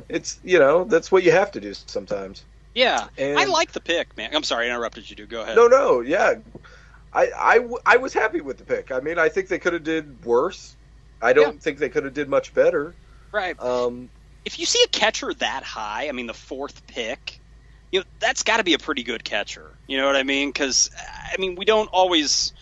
it's 0.08 0.40
you 0.44 0.60
know 0.60 0.84
that's 0.84 1.12
what 1.12 1.24
you 1.24 1.32
have 1.32 1.52
to 1.54 1.60
do 1.60 1.74
sometimes. 1.74 2.44
Yeah, 2.76 3.08
and, 3.18 3.40
I 3.40 3.46
like 3.46 3.72
the 3.72 3.82
pick, 3.82 4.16
man. 4.16 4.36
I'm 4.36 4.44
sorry, 4.44 4.68
I 4.68 4.70
interrupted 4.70 5.10
you. 5.10 5.16
Do 5.16 5.26
go 5.26 5.42
ahead. 5.42 5.56
No, 5.56 5.68
no, 5.68 6.02
yeah, 6.02 6.36
I, 7.12 7.32
I, 7.36 7.68
I 7.88 7.98
was 7.98 8.14
happy 8.14 8.42
with 8.42 8.58
the 8.60 8.66
pick. 8.66 8.92
I 8.92 9.00
mean, 9.00 9.18
I 9.18 9.30
think 9.30 9.48
they 9.48 9.60
could 9.60 9.74
have 9.74 9.84
did 9.84 10.24
worse. 10.26 10.76
I 11.24 11.34
don't 11.34 11.56
yeah. 11.56 11.60
think 11.60 11.80
they 11.80 11.90
could 11.90 12.04
have 12.04 12.14
did 12.14 12.30
much 12.30 12.54
better. 12.54 12.94
Right. 13.34 13.60
Um, 13.60 14.10
if 14.46 14.60
you 14.60 14.66
see 14.66 14.82
a 14.86 14.88
catcher 14.88 15.34
that 15.34 15.64
high, 15.64 16.08
I 16.08 16.12
mean, 16.12 16.28
the 16.28 16.34
fourth 16.34 16.86
pick, 16.88 17.40
you 17.92 18.00
know, 18.00 18.06
that's 18.20 18.44
got 18.44 18.58
to 18.58 18.64
be 18.64 18.76
a 18.76 18.78
pretty 18.78 19.04
good 19.04 19.24
catcher. 19.24 19.72
You 19.88 19.98
know 19.98 20.06
what 20.06 20.16
I 20.16 20.24
mean? 20.24 20.50
Because 20.50 20.92
I 20.98 21.36
mean, 21.40 21.56
we 21.56 21.66
don't 21.66 21.90
always 21.92 22.54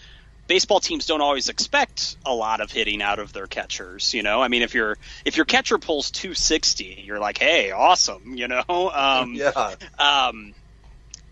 baseball 0.47 0.79
teams 0.79 1.05
don't 1.05 1.21
always 1.21 1.49
expect 1.49 2.17
a 2.25 2.33
lot 2.33 2.61
of 2.61 2.71
hitting 2.71 3.01
out 3.01 3.19
of 3.19 3.33
their 3.33 3.47
catchers. 3.47 4.13
You 4.13 4.23
know, 4.23 4.41
I 4.41 4.47
mean, 4.47 4.61
if 4.61 4.73
your 4.73 4.97
if 5.25 5.35
your 5.35 5.45
catcher 5.45 5.77
pulls 5.77 6.09
260, 6.11 7.03
you're 7.05 7.19
like, 7.19 7.37
hey, 7.37 7.71
awesome. 7.71 8.35
You 8.35 8.47
know, 8.47 8.63
um, 8.93 9.33
yeah. 9.35 9.75
Um, 9.99 10.53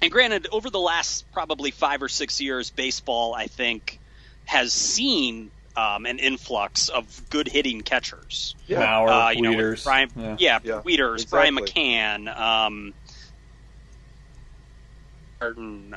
and 0.01 0.11
granted, 0.11 0.47
over 0.51 0.69
the 0.69 0.79
last 0.79 1.29
probably 1.31 1.71
five 1.71 2.01
or 2.01 2.09
six 2.09 2.41
years, 2.41 2.71
baseball, 2.71 3.33
I 3.33 3.47
think, 3.47 3.99
has 4.45 4.73
seen 4.73 5.51
um, 5.79 6.05
an 6.05 6.19
influx 6.19 6.89
of 6.89 7.29
good 7.29 7.47
hitting 7.47 7.81
catchers. 7.81 8.55
Yeah, 8.67 8.85
Mauer, 8.85 9.27
uh, 9.27 9.29
you 9.29 9.41
know, 9.41 9.75
Brian, 9.83 10.09
yeah, 10.15 10.35
yeah, 10.39 10.59
yeah 10.63 10.81
Wieters, 10.85 11.23
exactly. 11.23 11.51
Brian 11.51 11.55
McCann, 11.55 12.39
um, 12.39 12.93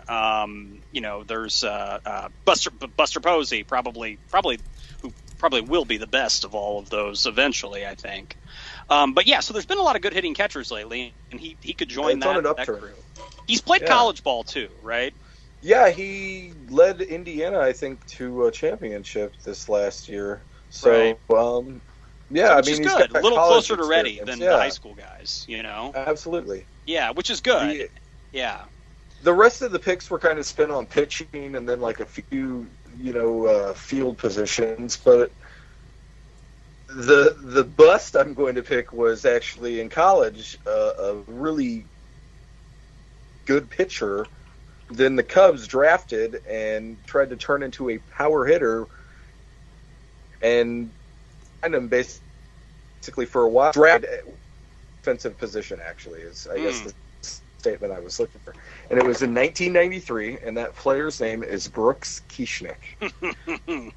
um, 0.08 0.80
you 0.92 1.00
know, 1.00 1.24
there's 1.24 1.64
uh, 1.64 1.98
uh, 2.04 2.28
Buster 2.44 2.70
Buster 2.70 3.20
Posey, 3.20 3.64
probably 3.64 4.18
probably 4.30 4.58
who 5.00 5.12
probably 5.38 5.62
will 5.62 5.84
be 5.84 5.96
the 5.96 6.06
best 6.06 6.44
of 6.44 6.54
all 6.54 6.78
of 6.78 6.88
those 6.88 7.26
eventually, 7.26 7.84
I 7.84 7.96
think. 7.96 8.36
Um, 8.88 9.14
but 9.14 9.26
yeah, 9.26 9.40
so 9.40 9.52
there's 9.52 9.66
been 9.66 9.78
a 9.78 9.82
lot 9.82 9.96
of 9.96 10.02
good 10.02 10.12
hitting 10.12 10.34
catchers 10.34 10.70
lately, 10.70 11.12
and 11.30 11.40
he 11.40 11.56
he 11.60 11.72
could 11.72 11.88
join 11.88 12.20
that, 12.20 12.42
that 12.56 12.66
crew. 12.66 12.90
He's 13.48 13.60
played 13.60 13.82
yeah. 13.82 13.88
college 13.88 14.22
ball 14.22 14.44
too, 14.44 14.68
right? 14.82 15.12
Yeah, 15.62 15.90
he 15.90 16.52
led 16.70 17.00
Indiana, 17.00 17.60
I 17.60 17.72
think, 17.72 18.04
to 18.08 18.46
a 18.46 18.50
championship 18.50 19.32
this 19.44 19.68
last 19.68 20.08
year. 20.08 20.42
So, 20.70 20.90
right. 20.90 21.38
um, 21.38 21.80
yeah, 22.30 22.56
which 22.56 22.68
I 22.68 22.72
mean, 22.72 22.84
is 22.84 22.92
good. 22.94 23.10
A 23.14 23.20
little 23.20 23.38
closer 23.38 23.76
to 23.76 23.84
ready 23.84 24.20
than 24.24 24.40
yeah. 24.40 24.50
the 24.50 24.58
high 24.58 24.70
school 24.70 24.94
guys, 24.94 25.44
you 25.48 25.62
know. 25.62 25.92
Absolutely. 25.94 26.66
Yeah, 26.86 27.10
which 27.12 27.30
is 27.30 27.40
good. 27.40 27.70
The, 27.70 27.88
yeah. 28.32 28.62
The 29.22 29.32
rest 29.32 29.62
of 29.62 29.70
the 29.70 29.78
picks 29.78 30.10
were 30.10 30.18
kind 30.18 30.38
of 30.38 30.46
spent 30.46 30.72
on 30.72 30.86
pitching 30.86 31.54
and 31.54 31.68
then 31.68 31.80
like 31.80 32.00
a 32.00 32.06
few, 32.06 32.66
you 32.98 33.12
know, 33.12 33.46
uh, 33.46 33.74
field 33.74 34.18
positions, 34.18 34.96
but 34.96 35.30
the 36.88 37.36
the 37.40 37.64
bust 37.64 38.16
I'm 38.16 38.34
going 38.34 38.56
to 38.56 38.62
pick 38.62 38.92
was 38.92 39.24
actually 39.24 39.80
in 39.80 39.88
college 39.88 40.58
uh, 40.66 40.92
a 40.98 41.14
really 41.26 41.86
good 43.46 43.70
pitcher 43.70 44.26
then 44.96 45.16
the 45.16 45.22
Cubs 45.22 45.66
drafted 45.66 46.42
and 46.46 46.96
tried 47.06 47.30
to 47.30 47.36
turn 47.36 47.62
into 47.62 47.90
a 47.90 47.98
power 47.98 48.44
hitter, 48.44 48.86
and 50.40 50.90
kind 51.60 51.74
of 51.74 51.88
basically 51.88 53.26
for 53.26 53.42
a 53.42 53.48
while 53.48 53.72
drafted 53.72 54.24
defensive 54.98 55.36
position. 55.38 55.80
Actually, 55.84 56.20
is 56.20 56.48
I 56.50 56.58
mm. 56.58 56.62
guess 56.64 56.80
hmm. 56.80 56.88
the 56.88 56.94
statement 57.58 57.92
I 57.92 58.00
was 58.00 58.18
looking 58.18 58.40
for, 58.44 58.54
and 58.90 58.98
it 58.98 59.04
was 59.04 59.22
in 59.22 59.34
1993, 59.34 60.38
and 60.44 60.56
that 60.56 60.74
player's 60.74 61.20
name 61.20 61.42
is 61.42 61.68
Brooks 61.68 62.22
Kieschnick. 62.28 62.74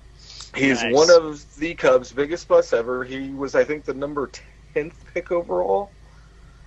He's 0.56 0.82
nice. 0.82 0.93
one 0.93 1.10
of 1.10 1.56
the 1.58 1.74
Cubs' 1.76 2.12
biggest 2.14 2.48
busts 2.48 2.72
ever. 2.72 3.04
He 3.04 3.30
was, 3.32 3.56
I 3.56 3.66
think, 3.66 3.84
the 3.84 3.93
number 3.93 4.32
10th 4.74 4.93
pick 5.14 5.32
overall 5.32 5.91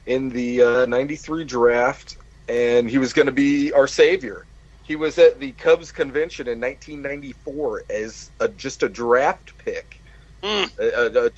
in 0.05 0.29
the 0.29 0.63
uh, 0.63 0.87
93 0.87 1.45
draft 1.45 2.19
and 2.49 2.89
he 2.89 2.99
was 2.99 3.13
going 3.13 3.27
to 3.27 3.33
be 3.33 3.73
our 3.73 3.87
savior. 3.87 4.47
He 4.83 4.97
was 4.97 5.19
at 5.19 5.39
the 5.39 5.53
Cubs 5.53 5.93
convention 5.93 6.49
in 6.49 6.61
1994 6.61 7.85
as 7.91 8.31
a, 8.41 8.49
just 8.49 8.83
a 8.83 8.89
draft 8.89 9.57
pick, 9.59 10.01
mm. 10.43 10.79
a, 10.79 11.19
a, 11.19 11.27
a 11.27 11.31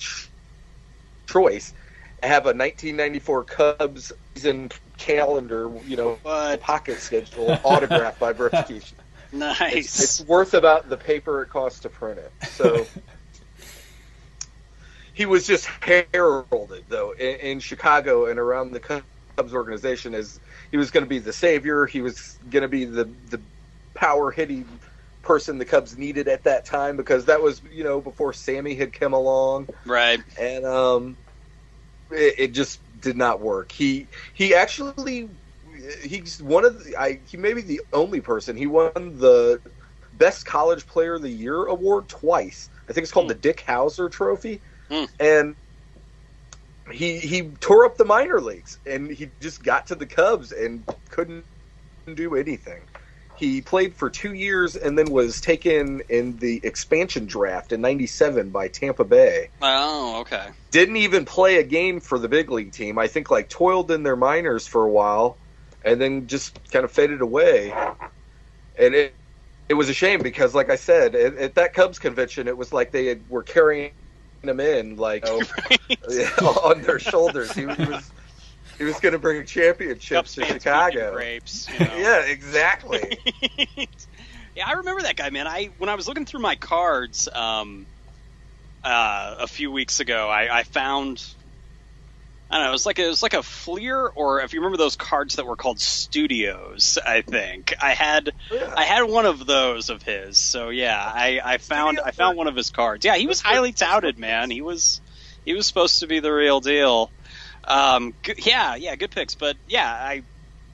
choice, 1.27 1.73
have 2.23 2.45
a 2.45 2.53
1994 2.53 3.43
Cubs 3.43 4.13
season 4.35 4.71
calendar, 4.97 5.69
you 5.85 5.97
know, 5.97 6.17
what? 6.21 6.61
pocket 6.61 6.99
schedule 6.99 7.57
autographed 7.63 8.19
by 8.19 8.31
Brooks 8.33 8.57
Keish. 8.59 8.93
Nice. 9.33 9.75
It's, 9.75 10.03
it's, 10.03 10.27
worth 10.27 10.53
about 10.53 10.89
the 10.89 10.97
paper 10.97 11.41
it 11.41 11.49
costs 11.49 11.81
to 11.81 11.89
print 11.89 12.19
it. 12.19 12.31
So 12.49 12.85
he 15.13 15.25
was 15.25 15.47
just 15.47 15.65
heralded 15.65 16.85
though 16.89 17.11
in, 17.11 17.35
in 17.39 17.59
Chicago 17.59 18.25
and 18.27 18.39
around 18.39 18.71
the 18.71 18.79
Cubs 18.79 19.53
organization 19.53 20.13
as 20.13 20.39
he 20.71 20.77
was 20.77 20.91
going 20.91 21.03
to 21.03 21.09
be 21.09 21.19
the 21.19 21.33
savior. 21.33 21.85
He 21.85 22.01
was 22.01 22.39
going 22.49 22.63
to 22.63 22.69
be 22.69 22.85
the 22.85 23.05
the 23.29 23.39
power 23.93 24.31
hitting 24.31 24.65
person 25.21 25.57
the 25.57 25.65
Cubs 25.65 25.97
needed 25.97 26.27
at 26.27 26.43
that 26.45 26.65
time 26.65 26.97
because 26.97 27.25
that 27.25 27.41
was 27.41 27.61
you 27.71 27.83
know 27.83 28.01
before 28.01 28.33
Sammy 28.33 28.75
had 28.75 28.93
come 28.93 29.13
along. 29.13 29.69
Right. 29.85 30.21
And 30.39 30.65
um, 30.65 31.17
it, 32.09 32.35
it 32.37 32.47
just 32.53 32.79
did 33.01 33.17
not 33.17 33.41
work. 33.41 33.71
He 33.71 34.07
he 34.33 34.55
actually 34.55 35.29
he's 36.03 36.41
one 36.41 36.65
of 36.65 36.83
the 36.83 36.97
I 36.97 37.19
he 37.25 37.37
may 37.37 37.53
be 37.53 37.61
the 37.61 37.81
only 37.93 38.21
person 38.21 38.55
he 38.55 38.67
won 38.67 38.91
the 38.95 39.61
best 40.13 40.45
college 40.45 40.85
player 40.87 41.15
of 41.15 41.21
the 41.21 41.29
year 41.29 41.65
award 41.65 42.07
twice. 42.07 42.69
I 42.89 42.93
think 42.93 43.03
it's 43.03 43.11
called 43.11 43.25
mm. 43.25 43.29
the 43.29 43.35
Dick 43.35 43.63
Howser 43.67 44.11
Trophy, 44.11 44.61
mm. 44.89 45.07
and 45.19 45.55
he 46.91 47.19
he 47.19 47.43
tore 47.59 47.85
up 47.85 47.97
the 47.97 48.05
minor 48.05 48.39
leagues 48.39 48.79
and 48.85 49.11
he 49.11 49.31
just 49.41 49.63
got 49.63 49.87
to 49.87 49.95
the 49.95 50.05
Cubs 50.05 50.51
and 50.51 50.83
couldn't 51.09 51.45
do 52.13 52.35
anything. 52.35 52.81
He 53.37 53.61
played 53.61 53.95
for 53.95 54.09
two 54.09 54.33
years 54.33 54.75
and 54.75 54.97
then 54.97 55.11
was 55.11 55.41
taken 55.41 56.01
in 56.09 56.37
the 56.37 56.59
expansion 56.63 57.25
draft 57.25 57.71
in 57.71 57.81
'97 57.81 58.49
by 58.49 58.67
Tampa 58.67 59.03
Bay. 59.03 59.49
Oh, 59.61 60.19
okay. 60.21 60.49
Didn't 60.69 60.97
even 60.97 61.25
play 61.25 61.57
a 61.57 61.63
game 61.63 61.99
for 61.99 62.19
the 62.19 62.29
big 62.29 62.51
league 62.51 62.71
team. 62.71 62.99
I 62.99 63.07
think 63.07 63.31
like 63.31 63.49
toiled 63.49 63.89
in 63.89 64.03
their 64.03 64.15
minors 64.15 64.67
for 64.67 64.85
a 64.85 64.91
while, 64.91 65.39
and 65.83 65.99
then 65.99 66.27
just 66.27 66.59
kind 66.71 66.85
of 66.85 66.91
faded 66.91 67.21
away. 67.21 67.73
And 68.77 68.93
it 68.93 69.15
it 69.69 69.75
was 69.75 69.89
a 69.89 69.93
shame 69.93 70.21
because, 70.21 70.53
like 70.53 70.69
I 70.69 70.75
said, 70.75 71.15
at, 71.15 71.37
at 71.37 71.55
that 71.55 71.73
Cubs 71.73 71.97
convention, 71.97 72.49
it 72.49 72.57
was 72.57 72.73
like 72.73 72.91
they 72.91 73.05
had, 73.05 73.23
were 73.29 73.41
carrying 73.43 73.91
him 74.49 74.59
in 74.59 74.97
like 74.97 75.23
oh, 75.27 75.41
on 76.63 76.81
their 76.81 76.99
shoulders. 76.99 77.51
He, 77.53 77.65
was 77.65 78.11
he 78.77 78.83
was 78.83 78.99
going 78.99 79.13
to 79.13 79.19
bring 79.19 79.45
championships 79.45 80.35
to 80.35 80.45
Chicago. 80.45 81.13
Grapes, 81.13 81.67
you 81.71 81.85
know. 81.85 81.95
yeah, 81.97 82.21
exactly. 82.21 83.17
yeah, 84.55 84.67
I 84.67 84.73
remember 84.73 85.03
that 85.03 85.15
guy, 85.15 85.29
man. 85.29 85.47
I 85.47 85.69
when 85.77 85.89
I 85.89 85.95
was 85.95 86.07
looking 86.07 86.25
through 86.25 86.41
my 86.41 86.55
cards 86.55 87.27
um, 87.33 87.85
uh, 88.83 89.35
a 89.39 89.47
few 89.47 89.71
weeks 89.71 89.99
ago, 89.99 90.29
I, 90.29 90.59
I 90.59 90.63
found 90.63 91.23
I 92.51 92.57
don't 92.57 92.65
know. 92.65 92.69
It 92.69 92.73
was 92.73 92.85
like 92.85 92.99
a, 92.99 93.05
it 93.05 93.07
was 93.07 93.23
like 93.23 93.33
a 93.33 93.43
Fleer, 93.43 94.07
or 94.07 94.41
if 94.41 94.53
you 94.53 94.59
remember 94.59 94.77
those 94.77 94.97
cards 94.97 95.37
that 95.37 95.45
were 95.45 95.55
called 95.55 95.79
Studios. 95.79 96.97
I 97.03 97.21
think 97.21 97.73
I 97.81 97.93
had 97.93 98.33
yeah. 98.51 98.73
I 98.75 98.83
had 98.83 99.03
one 99.03 99.25
of 99.25 99.45
those 99.45 99.89
of 99.89 100.03
his. 100.03 100.37
So 100.37 100.67
yeah, 100.67 100.99
I, 101.01 101.39
I 101.41 101.57
found 101.59 101.99
Studio 101.99 102.07
I 102.07 102.11
found 102.11 102.37
one 102.37 102.47
of 102.49 102.55
his 102.57 102.69
cards. 102.69 103.05
Yeah, 103.05 103.15
he 103.15 103.25
was 103.25 103.39
highly 103.39 103.71
touted, 103.71 104.19
man. 104.19 104.51
He 104.51 104.61
was 104.61 104.99
he 105.45 105.53
was 105.53 105.65
supposed 105.65 106.01
to 106.01 106.07
be 106.07 106.19
the 106.19 106.31
real 106.31 106.59
deal. 106.59 107.09
Um, 107.63 108.13
good, 108.21 108.45
yeah, 108.45 108.75
yeah, 108.75 108.97
good 108.97 109.11
picks. 109.11 109.35
But 109.35 109.55
yeah, 109.69 109.89
I 109.89 110.23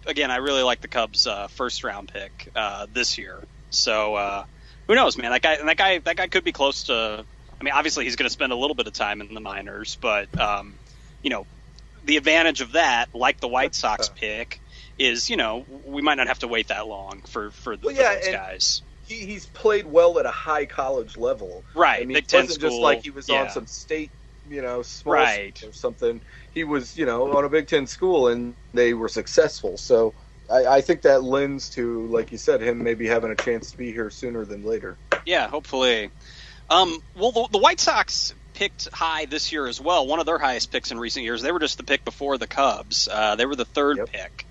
again 0.08 0.32
I 0.32 0.38
really 0.38 0.64
like 0.64 0.82
the 0.82 0.88
Cubs' 0.88 1.28
uh, 1.28 1.46
first 1.48 1.84
round 1.84 2.12
pick 2.12 2.50
uh, 2.56 2.88
this 2.92 3.20
year. 3.20 3.38
So 3.70 4.16
uh, 4.16 4.46
who 4.88 4.96
knows, 4.96 5.16
man? 5.16 5.30
That 5.30 5.44
guy 5.44 5.64
that 5.64 5.78
guy 5.78 6.00
that 6.00 6.18
guy 6.18 6.28
could 6.28 6.44
be 6.44 6.54
close 6.54 6.86
to. 6.86 7.24
I 7.60 7.64
mean, 7.64 7.74
obviously 7.74 8.06
he's 8.06 8.16
going 8.16 8.28
to 8.28 8.34
spend 8.34 8.52
a 8.52 8.56
little 8.56 8.76
bit 8.76 8.88
of 8.88 8.94
time 8.94 9.22
in 9.22 9.34
the 9.34 9.42
minors, 9.42 9.98
but 10.00 10.40
um, 10.40 10.76
you 11.22 11.30
know, 11.30 11.46
the 12.08 12.18
advantage 12.18 12.62
of 12.62 12.72
that, 12.72 13.14
like 13.14 13.40
the 13.40 13.48
White 13.48 13.76
Sox 13.76 14.10
pick, 14.10 14.60
is 14.98 15.30
you 15.30 15.38
know 15.38 15.66
we 15.86 16.02
might 16.02 16.16
not 16.16 16.28
have 16.28 16.40
to 16.40 16.48
wait 16.48 16.70
that 16.70 16.88
long 16.88 17.22
for 17.28 17.52
for, 17.52 17.78
the, 17.78 17.88
well, 17.88 17.96
yeah, 17.96 18.16
for 18.16 18.26
those 18.26 18.34
guys. 18.34 18.82
He, 19.08 19.16
he's 19.26 19.46
played 19.46 19.86
well 19.86 20.20
at 20.20 20.26
a 20.26 20.32
high 20.32 20.66
college 20.66 21.16
level, 21.16 21.64
right? 21.76 22.02
I 22.02 22.06
mean, 22.06 22.16
Big 22.16 22.26
it 22.26 22.34
wasn't 22.34 22.60
just 22.60 22.78
like 22.78 23.04
he 23.04 23.12
was 23.12 23.30
yeah. 23.30 23.44
on 23.44 23.50
some 23.52 23.68
state, 23.68 24.10
you 24.50 24.62
know, 24.62 24.82
small 24.82 25.14
right. 25.14 25.62
or 25.64 25.72
something. 25.72 26.20
He 26.54 26.64
was, 26.64 26.98
you 26.98 27.06
know, 27.06 27.38
on 27.38 27.46
a 27.46 27.50
Big 27.50 27.68
Ten 27.68 27.88
school, 27.88 28.28
and 28.28 28.56
they 28.74 28.94
were 28.94 29.08
successful. 29.08 29.78
So 29.78 30.14
I, 30.50 30.66
I 30.66 30.82
think 30.82 31.04
that 31.04 31.24
lends 31.24 31.70
to, 31.72 32.08
like 32.08 32.32
you 32.32 32.38
said, 32.38 32.62
him 32.62 32.84
maybe 32.84 33.08
having 33.08 33.32
a 33.32 33.36
chance 33.36 33.72
to 33.72 33.78
be 33.78 33.92
here 33.92 34.10
sooner 34.10 34.44
than 34.44 34.66
later. 34.66 34.98
Yeah, 35.26 35.48
hopefully. 35.48 36.10
Um, 36.70 37.02
well, 37.16 37.32
the, 37.32 37.48
the 37.54 37.58
White 37.60 37.80
Sox 37.80 38.34
picked 38.58 38.90
high 38.92 39.26
this 39.26 39.52
year 39.52 39.68
as 39.68 39.80
well. 39.80 40.08
One 40.08 40.20
of 40.20 40.26
their 40.26 40.40
highest 40.40 40.72
picks 40.72 40.90
in 40.90 41.00
recent 41.00 41.24
years. 41.24 41.44
They 41.44 41.52
were 41.52 41.60
just 41.60 41.78
the 41.78 41.84
pick 41.84 42.04
before 42.04 42.40
the 42.40 42.48
Cubs. 42.48 43.08
Uh, 43.08 43.36
they 43.36 43.46
were 43.46 43.56
the 43.56 43.66
third 43.66 43.98
yep. 43.98 44.12
pick, 44.12 44.48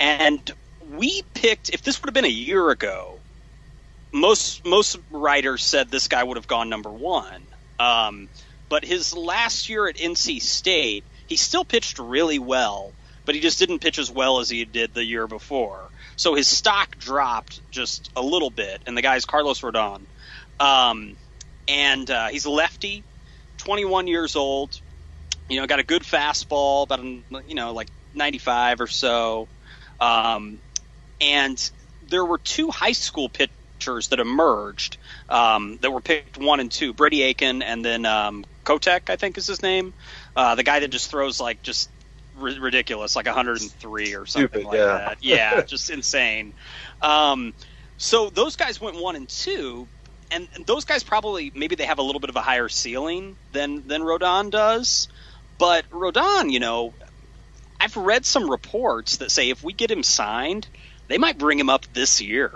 and 0.00 0.52
we 0.90 1.22
picked. 1.32 1.70
If 1.70 1.82
this 1.82 2.02
would 2.02 2.08
have 2.08 2.14
been 2.14 2.24
a 2.24 2.28
year 2.28 2.70
ago, 2.70 3.20
most 4.10 4.64
most 4.64 4.98
writers 5.12 5.62
said 5.62 5.90
this 5.90 6.08
guy 6.08 6.24
would 6.24 6.36
have 6.36 6.48
gone 6.48 6.68
number 6.68 6.90
one. 6.90 7.40
Um, 7.78 8.28
but 8.68 8.84
his 8.84 9.16
last 9.16 9.68
year 9.68 9.86
at 9.86 9.96
NC 9.96 10.42
State, 10.42 11.04
he 11.28 11.36
still 11.36 11.64
pitched 11.64 12.00
really 12.00 12.40
well, 12.40 12.92
but 13.24 13.36
he 13.36 13.40
just 13.40 13.60
didn't 13.60 13.78
pitch 13.78 14.00
as 14.00 14.10
well 14.10 14.40
as 14.40 14.50
he 14.50 14.64
did 14.64 14.92
the 14.92 15.04
year 15.04 15.28
before. 15.28 15.80
So 16.16 16.34
his 16.34 16.48
stock 16.48 16.98
dropped 16.98 17.60
just 17.70 18.10
a 18.16 18.22
little 18.22 18.50
bit, 18.50 18.80
and 18.86 18.96
the 18.96 19.02
guy's 19.02 19.24
Carlos 19.24 19.60
Rodon. 19.60 20.00
Um, 20.58 21.16
and 21.68 22.10
uh, 22.10 22.28
he's 22.28 22.46
a 22.46 22.50
lefty. 22.50 23.04
21 23.66 24.06
years 24.06 24.36
old. 24.36 24.80
You 25.48 25.60
know, 25.60 25.66
got 25.66 25.80
a 25.80 25.84
good 25.84 26.02
fastball, 26.02 26.84
about 26.84 27.00
you 27.48 27.54
know 27.54 27.72
like 27.72 27.88
95 28.14 28.80
or 28.80 28.86
so. 28.86 29.48
Um, 30.00 30.58
and 31.20 31.70
there 32.08 32.24
were 32.24 32.38
two 32.38 32.70
high 32.70 32.92
school 32.92 33.28
pitchers 33.28 34.08
that 34.08 34.20
emerged 34.20 34.98
um, 35.28 35.78
that 35.82 35.90
were 35.90 36.00
picked 36.00 36.38
one 36.38 36.60
and 36.60 36.70
two. 36.70 36.92
Brady 36.92 37.22
Aiken 37.22 37.62
and 37.62 37.84
then 37.84 38.06
um, 38.06 38.44
Kolek, 38.64 39.10
I 39.10 39.16
think 39.16 39.36
is 39.36 39.48
his 39.48 39.62
name. 39.62 39.94
Uh, 40.36 40.54
the 40.54 40.62
guy 40.62 40.80
that 40.80 40.88
just 40.88 41.10
throws 41.10 41.40
like 41.40 41.62
just 41.62 41.90
r- 42.40 42.60
ridiculous, 42.60 43.16
like 43.16 43.26
103 43.26 44.14
or 44.14 44.26
something 44.26 44.48
Stupid, 44.48 44.64
like 44.64 44.78
yeah. 44.78 44.86
that. 44.86 45.18
Yeah, 45.22 45.62
just 45.62 45.90
insane. 45.90 46.52
Um, 47.02 47.52
so 47.98 48.30
those 48.30 48.54
guys 48.54 48.80
went 48.80 48.96
one 48.96 49.16
and 49.16 49.28
two, 49.28 49.88
and, 50.30 50.48
those 50.66 50.84
guys 50.84 51.02
probably 51.02 51.52
maybe 51.54 51.74
they 51.76 51.84
have 51.84 51.98
a 51.98 52.02
little 52.02 52.20
bit 52.20 52.30
of 52.30 52.36
a 52.36 52.40
higher 52.40 52.68
ceiling 52.68 53.36
than 53.52 53.86
than 53.88 54.02
Rodon 54.02 54.50
does. 54.50 55.08
But 55.58 55.88
Rodon, 55.90 56.50
you 56.50 56.60
know, 56.60 56.92
I've 57.80 57.96
read 57.96 58.26
some 58.26 58.50
reports 58.50 59.18
that 59.18 59.30
say 59.30 59.50
if 59.50 59.62
we 59.62 59.72
get 59.72 59.90
him 59.90 60.02
signed, 60.02 60.66
they 61.08 61.18
might 61.18 61.38
bring 61.38 61.58
him 61.58 61.70
up 61.70 61.86
this 61.92 62.20
year. 62.20 62.52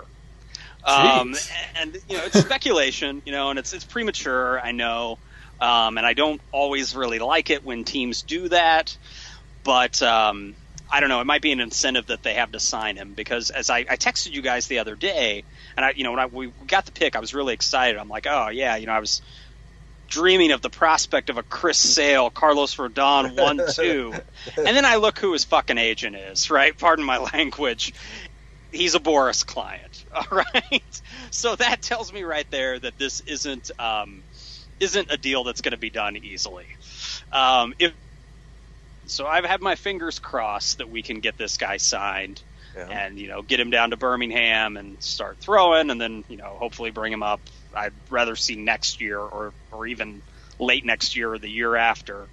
Um, 0.83 1.35
and 1.75 1.97
you 2.09 2.17
know, 2.17 2.25
it's 2.25 2.39
speculation, 2.39 3.21
you 3.25 3.31
know, 3.31 3.49
and 3.49 3.59
it's 3.59 3.73
it's 3.73 3.83
premature. 3.83 4.59
I 4.59 4.71
know, 4.71 5.19
um, 5.59 5.97
and 5.97 6.05
I 6.05 6.13
don't 6.13 6.41
always 6.51 6.95
really 6.95 7.19
like 7.19 7.49
it 7.49 7.63
when 7.63 7.83
teams 7.83 8.23
do 8.23 8.49
that. 8.49 8.97
But 9.63 10.01
um, 10.01 10.55
I 10.91 10.99
don't 10.99 11.09
know. 11.09 11.21
It 11.21 11.25
might 11.25 11.41
be 11.41 11.53
an 11.53 11.61
incentive 11.61 12.07
that 12.07 12.21
they 12.21 12.33
have 12.33 12.51
to 12.51 12.59
sign 12.59 12.97
him 12.97 13.13
because 13.13 13.49
as 13.49 13.69
I, 13.69 13.79
I 13.79 13.95
texted 13.95 14.33
you 14.33 14.41
guys 14.41 14.67
the 14.67 14.79
other 14.79 14.95
day, 14.95 15.45
and 15.77 15.85
I, 15.85 15.93
you 15.95 16.03
know, 16.03 16.11
when 16.11 16.19
I, 16.19 16.25
we 16.25 16.51
got 16.67 16.85
the 16.85 16.91
pick, 16.91 17.15
I 17.15 17.19
was 17.19 17.33
really 17.33 17.53
excited. 17.53 17.97
I'm 17.97 18.09
like, 18.09 18.27
oh 18.29 18.49
yeah, 18.49 18.75
you 18.75 18.87
know, 18.87 18.91
I 18.91 18.99
was 18.99 19.21
dreaming 20.09 20.51
of 20.51 20.61
the 20.61 20.69
prospect 20.69 21.29
of 21.29 21.37
a 21.37 21.43
Chris 21.43 21.77
Sale, 21.77 22.29
Carlos 22.29 22.75
Rodon 22.75 23.37
one 23.41 23.61
two, 23.73 24.13
and 24.57 24.67
then 24.67 24.83
I 24.85 24.97
look 24.97 25.17
who 25.17 25.31
his 25.31 25.45
fucking 25.45 25.77
agent 25.77 26.17
is. 26.17 26.51
Right? 26.51 26.77
Pardon 26.77 27.05
my 27.05 27.17
language. 27.33 27.93
He's 28.71 28.95
a 28.95 28.99
Boras 28.99 29.45
client. 29.45 30.05
All 30.13 30.25
right. 30.31 31.01
So 31.31 31.55
that 31.55 31.81
tells 31.81 32.11
me 32.11 32.23
right 32.23 32.49
there 32.51 32.79
that 32.79 32.97
this 32.97 33.21
isn't 33.21 33.71
um, 33.79 34.23
isn't 34.79 35.07
a 35.09 35.17
deal 35.17 35.45
that's 35.45 35.61
going 35.61 35.71
to 35.71 35.77
be 35.77 35.89
done 35.89 36.17
easily. 36.17 36.67
Um, 37.31 37.73
if 37.79 37.93
so 39.11 39.27
I've 39.27 39.45
had 39.45 39.61
my 39.61 39.75
fingers 39.75 40.19
crossed 40.19 40.79
that 40.79 40.89
we 40.89 41.01
can 41.01 41.19
get 41.19 41.37
this 41.37 41.57
guy 41.57 41.77
signed 41.77 42.41
yeah. 42.75 42.87
and 42.87 43.19
you 43.19 43.27
know 43.27 43.41
get 43.41 43.59
him 43.59 43.69
down 43.69 43.91
to 43.91 43.97
Birmingham 43.97 44.77
and 44.77 45.01
start 45.01 45.37
throwing, 45.39 45.89
and 45.89 45.99
then 45.99 46.23
you 46.27 46.37
know 46.37 46.55
hopefully 46.57 46.91
bring 46.91 47.11
him 47.11 47.23
up. 47.23 47.41
I'd 47.75 47.93
rather 48.09 48.35
see 48.35 48.55
next 48.55 49.01
year 49.01 49.19
or 49.19 49.53
or 49.71 49.87
even 49.87 50.21
late 50.59 50.85
next 50.85 51.15
year 51.15 51.33
or 51.33 51.39
the 51.39 51.49
year 51.49 51.75
after, 51.75 52.27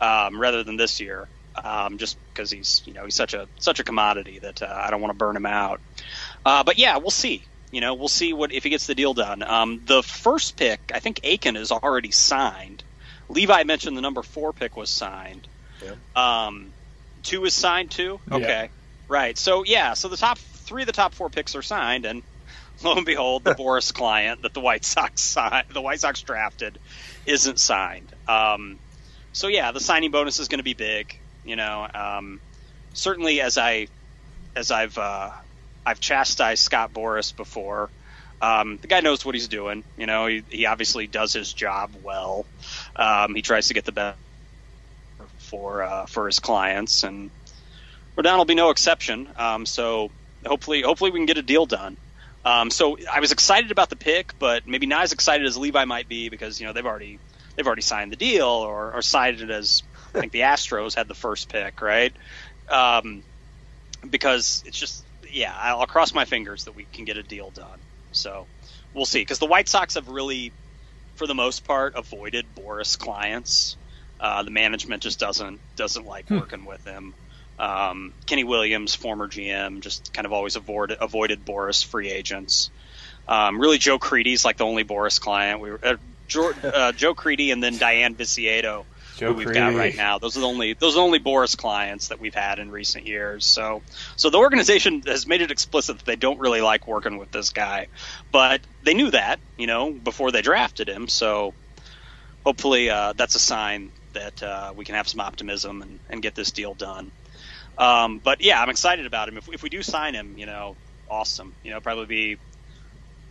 um, 0.00 0.40
rather 0.40 0.64
than 0.64 0.76
this 0.76 1.00
year. 1.00 1.28
Um, 1.56 1.98
just 1.98 2.16
because 2.28 2.50
he's 2.50 2.82
you 2.84 2.92
know 2.92 3.04
he's 3.04 3.16
such 3.16 3.34
a 3.34 3.48
such 3.58 3.80
a 3.80 3.84
commodity 3.84 4.38
that 4.40 4.62
uh, 4.62 4.66
I 4.84 4.90
don't 4.90 5.00
want 5.00 5.12
to 5.12 5.18
burn 5.18 5.36
him 5.36 5.46
out. 5.46 5.80
Uh, 6.44 6.62
but 6.62 6.78
yeah, 6.78 6.98
we'll 6.98 7.10
see. 7.10 7.44
You 7.72 7.80
know, 7.80 7.94
we'll 7.94 8.08
see 8.08 8.32
what 8.32 8.52
if 8.52 8.64
he 8.64 8.70
gets 8.70 8.86
the 8.86 8.94
deal 8.94 9.12
done. 9.12 9.42
Um, 9.42 9.82
the 9.84 10.02
first 10.02 10.56
pick, 10.56 10.92
I 10.94 11.00
think 11.00 11.20
Aiken 11.22 11.56
is 11.56 11.72
already 11.72 12.12
signed. 12.12 12.82
Levi 13.28 13.64
mentioned 13.64 13.96
the 13.96 14.00
number 14.00 14.22
four 14.22 14.52
pick 14.52 14.76
was 14.76 14.88
signed. 14.88 15.46
Yeah. 15.82 16.46
Um, 16.46 16.72
two 17.22 17.44
is 17.44 17.54
signed 17.54 17.90
too. 17.90 18.20
Okay, 18.30 18.42
yeah. 18.46 18.68
right. 19.08 19.36
So 19.36 19.64
yeah, 19.64 19.94
so 19.94 20.08
the 20.08 20.16
top 20.16 20.38
three 20.38 20.82
of 20.82 20.86
the 20.86 20.92
top 20.92 21.14
four 21.14 21.30
picks 21.30 21.54
are 21.54 21.62
signed, 21.62 22.04
and 22.04 22.22
lo 22.82 22.94
and 22.94 23.06
behold, 23.06 23.44
the 23.44 23.54
Boras 23.58 23.92
client 23.92 24.42
that 24.42 24.54
the 24.54 24.60
White 24.60 24.84
Sox 24.84 25.22
signed, 25.22 25.66
the 25.70 25.80
White 25.80 26.00
Sox 26.00 26.22
drafted, 26.22 26.78
isn't 27.26 27.58
signed. 27.58 28.08
Um, 28.26 28.78
so 29.32 29.48
yeah, 29.48 29.72
the 29.72 29.80
signing 29.80 30.10
bonus 30.10 30.38
is 30.38 30.48
going 30.48 30.58
to 30.58 30.64
be 30.64 30.74
big. 30.74 31.18
You 31.44 31.56
know, 31.56 31.86
um, 31.94 32.40
certainly 32.92 33.40
as 33.40 33.58
I 33.58 33.88
as 34.56 34.70
I've 34.70 34.98
uh, 34.98 35.30
I've 35.84 36.00
chastised 36.00 36.62
Scott 36.62 36.92
Boras 36.92 37.34
before. 37.34 37.90
Um, 38.40 38.78
the 38.80 38.86
guy 38.86 39.00
knows 39.00 39.24
what 39.24 39.34
he's 39.34 39.48
doing. 39.48 39.82
You 39.96 40.06
know, 40.06 40.26
he, 40.26 40.44
he 40.48 40.66
obviously 40.66 41.08
does 41.08 41.32
his 41.32 41.52
job 41.52 41.90
well. 42.04 42.46
Um, 42.94 43.34
he 43.34 43.42
tries 43.42 43.68
to 43.68 43.74
get 43.74 43.84
the 43.84 43.90
best 43.90 44.16
for 45.48 45.82
uh, 45.82 46.06
for 46.06 46.26
his 46.26 46.40
clients, 46.40 47.02
and 47.02 47.30
Rodon 48.16 48.38
will 48.38 48.44
be 48.44 48.54
no 48.54 48.70
exception. 48.70 49.28
Um, 49.36 49.66
so 49.66 50.10
hopefully, 50.46 50.82
hopefully 50.82 51.10
we 51.10 51.18
can 51.18 51.26
get 51.26 51.38
a 51.38 51.42
deal 51.42 51.66
done. 51.66 51.96
Um, 52.44 52.70
so 52.70 52.96
I 53.12 53.20
was 53.20 53.32
excited 53.32 53.70
about 53.70 53.90
the 53.90 53.96
pick, 53.96 54.38
but 54.38 54.66
maybe 54.66 54.86
not 54.86 55.02
as 55.02 55.12
excited 55.12 55.46
as 55.46 55.56
Levi 55.56 55.84
might 55.84 56.08
be 56.08 56.28
because 56.28 56.60
you 56.60 56.66
know 56.66 56.72
they've 56.72 56.86
already 56.86 57.18
they've 57.56 57.66
already 57.66 57.82
signed 57.82 58.12
the 58.12 58.16
deal 58.16 58.46
or, 58.46 58.92
or 58.92 59.02
signed 59.02 59.40
it 59.40 59.50
as 59.50 59.82
I 60.14 60.20
think 60.20 60.32
the 60.32 60.40
Astros 60.40 60.94
had 60.94 61.08
the 61.08 61.14
first 61.14 61.48
pick, 61.48 61.82
right? 61.82 62.12
Um, 62.68 63.22
because 64.08 64.62
it's 64.66 64.78
just 64.78 65.04
yeah, 65.30 65.54
I'll 65.56 65.86
cross 65.86 66.14
my 66.14 66.24
fingers 66.24 66.64
that 66.64 66.74
we 66.74 66.86
can 66.92 67.04
get 67.04 67.16
a 67.16 67.22
deal 67.22 67.50
done. 67.50 67.78
So 68.12 68.46
we'll 68.94 69.04
see 69.04 69.20
because 69.20 69.38
the 69.38 69.46
White 69.46 69.68
Sox 69.68 69.94
have 69.94 70.08
really, 70.08 70.52
for 71.16 71.26
the 71.26 71.34
most 71.34 71.64
part, 71.66 71.94
avoided 71.96 72.46
Boras 72.56 72.98
clients. 72.98 73.76
Uh, 74.20 74.42
the 74.42 74.50
management 74.50 75.02
just 75.02 75.18
doesn't 75.18 75.60
doesn't 75.76 76.06
like 76.06 76.28
hmm. 76.28 76.38
working 76.38 76.64
with 76.64 76.84
him. 76.84 77.14
Um, 77.58 78.12
Kenny 78.26 78.44
Williams, 78.44 78.94
former 78.94 79.28
GM, 79.28 79.80
just 79.80 80.12
kind 80.12 80.26
of 80.26 80.32
always 80.32 80.56
avoided 80.56 80.98
avoided 81.00 81.44
Boras 81.44 81.84
free 81.84 82.10
agents. 82.10 82.70
Um, 83.26 83.60
really, 83.60 83.78
Joe 83.78 83.98
Crede's 83.98 84.44
like 84.44 84.56
the 84.56 84.64
only 84.64 84.84
Boras 84.84 85.20
client. 85.20 85.60
We 85.60 85.70
were 85.70 85.80
uh, 85.82 85.96
Joe, 86.28 86.52
uh, 86.62 86.92
Joe 86.92 87.14
Crede 87.14 87.50
and 87.50 87.62
then 87.62 87.74
Dayan 87.74 88.14
Viciedo 88.14 88.86
Joe 89.18 89.32
who 89.32 89.34
we've 89.34 89.52
got 89.52 89.74
right 89.74 89.96
now. 89.96 90.18
Those 90.18 90.36
are 90.36 90.40
the 90.40 90.46
only 90.46 90.74
those 90.74 90.94
are 90.94 90.98
the 90.98 91.02
only 91.02 91.18
Boras 91.18 91.56
clients 91.56 92.08
that 92.08 92.20
we've 92.20 92.34
had 92.34 92.60
in 92.60 92.70
recent 92.70 93.06
years. 93.06 93.44
So 93.44 93.82
so 94.14 94.30
the 94.30 94.38
organization 94.38 95.02
has 95.06 95.26
made 95.26 95.42
it 95.42 95.50
explicit 95.50 95.98
that 95.98 96.06
they 96.06 96.16
don't 96.16 96.38
really 96.38 96.60
like 96.60 96.86
working 96.86 97.18
with 97.18 97.32
this 97.32 97.50
guy, 97.50 97.88
but 98.30 98.60
they 98.84 98.94
knew 98.94 99.10
that 99.10 99.40
you 99.56 99.66
know 99.66 99.90
before 99.90 100.30
they 100.30 100.40
drafted 100.40 100.88
him. 100.88 101.08
So 101.08 101.52
hopefully 102.44 102.90
uh, 102.90 103.12
that's 103.14 103.34
a 103.34 103.40
sign 103.40 103.90
that 104.12 104.42
uh, 104.42 104.72
we 104.76 104.84
can 104.84 104.94
have 104.94 105.08
some 105.08 105.20
optimism 105.20 105.82
and, 105.82 105.98
and 106.10 106.22
get 106.22 106.34
this 106.34 106.50
deal 106.50 106.74
done. 106.74 107.10
Um, 107.76 108.18
but 108.18 108.40
yeah, 108.40 108.60
I'm 108.60 108.70
excited 108.70 109.06
about 109.06 109.28
him. 109.28 109.36
If, 109.36 109.48
if 109.52 109.62
we 109.62 109.68
do 109.68 109.82
sign 109.82 110.14
him, 110.14 110.36
you 110.36 110.46
know, 110.46 110.76
awesome. 111.08 111.54
You 111.62 111.70
know, 111.70 111.80
probably 111.80 112.06
be 112.06 112.36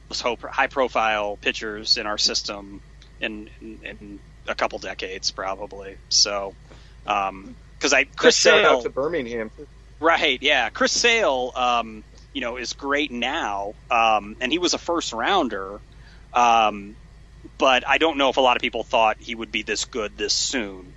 let's 0.10 0.22
hope 0.22 0.42
high 0.42 0.68
profile 0.68 1.38
pitchers 1.38 1.98
in 1.98 2.08
our 2.08 2.18
system 2.18 2.82
in, 3.20 3.50
in, 3.62 3.80
in 3.84 4.20
a 4.48 4.56
couple 4.56 4.80
decades 4.80 5.32
probably. 5.32 5.98
So, 6.10 6.54
um, 7.06 7.56
because 7.78 7.94
I 7.94 8.06
Chris 8.06 8.38
Sale 8.38 8.66
out 8.66 8.84
to 8.84 8.90
Birmingham. 8.90 9.52
Right, 10.00 10.42
yeah. 10.42 10.70
Chris 10.70 10.92
Sale, 10.92 11.52
um, 11.56 12.04
you 12.34 12.42
know, 12.42 12.58
is 12.58 12.74
great 12.74 13.12
now, 13.12 13.74
um, 13.92 14.36
and 14.40 14.52
he 14.52 14.60
was 14.60 14.74
a 14.74 14.78
first 14.78 15.14
rounder. 15.14 15.80
Um, 16.34 16.96
but 17.58 17.88
I 17.88 17.98
don't 17.98 18.18
know 18.18 18.30
if 18.30 18.38
a 18.38 18.42
lot 18.42 18.56
of 18.56 18.62
people 18.62 18.84
thought 18.84 19.18
he 19.20 19.36
would 19.36 19.52
be 19.52 19.64
this 19.64 19.86
good 19.86 20.18
this 20.18 20.34
soon, 20.34 20.94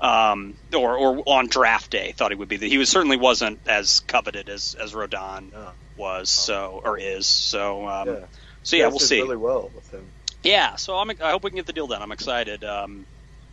um, 0.00 0.54
or 0.74 0.96
or 0.96 1.22
on 1.26 1.46
draft 1.46 1.90
day 1.90 2.12
thought 2.12 2.30
he 2.30 2.36
would 2.36 2.48
be. 2.48 2.56
He 2.56 2.78
was 2.78 2.88
certainly 2.88 3.16
wasn't 3.16 3.60
as 3.66 4.00
coveted 4.00 4.48
as 4.48 4.74
as 4.78 4.92
Rodon 4.92 5.52
was, 5.96 6.30
so 6.30 6.80
or 6.84 6.98
is. 6.98 7.26
So, 7.26 7.86
um, 7.88 8.08
yeah. 8.08 8.20
so 8.62 8.76
yeah, 8.76 8.88
we'll 8.88 8.98
see. 8.98 9.20
Really 9.20 9.36
well 9.36 9.70
with 9.74 9.90
him. 9.90 10.06
Yeah, 10.42 10.76
so 10.76 10.96
I'm, 10.96 11.10
I 11.10 11.30
hope 11.30 11.44
we 11.44 11.50
can 11.50 11.56
get 11.56 11.66
the 11.66 11.72
deal 11.72 11.86
done. 11.86 12.02
I'm 12.02 12.10
excited. 12.10 12.64
Um, 12.64 13.06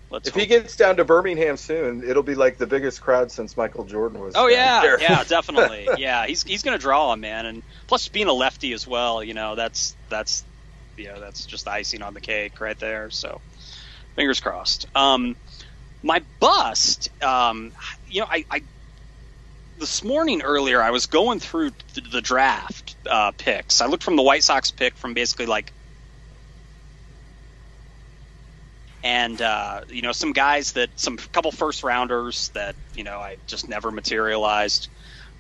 let's 0.10 0.28
if 0.28 0.34
hope. 0.34 0.42
he 0.42 0.48
gets 0.48 0.76
down 0.76 0.98
to 0.98 1.06
Birmingham 1.06 1.56
soon, 1.56 2.04
it'll 2.04 2.24
be 2.24 2.36
like 2.36 2.58
the 2.58 2.66
biggest 2.66 3.02
crowd 3.02 3.32
since 3.32 3.56
Michael 3.56 3.84
Jordan 3.84 4.20
was. 4.20 4.34
Oh 4.36 4.48
yeah, 4.48 4.82
there. 4.82 5.00
yeah, 5.00 5.24
definitely. 5.24 5.88
yeah, 5.98 6.26
he's 6.26 6.44
he's 6.44 6.64
gonna 6.64 6.80
draw 6.80 7.14
him, 7.14 7.22
man, 7.22 7.46
and 7.46 7.64
plus 7.88 8.08
being 8.08 8.28
a 8.28 8.34
lefty 8.34 8.74
as 8.74 8.88
well, 8.88 9.24
you 9.24 9.34
know, 9.34 9.56
that's 9.56 9.96
that's 10.10 10.44
you 11.00 11.08
know 11.08 11.20
that's 11.20 11.46
just 11.46 11.68
icing 11.68 12.02
on 12.02 12.14
the 12.14 12.22
cake 12.22 12.60
right 12.62 12.78
there. 12.78 13.10
So 13.10 13.42
fingers 14.16 14.40
crossed. 14.40 14.86
Um, 14.96 15.36
my 16.04 16.22
bust, 16.40 17.10
um, 17.24 17.72
you 18.10 18.22
know, 18.22 18.28
I, 18.30 18.46
I 18.50 18.62
this 19.80 20.04
morning 20.04 20.42
earlier 20.42 20.82
I 20.82 20.92
was 20.92 21.06
going 21.06 21.40
through 21.40 21.72
the, 21.94 22.02
the 22.02 22.22
draft 22.22 22.96
uh, 23.10 23.32
picks. 23.32 23.82
I 23.82 23.88
looked 23.88 24.04
from 24.04 24.16
the 24.16 24.22
White 24.22 24.44
Sox 24.44 24.72
pick 24.72 24.96
from 24.96 25.14
basically 25.14 25.46
like 25.46 25.72
and 29.04 29.42
uh, 29.42 29.82
you 29.90 30.02
know 30.02 30.12
some 30.12 30.34
guys 30.34 30.74
that 30.74 30.90
some 30.98 31.18
couple 31.18 31.52
first 31.52 31.84
rounders 31.84 32.50
that 32.50 32.76
you 32.96 33.04
know 33.04 33.18
I 33.18 33.38
just 33.48 33.70
never 33.70 33.92
materialized. 33.92 34.90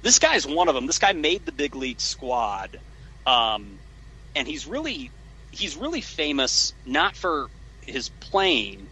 This 0.01 0.19
guy's 0.19 0.47
one 0.47 0.69
of 0.69 0.75
them. 0.75 0.87
This 0.87 0.99
guy 0.99 1.11
made 1.11 1.45
the 1.45 1.51
big 1.51 1.75
league 1.75 1.99
squad, 1.99 2.79
um, 3.25 3.77
and 4.35 4.47
he's 4.47 4.65
really 4.65 5.11
he's 5.51 5.75
really 5.77 6.01
famous 6.01 6.73
not 6.85 7.15
for 7.15 7.47
his 7.81 8.09
playing. 8.09 8.87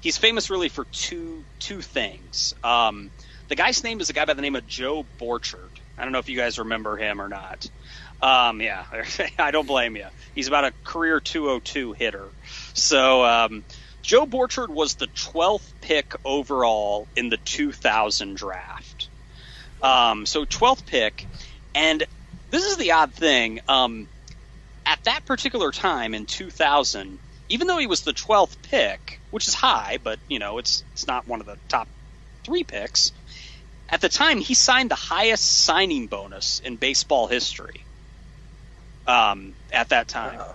He's 0.00 0.18
famous 0.18 0.50
really 0.50 0.68
for 0.68 0.84
two 0.84 1.44
two 1.58 1.80
things. 1.80 2.54
Um, 2.62 3.10
the 3.48 3.56
guy's 3.56 3.82
name 3.84 4.00
is 4.00 4.10
a 4.10 4.12
guy 4.12 4.24
by 4.24 4.34
the 4.34 4.42
name 4.42 4.56
of 4.56 4.66
Joe 4.66 5.06
Borchard. 5.20 5.70
I 5.96 6.02
don't 6.02 6.12
know 6.12 6.18
if 6.18 6.28
you 6.28 6.36
guys 6.36 6.58
remember 6.58 6.96
him 6.96 7.20
or 7.20 7.28
not. 7.28 7.68
Um, 8.20 8.60
yeah, 8.60 8.84
I 9.38 9.50
don't 9.50 9.66
blame 9.66 9.96
you. 9.96 10.06
He's 10.34 10.48
about 10.48 10.64
a 10.64 10.72
career 10.82 11.20
202 11.20 11.92
hitter. 11.92 12.26
So 12.72 13.24
um, 13.24 13.64
Joe 14.02 14.26
Borchard 14.26 14.68
was 14.68 14.94
the 14.94 15.06
12th 15.06 15.72
pick 15.80 16.14
overall 16.24 17.06
in 17.16 17.28
the 17.28 17.36
2000 17.36 18.36
draft. 18.36 19.08
Um, 19.82 20.26
so 20.26 20.44
12th 20.44 20.86
pick, 20.86 21.26
and 21.74 22.04
this 22.50 22.64
is 22.64 22.76
the 22.76 22.92
odd 22.92 23.12
thing. 23.12 23.60
Um, 23.68 24.08
at 24.86 25.02
that 25.04 25.24
particular 25.24 25.70
time 25.70 26.14
in 26.14 26.26
2000, 26.26 27.18
even 27.48 27.66
though 27.66 27.78
he 27.78 27.86
was 27.86 28.02
the 28.02 28.12
12th 28.12 28.56
pick, 28.62 29.20
which 29.30 29.48
is 29.48 29.54
high, 29.54 29.98
but 30.02 30.18
you 30.28 30.38
know 30.38 30.58
it's 30.58 30.84
it's 30.92 31.06
not 31.06 31.26
one 31.26 31.40
of 31.40 31.46
the 31.46 31.58
top 31.68 31.88
three 32.44 32.64
picks. 32.64 33.12
At 33.88 34.00
the 34.00 34.08
time, 34.08 34.38
he 34.38 34.54
signed 34.54 34.90
the 34.90 34.96
highest 34.96 35.44
signing 35.44 36.06
bonus 36.06 36.60
in 36.60 36.76
baseball 36.76 37.26
history. 37.26 37.84
Um, 39.06 39.54
at 39.70 39.90
that 39.90 40.08
time, 40.08 40.38
wow 40.38 40.54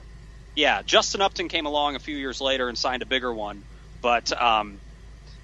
yeah, 0.59 0.81
Justin 0.81 1.21
Upton 1.21 1.47
came 1.47 1.65
along 1.65 1.95
a 1.95 1.99
few 1.99 2.17
years 2.17 2.41
later 2.41 2.67
and 2.67 2.77
signed 2.77 3.01
a 3.01 3.05
bigger 3.05 3.33
one, 3.33 3.63
but 4.01 4.29
um, 4.39 4.79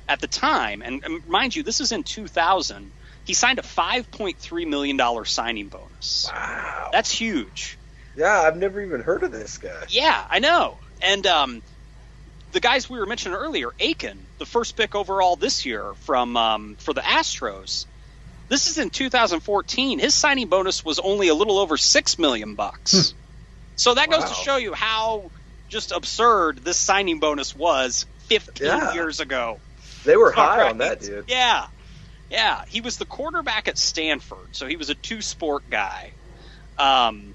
at 0.09 0.19
the 0.19 0.27
time, 0.27 0.81
and, 0.81 1.03
and, 1.03 1.25
mind 1.27 1.55
you, 1.55 1.63
this 1.63 1.79
is 1.79 1.93
in 1.93 2.03
2000, 2.03 2.91
he 3.25 3.33
signed 3.33 3.57
a 3.59 3.61
5.3 3.61 4.67
million 4.67 4.97
dollar 4.97 5.23
signing 5.23 5.69
bonus. 5.69 6.29
Wow, 6.33 6.89
that's 6.91 7.11
huge. 7.11 7.77
Yeah, 8.16 8.41
I've 8.41 8.57
never 8.57 8.82
even 8.82 9.01
heard 9.01 9.24
of 9.24 9.32
this 9.32 9.57
guy. 9.57 9.86
Yeah, 9.89 10.26
I 10.30 10.39
know, 10.39 10.78
and 11.01 11.26
um, 11.28 11.61
the 12.51 12.59
guys 12.61 12.89
we 12.89 12.97
were 12.99 13.05
mentioning 13.05 13.38
earlier, 13.38 13.72
Aiken, 13.80 14.18
the 14.38 14.45
first 14.45 14.78
pick 14.78 14.95
overall 14.95 15.36
this 15.36 15.66
year 15.66 15.93
from 16.01 16.38
um, 16.38 16.76
for 16.80 16.93
the 16.93 17.01
Astros. 17.01 17.86
This 18.47 18.68
is 18.68 18.78
in 18.78 18.89
2014. 18.91 19.99
His 19.99 20.13
signing 20.13 20.47
bonus 20.47 20.86
was 20.86 20.99
only 20.99 21.28
a 21.28 21.34
little 21.34 21.57
over 21.59 21.78
six 21.78 22.18
million 22.18 22.55
bucks. 22.55 23.11
Hmm. 23.11 23.18
So 23.76 23.93
that 23.95 24.09
wow. 24.09 24.20
goes 24.20 24.30
to 24.30 24.36
show 24.36 24.57
you 24.57 24.74
how 24.74 25.32
just 25.68 25.91
absurd 25.91 26.59
this 26.59 26.78
signing 26.78 27.20
bonus 27.20 27.55
was 27.55 28.05
15 28.28 28.66
yeah. 28.66 28.93
years 28.93 29.20
ago. 29.20 29.59
They 30.05 30.16
were 30.16 30.32
high 30.32 30.59
right. 30.59 30.72
on 30.72 30.78
that, 30.78 31.01
dude. 31.01 31.26
Yeah. 31.28 31.68
Yeah. 32.30 32.63
He 32.68 32.82
was 32.82 32.97
the 32.97 33.05
quarterback 33.05 33.68
at 33.68 33.78
Stanford, 33.78 34.47
so 34.53 34.68
he 34.68 34.78
was 34.78 34.89
a 34.89 34.95
two 34.95 35.22
sport 35.22 35.63
guy. 35.70 36.11
Um, 36.78 37.34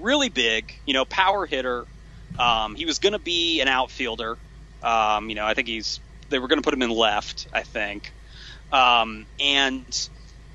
really 0.00 0.28
big, 0.28 0.72
you 0.86 0.94
know, 0.94 1.04
power 1.04 1.46
hitter. 1.46 1.86
Um, 2.38 2.74
he 2.74 2.84
was 2.84 2.98
going 2.98 3.14
to 3.14 3.18
be 3.18 3.60
an 3.60 3.68
outfielder. 3.68 4.36
Um, 4.82 5.28
you 5.28 5.34
know, 5.34 5.44
I 5.44 5.54
think 5.54 5.68
he's, 5.68 6.00
they 6.28 6.38
were 6.38 6.48
going 6.48 6.60
to 6.60 6.62
put 6.62 6.74
him 6.74 6.82
in 6.82 6.90
left, 6.90 7.48
I 7.52 7.62
think. 7.62 8.12
Um, 8.72 9.26
and 9.40 10.08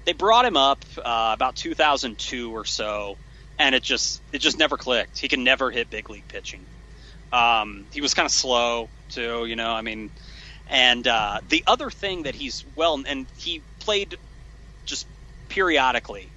they 0.06 0.14
brought 0.14 0.46
him 0.46 0.56
up 0.56 0.84
uh, 0.98 1.32
about 1.34 1.56
2002 1.56 2.56
or 2.56 2.66
so 2.66 3.18
and 3.60 3.76
it 3.76 3.84
just 3.84 4.22
it 4.32 4.40
just 4.40 4.58
never 4.58 4.78
clicked. 4.78 5.18
He 5.18 5.28
can 5.28 5.44
never 5.44 5.72
hit 5.72 5.90
big 5.90 6.10
league 6.10 6.28
pitching. 6.28 6.66
Um, 7.32 7.86
he 7.92 8.02
was 8.02 8.14
kind 8.14 8.26
of 8.26 8.32
slow 8.32 8.90
too, 9.10 9.46
you 9.46 9.56
know. 9.56 9.72
I 9.72 9.82
mean, 9.82 10.12
and 10.70 11.08
uh, 11.08 11.40
the 11.50 11.64
other 11.68 11.90
thing 11.90 12.24
that 12.24 12.36
he's 12.36 12.66
well, 12.76 13.02
and 13.06 13.26
he 13.38 13.62
played 13.80 14.18
just 14.86 15.08
periodically 15.50 16.30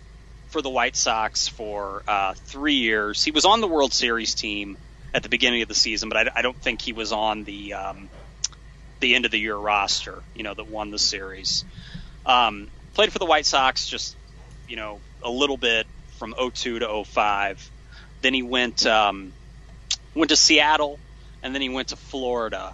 for 0.56 0.62
the 0.62 0.70
White 0.70 0.96
Sox 0.96 1.48
for 1.48 2.02
uh, 2.08 2.32
three 2.32 2.76
years. 2.76 3.22
He 3.22 3.30
was 3.30 3.44
on 3.44 3.60
the 3.60 3.68
World 3.68 3.92
Series 3.92 4.34
team 4.34 4.78
at 5.12 5.22
the 5.22 5.28
beginning 5.28 5.60
of 5.60 5.68
the 5.68 5.74
season, 5.74 6.08
but 6.08 6.16
I, 6.16 6.30
I 6.36 6.40
don't 6.40 6.56
think 6.56 6.80
he 6.80 6.94
was 6.94 7.12
on 7.12 7.44
the 7.44 7.74
um, 7.74 8.08
the 9.00 9.14
end 9.14 9.26
of 9.26 9.32
the 9.32 9.38
year 9.38 9.54
roster. 9.54 10.22
You 10.34 10.44
know, 10.44 10.54
that 10.54 10.66
won 10.66 10.90
the 10.90 10.98
series. 10.98 11.66
Um, 12.24 12.68
played 12.94 13.12
for 13.12 13.18
the 13.18 13.26
White 13.26 13.44
Sox, 13.44 13.86
just 13.86 14.16
you 14.66 14.76
know, 14.76 14.98
a 15.22 15.28
little 15.28 15.58
bit 15.58 15.86
from 16.16 16.34
02 16.38 16.78
to 16.78 17.04
05. 17.04 17.70
then 18.22 18.32
he 18.32 18.42
went 18.42 18.86
um, 18.86 19.34
went 20.14 20.30
to 20.30 20.36
Seattle, 20.36 20.98
and 21.42 21.54
then 21.54 21.60
he 21.60 21.68
went 21.68 21.88
to 21.88 21.96
Florida. 21.96 22.72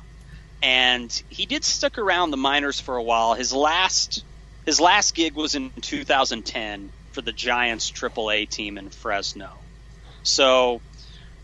And 0.63 1.11
he 1.31 1.47
did 1.47 1.65
stick 1.65 1.99
around 1.99 2.31
the 2.31 2.37
minors 2.37 2.79
for 2.79 2.97
a 2.97 3.03
while. 3.03 3.35
His 3.35 3.53
last 3.53 4.23
his 4.67 4.81
last 4.81 5.17
gig 5.17 5.35
was 5.35 5.57
in 5.57 5.73
2010 5.81 6.93
for 7.13 7.23
the 7.23 7.33
Giants 7.33 7.91
AAA 7.91 8.49
team 8.49 8.79
in 8.79 8.91
Fresno. 8.91 9.51
So 10.23 10.81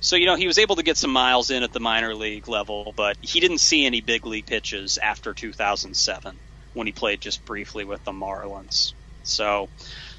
so 0.00 0.16
you 0.16 0.26
know 0.26 0.36
he 0.36 0.46
was 0.46 0.58
able 0.58 0.76
to 0.76 0.82
get 0.82 0.96
some 0.96 1.10
miles 1.10 1.50
in 1.50 1.62
at 1.62 1.72
the 1.72 1.80
minor 1.80 2.14
league 2.14 2.48
level, 2.48 2.92
but 2.96 3.16
he 3.20 3.40
didn't 3.40 3.58
see 3.58 3.86
any 3.86 4.00
big 4.00 4.26
league 4.26 4.46
pitches 4.46 4.98
after 4.98 5.34
2007 5.34 6.36
when 6.74 6.86
he 6.86 6.92
played 6.92 7.20
just 7.20 7.44
briefly 7.44 7.84
with 7.84 8.04
the 8.04 8.12
Marlins. 8.12 8.92
So 9.24 9.68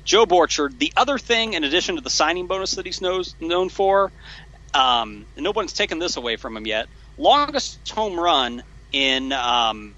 Joe 0.09 0.25
Borchard. 0.25 0.79
The 0.79 0.91
other 0.97 1.19
thing, 1.19 1.53
in 1.53 1.63
addition 1.63 1.95
to 1.95 2.01
the 2.01 2.09
signing 2.09 2.47
bonus 2.47 2.71
that 2.71 2.85
he's 2.87 2.99
knows, 2.99 3.35
known 3.39 3.69
for, 3.69 4.11
um, 4.73 5.25
no 5.37 5.51
one's 5.51 5.73
taken 5.73 5.99
this 5.99 6.17
away 6.17 6.35
from 6.35 6.57
him 6.57 6.65
yet. 6.65 6.87
Longest 7.17 7.87
home 7.89 8.19
run 8.19 8.63
in 8.91 9.31
um, 9.31 9.93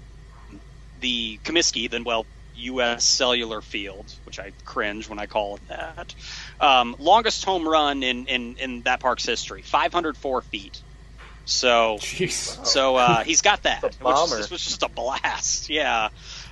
the 1.00 1.38
Comiskey, 1.44 1.90
then 1.90 2.04
well, 2.04 2.26
U.S. 2.56 3.04
Cellular 3.04 3.60
Field, 3.60 4.12
which 4.24 4.38
I 4.38 4.52
cringe 4.64 5.08
when 5.08 5.18
I 5.18 5.26
call 5.26 5.56
it 5.56 5.68
that. 5.68 6.14
Um, 6.60 6.96
longest 6.98 7.44
home 7.44 7.66
run 7.66 8.02
in, 8.02 8.26
in, 8.26 8.56
in 8.56 8.82
that 8.82 9.00
park's 9.00 9.24
history, 9.24 9.62
504 9.62 10.42
feet. 10.42 10.80
So, 11.44 11.96
Jeez. 11.98 12.64
so 12.66 12.96
uh, 12.96 13.24
he's 13.24 13.42
got 13.42 13.64
that. 13.64 13.82
Which 13.82 14.30
this 14.30 14.50
was 14.50 14.64
just 14.64 14.82
a 14.82 14.88
blast. 14.88 15.70
Yeah. 15.70 16.10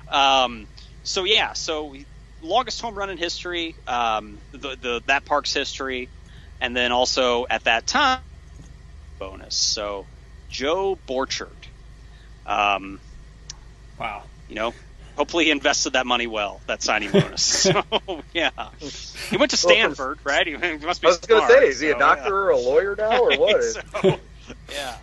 Um, 0.09 0.67
so 1.03 1.23
yeah. 1.23 1.53
So 1.53 1.95
longest 2.41 2.81
home 2.81 2.95
run 2.95 3.09
in 3.09 3.17
history. 3.17 3.75
Um, 3.87 4.37
the, 4.51 4.75
the 4.79 5.01
that 5.05 5.25
park's 5.25 5.53
history 5.53 6.09
and 6.59 6.75
then 6.75 6.91
also 6.91 7.47
at 7.49 7.63
that 7.65 7.87
time 7.87 8.19
bonus. 9.19 9.55
So 9.55 10.05
Joe 10.49 10.97
Borchard. 11.07 11.49
Um, 12.45 12.99
wow. 13.99 14.23
You 14.47 14.55
know, 14.55 14.73
hopefully 15.15 15.45
he 15.45 15.51
invested 15.51 15.93
that 15.93 16.05
money 16.05 16.27
well, 16.27 16.61
that 16.67 16.81
signing 16.81 17.11
bonus. 17.11 17.43
so 17.63 17.83
yeah, 18.33 18.49
he 19.29 19.37
went 19.37 19.51
to 19.51 19.57
Stanford, 19.57 20.19
well, 20.23 20.35
right? 20.35 20.47
He, 20.47 20.55
must 20.85 21.01
be. 21.01 21.07
I 21.07 21.11
was 21.11 21.19
going 21.19 21.41
to 21.41 21.47
say, 21.47 21.67
is 21.67 21.79
he 21.79 21.89
a 21.89 21.97
doctor 21.97 22.29
yeah. 22.29 22.35
or 22.35 22.49
a 22.49 22.57
lawyer 22.57 22.95
now, 22.95 23.21
or 23.21 23.31
what? 23.37 23.63
so, 23.63 24.19
yeah. 24.71 24.97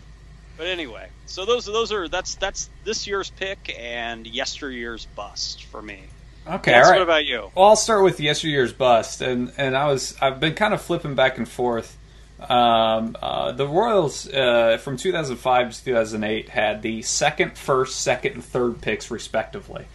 But 0.57 0.67
anyway, 0.67 1.09
so 1.27 1.45
those 1.45 1.67
those 1.67 1.93
are 1.93 2.09
that's 2.09 2.35
that's 2.37 2.71
this 2.85 3.07
year's 3.07 3.31
pick 3.31 3.75
and 3.79 4.27
yesteryear's 4.27 5.07
bust 5.07 5.65
for 5.65 5.83
me. 5.83 6.01
Okay, 6.47 6.71
yes, 6.71 6.87
all 6.87 6.93
right. 6.93 6.99
What 6.99 7.05
about 7.05 7.27
you? 7.27 7.51
Well, 7.55 7.67
I'll 7.67 7.77
start 7.77 8.03
with 8.03 8.21
yesteryear's 8.21 8.73
bust, 8.73 9.21
and 9.21 9.53
and 9.59 9.77
I 9.77 9.87
was 9.87 10.17
I've 10.21 10.41
been 10.41 10.55
kind 10.55 10.73
of 10.73 10.81
flipping 10.81 11.15
back 11.15 11.37
and 11.37 11.49
forth. 11.49 11.97
Um, 12.41 13.16
uh, 13.20 13.53
the 13.53 13.66
Royals 13.66 14.28
uh, 14.28 14.78
from 14.78 14.97
2005 14.97 15.72
to 15.72 15.84
2008 15.84 16.49
had 16.49 16.82
the 16.82 17.03
second, 17.03 17.59
first, 17.59 18.01
second, 18.01 18.34
and 18.34 18.45
third 18.45 18.80
picks 18.80 19.11
respectively. 19.11 19.86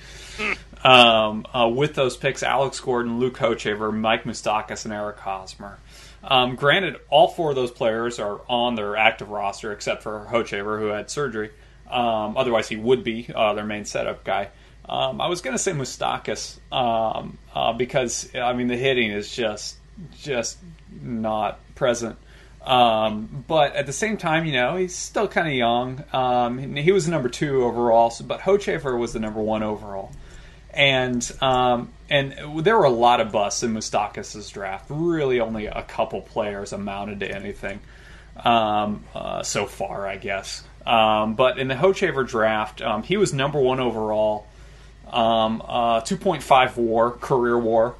Um, 0.84 1.46
uh, 1.54 1.70
with 1.70 1.96
those 1.96 2.18
picks, 2.18 2.44
Alex 2.44 2.80
Gordon, 2.80 3.20
Luke 3.20 3.38
Hochevar, 3.38 3.96
Mike 3.96 4.26
Moustakas, 4.26 4.84
and 4.84 4.94
Eric 4.94 5.20
Hosmer. 5.20 5.80
Um, 6.24 6.56
granted, 6.56 6.98
all 7.10 7.28
four 7.28 7.50
of 7.52 7.56
those 7.56 7.72
players 7.72 8.20
are 8.20 8.42
on 8.50 8.76
their 8.76 8.96
active 8.96 9.30
roster 9.30 9.72
except 9.72 10.04
for 10.04 10.28
Hochevar, 10.30 10.80
who 10.80 10.88
had 10.88 11.10
surgery. 11.10 11.52
Um, 11.90 12.38
otherwise, 12.38 12.68
he 12.68 12.76
would 12.76 13.04
be 13.04 13.30
uh, 13.34 13.54
their 13.54 13.66
main 13.66 13.86
setup 13.86 14.24
guy. 14.24 14.50
Um, 14.88 15.22
I 15.22 15.28
was 15.28 15.42
going 15.42 15.54
to 15.56 15.62
say 15.62 15.72
Moustakas 15.72 16.58
um, 16.72 17.38
uh, 17.54 17.74
because 17.74 18.34
I 18.36 18.54
mean 18.54 18.68
the 18.68 18.76
hitting 18.76 19.12
is 19.12 19.34
just 19.34 19.78
just 20.22 20.58
not 21.02 21.60
present. 21.76 22.18
Um, 22.64 23.44
but 23.48 23.76
at 23.76 23.86
the 23.86 23.94
same 23.94 24.18
time, 24.18 24.46
you 24.46 24.54
know, 24.54 24.78
he's 24.78 24.96
still 24.96 25.28
kind 25.28 25.48
of 25.48 25.54
young. 25.54 26.04
Um, 26.14 26.76
he 26.76 26.92
was 26.92 27.08
number 27.08 27.28
two 27.28 27.64
overall, 27.64 28.10
so, 28.10 28.24
but 28.24 28.40
Hochevar 28.40 28.98
was 28.98 29.14
the 29.14 29.20
number 29.20 29.42
one 29.42 29.64
overall. 29.64 30.12
And 30.70 31.30
um, 31.42 31.90
and 32.10 32.36
there 32.64 32.78
were 32.78 32.86
a 32.86 32.90
lot 32.90 33.20
of 33.20 33.32
busts 33.32 33.62
in 33.62 33.74
Moustakas' 33.74 34.52
draft. 34.52 34.86
Really, 34.90 35.40
only 35.40 35.68
a 35.68 35.84
couple 35.84 36.22
players 36.22 36.74
amounted 36.74 37.20
to 37.20 37.30
anything 37.30 37.80
um, 38.44 39.04
uh, 39.14 39.44
so 39.44 39.68
far, 39.68 40.08
I 40.08 40.18
guess. 40.18 40.64
but 40.84 41.60
in 41.60 41.68
the 41.68 41.76
Hochevar 41.76 42.28
draft, 42.28 42.82
he 43.06 43.18
was 43.18 43.34
number 43.34 43.60
one 43.60 43.80
overall. 43.80 44.48
Um, 45.14 45.62
uh, 45.68 46.02
2.5 46.02 46.78
war, 46.78 47.12
career 47.12 47.58
war. 47.58 47.96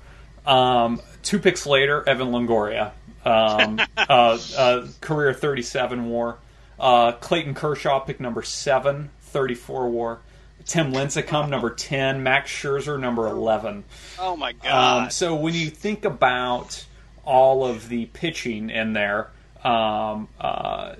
Um, 0.48 1.00
two 1.22 1.38
picks 1.40 1.66
later, 1.66 2.08
Evan 2.08 2.30
Longoria. 2.30 2.92
Um, 3.26 3.80
uh, 3.98 4.38
uh, 4.58 4.88
career 5.02 5.34
37 5.34 6.10
war. 6.10 6.38
Uh, 6.80 7.14
Clayton 7.14 7.54
Kershaw, 7.54 8.00
pick 8.00 8.20
number 8.20 8.42
7, 8.42 9.10
34 9.22 9.90
war. 9.90 10.20
Tim 10.66 10.94
Lincecum, 10.94 11.50
number 11.50 11.70
10. 11.70 12.24
Max 12.24 12.52
Scherzer, 12.52 13.00
number 13.00 13.28
11. 13.28 13.84
Oh, 14.20 14.36
my 14.36 14.54
God. 14.54 15.04
Um, 15.04 15.10
so 15.10 15.36
when 15.36 15.54
you 15.54 15.70
think 15.70 16.06
about 16.06 16.86
all 17.26 17.66
of 17.66 17.90
the 17.90 18.06
pitching 18.08 18.70
in 18.70 18.94
there, 18.94 19.30
um, 19.64 20.28
uh, 20.40 20.96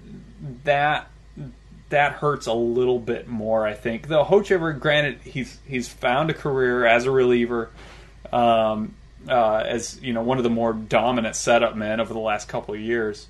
that 0.64 1.08
that 1.90 2.14
hurts 2.14 2.48
a 2.48 2.54
little 2.54 2.98
bit 3.00 3.28
more, 3.28 3.68
I 3.68 3.74
think. 3.74 4.08
Though 4.08 4.24
Hochevar, 4.24 4.80
granted, 4.80 5.20
he's 5.24 5.60
he's 5.68 5.88
found 5.88 6.30
a 6.30 6.34
career 6.34 6.86
as 6.86 7.06
a 7.06 7.12
reliever, 7.12 7.70
um, 8.32 8.96
uh, 9.28 9.64
as 9.66 10.02
you 10.02 10.14
know, 10.14 10.24
one 10.24 10.38
of 10.38 10.44
the 10.44 10.50
more 10.50 10.74
dominant 10.74 11.36
setup 11.36 11.76
men 11.76 12.00
over 12.00 12.14
the 12.14 12.20
last 12.20 12.48
couple 12.48 12.74
of 12.74 12.80
years. 12.80 13.28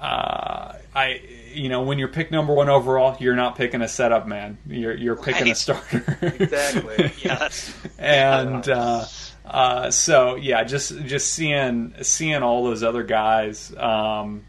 Uh, 0.00 0.74
I, 0.94 1.20
you 1.52 1.68
know, 1.68 1.82
when 1.82 1.98
you're 1.98 2.08
picked 2.08 2.30
number 2.30 2.54
one 2.54 2.68
overall, 2.68 3.16
you're 3.18 3.34
not 3.34 3.56
picking 3.56 3.82
a 3.82 3.88
setup 3.88 4.28
man. 4.28 4.58
You're 4.66 4.94
you're 4.94 5.16
picking 5.16 5.44
right. 5.44 5.52
a 5.52 5.56
starter. 5.56 6.18
exactly. 6.38 7.12
yes. 7.22 7.74
and 7.98 8.68
uh, 8.68 9.04
uh, 9.44 9.90
so 9.90 10.36
yeah, 10.36 10.62
just 10.64 10.96
just 11.04 11.32
seeing 11.32 11.94
seeing 12.02 12.42
all 12.42 12.64
those 12.64 12.82
other 12.82 13.02
guys 13.02 13.74
um, 13.76 14.44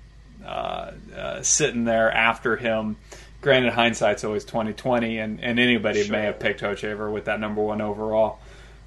uh, 0.45 0.91
uh, 1.15 1.41
sitting 1.41 1.85
there 1.85 2.11
after 2.11 2.55
him 2.55 2.97
granted, 3.41 3.73
hindsight's 3.73 4.23
always 4.23 4.45
twenty 4.45 4.73
twenty, 4.73 5.19
and, 5.19 5.43
and 5.43 5.59
anybody 5.59 6.03
sure. 6.03 6.11
may 6.11 6.23
have 6.23 6.39
picked 6.39 6.61
Hochevar 6.61 7.11
with 7.11 7.25
that 7.25 7.39
number 7.39 7.61
one 7.61 7.81
overall. 7.81 8.39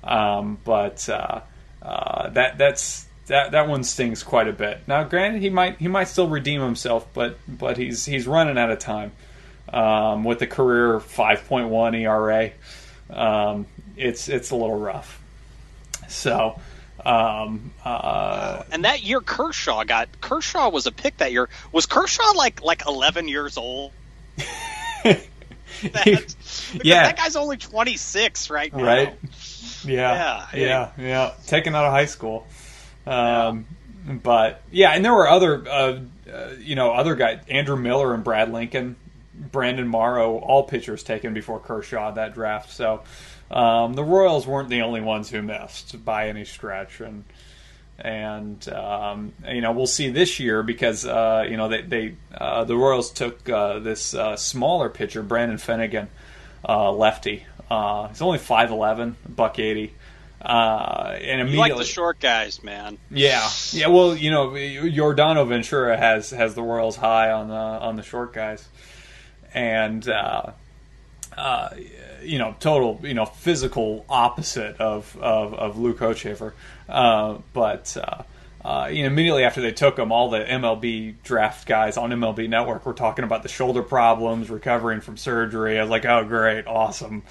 Um, 0.04 0.58
but 0.64 1.08
uh, 1.08 1.40
uh, 1.82 2.28
that 2.30 2.58
that's 2.58 3.06
that 3.26 3.52
that 3.52 3.68
one 3.68 3.84
stings 3.84 4.22
quite 4.22 4.48
a 4.48 4.52
bit. 4.52 4.80
Now, 4.86 5.04
granted, 5.04 5.42
he 5.42 5.50
might 5.50 5.78
he 5.78 5.88
might 5.88 6.08
still 6.08 6.28
redeem 6.28 6.60
himself, 6.60 7.06
but 7.12 7.38
but 7.48 7.76
he's 7.76 8.04
he's 8.04 8.26
running 8.26 8.58
out 8.58 8.70
of 8.70 8.78
time 8.78 9.12
um, 9.72 10.24
with 10.24 10.40
a 10.42 10.46
career 10.46 11.00
five 11.00 11.46
point 11.46 11.68
one 11.68 11.94
ERA. 11.94 12.50
Um, 13.10 13.66
it's 13.96 14.28
it's 14.28 14.50
a 14.50 14.56
little 14.56 14.78
rough. 14.78 15.20
So. 16.08 16.60
Um, 17.04 17.72
uh, 17.84 18.62
and 18.70 18.84
that 18.84 19.02
year 19.02 19.20
Kershaw 19.20 19.82
got 19.82 20.08
Kershaw 20.20 20.68
was 20.70 20.86
a 20.86 20.92
pick 20.92 21.16
that 21.16 21.32
year. 21.32 21.48
Was 21.72 21.86
Kershaw 21.86 22.32
like 22.36 22.62
like 22.62 22.86
eleven 22.86 23.26
years 23.26 23.56
old 23.56 23.90
that, 25.82 26.34
yeah, 26.84 27.06
that 27.06 27.16
guy's 27.16 27.36
only 27.36 27.56
26 27.56 28.50
right 28.50 28.74
now. 28.74 28.84
Right. 28.84 29.18
Yeah, 29.84 30.46
yeah, 30.54 30.58
yeah, 30.60 30.90
yeah. 30.98 31.32
Taken 31.46 31.74
out 31.74 31.84
of 31.84 31.92
high 31.92 32.06
school. 32.06 32.46
Um, 33.06 33.66
yeah. 34.06 34.12
But 34.14 34.62
yeah, 34.70 34.90
and 34.90 35.04
there 35.04 35.14
were 35.14 35.28
other, 35.28 35.68
uh, 35.68 36.00
uh, 36.32 36.50
you 36.58 36.74
know, 36.74 36.92
other 36.92 37.14
guys, 37.14 37.40
Andrew 37.48 37.76
Miller 37.76 38.14
and 38.14 38.24
Brad 38.24 38.52
Lincoln, 38.52 38.96
Brandon 39.34 39.86
Morrow, 39.86 40.38
all 40.38 40.64
pitchers 40.64 41.02
taken 41.02 41.34
before 41.34 41.60
Kershaw 41.60 42.12
that 42.12 42.34
draft. 42.34 42.70
So 42.70 43.02
um, 43.50 43.94
the 43.94 44.04
Royals 44.04 44.46
weren't 44.46 44.68
the 44.68 44.82
only 44.82 45.00
ones 45.00 45.30
who 45.30 45.42
missed 45.42 46.04
by 46.04 46.28
any 46.28 46.44
stretch, 46.44 47.00
and 47.00 47.24
and 47.98 48.66
um, 48.70 49.32
you 49.46 49.60
know 49.60 49.72
we'll 49.72 49.86
see 49.86 50.08
this 50.08 50.40
year 50.40 50.62
because 50.62 51.06
uh, 51.06 51.46
you 51.48 51.56
know 51.56 51.68
they, 51.68 51.82
they 51.82 52.14
uh, 52.34 52.64
the 52.64 52.76
Royals 52.76 53.12
took 53.12 53.48
uh, 53.48 53.78
this 53.78 54.14
uh, 54.14 54.36
smaller 54.36 54.88
pitcher 54.88 55.22
Brandon 55.22 55.58
Finnegan, 55.58 56.08
uh, 56.66 56.90
lefty. 56.92 57.44
Uh, 57.72 58.08
he's 58.08 58.22
only 58.22 58.38
five 58.38 58.70
eleven, 58.70 59.16
buck 59.28 59.58
eighty. 59.58 59.94
and 60.40 61.40
immediately, 61.40 61.52
you 61.52 61.58
like 61.58 61.76
the 61.76 61.84
short 61.84 62.20
guys, 62.20 62.62
man. 62.62 62.98
Yeah, 63.10 63.48
yeah. 63.70 63.86
Well, 63.86 64.16
you 64.16 64.30
know, 64.30 64.48
Yordano 64.50 65.46
Ventura 65.46 65.96
has 65.96 66.30
has 66.30 66.54
the 66.54 66.62
Royals 66.62 66.96
high 66.96 67.30
on 67.30 67.48
the 67.48 67.54
on 67.54 67.96
the 67.96 68.02
short 68.02 68.32
guys, 68.32 68.68
and 69.54 70.06
you 72.24 72.38
know, 72.38 72.54
total, 72.60 73.00
you 73.02 73.14
know, 73.14 73.24
physical 73.26 74.04
opposite 74.08 74.80
of 74.80 75.16
of, 75.20 75.54
of 75.54 75.78
Luke 75.78 75.98
Hochevar. 75.98 76.52
Uh, 76.88 77.38
but 77.52 77.96
uh, 77.96 78.22
uh, 78.64 78.88
you 78.90 79.02
know, 79.02 79.08
immediately 79.08 79.44
after 79.44 79.60
they 79.60 79.72
took 79.72 79.98
him, 79.98 80.12
all 80.12 80.30
the 80.30 80.40
MLB 80.40 81.16
draft 81.22 81.66
guys 81.66 81.96
on 81.96 82.10
MLB 82.10 82.48
Network 82.48 82.86
were 82.86 82.92
talking 82.92 83.24
about 83.24 83.42
the 83.42 83.48
shoulder 83.48 83.82
problems, 83.82 84.50
recovering 84.50 85.00
from 85.00 85.16
surgery. 85.16 85.78
I 85.78 85.82
was 85.82 85.90
like, 85.90 86.04
oh, 86.04 86.24
great, 86.24 86.66
awesome. 86.66 87.22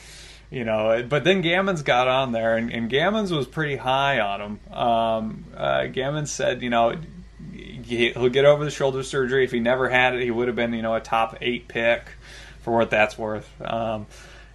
You 0.52 0.66
know, 0.66 1.06
but 1.08 1.24
then 1.24 1.42
Gammons 1.42 1.82
got 1.82 2.10
on 2.10 2.34
there, 2.34 2.58
and, 2.58 2.70
and 2.74 2.92
Gammons 2.92 3.32
was 3.32 3.48
pretty 3.48 3.78
high 3.78 4.20
on 4.20 4.42
him. 4.42 4.74
Um, 4.74 5.46
uh, 5.56 5.84
Gammons 5.84 6.28
said, 6.28 6.62
you 6.62 6.70
know, 6.70 6.94
he'll 7.86 8.30
get 8.30 8.44
over 8.44 8.66
the 8.66 8.72
shoulder 8.72 9.02
surgery. 9.02 9.46
If 9.46 9.52
he 9.52 9.62
never 9.62 9.88
had 9.88 10.14
it, 10.14 10.22
he 10.22 10.30
would 10.30 10.48
have 10.48 10.56
been 10.58 10.74
you 10.74 10.82
know 10.82 10.94
a 10.94 11.00
top 11.00 11.38
eight 11.42 11.68
pick, 11.68 12.04
for 12.62 12.76
what 12.76 12.90
that's 12.90 13.18
worth. 13.18 13.50
Um, 13.62 14.08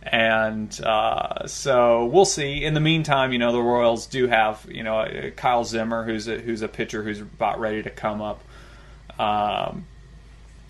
and 0.02 0.80
uh, 0.82 1.46
so 1.46 2.06
we'll 2.06 2.24
see. 2.24 2.62
In 2.62 2.74
the 2.74 2.80
meantime, 2.80 3.32
you 3.32 3.38
know 3.38 3.52
the 3.52 3.62
Royals 3.62 4.06
do 4.06 4.26
have 4.26 4.66
you 4.70 4.82
know 4.82 5.30
Kyle 5.36 5.64
Zimmer, 5.64 6.04
who's 6.04 6.28
a, 6.28 6.38
who's 6.38 6.62
a 6.62 6.68
pitcher 6.68 7.02
who's 7.02 7.20
about 7.20 7.58
ready 7.58 7.82
to 7.82 7.90
come 7.90 8.20
up. 8.20 8.42
Um, 9.18 9.86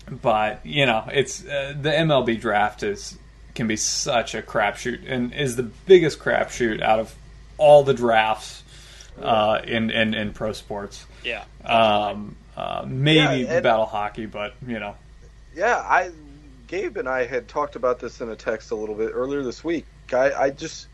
but 0.09 0.65
you 0.65 0.85
know, 0.85 1.03
it's 1.11 1.45
uh, 1.45 1.75
the 1.79 1.89
MLB 1.89 2.39
draft 2.39 2.83
is 2.83 3.17
can 3.57 3.67
be 3.67 3.75
such 3.75 4.35
a 4.35 4.41
crapshoot 4.41 5.01
and 5.05 5.33
is 5.33 5.55
the 5.55 5.63
biggest 5.63 6.19
crapshoot 6.19 6.81
out 6.81 6.99
of 6.99 7.13
all 7.57 7.83
the 7.83 7.93
drafts 7.93 8.63
uh, 9.21 9.59
in, 9.65 9.89
in 9.89 10.13
in 10.13 10.31
pro 10.31 10.53
sports. 10.53 11.05
Yeah. 11.23 11.43
Um, 11.65 12.37
uh, 12.55 12.85
maybe 12.87 13.43
yeah, 13.43 13.59
battle 13.59 13.85
hockey, 13.85 14.27
but 14.27 14.53
you 14.65 14.79
know. 14.79 14.95
Yeah, 15.55 15.77
I 15.77 16.11
Gabe 16.67 16.97
and 16.97 17.09
I 17.09 17.25
had 17.25 17.47
talked 17.47 17.75
about 17.75 17.99
this 17.99 18.21
in 18.21 18.29
a 18.29 18.35
text 18.35 18.71
a 18.71 18.75
little 18.75 18.95
bit 18.95 19.11
earlier 19.13 19.41
this 19.41 19.63
week. 19.63 19.85
I, 20.13 20.31
I 20.33 20.49
just 20.51 20.87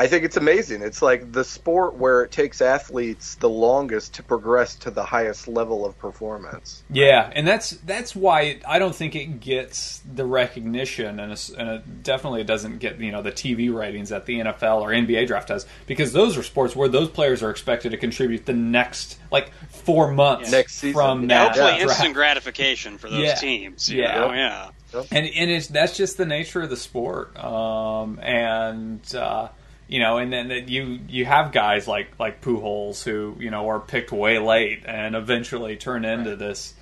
I 0.00 0.06
think 0.06 0.24
it's 0.24 0.36
amazing. 0.36 0.82
It's 0.82 1.02
like 1.02 1.32
the 1.32 1.42
sport 1.42 1.94
where 1.94 2.22
it 2.22 2.30
takes 2.30 2.60
athletes 2.60 3.34
the 3.34 3.48
longest 3.48 4.14
to 4.14 4.22
progress 4.22 4.76
to 4.76 4.92
the 4.92 5.02
highest 5.02 5.48
level 5.48 5.84
of 5.84 5.98
performance. 5.98 6.84
Yeah, 6.88 7.28
and 7.34 7.44
that's 7.46 7.70
that's 7.70 8.14
why 8.14 8.42
it, 8.42 8.62
I 8.66 8.78
don't 8.78 8.94
think 8.94 9.16
it 9.16 9.40
gets 9.40 10.00
the 10.14 10.24
recognition, 10.24 11.18
and, 11.18 11.52
and 11.58 11.68
it 11.68 12.02
definitely 12.04 12.44
doesn't 12.44 12.78
get 12.78 13.00
you 13.00 13.10
know 13.10 13.22
the 13.22 13.32
TV 13.32 13.74
ratings 13.74 14.10
that 14.10 14.24
the 14.26 14.38
NFL 14.38 14.82
or 14.82 14.90
NBA 14.90 15.26
draft 15.26 15.48
does, 15.48 15.66
because 15.86 16.12
those 16.12 16.38
are 16.38 16.44
sports 16.44 16.76
where 16.76 16.88
those 16.88 17.08
players 17.08 17.42
are 17.42 17.50
expected 17.50 17.90
to 17.90 17.96
contribute 17.96 18.46
the 18.46 18.52
next 18.52 19.18
like 19.32 19.50
four 19.68 20.12
months 20.12 20.52
next 20.52 20.76
season. 20.76 20.94
from 20.94 21.26
that. 21.26 21.56
Hopefully, 21.56 21.72
yeah. 21.72 21.82
instant 21.82 22.14
gratification 22.14 22.98
for 22.98 23.10
those 23.10 23.24
yeah. 23.24 23.34
teams. 23.34 23.90
yeah, 23.90 24.14
know? 24.14 24.32
yeah. 24.32 24.70
And 25.10 25.26
and 25.26 25.50
it's 25.50 25.66
that's 25.66 25.96
just 25.96 26.16
the 26.18 26.24
nature 26.24 26.62
of 26.62 26.70
the 26.70 26.76
sport, 26.76 27.36
um, 27.36 28.20
and. 28.22 29.02
Uh, 29.12 29.48
you 29.88 30.00
know, 30.00 30.18
and 30.18 30.32
then 30.32 30.68
you 30.68 31.00
you 31.08 31.24
have 31.24 31.50
guys 31.50 31.88
like 31.88 32.18
like 32.18 32.42
Pujols 32.42 33.02
who 33.02 33.34
you 33.40 33.50
know 33.50 33.68
are 33.70 33.80
picked 33.80 34.12
way 34.12 34.38
late 34.38 34.82
and 34.86 35.16
eventually 35.16 35.76
turn 35.76 36.04
into 36.04 36.30
right. 36.30 36.38
this. 36.38 36.74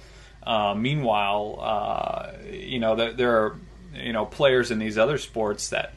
Uh, 0.42 0.74
meanwhile, 0.74 1.58
uh, 1.60 2.32
you 2.50 2.80
know 2.80 2.96
there, 2.96 3.12
there, 3.12 3.36
are 3.36 3.56
you 3.94 4.12
know 4.12 4.26
players 4.26 4.70
in 4.70 4.78
these 4.80 4.98
other 4.98 5.18
sports 5.18 5.70
that 5.70 5.92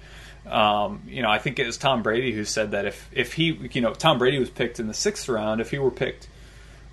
um, 0.48 1.02
you 1.08 1.24
know 1.24 1.30
I 1.30 1.40
think 1.40 1.58
it 1.58 1.66
was 1.66 1.78
Tom 1.78 2.04
Brady 2.04 2.32
who 2.32 2.46
said 2.46 2.72
that 2.72 2.86
if 2.86 3.10
if 3.12 3.34
he 3.34 3.70
you 3.72 3.82
know 3.82 3.94
Tom 3.94 4.20
Brady 4.20 4.38
was 4.38 4.52
picked 4.52 4.80
in 4.80 4.88
the 4.88 4.94
sixth 4.94 5.28
round, 5.28 5.62
if 5.62 5.72
he 5.72 5.80
were 5.80 5.92
picked 5.92 6.28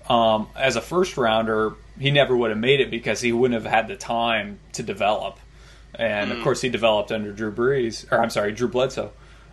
um, 0.09 0.47
as 0.55 0.75
a 0.75 0.81
first 0.81 1.17
rounder, 1.17 1.75
he 1.99 2.11
never 2.11 2.35
would 2.35 2.49
have 2.49 2.59
made 2.59 2.79
it 2.79 2.89
because 2.89 3.21
he 3.21 3.31
wouldn't 3.31 3.61
have 3.61 3.71
had 3.71 3.87
the 3.87 3.95
time 3.95 4.59
to 4.73 4.83
develop. 4.83 5.39
And 5.93 6.31
mm. 6.31 6.37
of 6.37 6.43
course, 6.43 6.61
he 6.61 6.69
developed 6.69 7.11
under 7.11 7.31
Drew 7.31 7.51
Brees, 7.51 8.11
or 8.11 8.21
I'm 8.21 8.29
sorry, 8.29 8.51
Drew 8.51 8.67
Bledsoe. 8.67 9.11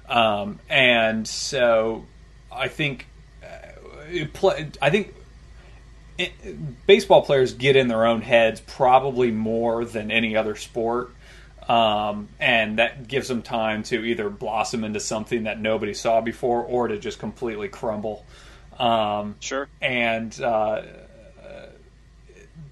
Um, 0.09 0.59
and 0.68 1.26
so 1.26 2.05
I 2.52 2.68
think 2.68 3.07
uh, 3.42 4.52
I 4.82 4.90
think 4.90 5.14
it, 6.18 6.86
baseball 6.86 7.22
players 7.22 7.55
get 7.55 7.76
in 7.76 7.88
their 7.88 8.07
own 8.07 8.20
heads 8.22 8.61
probably 8.61 9.30
more 9.30 9.84
than 9.84 10.11
any 10.11 10.36
other 10.36 10.57
sport. 10.57 11.11
Um, 11.68 12.28
and 12.38 12.78
that 12.78 13.09
gives 13.09 13.28
them 13.28 13.40
time 13.40 13.84
to 13.84 14.05
either 14.05 14.28
blossom 14.28 14.84
into 14.84 15.00
something 15.00 15.44
that 15.44 15.59
nobody 15.59 15.94
saw 15.94 16.20
before 16.20 16.62
or 16.62 16.88
to 16.88 16.98
just 16.98 17.18
completely 17.18 17.68
crumble. 17.68 18.26
Um, 18.78 19.36
sure. 19.40 19.68
And 19.80 20.38
uh, 20.42 20.82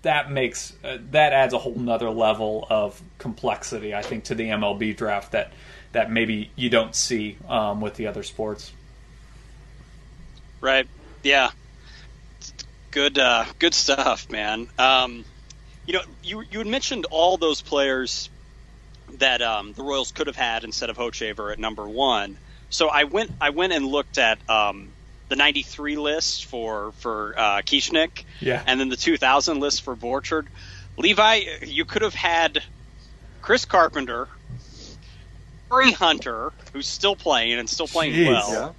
that 0.03 0.31
makes 0.31 0.75
uh, 0.85 0.99
that 1.13 1.33
adds 1.33 1.55
a 1.55 1.59
whole 1.59 1.75
nother 1.75 2.11
level 2.11 2.67
of 2.69 3.01
complexity, 3.19 3.95
I 3.95 4.03
think, 4.03 4.25
to 4.25 4.35
the 4.35 4.45
MLB 4.45 4.97
draft 4.97 5.33
that 5.33 5.53
that 5.93 6.11
maybe 6.11 6.51
you 6.57 6.71
don't 6.71 6.95
see 6.95 7.37
um, 7.49 7.81
with 7.81 7.95
the 7.95 8.07
other 8.07 8.23
sports. 8.23 8.73
Right. 10.61 10.87
Yeah. 11.23 11.51
Good. 12.91 13.19
Uh, 13.19 13.45
good 13.59 13.75
stuff, 13.75 14.31
man. 14.31 14.69
Um, 14.79 15.25
you 15.87 15.95
know, 15.95 16.03
you 16.23 16.43
you 16.51 16.59
had 16.59 16.67
mentioned 16.67 17.07
all 17.11 17.37
those 17.37 17.61
players 17.61 18.31
that 19.19 19.43
um, 19.43 19.73
the 19.73 19.83
Royals 19.83 20.13
could 20.13 20.27
have 20.27 20.37
had 20.37 20.65
instead 20.65 20.91
of 20.91 20.97
Hochevar 20.97 21.53
at 21.53 21.59
number 21.59 21.89
one. 21.89 22.37
So 22.71 22.89
I 22.89 23.05
went 23.05 23.31
I 23.41 23.51
went 23.51 23.73
and 23.73 23.87
looked 23.87 24.19
at 24.19 24.39
um, 24.49 24.89
the 25.29 25.37
'93 25.37 25.97
list 25.97 26.47
for 26.47 26.93
for 26.99 27.35
uh, 27.37 27.63
Kieschnick, 27.63 28.25
yeah, 28.41 28.63
and 28.67 28.81
then 28.81 28.89
the 28.89 28.97
2000 28.97 29.61
list 29.61 29.83
for 29.83 29.97
Borchard. 29.97 30.47
Levi, 30.97 31.41
you 31.67 31.85
could 31.85 32.03
have 32.03 32.15
had 32.15 32.63
Chris 33.41 33.65
Carpenter, 33.65 34.29
Torii 35.73 35.93
Hunter, 35.93 36.53
who's 36.73 36.87
still 36.87 37.17
playing 37.17 37.59
and 37.59 37.69
still 37.69 37.89
playing 37.89 38.13
Jeez, 38.13 38.29
well. 38.29 38.77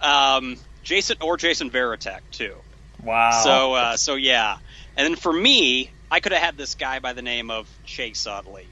Yeah. 0.00 0.36
Um, 0.36 0.56
Jason 0.84 1.16
or 1.20 1.36
Jason 1.36 1.70
Varitek 1.70 2.20
too. 2.30 2.54
Wow. 3.02 3.42
So 3.42 3.74
uh, 3.74 3.96
so 3.96 4.14
yeah, 4.14 4.58
and 4.96 5.06
then 5.06 5.16
for 5.16 5.32
me, 5.32 5.90
I 6.10 6.20
could 6.20 6.32
have 6.32 6.42
had 6.42 6.56
this 6.56 6.76
guy 6.76 7.00
by 7.00 7.12
the 7.14 7.22
name 7.22 7.50
of 7.50 7.68
Chase 7.84 8.26
Utley. 8.26 8.66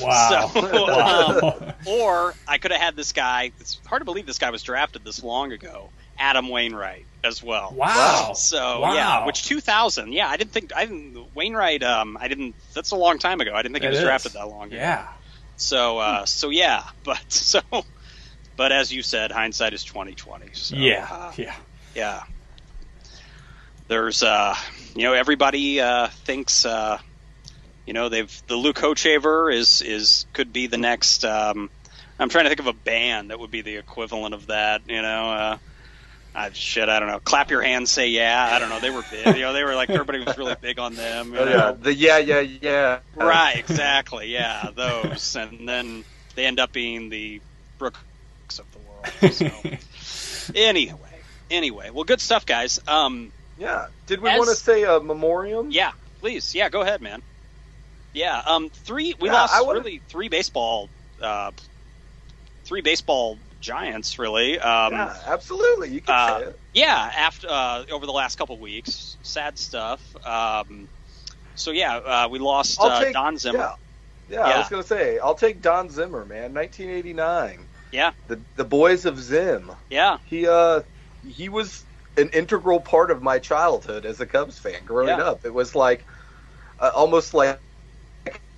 Wow. 0.00 0.50
So, 0.52 0.60
um, 1.66 1.72
or 1.86 2.34
I 2.46 2.58
could 2.58 2.70
have 2.72 2.80
had 2.80 2.96
this 2.96 3.12
guy. 3.12 3.52
It's 3.58 3.80
hard 3.86 4.00
to 4.00 4.04
believe 4.04 4.26
this 4.26 4.38
guy 4.38 4.50
was 4.50 4.62
drafted 4.62 5.04
this 5.04 5.22
long 5.22 5.52
ago. 5.52 5.88
Adam 6.16 6.48
Wainwright 6.48 7.06
as 7.24 7.42
well. 7.42 7.72
Wow. 7.74 8.34
So 8.36 8.80
wow. 8.80 8.94
yeah, 8.94 9.26
which 9.26 9.44
2000? 9.44 10.12
Yeah, 10.12 10.28
I 10.28 10.36
didn't 10.36 10.52
think 10.52 10.72
I 10.76 10.84
didn't 10.84 11.34
Wainwright. 11.34 11.82
Um, 11.82 12.18
I 12.20 12.28
didn't. 12.28 12.54
That's 12.74 12.90
a 12.90 12.96
long 12.96 13.18
time 13.18 13.40
ago. 13.40 13.52
I 13.54 13.62
didn't 13.62 13.74
think 13.74 13.84
it 13.84 13.88
he 13.88 13.90
was 13.90 13.98
is. 13.98 14.04
drafted 14.04 14.32
that 14.32 14.48
long 14.48 14.68
ago. 14.68 14.76
Yeah. 14.76 15.08
So 15.56 15.98
uh, 15.98 16.24
so 16.24 16.50
yeah, 16.50 16.84
but 17.04 17.32
so 17.32 17.60
but 18.56 18.72
as 18.72 18.92
you 18.92 19.02
said, 19.02 19.32
hindsight 19.32 19.72
is 19.72 19.84
twenty 19.84 20.14
twenty. 20.14 20.50
So, 20.52 20.76
yeah, 20.76 21.06
uh, 21.10 21.32
yeah, 21.36 21.54
yeah. 21.94 22.22
There's 23.88 24.22
uh, 24.22 24.54
you 24.94 25.02
know 25.02 25.12
everybody 25.12 25.80
uh, 25.80 26.08
thinks 26.08 26.64
uh, 26.64 26.98
you 27.86 27.92
know 27.92 28.08
they've 28.08 28.42
the 28.46 28.56
Luke 28.56 28.76
Hochevar 28.76 29.54
is 29.54 29.82
is 29.82 30.26
could 30.32 30.52
be 30.52 30.66
the 30.66 30.78
next. 30.78 31.24
Um, 31.24 31.70
I'm 32.18 32.28
trying 32.28 32.44
to 32.44 32.48
think 32.48 32.60
of 32.60 32.68
a 32.68 32.72
band 32.72 33.30
that 33.30 33.40
would 33.40 33.50
be 33.50 33.62
the 33.62 33.76
equivalent 33.76 34.34
of 34.34 34.48
that. 34.48 34.82
You 34.88 35.02
know. 35.02 35.30
Uh, 35.30 35.58
I, 36.34 36.50
shit, 36.50 36.88
I 36.88 36.98
don't 36.98 37.08
know. 37.08 37.20
Clap 37.20 37.50
your 37.50 37.62
hands, 37.62 37.92
say 37.92 38.08
yeah. 38.08 38.48
I 38.52 38.58
don't 38.58 38.68
know. 38.68 38.80
They 38.80 38.90
were 38.90 39.04
big. 39.08 39.36
You 39.36 39.42
know, 39.42 39.52
they 39.52 39.62
were 39.62 39.74
like 39.76 39.88
everybody 39.90 40.24
was 40.24 40.36
really 40.36 40.56
big 40.60 40.80
on 40.80 40.94
them. 40.94 41.32
You 41.32 41.38
oh, 41.38 41.44
know? 41.44 41.50
yeah, 41.50 41.72
the 41.72 41.94
yeah, 41.94 42.18
yeah, 42.18 42.40
yeah. 42.40 42.98
Right, 43.14 43.56
exactly. 43.56 44.32
Yeah, 44.32 44.70
those, 44.74 45.36
and 45.36 45.68
then 45.68 46.04
they 46.34 46.44
end 46.44 46.58
up 46.58 46.72
being 46.72 47.08
the 47.08 47.40
Brooks 47.78 47.98
of 48.58 48.66
the 48.72 48.78
world. 48.80 49.32
So. 49.32 50.52
anyway, 50.54 51.20
anyway, 51.50 51.90
well, 51.90 52.04
good 52.04 52.20
stuff, 52.20 52.46
guys. 52.46 52.80
Um, 52.88 53.30
yeah. 53.56 53.86
Did 54.06 54.20
we 54.20 54.28
as, 54.28 54.38
want 54.38 54.50
to 54.50 54.56
say 54.56 54.82
a 54.82 54.98
memoriam? 54.98 55.70
Yeah, 55.70 55.92
please. 56.20 56.54
Yeah, 56.54 56.68
go 56.68 56.80
ahead, 56.80 57.00
man. 57.00 57.22
Yeah. 58.12 58.42
Um, 58.44 58.70
three. 58.70 59.14
We 59.20 59.28
yeah, 59.28 59.34
lost 59.34 59.68
really 59.68 60.00
three 60.08 60.28
baseball. 60.28 60.88
Uh, 61.22 61.52
three 62.64 62.80
baseball 62.80 63.38
Giants, 63.64 64.18
really. 64.18 64.58
Um, 64.58 64.92
yeah, 64.92 65.16
absolutely. 65.26 65.88
You 65.90 66.02
can 66.02 66.14
uh, 66.14 66.38
say 66.38 66.44
it. 66.46 66.60
Yeah, 66.74 67.12
after 67.16 67.48
uh, 67.50 67.84
over 67.90 68.04
the 68.04 68.12
last 68.12 68.36
couple 68.36 68.58
weeks, 68.58 69.16
sad 69.22 69.58
stuff. 69.58 70.00
Um, 70.26 70.86
so 71.54 71.70
yeah, 71.70 71.96
uh, 71.96 72.28
we 72.30 72.38
lost 72.38 72.78
uh, 72.78 73.00
take, 73.02 73.14
Don 73.14 73.38
Zimmer. 73.38 73.58
Yeah. 73.58 73.74
yeah, 74.28 74.48
yeah, 74.48 74.54
I 74.54 74.58
was 74.58 74.68
gonna 74.68 74.82
say 74.82 75.18
I'll 75.18 75.34
take 75.34 75.62
Don 75.62 75.88
Zimmer, 75.88 76.26
man. 76.26 76.52
1989. 76.52 77.66
Yeah. 77.90 78.12
The 78.28 78.38
the 78.56 78.64
boys 78.64 79.06
of 79.06 79.18
Zim. 79.18 79.72
Yeah. 79.88 80.18
He 80.26 80.46
uh 80.46 80.82
he 81.26 81.48
was 81.48 81.84
an 82.18 82.28
integral 82.30 82.80
part 82.80 83.10
of 83.10 83.22
my 83.22 83.38
childhood 83.38 84.04
as 84.04 84.20
a 84.20 84.26
Cubs 84.26 84.58
fan 84.58 84.84
growing 84.84 85.08
yeah. 85.08 85.24
up. 85.24 85.46
It 85.46 85.54
was 85.54 85.74
like 85.74 86.04
uh, 86.78 86.90
almost 86.94 87.32
like 87.32 87.58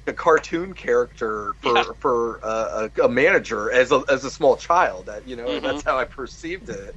a 0.06 0.12
cartoon 0.12 0.74
character 0.74 1.52
for 1.60 1.76
yeah. 1.76 1.84
for 1.98 2.40
uh, 2.42 2.88
a, 2.96 3.02
a, 3.02 3.08
manager 3.08 3.70
as 3.70 3.92
a 3.92 4.04
as 4.08 4.24
a 4.24 4.30
small 4.30 4.56
child. 4.56 5.06
That 5.06 5.26
you 5.26 5.36
know, 5.36 5.46
mm-hmm. 5.46 5.64
that's 5.64 5.82
how 5.82 5.98
I 5.98 6.04
perceived 6.04 6.68
it. 6.68 6.94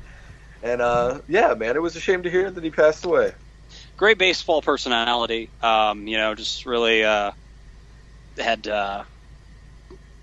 And 0.62 0.82
uh, 0.82 1.22
yeah, 1.28 1.54
man, 1.54 1.76
it 1.76 1.82
was 1.82 1.96
a 1.96 2.00
shame 2.00 2.24
to 2.24 2.30
hear 2.30 2.50
that 2.50 2.64
he 2.64 2.70
passed 2.70 3.06
away. 3.06 3.34
Great 3.98 4.18
baseball 4.18 4.62
personality. 4.62 5.50
Um, 5.62 6.08
you 6.08 6.18
know, 6.18 6.36
just 6.36 6.66
really 6.66 7.04
uh, 7.04 7.32
had 8.38 8.68
uh, 8.68 9.04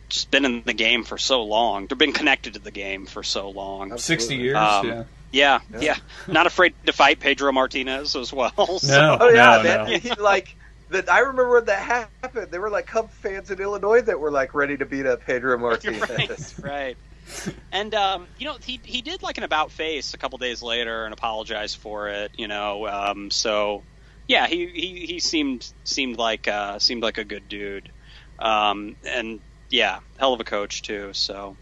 just 0.09 0.31
been 0.31 0.45
in 0.45 0.63
the 0.63 0.73
game 0.73 1.05
for 1.05 1.19
so 1.19 1.43
long. 1.43 1.87
They've 1.87 1.99
been 1.99 2.13
connected 2.13 2.55
to 2.55 2.61
the 2.61 2.71
game 2.71 3.07
for 3.07 3.23
so 3.23 3.51
long. 3.51 3.93
Absolutely. 3.93 4.03
Sixty 4.03 4.37
years. 4.37 4.57
Um, 4.57 4.89
yeah. 4.89 5.05
Yeah, 5.33 5.61
yeah, 5.71 5.81
yeah, 5.81 5.97
Not 6.29 6.47
afraid 6.47 6.73
to 6.87 6.93
fight 6.93 7.21
Pedro 7.21 7.53
Martinez 7.53 8.17
as 8.17 8.33
well. 8.33 8.79
So. 8.79 8.99
No, 8.99 9.19
oh 9.21 9.29
yeah, 9.29 9.57
no, 9.57 9.63
man. 9.63 9.91
No. 9.91 9.99
He, 9.99 10.11
like 10.15 10.56
that 10.91 11.11
I 11.11 11.21
remember 11.21 11.55
when 11.55 11.65
that 11.67 12.09
happened. 12.23 12.51
There 12.51 12.61
were 12.61 12.71
like 12.71 12.87
Cub 12.87 13.11
fans 13.11 13.51
in 13.51 13.61
Illinois 13.61 14.03
that 14.03 14.19
were 14.19 14.31
like 14.31 14.55
ready 14.55 14.77
to 14.77 14.87
beat 14.87 15.07
up 15.07 15.25
Pedro 15.25 15.59
Martinez. 15.61 16.59
right, 16.59 16.63
right. 16.63 16.97
and 17.73 17.95
um, 17.95 18.27
you 18.39 18.47
know 18.47 18.57
he 18.63 18.81
he 18.85 19.03
did 19.03 19.23
like 19.23 19.39
an 19.39 19.45
about 19.45 19.73
face 19.73 20.15
a 20.15 20.19
couple 20.19 20.39
days 20.39 20.63
later 20.63 21.05
and 21.05 21.13
apologized 21.13 21.79
for 21.79 22.09
it. 22.09 22.33
You 22.37 22.49
know, 22.49 22.87
um, 22.87 23.31
so 23.31 23.83
yeah, 24.29 24.47
he, 24.47 24.67
he, 24.67 25.07
he 25.07 25.21
seemed 25.21 25.71
seemed 25.85 26.19
like 26.19 26.49
uh, 26.49 26.79
seemed 26.79 27.03
like 27.03 27.19
a 27.19 27.25
good 27.25 27.49
dude, 27.49 27.91
um, 28.39 28.97
and 29.05 29.41
yeah, 29.71 30.01
hell 30.19 30.33
of 30.33 30.41
a 30.41 30.45
coach 30.45 30.83
too. 30.83 31.13
So, 31.13 31.57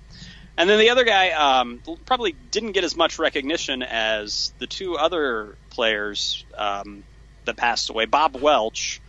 and 0.57 0.69
then 0.69 0.79
the 0.79 0.91
other 0.91 1.05
guy 1.05 1.31
um, 1.31 1.81
probably 2.07 2.35
didn't 2.51 2.73
get 2.73 2.85
as 2.85 2.97
much 2.97 3.19
recognition 3.19 3.83
as 3.83 4.53
the 4.59 4.67
two 4.67 4.97
other 4.97 5.57
players 5.71 6.45
um, 6.57 7.05
that 7.45 7.57
passed 7.57 7.91
away. 7.91 8.07
Bob 8.07 8.37
Welch, 8.37 9.01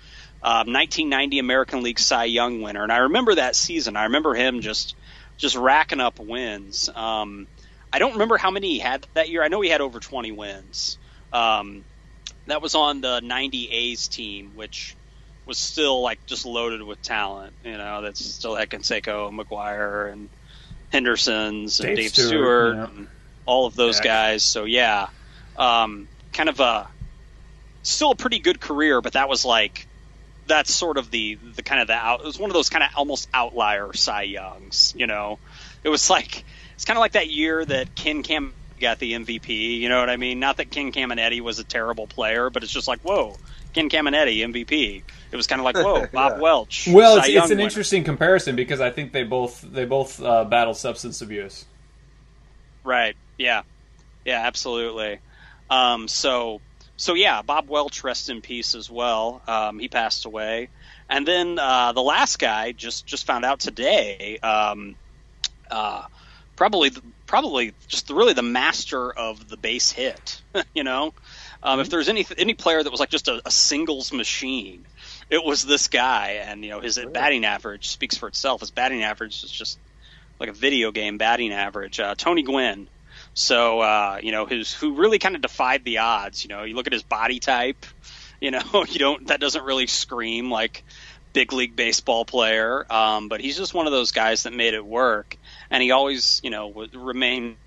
um, 0.45 0.71
1990 0.71 1.39
American 1.39 1.81
League 1.81 1.97
Cy 1.97 2.25
Young 2.25 2.61
winner, 2.61 2.83
and 2.83 2.91
I 2.91 2.97
remember 2.97 3.33
that 3.33 3.55
season. 3.55 3.95
I 3.95 4.03
remember 4.03 4.35
him 4.35 4.61
just 4.61 4.95
just 5.37 5.55
racking 5.55 5.99
up 5.99 6.19
wins. 6.19 6.87
Um, 6.93 7.47
I 7.91 7.97
don't 7.97 8.13
remember 8.13 8.37
how 8.37 8.51
many 8.51 8.73
he 8.73 8.79
had 8.79 9.07
that 9.15 9.27
year. 9.27 9.41
I 9.41 9.47
know 9.47 9.61
he 9.61 9.69
had 9.69 9.81
over 9.81 9.99
20 9.99 10.31
wins. 10.33 10.99
Um, 11.33 11.83
that 12.45 12.61
was 12.61 12.75
on 12.75 13.01
the 13.01 13.21
90 13.21 13.71
A's 13.71 14.07
team, 14.07 14.51
which 14.53 14.95
was 15.47 15.57
still 15.57 16.01
like 16.01 16.23
just 16.27 16.45
loaded 16.45 16.83
with 16.83 17.01
talent. 17.01 17.53
You 17.63 17.79
know, 17.79 18.03
that's 18.03 18.23
still 18.23 18.53
had 18.53 18.69
Canseco, 18.69 19.31
McGwire, 19.31 20.13
and 20.13 20.29
Henderson's 20.91 21.79
and 21.79 21.87
Dave, 21.87 21.97
Dave 21.97 22.11
Stewart, 22.11 22.27
Stewart 22.29 22.75
yeah. 22.75 22.83
and 22.83 23.07
all 23.47 23.65
of 23.65 23.75
those 23.75 23.99
guys. 23.99 24.43
So 24.43 24.65
yeah, 24.65 25.07
um, 25.57 26.07
kind 26.33 26.49
of 26.49 26.59
a 26.59 26.87
still 27.81 28.11
a 28.11 28.15
pretty 28.15 28.37
good 28.37 28.61
career, 28.61 29.01
but 29.01 29.13
that 29.13 29.27
was 29.27 29.43
like 29.43 29.87
that's 30.47 30.73
sort 30.73 30.97
of 30.97 31.11
the 31.11 31.35
the 31.35 31.63
kind 31.63 31.81
of 31.81 31.87
the 31.87 31.93
out. 31.93 32.21
It 32.21 32.25
was 32.25 32.39
one 32.39 32.49
of 32.49 32.53
those 32.53 32.69
kind 32.69 32.83
of 32.83 32.89
almost 32.95 33.27
outlier 33.33 33.93
Cy 33.93 34.23
Youngs. 34.23 34.93
You 34.95 35.07
know, 35.07 35.39
it 35.83 35.89
was 35.89 36.09
like 36.09 36.43
it's 36.75 36.85
kind 36.85 36.97
of 36.97 37.01
like 37.01 37.13
that 37.13 37.29
year 37.29 37.63
that 37.65 37.95
Ken 37.95 38.23
Cam 38.23 38.53
got 38.79 38.99
the 38.99 39.13
MVP. 39.13 39.79
You 39.79 39.89
know 39.89 39.99
what 39.99 40.09
I 40.09 40.17
mean? 40.17 40.39
Not 40.39 40.57
that 40.57 40.69
Ken 40.69 40.91
Caminiti 40.91 41.41
was 41.41 41.59
a 41.59 41.63
terrible 41.63 42.07
player, 42.07 42.49
but 42.49 42.63
it's 42.63 42.71
just 42.71 42.87
like 42.87 43.01
whoa, 43.01 43.35
Ken 43.73 43.89
Caminiti 43.89 44.37
MVP. 44.37 45.03
It 45.31 45.35
was 45.35 45.47
kind 45.47 45.59
of 45.59 45.65
like 45.65 45.77
whoa, 45.77 46.07
Bob 46.13 46.33
yeah. 46.33 46.39
Welch. 46.39 46.87
Well, 46.91 47.17
it's, 47.17 47.27
it's, 47.27 47.35
an 47.45 47.49
winner. 47.49 47.63
interesting 47.63 48.03
comparison 48.03 48.55
because 48.55 48.81
I 48.81 48.91
think 48.91 49.13
they 49.13 49.23
both 49.23 49.61
they 49.61 49.85
both 49.85 50.21
uh, 50.21 50.45
battled 50.45 50.77
substance 50.77 51.21
abuse. 51.21 51.65
Right. 52.83 53.15
Yeah. 53.37 53.63
Yeah. 54.23 54.45
Absolutely. 54.45 55.19
Um, 55.69 56.07
so 56.07 56.61
so 56.97 57.13
yeah, 57.13 57.41
Bob 57.41 57.67
Welch, 57.67 58.03
rest 58.03 58.29
in 58.29 58.41
peace 58.41 58.75
as 58.75 58.89
well. 58.89 59.41
Um, 59.47 59.79
he 59.79 59.87
passed 59.87 60.25
away, 60.25 60.69
and 61.09 61.27
then 61.27 61.59
uh, 61.59 61.91
the 61.91 62.01
last 62.01 62.39
guy 62.39 62.71
just 62.71 63.05
just 63.05 63.25
found 63.25 63.45
out 63.45 63.59
today. 63.59 64.39
Um, 64.39 64.95
uh, 65.69 66.05
probably 66.55 66.91
probably 67.25 67.73
just 67.87 68.09
really 68.09 68.33
the 68.33 68.41
master 68.41 69.11
of 69.11 69.47
the 69.49 69.57
base 69.57 69.91
hit. 69.91 70.41
you 70.73 70.83
know, 70.83 71.13
um, 71.63 71.79
if 71.79 71.87
mm-hmm. 71.87 71.91
there's 71.91 72.09
any 72.09 72.25
any 72.37 72.53
player 72.53 72.81
that 72.81 72.89
was 72.89 72.99
like 72.99 73.09
just 73.09 73.27
a, 73.27 73.41
a, 73.45 73.51
singles 73.51 74.13
machine, 74.13 74.85
it 75.29 75.43
was 75.43 75.63
this 75.63 75.87
guy. 75.87 76.41
And 76.45 76.63
you 76.63 76.69
know, 76.69 76.79
his 76.79 76.97
really? 76.97 77.11
batting 77.11 77.45
average 77.45 77.89
speaks 77.89 78.17
for 78.17 78.27
itself. 78.27 78.61
His 78.61 78.71
batting 78.71 79.03
average 79.03 79.43
is 79.43 79.51
just 79.51 79.79
like 80.39 80.49
a 80.49 80.53
video 80.53 80.91
game 80.91 81.17
batting 81.17 81.51
average. 81.51 81.99
Uh, 81.99 82.15
Tony 82.15 82.43
Gwynn 82.43 82.87
so 83.35 83.81
uh, 83.81 84.19
you 84.23 84.31
know, 84.31 84.45
his 84.45 84.73
who 84.73 84.95
really 84.95 85.19
kind 85.19 85.35
of 85.35 85.41
defied 85.41 85.83
the 85.83 85.99
odds. 85.99 86.43
You 86.43 86.49
know, 86.49 86.63
you 86.63 86.73
look 86.73 86.87
at 86.87 86.93
his 86.93 87.03
body 87.03 87.39
type. 87.39 87.85
You 88.41 88.51
know, 88.51 88.63
you 88.89 88.97
don't 88.97 89.27
that 89.27 89.39
doesn't 89.39 89.63
really 89.63 89.87
scream 89.87 90.49
like 90.49 90.83
big 91.33 91.51
league 91.51 91.75
baseball 91.75 92.23
player. 92.23 92.91
Um, 92.91 93.27
but 93.27 93.41
he's 93.41 93.57
just 93.57 93.73
one 93.73 93.87
of 93.87 93.91
those 93.91 94.13
guys 94.13 94.43
that 94.43 94.53
made 94.53 94.73
it 94.73 94.85
work, 94.85 95.37
and 95.69 95.83
he 95.83 95.91
always 95.91 96.39
you 96.43 96.49
know 96.49 96.69
would 96.69 96.95
remain. 96.95 97.57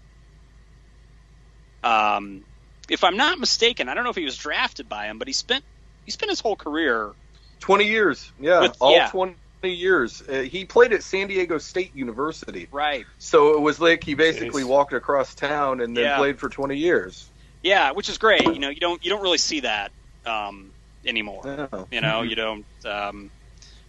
Um, 1.84 2.44
if 2.88 3.04
I'm 3.04 3.18
not 3.18 3.38
mistaken, 3.38 3.90
I 3.90 3.94
don't 3.94 4.04
know 4.04 4.10
if 4.10 4.16
he 4.16 4.24
was 4.24 4.38
drafted 4.38 4.88
by 4.88 5.06
him, 5.06 5.18
but 5.18 5.28
he 5.28 5.34
spent 5.34 5.64
he 6.06 6.10
spent 6.10 6.30
his 6.30 6.40
whole 6.40 6.56
career. 6.56 7.12
Twenty 7.60 7.86
years, 7.86 8.30
yeah, 8.40 8.60
with, 8.60 8.76
all 8.80 8.92
yeah. 8.92 9.10
twenty 9.10 9.34
years. 9.66 10.22
Uh, 10.28 10.42
he 10.42 10.64
played 10.64 10.92
at 10.92 11.02
San 11.02 11.28
Diego 11.28 11.58
State 11.58 11.94
University. 11.94 12.68
Right. 12.70 13.06
So 13.18 13.54
it 13.54 13.60
was 13.60 13.80
like 13.80 14.04
he 14.04 14.14
basically 14.14 14.62
Jeez. 14.62 14.68
walked 14.68 14.92
across 14.92 15.34
town 15.34 15.80
and 15.80 15.96
then 15.96 16.04
yeah. 16.04 16.16
played 16.16 16.38
for 16.38 16.48
20 16.48 16.76
years. 16.76 17.28
Yeah, 17.62 17.92
which 17.92 18.08
is 18.08 18.18
great. 18.18 18.44
You 18.44 18.58
know, 18.58 18.68
you 18.68 18.80
don't 18.80 19.04
you 19.04 19.10
don't 19.10 19.22
really 19.22 19.38
see 19.38 19.60
that 19.60 19.90
um, 20.24 20.70
anymore. 21.04 21.42
No. 21.44 21.88
You 21.90 22.00
know, 22.00 22.22
you 22.22 22.36
don't. 22.36 22.64
Um, 22.84 23.30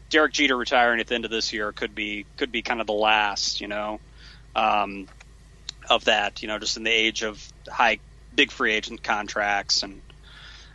Derek 0.10 0.34
Jeter 0.34 0.58
retiring 0.58 1.00
at 1.00 1.08
the 1.08 1.14
end 1.14 1.26
of 1.26 1.32
this 1.32 1.54
year 1.54 1.72
could 1.72 1.94
be 1.94 2.26
could 2.38 2.52
be 2.52 2.64
kind 2.64 2.82
of 2.82 2.88
the 2.88 2.94
last. 2.94 3.62
You 3.62 3.68
know, 3.68 4.00
um, 4.56 5.08
of 5.88 6.06
that. 6.06 6.42
You 6.42 6.48
know, 6.48 6.58
just 6.58 6.78
in 6.78 6.84
the 6.84 6.92
age 6.92 7.22
of 7.22 7.48
high 7.68 8.00
big 8.36 8.52
free 8.52 8.74
agent 8.74 9.04
contracts 9.04 9.84
and 9.84 10.02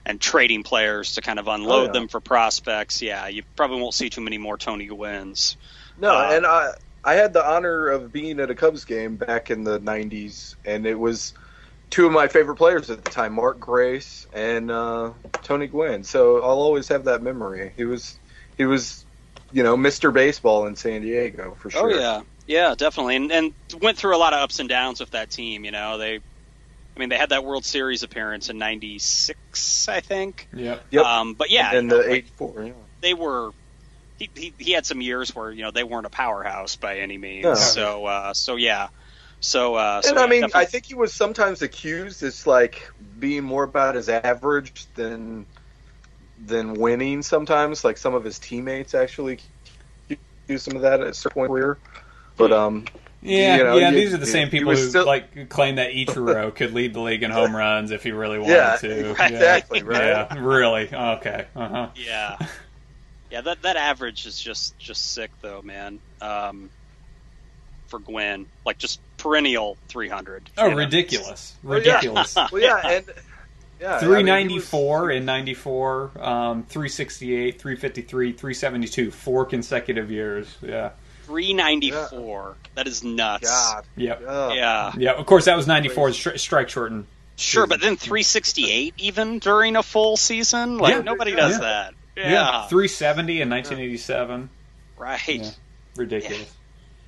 and 0.07 0.21
trading 0.21 0.63
players 0.63 1.15
to 1.15 1.23
kind 1.23 1.39
of 1.39 1.49
unload 1.49 1.83
oh, 1.83 1.85
yeah. 1.87 1.93
them 1.93 2.09
for 2.09 2.21
prospects, 2.21 3.03
yeah, 3.03 3.29
you 3.29 3.43
probably 3.57 3.81
won't 3.81 3.95
see 3.95 4.11
too 4.11 4.21
many 4.21 4.39
more 4.39 4.57
Tony 4.57 4.89
Gwynns. 4.89 5.57
No, 5.99 6.15
uh, 6.15 6.31
and 6.33 6.47
I 6.47 6.73
I 7.05 7.15
had 7.15 7.33
the 7.33 7.45
honor 7.45 7.89
of 7.89 8.13
being 8.13 8.41
at 8.41 8.51
a 8.51 8.55
Cubs 8.55 8.85
game 8.85 9.17
back 9.17 9.51
in 9.51 9.65
the 9.65 9.79
'90s, 9.81 10.57
and 10.65 10.87
it 10.87 10.99
was 10.99 11.35
two 11.91 12.07
of 12.07 12.13
my 12.13 12.29
favorite 12.29 12.57
players 12.57 12.91
at 12.91 13.05
the 13.05 13.11
time, 13.11 13.35
Mark 13.35 13.61
Grace 13.61 14.27
and 14.33 14.71
uh, 14.71 15.13
Tony 15.43 15.67
Gwynn. 15.67 16.03
So 16.05 16.43
I'll 16.43 16.59
always 16.59 16.89
have 16.89 17.05
that 17.05 17.23
memory. 17.23 17.73
He 17.77 17.85
was 17.85 18.19
he 18.57 18.65
was 18.65 19.05
you 19.53 19.63
know 19.63 19.77
Mr. 19.77 20.13
Baseball 20.13 20.67
in 20.67 20.77
San 20.77 21.03
Diego 21.03 21.57
for 21.59 21.69
oh, 21.69 21.71
sure. 21.71 21.93
Oh 21.93 21.95
yeah, 21.95 22.23
yeah, 22.47 22.75
definitely, 22.77 23.17
and, 23.17 23.33
and 23.33 23.53
went 23.81 23.97
through 23.97 24.17
a 24.17 24.19
lot 24.19 24.33
of 24.33 24.41
ups 24.41 24.59
and 24.59 24.69
downs 24.69 25.01
with 25.01 25.13
that 25.13 25.31
team. 25.31 25.65
You 25.65 25.71
know, 25.71 25.99
they 25.99 26.21
I 26.97 27.01
mean, 27.01 27.09
they 27.09 27.17
had 27.17 27.31
that 27.31 27.45
World 27.45 27.65
Series 27.65 28.03
appearance 28.03 28.51
in 28.51 28.59
'96, 28.59 29.89
I 29.89 30.01
think. 30.01 30.49
Yeah. 30.53 30.79
Yep. 30.91 31.05
Um, 31.05 31.35
but 31.35 31.51
yeah, 31.51 31.75
and 31.75 31.91
the 31.91 32.11
'84. 32.11 32.63
Yeah. 32.63 32.73
They 33.01 33.15
were. 33.15 33.51
He, 34.19 34.31
he, 34.35 34.55
he 34.59 34.73
had 34.73 34.87
some 34.87 35.01
years 35.01 35.35
where 35.35 35.51
you 35.51 35.63
know 35.63 35.73
they 35.73 35.83
weren't 35.83 36.07
a 36.07 36.11
powerhouse 36.11 36.77
by 36.77 36.99
any 36.99 37.19
means. 37.19 37.45
No. 37.45 37.55
So 37.55 38.07
uh, 38.07 38.35
so 38.35 38.57
yeah. 38.57 38.89
So, 39.41 39.75
uh, 39.75 40.01
so 40.01 40.09
and 40.09 40.19
I 40.19 40.23
mean, 40.23 40.41
definitely... 40.41 40.61
I 40.63 40.65
think 40.65 40.87
he 40.87 40.95
was 40.95 41.13
sometimes 41.13 41.61
accused 41.61 42.23
as 42.23 42.47
like 42.47 42.91
being 43.19 43.45
more 43.45 43.63
about 43.63 43.95
his 43.95 44.09
average 44.09 44.87
than 44.95 45.45
than 46.47 46.75
winning. 46.75 47.23
Sometimes, 47.23 47.85
like 47.85 47.99
some 47.99 48.15
of 48.15 48.25
his 48.25 48.39
teammates 48.39 48.95
actually 48.95 49.41
do 50.49 50.57
some 50.57 50.77
of 50.77 50.83
that 50.83 51.01
at 51.01 51.09
a 51.09 51.15
certain 51.15 51.35
point 51.35 51.51
career. 51.51 51.77
But 52.39 52.53
um, 52.53 52.87
yeah, 53.25 53.57
you 53.57 53.65
know, 53.65 53.77
yeah. 53.77 53.91
You, 53.91 53.97
these 53.97 54.15
are 54.15 54.19
the 54.19 54.27
same 54.27 54.51
people 54.51 54.73
who 54.73 54.77
still... 54.77 55.07
like 55.07 55.49
claim 55.49 55.77
that 55.77 55.93
Ichiro 55.93 56.55
could 56.55 56.75
lead 56.75 56.93
the 56.93 57.01
league 57.01 57.23
in 57.23 57.31
home 57.31 57.57
runs 57.57 57.91
if 57.91 58.03
he 58.03 58.13
really 58.13 58.39
wanted 58.39 58.53
yeah, 58.53 58.77
to. 58.77 59.11
Exactly. 59.25 59.79
Yeah. 59.79 59.85
Right. 59.87 60.05
Yeah. 60.05 60.39
Really. 60.39 60.95
Okay. 60.95 61.47
Uh 61.57 61.69
huh. 61.69 61.89
Yeah. 61.97 62.37
Yeah. 63.31 63.41
That 63.41 63.63
that 63.63 63.77
average 63.77 64.27
is 64.27 64.39
just 64.39 64.79
just 64.79 65.13
sick 65.13 65.31
though, 65.41 65.63
man. 65.63 66.01
Um, 66.21 66.69
for 67.87 67.99
Gwynn, 67.99 68.47
like 68.67 68.77
just 68.77 69.01
perennial 69.17 69.79
300. 69.89 70.51
Oh, 70.59 70.75
ridiculous! 70.75 71.57
Ridiculous. 71.63 72.35
well, 72.53 72.61
yeah, 72.61 72.81
and. 72.87 73.07
Yeah, 73.81 73.99
394 73.99 74.97
I 74.97 75.01
mean, 75.01 75.09
was... 75.09 75.17
in 75.17 75.27
94, 75.27 76.11
um, 76.21 76.63
368, 76.63 77.61
353, 77.61 78.33
372, 78.33 79.11
four 79.11 79.45
consecutive 79.45 80.13
years. 80.13 80.57
Yeah. 80.63 80.91
394. 81.25 82.57
Yeah. 82.57 82.69
That 82.75 82.87
is 82.87 83.03
nuts. 83.05 83.49
God. 83.49 83.85
Yep. 83.97 84.21
Yeah. 84.23 84.93
Yeah. 84.97 85.13
Of 85.13 85.27
course, 85.27 85.47
that 85.47 85.57
was 85.57 85.67
94 85.67 86.09
stri- 86.11 86.39
strike 86.39 86.69
shortened. 86.69 87.07
Sure, 87.37 87.67
but 87.67 87.81
then 87.81 87.97
368 87.97 88.95
even 88.99 89.39
during 89.41 89.77
a 89.77 89.83
full 89.83 90.17
season? 90.17 90.79
Like, 90.79 90.95
yeah. 90.95 91.01
nobody 91.01 91.35
does 91.35 91.55
yeah. 91.55 91.59
that. 91.59 91.95
Yeah. 92.17 92.31
yeah. 92.31 92.67
370 92.69 93.41
in 93.41 93.51
1987. 93.51 94.51
Right. 94.97 95.59
Ridiculous. 95.97 96.55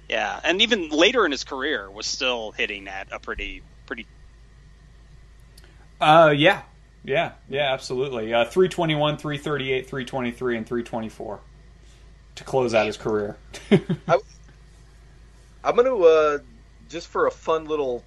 Yeah. 0.08 0.40
And 0.42 0.62
even 0.62 0.88
later 0.90 1.24
in 1.24 1.30
his 1.30 1.44
career 1.44 1.90
was 1.90 2.06
still 2.06 2.52
hitting 2.52 2.88
at 2.88 3.08
a 3.12 3.20
pretty, 3.20 3.62
pretty. 3.86 4.06
Uh, 6.00 6.34
yeah. 6.36 6.62
Yeah. 7.04 7.32
Yeah, 7.48 7.72
absolutely. 7.72 8.34
Uh, 8.34 8.44
321, 8.44 9.18
338, 9.18 9.88
323, 9.88 10.56
and 10.56 10.66
324 10.66 11.40
to 12.36 12.44
close 12.44 12.74
out 12.74 12.86
his 12.86 12.96
career. 12.96 13.36
I, 13.70 14.18
am 15.64 15.74
going 15.74 15.86
to 15.86 16.04
uh, 16.04 16.38
just 16.88 17.08
for 17.08 17.26
a 17.26 17.30
fun 17.30 17.64
little 17.64 18.04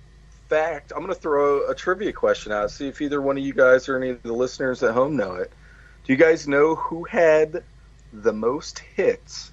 fact, 0.48 0.92
I'm 0.96 1.04
going 1.04 1.14
to 1.14 1.20
throw 1.20 1.70
a 1.70 1.76
trivia 1.76 2.14
question 2.14 2.52
out. 2.52 2.72
See 2.72 2.88
if 2.88 3.02
either 3.02 3.22
one 3.22 3.38
of 3.38 3.44
you 3.44 3.54
guys 3.54 3.90
or 3.90 3.98
any 3.98 4.10
of 4.10 4.24
the 4.24 4.34
listeners 4.34 4.82
at 4.82 4.94
home 4.94 5.16
know 5.16 5.36
it. 5.36 5.52
Do 6.04 6.14
you 6.14 6.18
guys 6.18 6.48
know 6.48 6.76
who 6.76 7.04
had 7.04 7.64
the 8.12 8.34
most 8.34 8.80
hits 8.80 9.52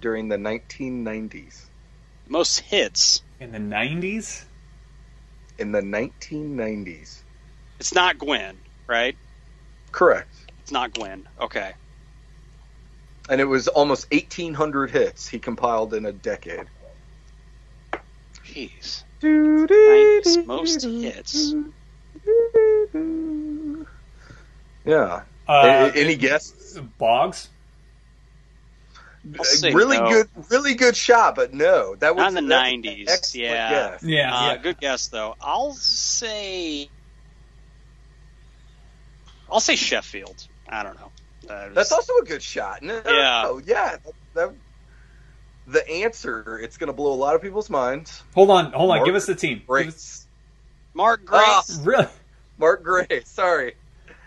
during 0.00 0.28
the 0.28 0.36
1990s? 0.36 1.66
Most 2.28 2.60
hits 2.60 3.22
in 3.38 3.52
the 3.52 3.58
90s? 3.58 4.44
In 5.58 5.72
the 5.72 5.80
1990s. 5.80 7.22
It's 7.78 7.94
not 7.94 8.18
Gwynn, 8.18 8.58
right? 8.86 9.16
Correct. 9.92 10.34
It's 10.62 10.72
not 10.72 10.92
Gwynn. 10.92 11.28
Okay 11.40 11.72
and 13.28 13.40
it 13.40 13.44
was 13.44 13.68
almost 13.68 14.10
1,800 14.12 14.90
hits 14.90 15.28
he 15.28 15.38
compiled 15.38 15.94
in 15.94 16.06
a 16.06 16.12
decade. 16.12 16.66
Jeez. 18.44 19.02
Nice, 19.22 20.36
most 20.46 20.82
hits. 20.84 21.54
Yeah. 24.84 25.22
Uh, 25.48 25.90
Any 25.94 26.16
guesses? 26.16 26.78
Boggs. 26.98 27.48
Really 29.62 29.98
no. 29.98 30.08
good, 30.08 30.28
really 30.50 30.74
good 30.74 30.94
shot, 30.96 31.34
but 31.34 31.52
no, 31.52 31.96
that 31.96 32.14
was 32.14 32.22
Not 32.22 32.28
in 32.28 32.34
the 32.34 32.42
nineties. 32.42 33.34
Yeah, 33.34 33.70
guess. 33.70 34.02
Yeah, 34.04 34.32
Uh, 34.36 34.46
yeah. 34.52 34.56
Good 34.58 34.78
guess 34.78 35.08
though. 35.08 35.34
I'll 35.40 35.72
say. 35.72 36.88
I'll 39.50 39.58
say 39.58 39.74
Sheffield. 39.74 40.46
I 40.68 40.84
don't 40.84 40.96
know. 40.96 41.10
Uh, 41.48 41.68
That's 41.72 41.92
also 41.92 42.12
a 42.18 42.24
good 42.24 42.42
shot. 42.42 42.82
No, 42.82 43.00
Yeah. 43.06 43.42
no, 43.44 43.60
yeah. 43.64 43.96
That, 44.04 44.12
that- 44.34 44.54
the 45.68 45.88
answer, 45.88 46.60
it's 46.62 46.76
going 46.76 46.86
to 46.86 46.92
blow 46.92 47.12
a 47.12 47.16
lot 47.16 47.34
of 47.34 47.42
people's 47.42 47.68
minds. 47.68 48.22
Hold 48.34 48.50
on, 48.50 48.70
hold 48.72 48.90
on. 48.92 48.98
Mark 48.98 49.06
Give 49.06 49.16
us 49.16 49.26
the 49.26 49.34
team. 49.34 49.58
Give 49.58 49.66
us- 49.66 49.66
Grace, 49.66 50.26
Mark 50.94 51.24
Grace. 51.24 51.42
Ah. 51.44 51.62
Really? 51.82 52.06
Mark 52.58 52.84
Grace. 52.84 53.28
Sorry, 53.28 53.74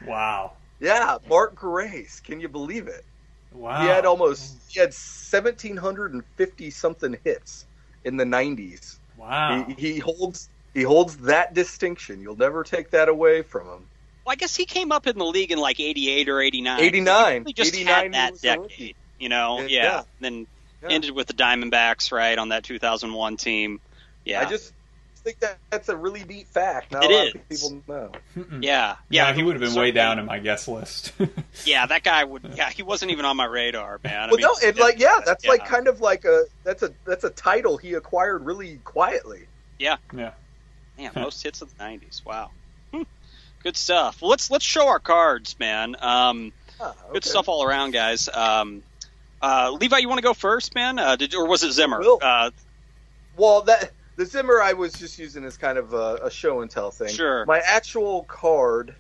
Wow. 0.05 0.51
yeah, 0.82 1.17
Mark 1.30 1.55
Grace. 1.55 2.20
Can 2.20 2.41
you 2.41 2.49
believe 2.49 2.88
it? 2.89 3.05
Wow. 3.53 3.82
He 3.82 3.88
had 3.88 4.05
almost 4.05 4.57
he 4.67 4.80
had 4.82 4.93
seventeen 4.93 5.78
hundred 5.78 6.13
and 6.13 6.24
fifty 6.36 6.70
something 6.72 7.17
hits 7.24 7.65
in 8.03 8.17
the 8.17 8.26
nineties. 8.26 8.99
Wow. 9.17 9.63
He, 9.67 9.93
he 9.93 9.99
holds 9.99 10.49
he 10.74 10.84
holds 10.84 11.15
that 11.20 11.53
distinction. 11.53 12.22
You'll 12.22 12.36
never 12.38 12.63
take 12.65 12.91
that 12.91 13.07
away 13.09 13.41
from 13.43 13.65
him. 13.67 13.88
Well, 14.30 14.34
I 14.34 14.36
guess 14.36 14.55
he 14.55 14.65
came 14.65 14.91
up 14.91 15.07
in 15.07 15.17
the 15.17 15.25
league 15.25 15.51
in 15.51 15.57
like 15.57 15.80
'88 15.80 16.30
or 16.30 16.39
'89. 16.39 16.80
Eighty 16.82 17.01
nine. 17.01 17.45
He 17.47 17.53
just 17.53 17.73
Eighty 17.73 17.84
had 17.84 18.13
that 18.13 18.39
decade, 18.39 18.95
you 19.19 19.27
know. 19.27 19.61
Yeah. 19.61 19.65
Yeah. 19.67 19.84
Yeah. 19.84 20.03
Then 20.19 20.47
Yeah. 20.84 20.89
ended 20.91 21.11
with 21.15 21.25
the 21.25 21.34
Diamondbacks, 21.34 22.11
right, 22.11 22.38
on 22.38 22.49
that 22.49 22.63
2001 22.63 23.38
team. 23.38 23.80
Yeah. 24.23 24.41
I 24.41 24.45
just 24.45 24.71
think 25.23 25.39
that 25.39 25.57
that's 25.71 25.89
a 25.89 25.97
really 25.97 26.23
neat 26.25 26.45
fact. 26.45 26.91
Not 26.91 27.05
It 27.05 27.09
a 27.09 27.13
lot 27.15 27.27
is. 27.30 27.34
of 27.36 27.49
people 27.49 27.84
know. 27.88 28.11
Mm-mm. 28.38 28.63
yeah. 28.63 28.97
Yeah, 29.09 29.30
Yeah. 29.30 29.34
he 29.34 29.41
would 29.41 29.59
have 29.59 29.61
been 29.61 29.73
way 29.82 29.89
down 29.89 30.19
in 30.19 30.25
my 30.27 30.38
guest 30.38 30.67
list. 30.67 31.11
Yeah, 31.65 31.88
that 31.88 32.03
guy 32.03 32.23
would. 32.23 32.53
Yeah, 32.55 32.69
he 32.69 32.84
wasn't 32.84 33.09
even 33.11 33.25
on 33.25 33.36
my 33.36 33.45
radar, 33.45 33.99
man. 34.03 34.13
I 34.13 34.25
Well, 34.27 34.38
mean, 34.38 34.41
no, 34.45 34.55
and 34.63 34.77
like 34.77 34.99
yeah, 34.99 35.21
that's 35.25 35.43
like 35.47 35.65
kind 35.65 35.88
of 35.88 36.01
like 36.01 36.23
a 36.25 36.43
that's 36.63 36.84
a 36.84 36.93
that's 37.03 37.23
a 37.23 37.32
title 37.32 37.77
he 37.77 37.93
acquired 37.95 38.45
really 38.45 38.75
quietly. 38.84 39.47
Yeah, 39.80 39.97
yeah. 40.15 40.34
Man, 40.99 41.13
most 41.15 41.41
hits 41.41 41.63
of 41.63 41.75
the 41.75 41.84
'90s. 41.84 42.23
Wow. 42.23 42.51
Good 43.64 43.78
stuff. 43.78 44.22
Well, 44.22 44.30
let's 44.30 44.49
let's 44.49 44.66
show 44.66 44.88
our 44.88 44.99
cards, 44.99 45.55
man. 45.60 45.95
Um, 45.99 46.53
Ah, 46.82 46.93
good 47.12 47.26
stuff 47.26 47.49
all 47.49 47.64
around, 47.64 47.91
guys. 47.91 48.30
Um, 48.30 48.84
uh, 49.41 49.76
Levi, 49.80 49.97
you 49.97 50.07
want 50.07 50.20
to 50.20 50.24
go 50.24 50.34
first, 50.34 50.76
man? 50.76 50.97
Uh, 50.97 51.16
did 51.18 51.36
or 51.36 51.45
was 51.45 51.64
it 51.64 51.72
Zimmer? 51.74 52.01
Uh, 52.22 52.51
Well, 53.36 53.64
that 53.64 53.91
the 54.16 54.26
Zimmer 54.26 54.62
I 54.62 54.74
was 54.74 54.93
just 54.93 55.20
using 55.20 55.43
as 55.43 55.57
kind 55.57 55.78
of 55.78 55.93
a, 55.93 56.20
a 56.24 56.32
show 56.32 56.62
and 56.62 56.72
tell 56.72 56.91
thing. 56.91 57.10
Sure. 57.10 57.45
My 57.45 57.60
actual 57.60 58.24
card 58.24 58.95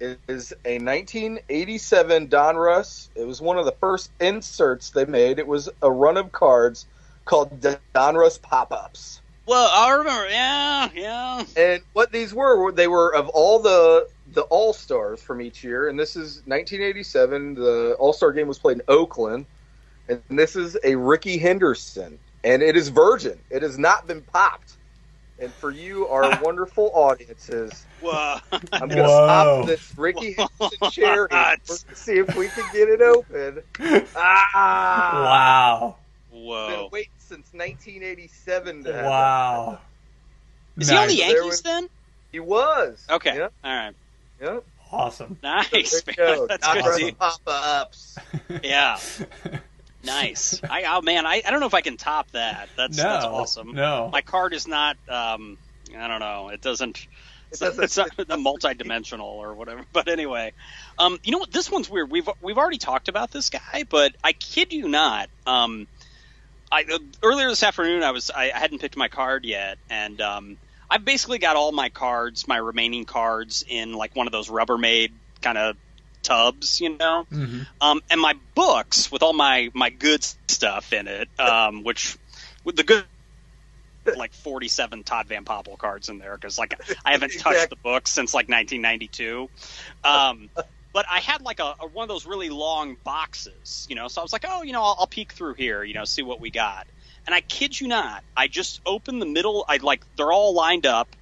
is 0.00 0.52
a 0.64 0.78
1987 0.78 2.28
Donruss. 2.28 3.10
It 3.14 3.26
was 3.26 3.40
one 3.42 3.58
of 3.58 3.66
the 3.66 3.74
first 3.80 4.10
inserts 4.18 4.90
they 4.90 5.04
made. 5.04 5.38
It 5.38 5.46
was 5.46 5.68
a 5.82 5.90
run 5.90 6.16
of 6.16 6.32
cards 6.32 6.86
called 7.26 7.60
Donruss 7.94 8.40
Pop-Ups. 8.40 9.20
Well, 9.46 9.70
I 9.72 9.90
remember. 9.96 10.28
Yeah, 10.28 10.90
yeah. 10.94 11.44
And 11.56 11.82
what 11.92 12.12
these 12.12 12.32
were, 12.34 12.62
were 12.62 12.72
they 12.72 12.88
were 12.88 13.14
of 13.14 13.28
all 13.30 13.58
the 13.60 14.06
the 14.26 14.42
All 14.42 14.72
Stars 14.72 15.22
from 15.22 15.40
each 15.40 15.64
year, 15.64 15.88
and 15.88 15.98
this 15.98 16.16
is 16.16 16.36
1987. 16.46 17.54
The 17.54 17.96
All 17.98 18.12
Star 18.12 18.32
game 18.32 18.46
was 18.48 18.58
played 18.58 18.76
in 18.78 18.82
Oakland, 18.88 19.46
and 20.08 20.22
this 20.30 20.56
is 20.56 20.76
a 20.84 20.94
Rickey 20.94 21.38
Henderson, 21.38 22.18
and 22.44 22.62
it 22.62 22.76
is 22.76 22.88
virgin. 22.88 23.40
It 23.50 23.62
has 23.62 23.78
not 23.78 24.06
been 24.06 24.22
popped. 24.22 24.76
And 25.38 25.52
for 25.54 25.70
you, 25.70 26.06
our 26.08 26.38
wonderful 26.42 26.90
audiences, 26.94 27.86
Whoa. 28.00 28.36
I'm 28.52 28.88
going 28.88 29.04
to 29.04 29.04
Whoa. 29.08 29.26
pop 29.26 29.66
this 29.66 29.96
Rickey 29.96 30.32
Henderson 30.34 30.90
chair 30.90 31.28
What? 31.30 31.64
to 31.66 31.96
see 31.96 32.18
if 32.18 32.36
we 32.36 32.48
can 32.48 32.64
get 32.72 32.88
it 32.88 33.00
open. 33.00 33.62
Ah! 34.14 35.10
wow. 35.14 35.96
Whoa. 36.30 36.88
waiting 36.92 37.10
since 37.30 37.46
1987 37.52 38.84
Wow. 38.84 39.78
Is 40.76 40.88
he 40.90 40.96
on 40.96 41.08
the 41.08 41.14
Yankees 41.14 41.44
was- 41.44 41.62
then? 41.62 41.88
He 42.32 42.40
was. 42.40 43.04
Okay. 43.10 43.36
Yep. 43.36 43.52
All 43.64 43.70
right. 43.76 43.94
Yep. 44.40 44.64
Awesome. 44.92 45.38
Nice, 45.42 46.02
There 46.02 46.14
man. 46.18 46.28
you 46.32 46.36
go. 46.36 46.46
That's 46.48 46.66
good 46.72 46.84
to 46.84 46.92
see. 46.94 47.12
Pop-ups. 47.12 48.18
Yeah. 48.64 48.98
Nice. 50.02 50.60
I 50.68 50.84
oh 50.96 51.02
man, 51.02 51.26
I, 51.26 51.42
I 51.46 51.50
don't 51.50 51.60
know 51.60 51.66
if 51.66 51.74
I 51.74 51.82
can 51.82 51.96
top 51.96 52.30
that. 52.32 52.68
That's 52.76 52.96
no. 52.96 53.02
that's 53.04 53.24
awesome. 53.26 53.72
No. 53.74 54.08
My 54.12 54.22
card 54.22 54.54
is 54.54 54.66
not 54.66 54.96
um 55.08 55.58
I 55.96 56.08
don't 56.08 56.20
know. 56.20 56.48
It 56.48 56.60
doesn't 56.62 56.96
It 56.98 57.06
it's, 57.50 57.60
doesn't- 57.60 57.84
it's 57.84 57.96
not 57.96 58.10
the 58.16 58.36
multi-dimensional 58.36 59.26
or 59.26 59.54
whatever. 59.54 59.84
But 59.92 60.08
anyway, 60.08 60.52
um, 60.98 61.18
you 61.22 61.32
know 61.32 61.38
what? 61.38 61.52
This 61.52 61.70
one's 61.70 61.90
weird. 61.90 62.10
We've 62.10 62.28
we've 62.40 62.58
already 62.58 62.78
talked 62.78 63.08
about 63.08 63.30
this 63.30 63.50
guy, 63.50 63.84
but 63.88 64.14
I 64.24 64.32
kid 64.32 64.72
you 64.72 64.88
not. 64.88 65.28
Um, 65.46 65.86
I 66.72 66.84
uh, 66.84 66.98
earlier 67.22 67.48
this 67.48 67.62
afternoon 67.62 68.02
I 68.02 68.10
was 68.12 68.30
I, 68.34 68.52
I 68.54 68.58
hadn't 68.58 68.80
picked 68.80 68.96
my 68.96 69.08
card 69.08 69.44
yet, 69.44 69.78
and 69.88 70.20
um, 70.20 70.58
I've 70.88 71.04
basically 71.04 71.38
got 71.38 71.56
all 71.56 71.72
my 71.72 71.88
cards, 71.88 72.46
my 72.46 72.56
remaining 72.56 73.04
cards, 73.04 73.64
in 73.68 73.92
like 73.92 74.14
one 74.14 74.26
of 74.26 74.32
those 74.32 74.48
Rubbermaid 74.48 75.10
kind 75.42 75.58
of 75.58 75.76
tubs, 76.22 76.80
you 76.80 76.96
know. 76.96 77.24
Mhm. 77.32 77.66
Um, 77.80 78.00
and 78.10 78.20
my 78.20 78.34
books 78.54 79.10
with 79.10 79.22
all 79.22 79.32
my 79.32 79.70
my 79.74 79.90
good 79.90 80.24
stuff 80.48 80.92
in 80.92 81.08
it, 81.08 81.28
um, 81.38 81.82
which 81.82 82.16
with 82.64 82.76
the 82.76 82.84
good 82.84 83.04
like 84.16 84.32
47 84.32 85.04
Todd 85.04 85.28
Van 85.28 85.44
Poppel 85.44 85.76
cards 85.78 86.08
in 86.08 86.18
there 86.18 86.34
because 86.34 86.58
like 86.58 86.74
I 87.04 87.12
haven't 87.12 87.32
touched 87.38 87.56
Exactly. 87.56 87.76
the 87.76 87.88
book 87.88 88.08
since 88.08 88.32
like 88.34 88.48
1992. 88.48 89.48
Um, 90.04 90.48
but 90.92 91.06
I 91.10 91.20
had 91.20 91.42
like 91.42 91.60
a, 91.60 91.74
a 91.80 91.86
one 91.86 92.04
of 92.04 92.08
those 92.08 92.26
really 92.26 92.50
long 92.50 92.96
boxes, 93.04 93.86
you 93.88 93.96
know. 93.96 94.08
So 94.08 94.20
I 94.20 94.24
was 94.24 94.32
like, 94.32 94.44
oh, 94.48 94.62
you 94.62 94.72
know, 94.72 94.82
I'll, 94.82 94.96
I'll 95.00 95.06
peek 95.06 95.32
through 95.32 95.54
here, 95.54 95.82
you 95.84 95.94
know, 95.94 96.04
see 96.04 96.22
what 96.22 96.40
we 96.40 96.50
got. 96.50 96.86
And 97.26 97.34
I 97.34 97.40
kid 97.42 97.78
you 97.80 97.86
not, 97.88 98.24
I 98.36 98.48
just 98.48 98.80
opened 98.86 99.20
the 99.22 99.26
middle. 99.26 99.64
I 99.68 99.76
like 99.76 100.02
they're 100.16 100.32
all 100.32 100.54
lined 100.54 100.86
up. 100.86 101.14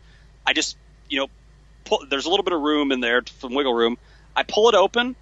I 0.46 0.52
just 0.52 0.76
you 1.08 1.20
know, 1.20 1.26
pull, 1.84 2.04
there's 2.08 2.26
a 2.26 2.30
little 2.30 2.44
bit 2.44 2.52
of 2.52 2.60
room 2.60 2.92
in 2.92 3.00
there, 3.00 3.22
some 3.40 3.54
wiggle 3.54 3.74
room. 3.74 3.98
I 4.34 4.42
pull 4.44 4.68
it 4.68 4.74
open. 4.74 5.16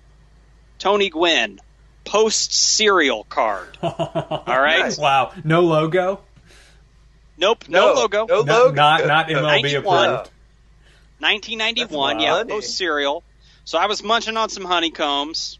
Tony 0.78 1.08
Gwynn, 1.08 1.58
post 2.04 2.52
serial 2.52 3.24
card. 3.24 3.78
All 3.82 4.44
right. 4.46 4.80
Nice. 4.80 4.98
Wow. 4.98 5.32
No 5.42 5.62
logo. 5.62 6.20
Nope, 7.38 7.64
no, 7.68 7.94
logo. 7.94 8.26
No 8.26 8.42
No- 8.42 8.64
logo. 8.64 8.74
Not 8.74 9.06
not 9.06 9.28
MLB 9.28 9.62
91. 9.62 10.04
approved. 10.04 10.30
1991, 11.18 12.18
That's 12.18 12.24
yeah, 12.24 12.44
post 12.44 12.76
cereal. 12.76 13.24
So 13.66 13.78
I 13.78 13.86
was 13.86 14.02
munching 14.02 14.36
on 14.36 14.48
some 14.48 14.64
honeycombs. 14.64 15.58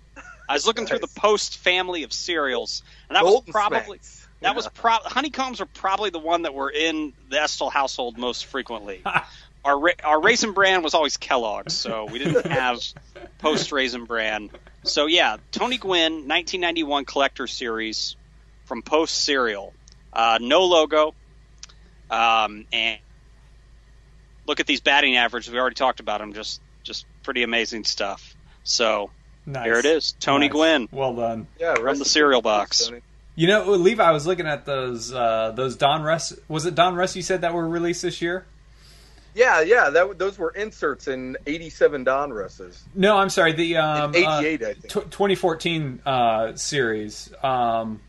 I 0.48 0.54
was 0.54 0.64
looking 0.64 0.86
through 0.86 1.00
the 1.00 1.09
post 1.09 1.59
family 1.59 2.04
of 2.04 2.12
cereals, 2.12 2.83
and 3.08 3.16
that 3.16 3.24
was 3.24 3.42
probably 3.50 3.99
Smacks. 3.99 4.28
that 4.41 4.49
Yeah. 4.50 4.54
was 4.54 4.68
pro- 4.68 4.99
honeycombs 5.04 5.61
are 5.61 5.66
probably 5.66 6.11
the 6.11 6.20
one 6.20 6.42
that 6.42 6.54
were 6.54 6.70
in 6.70 7.12
the 7.28 7.41
Estel 7.42 7.68
household 7.68 8.16
most 8.16 8.46
frequently. 8.46 9.03
our 9.64 9.76
ra- 9.78 9.92
our 10.04 10.22
raisin 10.22 10.53
bran 10.53 10.84
was 10.84 10.95
always 10.95 11.16
Kellogg's, 11.16 11.74
so 11.76 12.07
we 12.07 12.20
didn't 12.20 12.46
have 12.46 12.78
post 13.38 13.72
raisin 13.72 14.04
bran. 14.04 14.50
So 14.84 15.07
yeah, 15.07 15.38
Tony 15.50 15.76
Gwynn, 15.78 16.28
1991 16.28 17.07
collector 17.07 17.49
series 17.49 18.14
from 18.66 18.83
Post 18.83 19.16
Cereal, 19.24 19.74
uh, 20.12 20.38
no 20.41 20.64
logo, 20.66 21.12
um, 22.08 22.66
and 22.72 23.00
look 24.46 24.61
at 24.61 24.66
these 24.68 24.80
batting 24.80 25.16
averages. 25.16 25.53
We 25.53 25.58
already 25.58 25.74
talked 25.74 25.99
about 25.99 26.20
them. 26.20 26.34
Just 26.34 26.61
just 26.84 27.04
pretty 27.26 27.42
amazing 27.42 27.84
stuff. 27.84 28.34
So 28.64 29.11
Nice. 29.44 29.64
here 29.64 29.74
it 29.78 29.84
is, 29.84 30.12
Tony 30.20 30.46
Nice. 30.46 30.53
Gwynn. 30.53 30.88
Well 30.92 31.14
done. 31.14 31.46
yeah, 31.61 31.74
from 31.74 31.98
the 31.98 32.04
cereal 32.07 32.40
box. 32.40 32.86
Tony. 32.86 33.03
You 33.34 33.48
know, 33.48 33.70
Levi, 33.72 34.03
I 34.03 34.12
was 34.12 34.26
looking 34.26 34.46
at 34.46 34.64
those 34.64 35.12
uh, 35.12 35.53
those 35.54 35.76
Donruss. 35.76 36.38
Was 36.48 36.64
it 36.64 36.74
Donruss 36.74 37.14
you 37.16 37.22
said 37.22 37.42
that 37.42 37.53
were 37.53 37.68
released 37.68 38.00
this 38.00 38.22
year? 38.22 38.46
Yeah, 39.34 39.61
yeah, 39.61 39.90
that 39.90 40.18
those 40.18 40.38
were 40.38 40.50
inserts 40.53 41.07
in 41.08 41.36
'87 41.46 42.04
Donrusses. 42.07 42.78
No, 42.94 43.18
I'm 43.18 43.28
sorry. 43.28 43.53
The 43.53 43.76
um, 43.76 44.14
In 44.14 44.24
uh, 44.24 44.38
'88, 44.40 44.62
I 44.62 44.72
think. 44.72 44.88
tw 44.88 45.11
2014 45.11 46.00
uh, 46.07 46.54
series. 46.54 47.30
Um, 47.42 48.00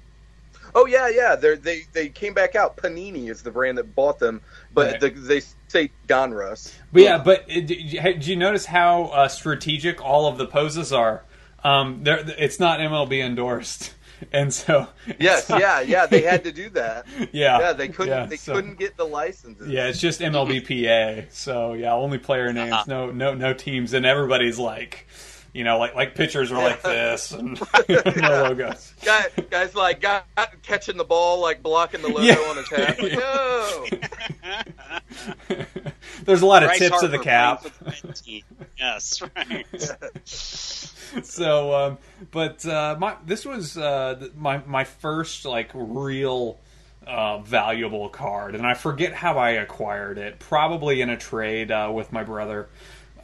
Oh 0.75 0.85
yeah, 0.85 1.09
yeah. 1.09 1.35
They 1.35 1.55
they 1.55 1.81
they 1.91 2.09
came 2.09 2.33
back 2.33 2.55
out. 2.55 2.77
Panini 2.77 3.29
is 3.29 3.41
the 3.41 3.51
brand 3.51 3.77
that 3.79 3.95
bought 3.95 4.19
them, 4.19 4.41
but 4.73 4.91
Right. 4.91 4.99
the, 5.01 5.09
they 5.09 5.41
say 5.67 5.91
Donruss. 6.07 6.73
but 6.91 7.01
yeah, 7.01 7.17
but 7.17 7.47
did 7.47 8.25
you, 8.25 8.35
notice 8.35 8.65
how 8.65 9.05
uh, 9.05 9.27
strategic 9.27 10.03
all 10.03 10.27
of 10.27 10.37
the 10.37 10.45
poses 10.47 10.91
are? 10.93 11.23
Um, 11.63 12.03
they're, 12.03 12.23
it's 12.37 12.59
not 12.59 12.79
MLB 12.79 13.23
endorsed, 13.23 13.93
and 14.31 14.53
so 14.53 14.87
Yes, 15.19 15.47
yeah, 15.49 15.81
yeah. 15.81 16.05
They 16.05 16.21
had 16.21 16.43
to 16.45 16.51
do 16.51 16.69
that. 16.71 17.05
yeah, 17.31 17.59
Yeah, 17.59 17.73
they 17.73 17.87
couldn't. 17.89 18.13
yeah, 18.17 18.25
they 18.25 18.37
so- 18.37 18.53
couldn't 18.53 18.77
get 18.79 18.95
the 18.97 19.03
licenses. 19.05 19.67
Yeah, 19.67 19.87
it's 19.87 19.99
just 19.99 20.21
MLBPA. 20.21 21.31
So 21.31 21.73
yeah, 21.73 21.93
only 21.93 22.17
player 22.17 22.53
names, 22.53 22.71
Uh-huh. 22.73 22.83
no 22.87 23.11
no 23.11 23.33
no 23.33 23.53
teams, 23.53 23.93
and 23.93 24.05
everybody's 24.05 24.59
like, 24.59 25.07
You 25.57 25.63
know, 25.63 25.79
like 25.79 25.95
like 25.95 26.13
pitchers 26.13 26.51
are 26.51 26.61
like 26.61 26.81
this 26.83 27.31
and 27.31 27.59
no 27.89 28.43
logos. 28.43 28.93
Guy, 29.03 29.25
guys 29.49 29.73
like 29.73 30.01
guy 30.01 30.21
catching 30.61 30.97
the 30.97 31.03
ball, 31.03 31.41
like 31.41 31.63
blocking 31.63 32.03
the 32.03 32.09
logo 32.09 32.21
Yeah. 32.21 32.35
on 32.35 32.57
his 32.57 32.69
hat. 32.69 33.01
Like, 33.01 33.13
oh, 33.17 33.87
There's 36.25 36.43
a 36.43 36.45
lot 36.45 36.61
of 36.61 36.73
tips 36.73 36.91
Harper 36.91 37.05
of 37.07 37.11
the 37.11 37.17
cap. 37.17 37.61
playing 37.61 37.73
for 37.73 37.83
the 37.85 38.07
red 38.07 38.15
team. 38.17 38.43
Yes, 38.77 39.21
right. 39.35 41.25
so 41.25 41.73
um 41.73 41.97
but 42.29 42.63
uh 42.67 42.95
my 42.99 43.15
this 43.25 43.43
was 43.43 43.77
uh 43.79 44.27
my 44.35 44.59
my 44.67 44.83
first 44.83 45.43
like 45.45 45.71
real 45.73 46.59
uh 47.07 47.39
valuable 47.39 48.09
card 48.09 48.53
and 48.55 48.67
i 48.67 48.73
forget 48.73 49.13
how 49.13 49.37
i 49.37 49.51
acquired 49.51 50.17
it 50.17 50.37
probably 50.39 50.99
in 51.01 51.09
a 51.09 51.15
trade 51.17 51.71
uh 51.71 51.89
with 51.93 52.11
my 52.11 52.23
brother 52.23 52.67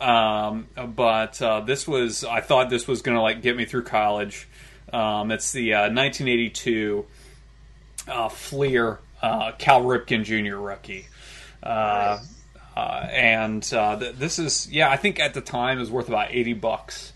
um 0.03 0.67
but 0.95 1.41
uh 1.41 1.61
this 1.61 1.87
was 1.87 2.23
i 2.25 2.41
thought 2.41 2.69
this 2.69 2.87
was 2.87 3.01
gonna 3.01 3.21
like 3.21 3.41
get 3.41 3.55
me 3.55 3.65
through 3.65 3.83
college. 3.83 4.47
Um 4.91 5.31
it's 5.31 5.51
the 5.51 5.73
uh 5.73 5.79
1982 5.89 7.05
uh 8.07 8.29
fleer 8.29 8.99
uh 9.21 9.53
cal 9.57 9.81
ripken 9.83 10.23
jr 10.23 10.57
rookie. 10.57 11.07
Uh 11.61 12.19
uh, 12.75 13.07
and 13.11 13.71
uh, 13.71 13.97
th- 13.99 14.15
this 14.15 14.39
is 14.39 14.67
yeah 14.71 14.89
i 14.89 14.97
think 14.97 15.19
at 15.19 15.35
the 15.35 15.41
time 15.41 15.77
it 15.77 15.81
was 15.81 15.91
worth 15.91 16.07
about 16.09 16.27
80 16.31 16.53
bucks. 16.53 17.13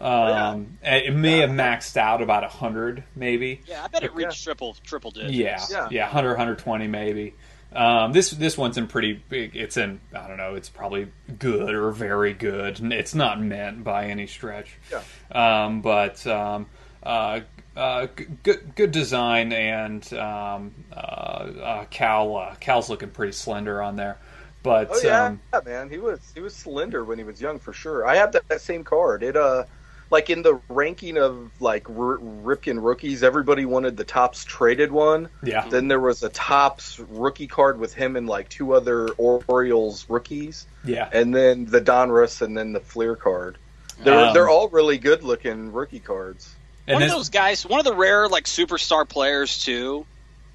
Um, 0.00 0.78
it 0.82 1.12
may 1.14 1.38
have 1.38 1.50
maxed 1.50 1.96
out 1.96 2.20
about 2.22 2.42
100 2.42 3.02
maybe. 3.16 3.62
Yeah, 3.66 3.82
I 3.82 3.88
bet 3.88 4.04
it 4.04 4.14
reached 4.14 4.44
triple 4.44 4.76
triple 4.84 5.10
digits. 5.10 5.32
yeah. 5.34 5.58
Yeah, 5.70 5.88
Yeah. 5.90 6.02
100 6.04 6.28
120 6.30 6.86
maybe 6.88 7.34
um, 7.72 8.12
this 8.12 8.30
this 8.30 8.56
one's 8.56 8.78
in 8.78 8.86
pretty 8.86 9.12
big 9.28 9.54
it's 9.56 9.76
in 9.76 10.00
i 10.14 10.26
don't 10.26 10.36
know 10.38 10.54
it's 10.54 10.68
probably 10.68 11.08
good 11.38 11.74
or 11.74 11.90
very 11.90 12.32
good 12.32 12.80
it's 12.92 13.14
not 13.14 13.40
meant 13.40 13.84
by 13.84 14.06
any 14.06 14.26
stretch 14.26 14.76
Yeah. 14.90 15.64
um, 15.64 15.82
but 15.82 16.26
um, 16.26 16.66
uh, 17.02 17.40
uh, 17.76 18.06
good 18.42 18.74
good 18.74 18.90
design 18.90 19.52
and 19.52 20.12
um, 20.14 20.74
uh, 20.92 20.96
uh, 20.96 21.84
Cal 21.90 22.36
uh, 22.36 22.54
Cal's 22.56 22.88
looking 22.90 23.10
pretty 23.10 23.32
slender 23.32 23.82
on 23.82 23.96
there 23.96 24.18
but 24.62 24.88
Oh 24.90 25.00
yeah, 25.04 25.26
um, 25.26 25.40
yeah, 25.54 25.60
man. 25.64 25.88
He 25.88 25.98
was 25.98 26.20
he 26.34 26.40
was 26.40 26.54
slender 26.54 27.04
when 27.04 27.16
he 27.16 27.24
was 27.24 27.40
young 27.40 27.60
for 27.60 27.72
sure. 27.72 28.04
I 28.06 28.16
have 28.16 28.32
that, 28.32 28.48
that 28.48 28.60
same 28.60 28.82
card. 28.82 29.22
It 29.22 29.36
uh, 29.36 29.64
like 30.10 30.30
in 30.30 30.42
the 30.42 30.60
ranking 30.68 31.18
of 31.18 31.50
like 31.60 31.88
R- 31.90 32.18
Ripken 32.18 32.82
rookies, 32.82 33.22
everybody 33.22 33.64
wanted 33.66 33.96
the 33.96 34.04
Topps 34.04 34.44
traded 34.44 34.90
one. 34.90 35.28
yeah 35.42 35.68
Then 35.68 35.88
there 35.88 36.00
was 36.00 36.22
a 36.22 36.28
Topps 36.30 36.98
rookie 36.98 37.46
card 37.46 37.78
with 37.78 37.94
him 37.94 38.16
and 38.16 38.26
like 38.26 38.48
two 38.48 38.72
other 38.74 39.08
Orioles 39.18 40.06
rookies, 40.08 40.66
yeah 40.84 41.08
and 41.12 41.34
then 41.34 41.66
the 41.66 41.80
Donruss, 41.80 42.40
and 42.42 42.56
then 42.56 42.72
the 42.72 42.80
Fleer 42.80 43.16
card. 43.16 43.58
They're 44.02 44.26
Um, 44.26 44.34
they're 44.34 44.48
all 44.48 44.68
really 44.68 44.98
good 44.98 45.22
looking 45.24 45.72
rookie 45.72 46.00
cards. 46.00 46.54
and 46.86 46.94
one 46.94 47.02
this, 47.02 47.12
of 47.12 47.18
those 47.18 47.28
guys, 47.30 47.66
one 47.66 47.80
of 47.80 47.84
the 47.86 47.94
rare 47.94 48.28
like 48.28 48.44
superstar 48.44 49.08
players 49.08 49.62
too. 49.62 50.06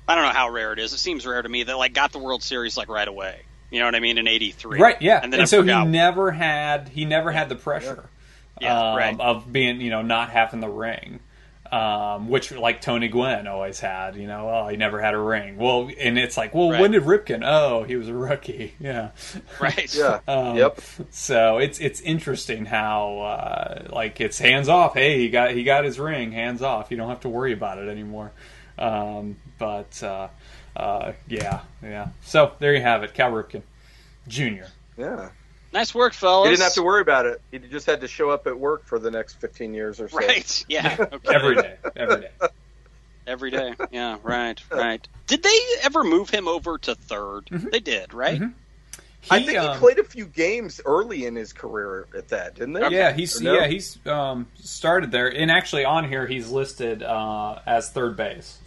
I 0.08 0.16
don't 0.16 0.24
know 0.26 0.32
how 0.34 0.50
rare 0.50 0.74
it 0.74 0.80
is. 0.80 0.94
It 0.94 0.98
seems 0.98 1.26
rare 1.26 1.42
to 1.42 1.48
me 1.50 1.64
that 1.64 1.78
like 1.78 1.94
got 1.94 2.12
the 2.12 2.20
World 2.20 2.44
Series 2.44 2.76
like 2.76 2.90
right 2.90 3.08
away. 3.08 3.40
You 3.70 3.80
know 3.80 3.86
what 3.86 3.96
I 3.96 4.00
mean? 4.02 4.18
In 4.18 4.28
'83, 4.28 4.80
right 4.80 5.02
yeah 5.02 5.16
And 5.16 5.26
and, 5.26 5.34
then 5.34 5.42
I 5.42 5.46
so 5.46 5.62
forgot. 5.62 5.86
he 5.86 5.92
never 5.92 6.32
had 6.32 6.90
he 6.90 7.06
never 7.06 7.32
had 7.32 7.50
the 7.50 7.56
pressure 7.56 8.04
Yeah, 8.62 8.92
um, 8.92 8.96
right. 8.98 9.20
of 9.20 9.52
being 9.52 9.82
you 9.82 9.90
know 9.90 10.02
not 10.02 10.30
having 10.30 10.60
the 10.60 10.70
ring 10.70 11.20
um, 11.72 12.30
which 12.30 12.52
like 12.52 12.82
Tony 12.82 13.08
Gwynn 13.08 13.48
always 13.48 13.80
had 13.80 14.16
you 14.16 14.28
know 14.28 14.48
oh 14.48 14.68
he 14.68 14.78
never 14.78 15.02
had 15.02 15.16
a 15.16 15.20
ring 15.20 15.58
well 15.58 15.90
and 16.00 16.20
it's 16.20 16.38
like 16.38 16.54
well 16.54 16.70
Right. 16.70 16.80
when 16.80 16.92
did 16.92 17.02
Ripken 17.02 17.42
oh 17.44 17.84
he 17.84 17.96
was 17.96 18.08
a 18.10 18.14
rookie 18.14 18.76
yeah 18.80 19.10
right? 19.60 19.94
Yeah. 19.96 20.20
Um, 20.28 20.56
yep. 20.56 20.80
So 21.10 21.58
it's 21.58 21.80
it's 21.80 22.00
interesting 22.02 22.66
how 22.66 23.20
uh, 23.22 23.88
like 23.92 24.22
it's 24.22 24.38
hands 24.38 24.70
off. 24.70 24.94
Hey, 24.94 25.18
he 25.20 25.30
got 25.30 25.52
he 25.52 25.64
got 25.64 25.84
his 25.84 26.00
ring. 26.00 26.32
Hands 26.32 26.62
off. 26.62 26.92
You 26.92 26.98
don't 26.98 27.10
have 27.10 27.22
to 27.22 27.30
worry 27.30 27.54
about 27.54 27.80
it 27.80 27.90
anymore. 27.90 28.32
Um, 28.78 29.38
but 29.58 30.02
uh, 30.04 30.28
uh, 30.76 31.14
yeah, 31.28 31.62
yeah. 31.82 32.10
So 32.22 32.54
there 32.60 32.74
you 32.76 32.82
have 32.82 33.02
it, 33.04 33.14
Cal 33.16 33.32
Ripken 33.32 33.64
Jr. 34.28 34.66
Yeah. 34.98 35.30
Nice 35.74 35.96
work, 35.96 36.14
fellas. 36.14 36.48
He 36.50 36.52
didn't 36.52 36.64
have 36.66 36.74
to 36.76 36.84
worry 36.84 37.02
about 37.02 37.26
it. 37.26 37.42
He 37.52 37.58
just 37.58 37.88
had 37.88 38.02
to 38.02 38.08
show 38.08 38.30
up 38.30 38.46
at 38.46 38.58
work 38.58 38.86
for 38.86 39.00
the 39.00 39.10
next 39.10 39.42
15 39.42 39.74
years 39.74 40.00
or 40.00 40.08
so. 40.08 40.18
Right? 40.18 40.66
Yeah. 40.70 40.96
Okay. 41.14 41.36
Every 41.36 41.56
day, 41.56 41.78
every 41.96 42.22
day. 42.22 42.30
Every 43.26 43.52
day. 43.52 43.74
Yeah. 43.92 44.18
Right. 44.22 44.62
Right. 44.70 45.06
Did 45.28 45.42
they 45.42 45.60
ever 45.82 46.04
move 46.04 46.30
him 46.30 46.48
over 46.48 46.78
to 46.78 46.96
3rd 46.96 47.72
They 47.72 47.80
did, 47.80 48.14
right? 48.14 48.40
Mhm. 48.40 48.54
I 49.32 49.42
think 49.42 49.58
um, 49.58 49.74
he 49.74 49.80
played 49.80 50.00
a 50.00 50.04
few 50.04 50.26
games 50.26 50.82
early 50.86 51.26
in 51.26 51.36
his 51.36 51.54
career 51.54 52.08
at 52.16 52.28
that, 52.30 52.56
didn't 52.56 52.74
they? 52.74 52.90
Yeah, 52.90 53.14
he's 53.14 53.40
no? 53.40 53.54
yeah 53.54 53.68
he's 53.68 53.98
um, 54.06 54.48
started 54.56 55.12
there, 55.12 55.34
and 55.34 55.50
actually 55.50 55.86
on 55.86 56.08
here 56.08 56.28
he's 56.28 56.50
listed 56.50 57.02
uh, 57.02 57.60
as 57.66 57.90
third 57.90 58.18
base. 58.18 58.58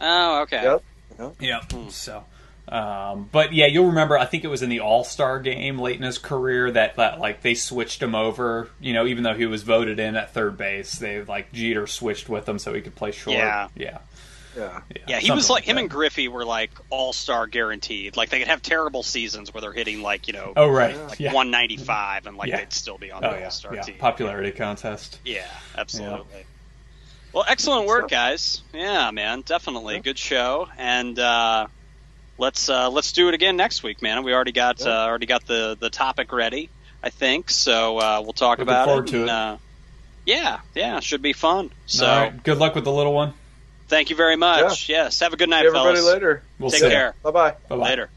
Oh, 0.00 0.42
okay. 0.42 0.62
Yep. 1.18 1.34
Yep. 1.40 1.72
So, 1.90 2.24
um, 2.70 3.28
but 3.32 3.52
yeah, 3.52 3.66
you'll 3.66 3.86
remember. 3.88 4.16
I 4.16 4.26
think 4.26 4.44
it 4.44 4.48
was 4.48 4.62
in 4.62 4.68
the 4.70 4.80
All 4.80 5.02
Star 5.04 5.40
game 5.40 5.78
late 5.78 5.96
in 5.96 6.02
his 6.02 6.18
career 6.18 6.70
that, 6.70 6.96
that 6.96 7.18
like 7.18 7.42
they 7.42 7.54
switched 7.54 8.02
him 8.02 8.14
over. 8.14 8.68
You 8.80 8.92
know, 8.92 9.06
even 9.06 9.24
though 9.24 9.34
he 9.34 9.46
was 9.46 9.62
voted 9.64 9.98
in 9.98 10.14
at 10.16 10.32
third 10.32 10.56
base, 10.56 10.94
they 10.98 11.22
like 11.22 11.52
Jeter 11.52 11.86
switched 11.86 12.28
with 12.28 12.48
him 12.48 12.58
so 12.58 12.72
he 12.72 12.80
could 12.80 12.94
play 12.94 13.10
short. 13.10 13.36
Yeah. 13.36 13.68
yeah, 13.74 13.98
Yeah. 14.56 14.80
Yeah, 15.08 15.18
he 15.18 15.30
was 15.32 15.50
like 15.50 15.64
him 15.64 15.78
and 15.78 15.90
Griffey 15.90 16.28
were 16.28 16.44
like 16.44 16.70
all 16.90 17.12
star 17.12 17.46
guaranteed. 17.48 18.16
Like 18.16 18.30
they 18.30 18.38
could 18.38 18.48
have 18.48 18.62
terrible 18.62 19.02
seasons 19.02 19.52
where 19.52 19.60
they're 19.60 19.72
hitting 19.72 20.00
like 20.02 20.28
you 20.28 20.32
know 20.34 20.52
Oh 20.56 20.68
right. 20.68 20.96
like 21.08 21.18
yeah. 21.20 21.32
195 21.32 22.26
and 22.26 22.36
like 22.36 22.48
Yeah. 22.50 22.58
they'd 22.58 22.72
still 22.72 22.98
be 22.98 23.10
on 23.10 23.24
Oh 23.24 23.32
the 23.32 23.38
yeah. 23.38 23.44
all 23.46 23.50
star 23.50 23.74
yeah. 23.74 23.82
team. 23.82 23.96
Popularity 23.98 24.52
contest. 24.52 25.18
Yeah, 25.24 25.46
absolutely. 25.76 26.46
Well, 27.32 27.44
excellent 27.48 27.86
work, 27.86 28.08
guys. 28.10 28.62
Yeah, 28.74 29.10
man, 29.12 29.42
definitely 29.42 30.00
good 30.00 30.18
show, 30.18 30.68
and 30.76 31.16
uh, 31.18 31.68
let's 32.40 32.68
uh, 32.68 32.90
let's 32.90 33.12
do 33.12 33.28
it 33.28 33.34
again 33.34 33.56
next 33.56 33.82
week, 33.84 34.02
man. 34.02 34.24
We 34.24 34.32
already 34.34 34.52
got 34.52 34.84
uh, 34.84 34.90
already 34.90 35.26
got 35.26 35.46
the 35.46 35.76
the 35.78 35.90
topic 35.90 36.32
ready, 36.32 36.68
I 37.02 37.10
think. 37.10 37.50
So 37.50 37.98
uh, 37.98 38.20
we'll 38.24 38.32
talk 38.32 38.58
Looking 38.58 38.62
about 38.62 38.86
forward 38.86 39.08
it. 39.08 39.12
to 39.12 39.16
and, 39.20 39.28
it. 39.28 39.30
Uh, 39.30 39.56
yeah, 40.26 40.60
yeah, 40.74 41.00
should 41.00 41.22
be 41.22 41.32
fun. 41.32 41.70
So 41.86 42.06
right. 42.06 42.42
Good 42.42 42.58
luck 42.58 42.74
with 42.74 42.84
the 42.84 42.92
little 42.92 43.14
one. 43.14 43.34
thank 43.88 44.10
you 44.10 44.16
very 44.16 44.36
much. 44.36 44.88
Yes, 44.88 45.20
have 45.20 45.32
a 45.32 45.36
good 45.36 45.48
night, 45.48 45.62
See 45.62 45.66
everybody 45.68 45.96
fellas. 45.98 46.12
later. 46.12 46.42
We'll 46.58 46.70
Take 46.70 46.80
see. 46.80 46.88
care. 46.88 47.14
Bye 47.22 47.30
bye. 47.30 47.50
Bye 47.68 47.76
bye. 47.76 47.76
Later. 47.76 48.10